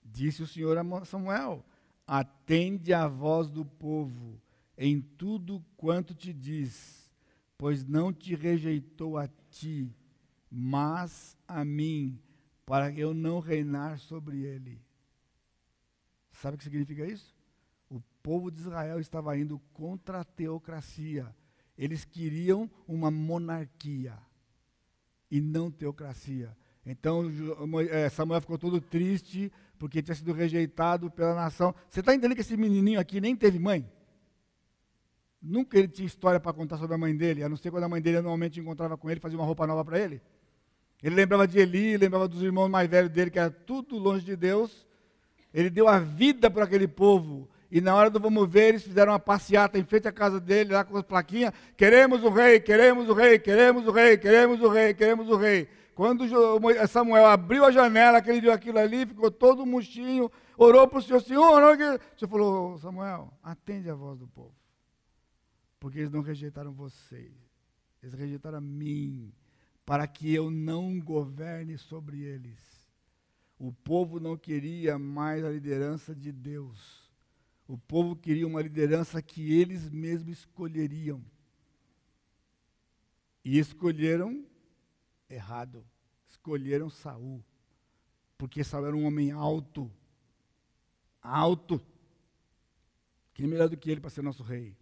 Disse 0.04 0.42
o 0.42 0.48
Senhor 0.48 0.78
a 0.78 1.06
Samuel: 1.06 1.66
Atende 2.06 2.94
à 2.94 3.08
voz 3.08 3.50
do 3.50 3.66
povo 3.66 4.40
em 4.78 5.02
tudo 5.02 5.64
quanto 5.76 6.14
te 6.14 6.32
diz, 6.32 7.10
pois 7.58 7.84
não 7.84 8.14
te 8.14 8.36
rejeitou 8.36 9.18
a 9.18 9.28
ti, 9.50 9.92
mas 10.50 11.36
a 11.48 11.66
mim, 11.66 12.20
para 12.66 12.92
eu 12.92 13.14
não 13.14 13.40
reinar 13.40 13.98
sobre 13.98 14.44
ele. 14.44 14.80
Sabe 16.32 16.56
o 16.56 16.58
que 16.58 16.64
significa 16.64 17.06
isso? 17.06 17.37
Povo 18.28 18.52
de 18.52 18.60
Israel 18.60 19.00
estava 19.00 19.38
indo 19.38 19.58
contra 19.72 20.20
a 20.20 20.24
teocracia. 20.26 21.34
Eles 21.78 22.04
queriam 22.04 22.70
uma 22.86 23.10
monarquia 23.10 24.18
e 25.32 25.40
não 25.40 25.72
teocracia. 25.72 26.54
Então 26.86 27.32
eh, 27.90 28.10
Samuel 28.10 28.42
ficou 28.42 28.58
todo 28.58 28.82
triste 28.82 29.50
porque 29.80 30.02
tinha 30.02 30.14
sido 30.14 30.34
rejeitado 30.34 31.10
pela 31.10 31.34
nação. 31.34 31.74
Você 31.90 32.02
está 32.02 32.14
entendendo 32.14 32.36
que 32.36 32.42
esse 32.42 32.58
menininho 32.58 33.00
aqui 33.00 33.22
nem 33.22 33.34
teve 33.34 33.58
mãe? 33.60 33.90
Nunca 35.42 35.80
ele 35.80 35.88
tinha 35.88 36.06
história 36.06 36.38
para 36.38 36.52
contar 36.52 36.78
sobre 36.80 36.96
a 36.96 36.98
mãe 36.98 37.16
dele, 37.16 37.44
a 37.44 37.48
não 37.48 37.56
ser 37.56 37.72
quando 37.72 37.86
a 37.86 37.90
mãe 37.90 38.02
dele 38.02 38.18
anualmente 38.18 38.60
encontrava 38.60 38.98
com 38.98 39.10
ele, 39.10 39.22
fazia 39.22 39.40
uma 39.40 39.46
roupa 39.46 39.66
nova 39.66 39.86
para 39.86 40.00
ele. 40.00 40.22
Ele 41.02 41.16
lembrava 41.16 41.48
de 41.48 41.60
Eli, 41.60 41.96
lembrava 41.96 42.28
dos 42.28 42.42
irmãos 42.42 42.68
mais 42.68 42.90
velhos 42.90 43.10
dele, 43.10 43.32
que 43.32 43.40
era 43.40 43.50
tudo 43.50 43.98
longe 43.98 44.26
de 44.26 44.36
Deus. 44.36 44.86
Ele 45.54 45.70
deu 45.70 45.88
a 45.88 45.98
vida 45.98 46.52
para 46.52 46.66
aquele 46.66 46.90
povo. 46.90 47.50
E 47.70 47.82
na 47.82 47.94
hora 47.96 48.10
do 48.10 48.20
vamos 48.20 48.50
ver, 48.50 48.70
eles 48.70 48.84
fizeram 48.84 49.12
uma 49.12 49.20
passeata 49.20 49.78
em 49.78 49.84
frente 49.84 50.08
à 50.08 50.12
casa 50.12 50.40
dele, 50.40 50.74
lá 50.74 50.84
com 50.84 50.98
as 50.98 51.04
plaquinhas: 51.04 51.54
queremos 51.76 52.24
o 52.24 52.30
rei, 52.30 52.60
queremos 52.60 53.10
o 53.10 53.14
rei, 53.14 53.40
queremos 53.40 53.86
o 53.86 53.92
rei, 53.92 54.18
queremos 54.18 54.62
o 54.62 54.68
rei, 54.70 54.94
queremos 54.94 55.30
o 55.30 55.36
rei. 55.36 55.68
Quando 55.94 56.26
Samuel 56.88 57.26
abriu 57.26 57.66
a 57.66 57.72
janela, 57.72 58.22
que 58.22 58.30
ele 58.30 58.42
viu 58.42 58.52
aquilo 58.52 58.78
ali, 58.78 59.06
ficou 59.06 59.32
todo 59.32 59.66
murchinho, 59.66 60.32
orou 60.56 60.88
para 60.88 61.00
o 61.00 61.02
Senhor, 61.02 61.22
Senhor, 61.22 61.64
o 61.64 61.78
Senhor 61.78 62.30
falou, 62.30 62.78
Samuel, 62.78 63.34
atende 63.44 63.90
a 63.90 63.96
voz 63.96 64.20
do 64.20 64.28
povo 64.28 64.54
porque 65.80 66.00
eles 66.00 66.12
não 66.12 66.22
rejeitaram 66.22 66.74
você, 66.74 67.32
eles 68.02 68.14
rejeitaram 68.14 68.58
a 68.58 68.62
mim, 68.62 69.34
para 69.86 70.08
que 70.08 70.34
eu 70.34 70.52
não 70.52 71.00
governe 71.00 71.78
sobre 71.78 72.22
eles. 72.22 72.60
O 73.58 73.72
povo 73.72 74.20
não 74.20 74.38
queria 74.38 75.00
mais 75.00 75.44
a 75.44 75.50
liderança 75.50 76.14
de 76.14 76.32
Deus. 76.32 77.07
O 77.68 77.78
povo 77.78 78.16
queria 78.16 78.48
uma 78.48 78.62
liderança 78.62 79.22
que 79.22 79.54
eles 79.54 79.90
mesmos 79.90 80.40
escolheriam. 80.40 81.22
E 83.44 83.60
escolheram 83.60 84.46
errado. 85.30 85.86
Escolheram 86.30 86.90
Saul. 86.90 87.44
Porque 88.38 88.64
Saul 88.64 88.88
era 88.88 88.96
um 88.96 89.06
homem 89.06 89.32
alto. 89.32 89.92
Alto. 91.22 91.82
Quem 93.34 93.48
melhor 93.48 93.68
do 93.68 93.76
que 93.76 93.92
ele 93.92 94.00
para 94.00 94.10
ser 94.10 94.22
nosso 94.22 94.44
rei? 94.44 94.76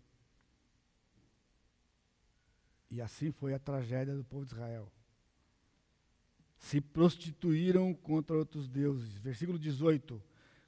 E 2.92 3.02
assim 3.02 3.32
foi 3.32 3.54
a 3.54 3.60
tragédia 3.60 4.16
do 4.16 4.24
povo 4.24 4.46
de 4.46 4.54
Israel. 4.54 4.92
Se 6.60 6.80
prostituíram 6.80 7.94
contra 7.96 8.38
outros 8.38 8.70
deuses. 8.70 9.18
Versículo 9.18 9.58
18. 9.58 10.22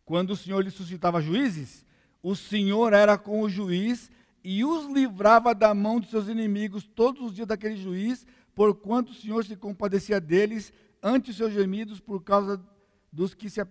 Quando 0.04 0.32
o 0.32 0.36
Senhor 0.36 0.64
lhe 0.64 0.72
suscitava 0.72 1.22
juízes, 1.22 1.86
o 2.30 2.36
Senhor 2.36 2.92
era 2.92 3.18
com 3.18 3.42
o 3.42 3.48
juiz 3.48 4.12
e 4.44 4.66
os 4.66 4.86
livrava 4.88 5.56
da 5.56 5.74
mão 5.74 5.98
dos 5.98 6.10
seus 6.10 6.28
inimigos 6.28 6.84
todos 6.84 7.22
os 7.22 7.34
dias 7.34 7.48
daquele 7.48 7.78
juiz, 7.78 8.28
porquanto 8.54 9.14
o 9.14 9.16
Senhor 9.16 9.46
se 9.46 9.56
compadecia 9.56 10.20
deles 10.20 10.74
ante 11.02 11.32
os 11.32 11.38
seus 11.38 11.54
gemidos 11.54 12.02
por 12.02 12.22
causa 12.22 12.62
dos 13.14 13.34
que, 13.34 13.50
se 13.50 13.62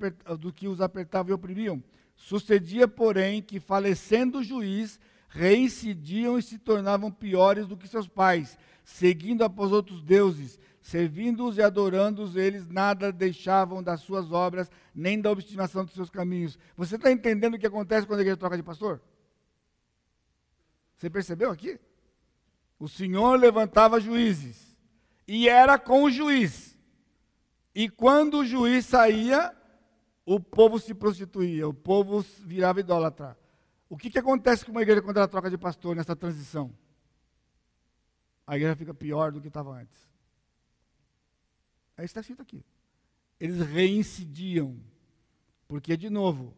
do 0.41 0.51
que 0.51 0.69
os 0.69 0.81
apertavam 0.81 1.33
e 1.33 1.35
oprimiam. 1.35 1.85
Sucedia, 2.17 2.89
porém, 2.89 3.43
que 3.43 3.61
falecendo 3.61 4.39
o 4.39 4.43
juiz, 4.43 4.99
reincidiam 5.37 6.39
e 6.39 6.43
se 6.43 6.59
tornavam 6.59 7.11
piores 7.11 7.67
do 7.67 7.77
que 7.77 7.87
seus 7.87 8.09
pais, 8.09 8.59
seguindo 8.83 9.45
após 9.45 9.71
outros 9.71 10.03
deuses, 10.03 10.59
servindo-os 10.81 11.59
e 11.59 11.63
adorando-os, 11.63 12.37
eles 12.37 12.67
nada 12.67 13.13
deixavam 13.13 13.83
das 13.83 14.01
suas 14.01 14.33
obras, 14.33 14.71
nem 14.95 15.21
da 15.21 15.31
obstinação 15.31 15.85
dos 15.85 15.93
seus 15.93 16.09
caminhos. 16.09 16.59
Você 16.75 16.97
está 16.97 17.13
entendendo 17.13 17.55
o 17.55 17.59
que 17.59 17.67
acontece 17.67 18.07
quando 18.07 18.21
a 18.21 18.23
igreja 18.23 18.39
troca 18.39 18.57
de 18.57 18.63
pastor? 18.63 19.01
Você 20.97 21.11
percebeu 21.11 21.51
aqui? 21.51 21.79
O 22.79 22.89
Senhor 22.89 23.39
levantava 23.39 24.01
juízes, 24.01 24.75
e 25.29 25.51
era 25.51 25.79
com 25.79 26.05
o 26.05 26.11
juiz. 26.11 26.79
E 27.75 27.91
quando 27.91 28.39
o 28.39 28.47
juiz 28.47 28.87
saía, 28.87 29.55
o 30.25 30.41
povo 30.41 30.79
se 30.79 30.95
prostituía, 30.95 31.69
o 31.69 31.75
povo 31.75 32.25
virava 32.43 32.81
idólatra. 32.81 33.37
O 33.89 33.97
que, 33.97 34.11
que 34.11 34.19
acontece 34.19 34.65
com 34.65 34.73
uma 34.73 34.83
igreja 34.83 35.03
quando 35.03 35.19
ela 35.19 35.29
troca 35.29 35.49
de 35.49 35.57
pastor 35.57 35.95
nessa 35.95 36.17
transição? 36.17 36.77
A 38.47 38.57
igreja 38.57 38.77
fica 38.77 38.95
pior 38.95 39.33
do 39.33 39.41
que 39.41 39.49
estava 39.49 39.71
antes. 39.71 40.09
É 41.97 42.03
isso 42.05 42.11
está 42.11 42.21
escrito 42.21 42.43
aqui. 42.43 42.65
Eles 43.39 43.61
reincidiam. 43.67 44.79
Porque, 45.69 45.97
de 45.97 46.11
novo, 46.11 46.55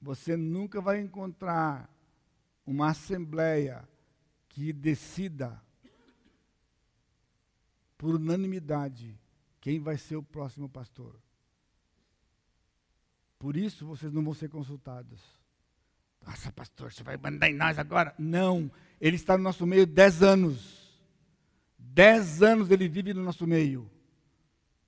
você 0.00 0.36
nunca 0.36 0.80
vai 0.80 1.00
encontrar 1.00 1.90
uma 2.64 2.90
assembleia 2.90 3.88
que 4.48 4.72
decida 4.72 5.60
por 7.96 8.14
unanimidade 8.14 9.18
quem 9.60 9.80
vai 9.80 9.96
ser 9.96 10.16
o 10.16 10.22
próximo 10.22 10.68
pastor. 10.68 11.20
Por 13.38 13.56
isso 13.56 13.86
vocês 13.86 14.12
não 14.12 14.24
vão 14.24 14.34
ser 14.34 14.48
consultados. 14.48 15.20
Nossa, 16.26 16.50
pastor, 16.50 16.92
você 16.92 17.04
vai 17.04 17.16
mandar 17.16 17.48
em 17.48 17.54
nós 17.54 17.78
agora? 17.78 18.12
Não, 18.18 18.70
ele 19.00 19.14
está 19.14 19.38
no 19.38 19.44
nosso 19.44 19.64
meio 19.64 19.86
dez 19.86 20.22
anos. 20.22 20.98
Dez 21.78 22.42
anos 22.42 22.70
ele 22.70 22.88
vive 22.88 23.14
no 23.14 23.22
nosso 23.22 23.46
meio. 23.46 23.88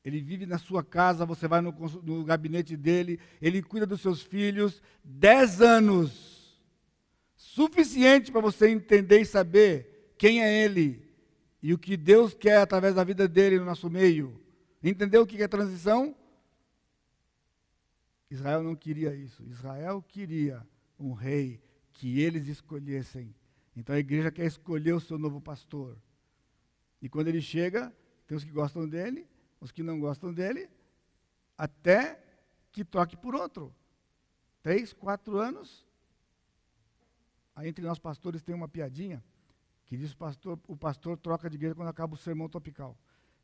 Ele 0.05 0.21
vive 0.21 0.47
na 0.47 0.59
sua 0.59 0.83
casa, 0.83 1.25
você 1.25 1.47
vai 1.47 1.61
no, 1.61 1.73
no 2.03 2.25
gabinete 2.25 2.77
dele, 2.77 3.21
ele 3.41 3.63
cuida 3.63 3.87
dos 3.87 4.01
seus 4.01 4.21
filhos. 4.21 4.83
Dez 5.05 5.63
anos. 5.63 6.59
Suficiente 7.37 8.33
para 8.33 8.41
você 8.41 8.69
entender 8.69 9.21
e 9.21 9.25
saber 9.25 10.15
quem 10.19 10.43
é 10.43 10.65
ele 10.65 11.09
e 11.63 11.73
o 11.73 11.79
que 11.79 11.97
Deus 11.97 12.35
quer 12.35 12.59
através 12.59 12.97
da 12.97 13.05
vida 13.05 13.29
dele 13.29 13.59
no 13.59 13.65
nosso 13.65 13.89
meio. 13.89 14.41
Entendeu 14.83 15.23
o 15.23 15.27
que 15.27 15.41
é 15.41 15.47
transição? 15.47 16.17
Israel 18.29 18.63
não 18.63 18.75
queria 18.75 19.15
isso. 19.15 19.45
Israel 19.45 20.03
queria 20.03 20.67
um 20.99 21.13
rei 21.13 21.63
que 21.93 22.21
eles 22.21 22.47
escolhessem. 22.49 23.35
Então 23.77 23.95
a 23.95 23.99
igreja 23.99 24.31
quer 24.31 24.47
escolher 24.47 24.93
o 24.93 25.01
seu 25.01 25.19
novo 25.19 25.41
pastor. 25.41 25.97
E 27.01 27.09
quando 27.09 27.29
ele 27.29 27.41
chega, 27.41 27.95
tem 28.27 28.37
os 28.37 28.45
que 28.45 28.51
gostam 28.51 28.89
dele, 28.89 29.27
os 29.61 29.71
que 29.71 29.83
não 29.83 30.01
gostam 30.01 30.33
dele, 30.33 30.69
até 31.57 32.21
que 32.73 32.85
troque 32.85 33.17
por 33.17 33.35
outro. 33.35 33.75
Três, 34.63 34.93
quatro 34.93 35.39
anos. 35.39 35.87
Aí 37.55 37.69
entre 37.69 37.85
nós 37.85 37.99
pastores 37.99 38.43
tem 38.43 38.55
uma 38.55 38.69
piadinha 38.69 39.23
que 39.89 39.97
diz 39.97 40.13
o 40.13 40.17
pastor, 40.17 40.61
o 40.69 40.77
pastor 40.77 41.17
troca 41.17 41.49
de 41.49 41.57
igreja 41.57 41.75
quando 41.75 41.89
acaba 41.89 42.15
o 42.15 42.19
sermão 42.19 42.49
topical. 42.49 42.97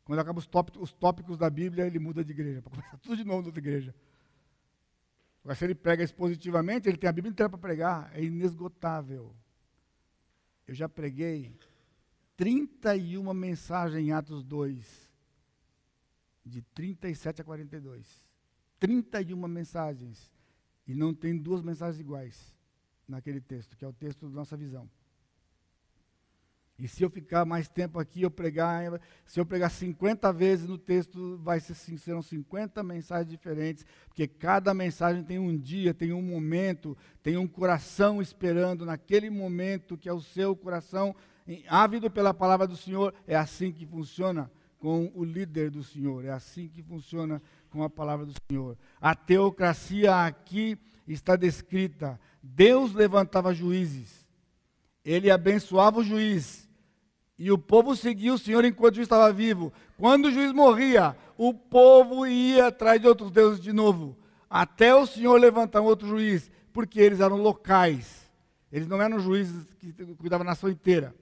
Quando 0.05 0.18
acaba 0.18 0.39
os 0.39 0.47
tópicos, 0.47 0.82
os 0.82 0.93
tópicos 0.93 1.39
da 1.39 1.48
Bíblia, 1.48 1.86
ele 1.86 1.98
muda 1.98 2.22
de 2.22 2.32
igreja, 2.32 2.60
para 2.62 2.70
começar 2.70 2.98
tudo 2.98 3.16
de 3.16 3.24
novo 3.24 3.51
na 3.51 3.59
igreja. 3.59 3.94
Agora, 5.44 5.54
se 5.54 5.64
ele 5.64 5.74
prega 5.74 6.02
expositivamente, 6.02 6.88
ele 6.88 6.96
tem 6.96 7.08
a 7.08 7.12
Bíblia 7.12 7.30
inteira 7.30 7.50
para 7.50 7.58
pregar, 7.58 8.10
é 8.14 8.24
inesgotável. 8.24 9.36
Eu 10.66 10.74
já 10.74 10.88
preguei 10.88 11.54
31 12.34 13.32
mensagens 13.34 14.02
em 14.02 14.10
Atos 14.10 14.42
2, 14.42 15.10
de 16.46 16.62
37 16.62 17.42
a 17.42 17.44
42. 17.44 18.26
31 18.80 19.46
mensagens. 19.46 20.32
E 20.86 20.94
não 20.94 21.14
tem 21.14 21.36
duas 21.36 21.60
mensagens 21.60 22.00
iguais 22.00 22.54
naquele 23.06 23.40
texto, 23.40 23.76
que 23.76 23.84
é 23.84 23.88
o 23.88 23.92
texto 23.92 24.26
da 24.26 24.34
nossa 24.34 24.56
visão. 24.56 24.88
E 26.76 26.88
se 26.88 27.05
eu 27.05 27.10
ficar 27.10 27.44
mais 27.44 27.68
tempo 27.68 28.01
aqui, 28.01 28.22
eu 28.22 28.30
pregar, 28.30 29.01
se 29.24 29.38
eu 29.38 29.46
pregar 29.46 29.70
50 29.70 30.32
vezes 30.32 30.66
no 30.66 30.76
texto, 30.76 31.38
vai 31.38 31.60
ser, 31.60 31.74
serão 31.74 32.20
50 32.20 32.82
mensagens 32.82 33.30
diferentes, 33.30 33.86
porque 34.09 34.26
cada 34.26 34.74
mensagem 34.74 35.22
tem 35.22 35.38
um 35.38 35.56
dia, 35.56 35.94
tem 35.94 36.12
um 36.12 36.22
momento, 36.22 36.96
tem 37.22 37.36
um 37.36 37.46
coração 37.46 38.20
esperando 38.20 38.84
naquele 38.84 39.30
momento 39.30 39.96
que 39.96 40.09
é 40.09 40.12
o 40.12 40.20
seu 40.20 40.56
coração 40.56 41.14
ávido 41.68 42.10
pela 42.10 42.34
palavra 42.34 42.66
do 42.66 42.76
Senhor. 42.76 43.14
É 43.26 43.36
assim 43.36 43.70
que 43.70 43.86
funciona 43.86 44.51
com 44.80 45.12
o 45.14 45.24
líder 45.24 45.70
do 45.70 45.82
Senhor, 45.82 46.24
é 46.24 46.30
assim 46.30 46.68
que 46.68 46.82
funciona 46.82 47.40
com 47.70 47.84
a 47.84 47.88
palavra 47.88 48.26
do 48.26 48.34
Senhor. 48.51 48.76
A 49.01 49.14
teocracia 49.14 50.26
aqui 50.26 50.76
está 51.06 51.36
descrita. 51.36 52.20
Deus 52.42 52.92
levantava 52.92 53.55
juízes. 53.55 54.23
Ele 55.05 55.31
abençoava 55.31 56.01
o 56.01 56.05
juiz 56.05 56.68
E 57.39 57.51
o 57.51 57.59
povo 57.59 57.94
seguia 57.94 58.32
o 58.32 58.39
Senhor 58.39 58.64
enquanto 58.64 58.93
o 58.93 58.97
juiz 58.97 59.06
estava 59.06 59.32
vivo. 59.32 59.72
Quando 59.98 60.26
o 60.26 60.31
juiz 60.31 60.52
morria, 60.52 61.16
o 61.36 61.52
povo 61.52 62.26
ia 62.26 62.68
atrás 62.68 63.01
de 63.01 63.06
outros 63.06 63.31
deuses 63.31 63.60
de 63.60 63.72
novo, 63.72 64.16
até 64.48 64.94
o 64.94 65.06
Senhor 65.06 65.39
levantar 65.39 65.81
um 65.81 65.86
outro 65.86 66.06
juiz, 66.06 66.51
porque 66.72 67.01
eles 67.01 67.20
eram 67.20 67.36
locais. 67.36 68.31
Eles 68.70 68.89
não 68.89 69.01
eram 69.01 69.18
juízes 69.18 69.72
que 69.78 69.93
cuidavam 70.16 70.44
da 70.44 70.51
nação 70.51 70.68
inteira. 70.70 71.14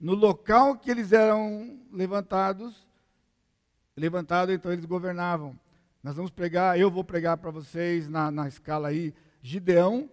No 0.00 0.14
local 0.14 0.76
que 0.76 0.90
eles 0.90 1.12
eram 1.12 1.78
levantados, 1.92 2.86
levantado, 3.96 4.52
então 4.52 4.72
eles 4.72 4.84
governavam. 4.84 5.58
Nós 6.02 6.16
vamos 6.16 6.30
pregar, 6.30 6.78
eu 6.78 6.90
vou 6.90 7.04
pregar 7.04 7.36
para 7.36 7.50
vocês 7.50 8.08
na, 8.08 8.30
na 8.30 8.48
escala 8.48 8.88
aí, 8.88 9.14
Gideão, 9.40 10.10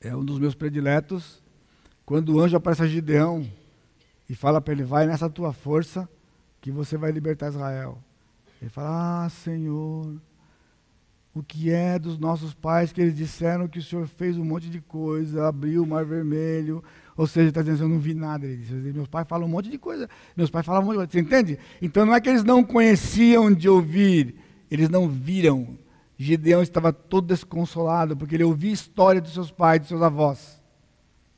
é 0.00 0.16
um 0.16 0.24
dos 0.24 0.38
meus 0.38 0.54
prediletos. 0.54 1.42
Quando 2.06 2.34
o 2.34 2.40
anjo 2.40 2.56
aparece 2.56 2.82
a 2.82 2.86
Gideão 2.86 3.46
e 4.28 4.34
fala 4.34 4.60
para 4.60 4.72
ele, 4.72 4.82
vai 4.82 5.06
nessa 5.06 5.28
tua 5.28 5.52
força 5.52 6.08
que 6.60 6.70
você 6.70 6.96
vai 6.96 7.12
libertar 7.12 7.48
Israel. 7.48 7.98
Ele 8.60 8.70
fala, 8.70 9.24
ah 9.24 9.28
Senhor, 9.28 10.14
o 11.34 11.42
que 11.42 11.70
é 11.70 11.98
dos 11.98 12.18
nossos 12.18 12.52
pais 12.52 12.92
que 12.92 13.00
eles 13.00 13.16
disseram 13.16 13.68
que 13.68 13.78
o 13.78 13.82
Senhor 13.82 14.06
fez 14.06 14.36
um 14.36 14.44
monte 14.44 14.68
de 14.68 14.80
coisa, 14.80 15.48
abriu 15.48 15.82
o 15.82 15.86
mar 15.86 16.04
vermelho, 16.04 16.82
ou 17.16 17.26
seja, 17.26 17.48
está 17.48 17.62
dizendo, 17.62 17.84
eu 17.84 17.88
não 17.88 17.98
vi 17.98 18.14
nada. 18.14 18.46
Ele 18.46 18.56
disse, 18.56 18.72
meus 18.72 19.08
pais 19.08 19.26
falam 19.28 19.46
um 19.46 19.50
monte 19.50 19.70
de 19.70 19.78
coisa, 19.78 20.08
meus 20.36 20.50
pais 20.50 20.66
falam 20.66 20.82
um 20.82 20.84
monte 20.86 20.92
de 20.92 20.98
coisa, 20.98 21.12
você 21.12 21.20
entende? 21.20 21.58
Então 21.80 22.04
não 22.04 22.14
é 22.14 22.20
que 22.20 22.28
eles 22.28 22.42
não 22.42 22.64
conheciam 22.64 23.52
de 23.52 23.68
ouvir, 23.68 24.34
eles 24.70 24.88
não 24.88 25.08
viram. 25.08 25.78
Gideão 26.22 26.60
estava 26.60 26.92
todo 26.92 27.28
desconsolado, 27.28 28.14
porque 28.14 28.34
ele 28.34 28.44
ouvia 28.44 28.68
a 28.68 28.74
história 28.74 29.22
dos 29.22 29.32
seus 29.32 29.50
pais, 29.50 29.80
dos 29.80 29.88
seus 29.88 30.02
avós, 30.02 30.62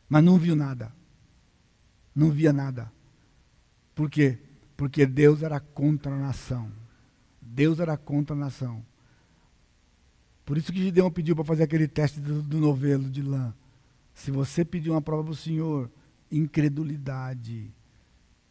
mas 0.09 0.25
não 0.25 0.37
viu 0.37 0.57
nada. 0.57 0.93
Não 2.13 2.33
via 2.33 2.53
nada. 2.53 2.91
Por 3.95 4.11
quê? 4.11 4.41
Porque 4.77 5.07
Deus 5.07 5.41
era 5.41 5.61
contra 5.61 6.13
a 6.13 6.19
nação. 6.19 6.69
Deus 7.41 7.79
era 7.79 7.97
contra 7.97 8.35
a 8.35 8.39
nação. 8.39 8.85
Por 10.45 10.59
isso 10.59 10.73
que 10.73 10.83
Gideão 10.83 11.13
pediu 11.13 11.37
para 11.37 11.45
fazer 11.45 11.63
aquele 11.63 11.87
teste 11.87 12.19
do, 12.19 12.43
do 12.43 12.59
novelo 12.59 13.09
de 13.09 13.23
lã. 13.23 13.55
Se 14.13 14.33
você 14.33 14.65
pedir 14.65 14.91
uma 14.91 15.01
prova 15.01 15.23
para 15.23 15.33
o 15.33 15.37
Senhor, 15.37 15.89
incredulidade. 16.29 17.73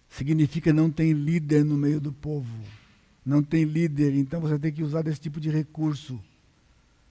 Significa 0.07 0.71
não 0.71 0.89
tem 0.89 1.11
líder 1.11 1.65
no 1.65 1.75
meio 1.75 1.99
do 1.99 2.13
povo. 2.13 2.80
Não 3.25 3.43
tem 3.43 3.63
líder, 3.63 4.15
então 4.15 4.41
você 4.41 4.57
tem 4.57 4.71
que 4.71 4.83
usar 4.83 5.01
desse 5.03 5.19
tipo 5.19 5.39
de 5.39 5.49
recurso. 5.49 6.19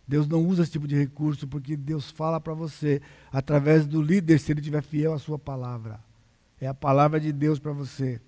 Deus 0.07 0.27
não 0.27 0.45
usa 0.47 0.63
esse 0.63 0.73
tipo 0.73 0.89
de 0.89 0.97
recurso 0.97 1.47
porque 1.47 1.77
Deus 1.77 2.11
fala 2.11 2.41
para 2.41 2.53
você 2.53 3.01
através 3.33 3.87
do 3.87 4.03
líder 4.03 4.41
se 4.41 4.53
ele 4.53 4.61
estiver 4.61 4.83
fiel 4.83 5.13
à 5.13 5.19
sua 5.19 5.39
palavra. 5.39 6.01
É 6.61 6.67
a 6.67 6.75
palavra 6.75 7.21
de 7.21 7.33
Deus 7.33 7.59
para 7.59 7.73
você. 7.73 8.21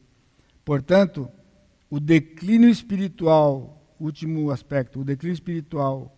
Portanto, 0.65 1.29
o 1.91 1.99
declínio 1.99 2.71
espiritual, 2.71 3.83
último 3.99 4.51
aspecto, 4.51 5.01
o 5.01 5.05
declínio 5.05 5.35
espiritual 5.35 6.17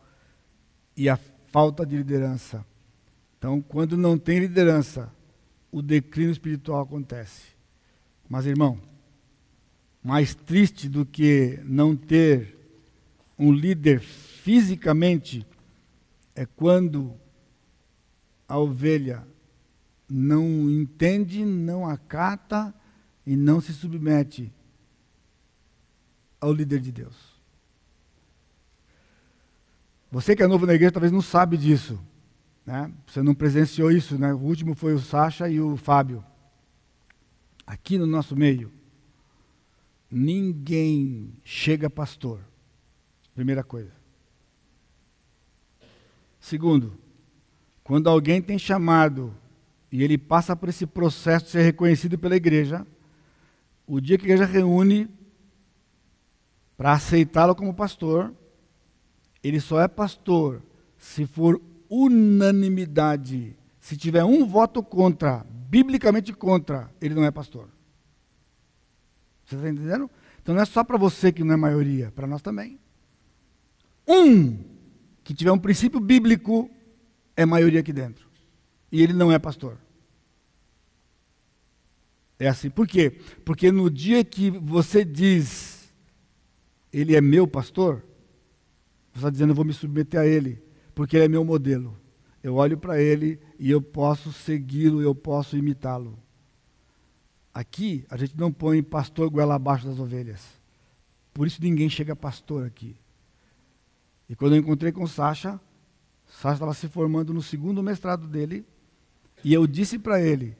e 0.96 1.08
a 1.08 1.16
falta 1.50 1.86
de 1.86 1.96
liderança 1.96 2.64
então, 3.44 3.60
quando 3.60 3.94
não 3.94 4.16
tem 4.16 4.38
liderança, 4.38 5.12
o 5.70 5.82
declínio 5.82 6.32
espiritual 6.32 6.80
acontece. 6.80 7.48
Mas, 8.26 8.46
irmão, 8.46 8.80
mais 10.04 10.34
triste 10.34 10.86
do 10.86 11.06
que 11.06 11.58
não 11.64 11.96
ter 11.96 12.54
um 13.38 13.50
líder 13.50 14.00
fisicamente 14.00 15.46
é 16.34 16.44
quando 16.44 17.14
a 18.46 18.58
ovelha 18.58 19.26
não 20.06 20.70
entende, 20.70 21.42
não 21.42 21.88
acata 21.88 22.74
e 23.26 23.34
não 23.34 23.62
se 23.62 23.72
submete 23.72 24.52
ao 26.38 26.52
líder 26.52 26.80
de 26.80 26.92
Deus. 26.92 27.34
Você 30.12 30.36
que 30.36 30.42
é 30.42 30.46
novo 30.46 30.66
na 30.66 30.74
igreja 30.74 30.92
talvez 30.92 31.10
não 31.10 31.22
sabe 31.22 31.56
disso. 31.56 31.98
Né? 32.66 32.92
Você 33.06 33.22
não 33.22 33.34
presenciou 33.34 33.90
isso, 33.90 34.18
né? 34.18 34.32
O 34.32 34.38
último 34.38 34.74
foi 34.74 34.92
o 34.92 35.00
Sacha 35.00 35.48
e 35.48 35.60
o 35.60 35.76
Fábio. 35.76 36.22
Aqui 37.66 37.96
no 37.96 38.06
nosso 38.06 38.36
meio, 38.36 38.70
ninguém 40.14 41.34
chega 41.42 41.90
pastor. 41.90 42.40
Primeira 43.34 43.64
coisa. 43.64 43.90
Segundo, 46.38 46.96
quando 47.82 48.08
alguém 48.08 48.40
tem 48.40 48.58
chamado 48.58 49.34
e 49.90 50.02
ele 50.02 50.16
passa 50.16 50.54
por 50.54 50.68
esse 50.68 50.86
processo 50.86 51.46
de 51.46 51.50
ser 51.52 51.62
reconhecido 51.62 52.16
pela 52.16 52.36
igreja, 52.36 52.86
o 53.86 54.00
dia 54.00 54.16
que 54.16 54.24
a 54.24 54.28
igreja 54.28 54.44
reúne 54.44 55.08
para 56.76 56.92
aceitá-lo 56.92 57.54
como 57.54 57.74
pastor, 57.74 58.32
ele 59.42 59.58
só 59.60 59.80
é 59.80 59.88
pastor 59.88 60.62
se 60.96 61.26
for 61.26 61.60
unanimidade. 61.88 63.56
Se 63.80 63.96
tiver 63.96 64.24
um 64.24 64.46
voto 64.46 64.82
contra, 64.82 65.44
biblicamente 65.50 66.32
contra, 66.32 66.90
ele 67.00 67.14
não 67.14 67.24
é 67.24 67.30
pastor. 67.30 67.73
Você 69.44 69.56
está 69.56 69.68
entendendo? 69.68 70.10
Então 70.42 70.54
não 70.54 70.62
é 70.62 70.64
só 70.64 70.84
para 70.84 70.96
você 70.96 71.32
que 71.32 71.44
não 71.44 71.54
é 71.54 71.56
maioria, 71.56 72.10
para 72.12 72.26
nós 72.26 72.42
também. 72.42 72.78
Um 74.06 74.58
que 75.22 75.34
tiver 75.34 75.52
um 75.52 75.58
princípio 75.58 76.00
bíblico 76.00 76.70
é 77.36 77.46
maioria 77.46 77.80
aqui 77.80 77.92
dentro. 77.92 78.28
E 78.92 79.02
ele 79.02 79.12
não 79.12 79.32
é 79.32 79.38
pastor. 79.38 79.78
É 82.38 82.48
assim. 82.48 82.68
Por 82.68 82.86
quê? 82.86 83.18
Porque 83.44 83.72
no 83.72 83.90
dia 83.90 84.22
que 84.24 84.50
você 84.50 85.04
diz, 85.04 85.92
ele 86.92 87.16
é 87.16 87.20
meu 87.20 87.46
pastor, 87.46 88.04
você 89.12 89.18
está 89.18 89.30
dizendo, 89.30 89.50
eu 89.50 89.54
vou 89.54 89.64
me 89.64 89.72
submeter 89.72 90.20
a 90.20 90.26
ele 90.26 90.62
porque 90.94 91.16
ele 91.16 91.24
é 91.24 91.28
meu 91.28 91.44
modelo. 91.44 91.98
Eu 92.42 92.56
olho 92.56 92.78
para 92.78 93.00
ele 93.00 93.40
e 93.58 93.70
eu 93.70 93.80
posso 93.80 94.32
segui-lo, 94.32 95.00
eu 95.00 95.14
posso 95.14 95.56
imitá-lo. 95.56 96.18
Aqui, 97.54 98.04
a 98.10 98.16
gente 98.16 98.36
não 98.36 98.52
põe 98.52 98.82
pastor 98.82 99.30
goela 99.30 99.54
abaixo 99.54 99.86
das 99.86 100.00
ovelhas. 100.00 100.42
Por 101.32 101.46
isso 101.46 101.62
ninguém 101.62 101.88
chega 101.88 102.16
pastor 102.16 102.66
aqui. 102.66 102.96
E 104.28 104.34
quando 104.34 104.56
eu 104.56 104.60
encontrei 104.60 104.90
com 104.90 105.06
Sacha, 105.06 105.60
Sacha 106.26 106.54
estava 106.54 106.74
se 106.74 106.88
formando 106.88 107.32
no 107.32 107.40
segundo 107.40 107.80
mestrado 107.80 108.26
dele, 108.26 108.66
e 109.44 109.54
eu 109.54 109.66
disse 109.68 109.98
para 109.98 110.20
ele: 110.20 110.56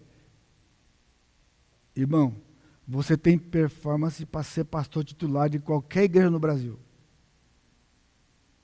Irmão, 1.96 2.36
você 2.86 3.16
tem 3.16 3.38
performance 3.38 4.24
para 4.24 4.42
ser 4.42 4.64
pastor 4.64 5.02
titular 5.02 5.48
de 5.48 5.58
qualquer 5.58 6.04
igreja 6.04 6.30
no 6.30 6.38
Brasil. 6.38 6.78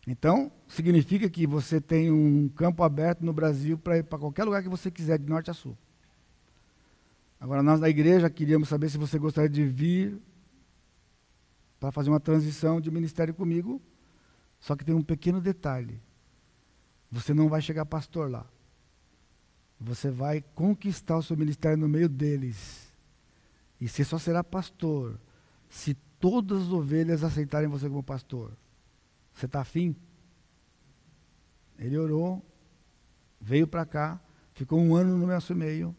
Então, 0.06 0.52
significa 0.68 1.28
que 1.28 1.46
você 1.46 1.80
tem 1.80 2.10
um 2.10 2.48
campo 2.48 2.82
aberto 2.82 3.24
no 3.24 3.32
Brasil 3.32 3.76
para 3.78 3.98
ir 3.98 4.04
para 4.04 4.18
qualquer 4.18 4.44
lugar 4.44 4.62
que 4.62 4.68
você 4.68 4.90
quiser, 4.90 5.18
de 5.18 5.28
norte 5.28 5.50
a 5.50 5.54
sul. 5.54 5.76
Agora, 7.40 7.62
nós 7.62 7.80
da 7.80 7.88
igreja 7.88 8.28
queríamos 8.28 8.68
saber 8.68 8.90
se 8.90 8.98
você 8.98 9.18
gostaria 9.18 9.48
de 9.48 9.64
vir 9.64 10.20
para 11.80 11.90
fazer 11.90 12.10
uma 12.10 12.20
transição 12.20 12.78
de 12.78 12.90
ministério 12.90 13.32
comigo. 13.32 13.80
Só 14.60 14.76
que 14.76 14.84
tem 14.84 14.94
um 14.94 15.02
pequeno 15.02 15.40
detalhe: 15.40 15.98
você 17.10 17.32
não 17.32 17.48
vai 17.48 17.62
chegar 17.62 17.86
pastor 17.86 18.30
lá. 18.30 18.46
Você 19.80 20.10
vai 20.10 20.44
conquistar 20.54 21.16
o 21.16 21.22
seu 21.22 21.34
ministério 21.34 21.78
no 21.78 21.88
meio 21.88 22.10
deles. 22.10 22.92
E 23.80 23.88
você 23.88 24.04
só 24.04 24.18
será 24.18 24.44
pastor 24.44 25.18
se 25.70 25.94
todas 26.20 26.64
as 26.64 26.68
ovelhas 26.68 27.24
aceitarem 27.24 27.70
você 27.70 27.88
como 27.88 28.02
pastor. 28.02 28.52
Você 29.32 29.46
está 29.46 29.62
afim? 29.62 29.96
Ele 31.78 31.96
orou, 31.96 32.44
veio 33.40 33.66
para 33.66 33.86
cá, 33.86 34.20
ficou 34.52 34.78
um 34.78 34.94
ano 34.94 35.16
no 35.16 35.26
nosso 35.26 35.54
meio, 35.54 35.96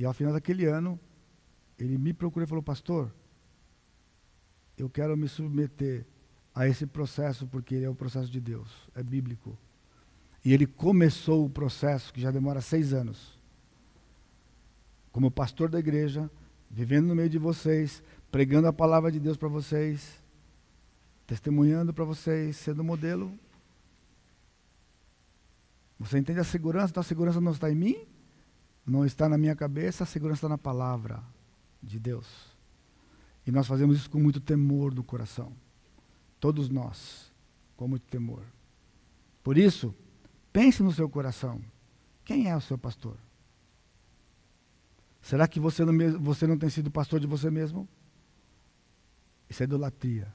e 0.00 0.04
ao 0.06 0.14
final 0.14 0.32
daquele 0.32 0.64
ano, 0.64 0.98
ele 1.78 1.98
me 1.98 2.14
procurou 2.14 2.46
e 2.46 2.48
falou: 2.48 2.62
Pastor, 2.62 3.12
eu 4.78 4.88
quero 4.88 5.14
me 5.14 5.28
submeter 5.28 6.06
a 6.54 6.66
esse 6.66 6.86
processo, 6.86 7.46
porque 7.46 7.74
ele 7.74 7.84
é 7.84 7.90
o 7.90 7.94
processo 7.94 8.30
de 8.30 8.40
Deus, 8.40 8.70
é 8.94 9.02
bíblico. 9.02 9.58
E 10.42 10.54
ele 10.54 10.66
começou 10.66 11.44
o 11.44 11.50
processo, 11.50 12.14
que 12.14 12.20
já 12.22 12.30
demora 12.30 12.62
seis 12.62 12.94
anos, 12.94 13.38
como 15.12 15.30
pastor 15.30 15.68
da 15.68 15.78
igreja, 15.78 16.30
vivendo 16.70 17.08
no 17.08 17.14
meio 17.14 17.28
de 17.28 17.38
vocês, 17.38 18.02
pregando 18.30 18.68
a 18.68 18.72
palavra 18.72 19.12
de 19.12 19.20
Deus 19.20 19.36
para 19.36 19.48
vocês, 19.48 20.18
testemunhando 21.26 21.92
para 21.92 22.06
vocês, 22.06 22.56
sendo 22.56 22.82
modelo. 22.82 23.38
Você 25.98 26.18
entende 26.18 26.40
a 26.40 26.44
segurança? 26.44 26.88
Então 26.88 27.02
a 27.02 27.04
segurança 27.04 27.38
não 27.38 27.52
está 27.52 27.70
em 27.70 27.74
mim, 27.74 28.06
não 28.90 29.06
está 29.06 29.28
na 29.28 29.38
minha 29.38 29.54
cabeça, 29.54 30.02
a 30.02 30.06
segurança 30.06 30.38
está 30.38 30.48
na 30.48 30.58
palavra 30.58 31.22
de 31.80 31.98
Deus. 31.98 32.26
E 33.46 33.52
nós 33.52 33.66
fazemos 33.66 33.96
isso 33.96 34.10
com 34.10 34.18
muito 34.18 34.40
temor 34.40 34.92
do 34.92 35.04
coração. 35.04 35.52
Todos 36.40 36.68
nós, 36.68 37.32
com 37.76 37.86
muito 37.86 38.06
temor. 38.08 38.42
Por 39.44 39.56
isso, 39.56 39.94
pense 40.52 40.82
no 40.82 40.92
seu 40.92 41.08
coração. 41.08 41.60
Quem 42.24 42.50
é 42.50 42.56
o 42.56 42.60
seu 42.60 42.76
pastor? 42.76 43.16
Será 45.22 45.46
que 45.46 45.60
você 45.60 45.84
não, 45.84 46.18
você 46.20 46.46
não 46.46 46.58
tem 46.58 46.68
sido 46.68 46.90
pastor 46.90 47.20
de 47.20 47.26
você 47.26 47.50
mesmo? 47.50 47.88
Isso 49.48 49.62
é 49.62 49.64
idolatria. 49.64 50.32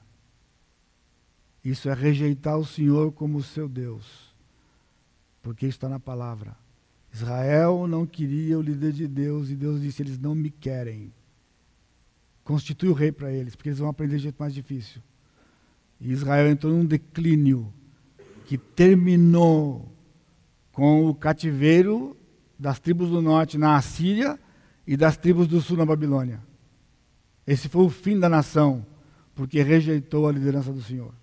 Isso 1.62 1.88
é 1.88 1.94
rejeitar 1.94 2.56
o 2.56 2.64
Senhor 2.64 3.12
como 3.12 3.42
seu 3.42 3.68
Deus. 3.68 4.34
Porque 5.42 5.66
está 5.66 5.88
na 5.88 6.00
palavra. 6.00 6.56
Israel 7.16 7.86
não 7.88 8.04
queria 8.04 8.58
o 8.58 8.62
líder 8.62 8.92
de 8.92 9.08
Deus 9.08 9.48
e 9.48 9.54
Deus 9.54 9.80
disse: 9.80 10.02
eles 10.02 10.18
não 10.18 10.34
me 10.34 10.50
querem. 10.50 11.10
Constitui 12.44 12.90
o 12.90 12.92
rei 12.92 13.10
para 13.10 13.32
eles, 13.32 13.56
porque 13.56 13.70
eles 13.70 13.78
vão 13.78 13.88
aprender 13.88 14.16
de 14.16 14.24
jeito 14.24 14.36
mais 14.38 14.52
difícil. 14.52 15.00
E 15.98 16.12
Israel 16.12 16.50
entrou 16.50 16.72
num 16.74 16.84
declínio 16.84 17.72
que 18.44 18.58
terminou 18.58 19.90
com 20.70 21.06
o 21.06 21.14
cativeiro 21.14 22.14
das 22.58 22.78
tribos 22.78 23.08
do 23.08 23.22
norte 23.22 23.56
na 23.56 23.76
Assíria 23.76 24.38
e 24.86 24.94
das 24.94 25.16
tribos 25.16 25.48
do 25.48 25.60
sul 25.62 25.78
na 25.78 25.86
Babilônia. 25.86 26.42
Esse 27.46 27.66
foi 27.66 27.82
o 27.82 27.90
fim 27.90 28.18
da 28.18 28.28
nação, 28.28 28.84
porque 29.34 29.62
rejeitou 29.62 30.28
a 30.28 30.32
liderança 30.32 30.70
do 30.70 30.82
Senhor. 30.82 31.14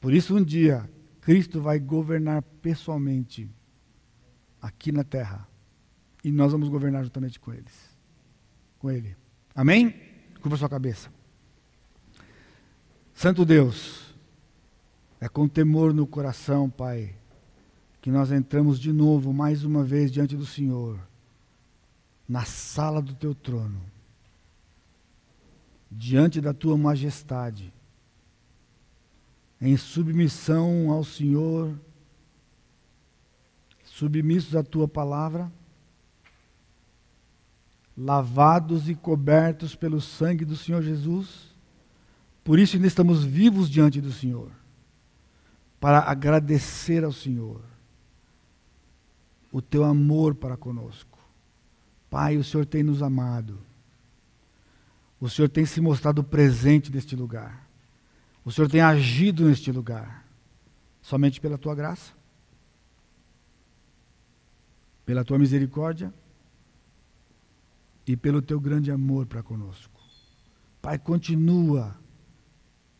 Por 0.00 0.14
isso, 0.14 0.36
um 0.36 0.44
dia, 0.44 0.88
Cristo 1.20 1.60
vai 1.60 1.80
governar 1.80 2.40
pessoalmente 2.62 3.50
aqui 4.66 4.90
na 4.90 5.04
terra. 5.04 5.46
E 6.24 6.32
nós 6.32 6.50
vamos 6.50 6.68
governar 6.68 7.04
juntamente 7.04 7.38
com 7.38 7.52
eles. 7.52 7.96
Com 8.78 8.90
Ele. 8.90 9.16
Amém? 9.54 9.94
Curva 10.40 10.56
sua 10.56 10.68
cabeça. 10.68 11.08
Santo 13.14 13.44
Deus, 13.44 14.14
é 15.20 15.28
com 15.28 15.48
temor 15.48 15.94
no 15.94 16.06
coração, 16.06 16.68
Pai, 16.68 17.14
que 18.02 18.10
nós 18.10 18.30
entramos 18.30 18.78
de 18.78 18.92
novo, 18.92 19.32
mais 19.32 19.64
uma 19.64 19.82
vez, 19.82 20.12
diante 20.12 20.36
do 20.36 20.44
Senhor, 20.44 20.98
na 22.28 22.44
sala 22.44 23.00
do 23.00 23.14
teu 23.14 23.34
trono, 23.34 23.80
diante 25.90 26.40
da 26.40 26.52
tua 26.52 26.76
majestade, 26.76 27.72
em 29.60 29.76
submissão 29.76 30.90
ao 30.90 31.02
Senhor, 31.02 31.74
submissos 33.96 34.54
à 34.54 34.62
tua 34.62 34.86
palavra, 34.86 35.50
lavados 37.96 38.90
e 38.90 38.94
cobertos 38.94 39.74
pelo 39.74 40.02
sangue 40.02 40.44
do 40.44 40.54
Senhor 40.54 40.82
Jesus. 40.82 41.50
Por 42.44 42.58
isso 42.58 42.76
ainda 42.76 42.86
estamos 42.86 43.24
vivos 43.24 43.70
diante 43.70 43.98
do 43.98 44.12
Senhor, 44.12 44.50
para 45.80 46.00
agradecer 46.00 47.04
ao 47.04 47.12
Senhor 47.12 47.62
o 49.50 49.62
teu 49.62 49.82
amor 49.82 50.34
para 50.34 50.58
conosco. 50.58 51.18
Pai, 52.10 52.36
o 52.36 52.44
Senhor 52.44 52.66
tem 52.66 52.82
nos 52.82 53.02
amado. 53.02 53.58
O 55.18 55.30
Senhor 55.30 55.48
tem 55.48 55.64
se 55.64 55.80
mostrado 55.80 56.22
presente 56.22 56.92
neste 56.92 57.16
lugar. 57.16 57.66
O 58.44 58.52
Senhor 58.52 58.68
tem 58.68 58.82
agido 58.82 59.46
neste 59.46 59.72
lugar. 59.72 60.26
Somente 61.00 61.40
pela 61.40 61.56
tua 61.56 61.74
graça, 61.74 62.12
pela 65.06 65.24
tua 65.24 65.38
misericórdia 65.38 66.12
e 68.06 68.16
pelo 68.16 68.42
teu 68.42 68.60
grande 68.60 68.90
amor 68.90 69.24
para 69.24 69.42
conosco. 69.42 70.00
Pai, 70.82 70.98
continua 70.98 71.96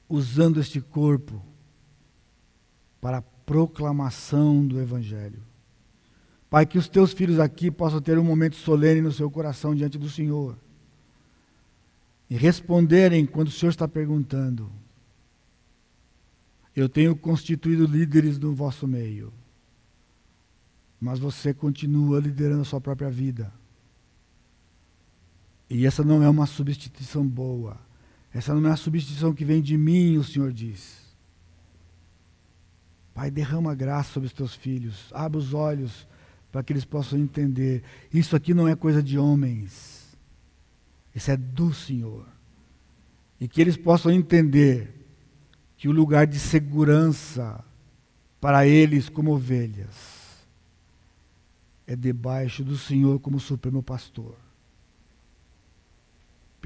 usando 0.08 0.60
este 0.60 0.80
corpo 0.80 1.44
para 3.00 3.18
a 3.18 3.22
proclamação 3.22 4.66
do 4.66 4.80
Evangelho. 4.80 5.42
Pai, 6.48 6.64
que 6.64 6.78
os 6.78 6.88
teus 6.88 7.12
filhos 7.12 7.40
aqui 7.40 7.70
possam 7.70 8.00
ter 8.00 8.18
um 8.18 8.24
momento 8.24 8.56
solene 8.56 9.00
no 9.00 9.12
seu 9.12 9.30
coração 9.30 9.74
diante 9.74 9.98
do 9.98 10.08
Senhor 10.08 10.56
e 12.30 12.36
responderem 12.36 13.26
quando 13.26 13.48
o 13.48 13.52
Senhor 13.52 13.70
está 13.70 13.86
perguntando. 13.86 14.70
Eu 16.74 16.88
tenho 16.88 17.16
constituído 17.16 17.84
líderes 17.86 18.38
no 18.38 18.54
vosso 18.54 18.86
meio, 18.86 19.32
mas 21.00 21.18
você 21.18 21.52
continua 21.52 22.20
liderando 22.20 22.62
a 22.62 22.64
sua 22.64 22.80
própria 22.80 23.10
vida. 23.10 23.52
E 25.68 25.86
essa 25.86 26.02
não 26.02 26.22
é 26.22 26.28
uma 26.28 26.46
substituição 26.46 27.26
boa. 27.26 27.78
Essa 28.32 28.54
não 28.54 28.68
é 28.68 28.72
a 28.72 28.76
substituição 28.76 29.34
que 29.34 29.44
vem 29.44 29.60
de 29.60 29.76
mim, 29.76 30.16
o 30.16 30.24
Senhor 30.24 30.52
diz. 30.52 31.04
Pai, 33.12 33.30
derrama 33.30 33.74
graça 33.74 34.12
sobre 34.12 34.26
os 34.26 34.32
teus 34.32 34.54
filhos. 34.54 35.10
Abre 35.12 35.38
os 35.38 35.54
olhos 35.54 36.06
para 36.52 36.62
que 36.62 36.72
eles 36.72 36.84
possam 36.84 37.18
entender. 37.18 37.82
Isso 38.12 38.36
aqui 38.36 38.54
não 38.54 38.68
é 38.68 38.76
coisa 38.76 39.02
de 39.02 39.18
homens. 39.18 40.16
Isso 41.14 41.30
é 41.30 41.36
do 41.36 41.72
Senhor. 41.72 42.26
E 43.40 43.48
que 43.48 43.60
eles 43.60 43.76
possam 43.76 44.12
entender 44.12 44.94
que 45.76 45.88
o 45.88 45.92
lugar 45.92 46.26
de 46.26 46.38
segurança 46.38 47.62
para 48.40 48.66
eles 48.66 49.08
como 49.08 49.32
ovelhas 49.32 50.15
é 51.86 51.94
debaixo 51.94 52.64
do 52.64 52.76
Senhor 52.76 53.20
como 53.20 53.38
supremo 53.38 53.82
pastor 53.82 54.36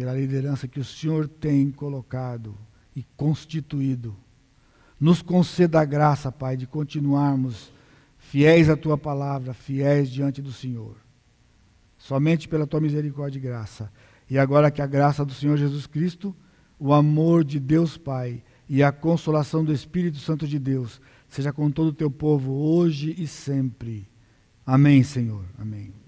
pela 0.01 0.15
liderança 0.15 0.67
que 0.67 0.81
o 0.81 0.85
Senhor 0.85 1.29
tem 1.29 1.71
colocado 1.71 2.57
e 2.97 3.05
constituído. 3.19 4.17
Nos 4.99 5.21
conceda 5.21 5.79
a 5.79 5.85
graça, 5.85 6.33
Pai, 6.33 6.57
de 6.57 6.67
continuarmos 6.67 7.71
fiéis 8.17 8.71
à 8.71 8.77
tua 8.79 8.97
palavra, 8.97 9.53
fiéis 9.53 10.11
diante 10.11 10.41
do 10.41 10.53
Senhor. 10.53 10.97
Somente 11.99 12.49
pela 12.49 12.67
tua 12.67 12.81
misericórdia 12.81 13.39
e 13.39 13.43
graça. 13.43 13.93
E 14.31 14.39
agora 14.39 14.71
que 14.71 14.81
a 14.81 14.87
graça 14.87 15.23
do 15.23 15.35
Senhor 15.35 15.59
Jesus 15.59 15.87
Cristo, 15.87 16.35
o 16.79 16.95
amor 16.95 17.45
de 17.45 17.61
Deus 17.61 17.99
Pai 17.99 18.43
e 18.67 18.83
a 18.83 18.91
consolação 18.91 19.63
do 19.63 19.71
Espírito 19.71 20.17
Santo 20.17 20.49
de 20.49 20.59
Deus 20.59 20.99
seja 21.29 21.53
com 21.53 21.71
todo 21.71 21.89
o 21.89 21.95
teu 21.95 22.11
povo 22.11 22.53
hoje 22.53 23.15
e 23.19 23.27
sempre. 23.27 24.10
Amém, 24.71 25.03
Senhor. 25.03 25.45
Amém. 25.59 26.00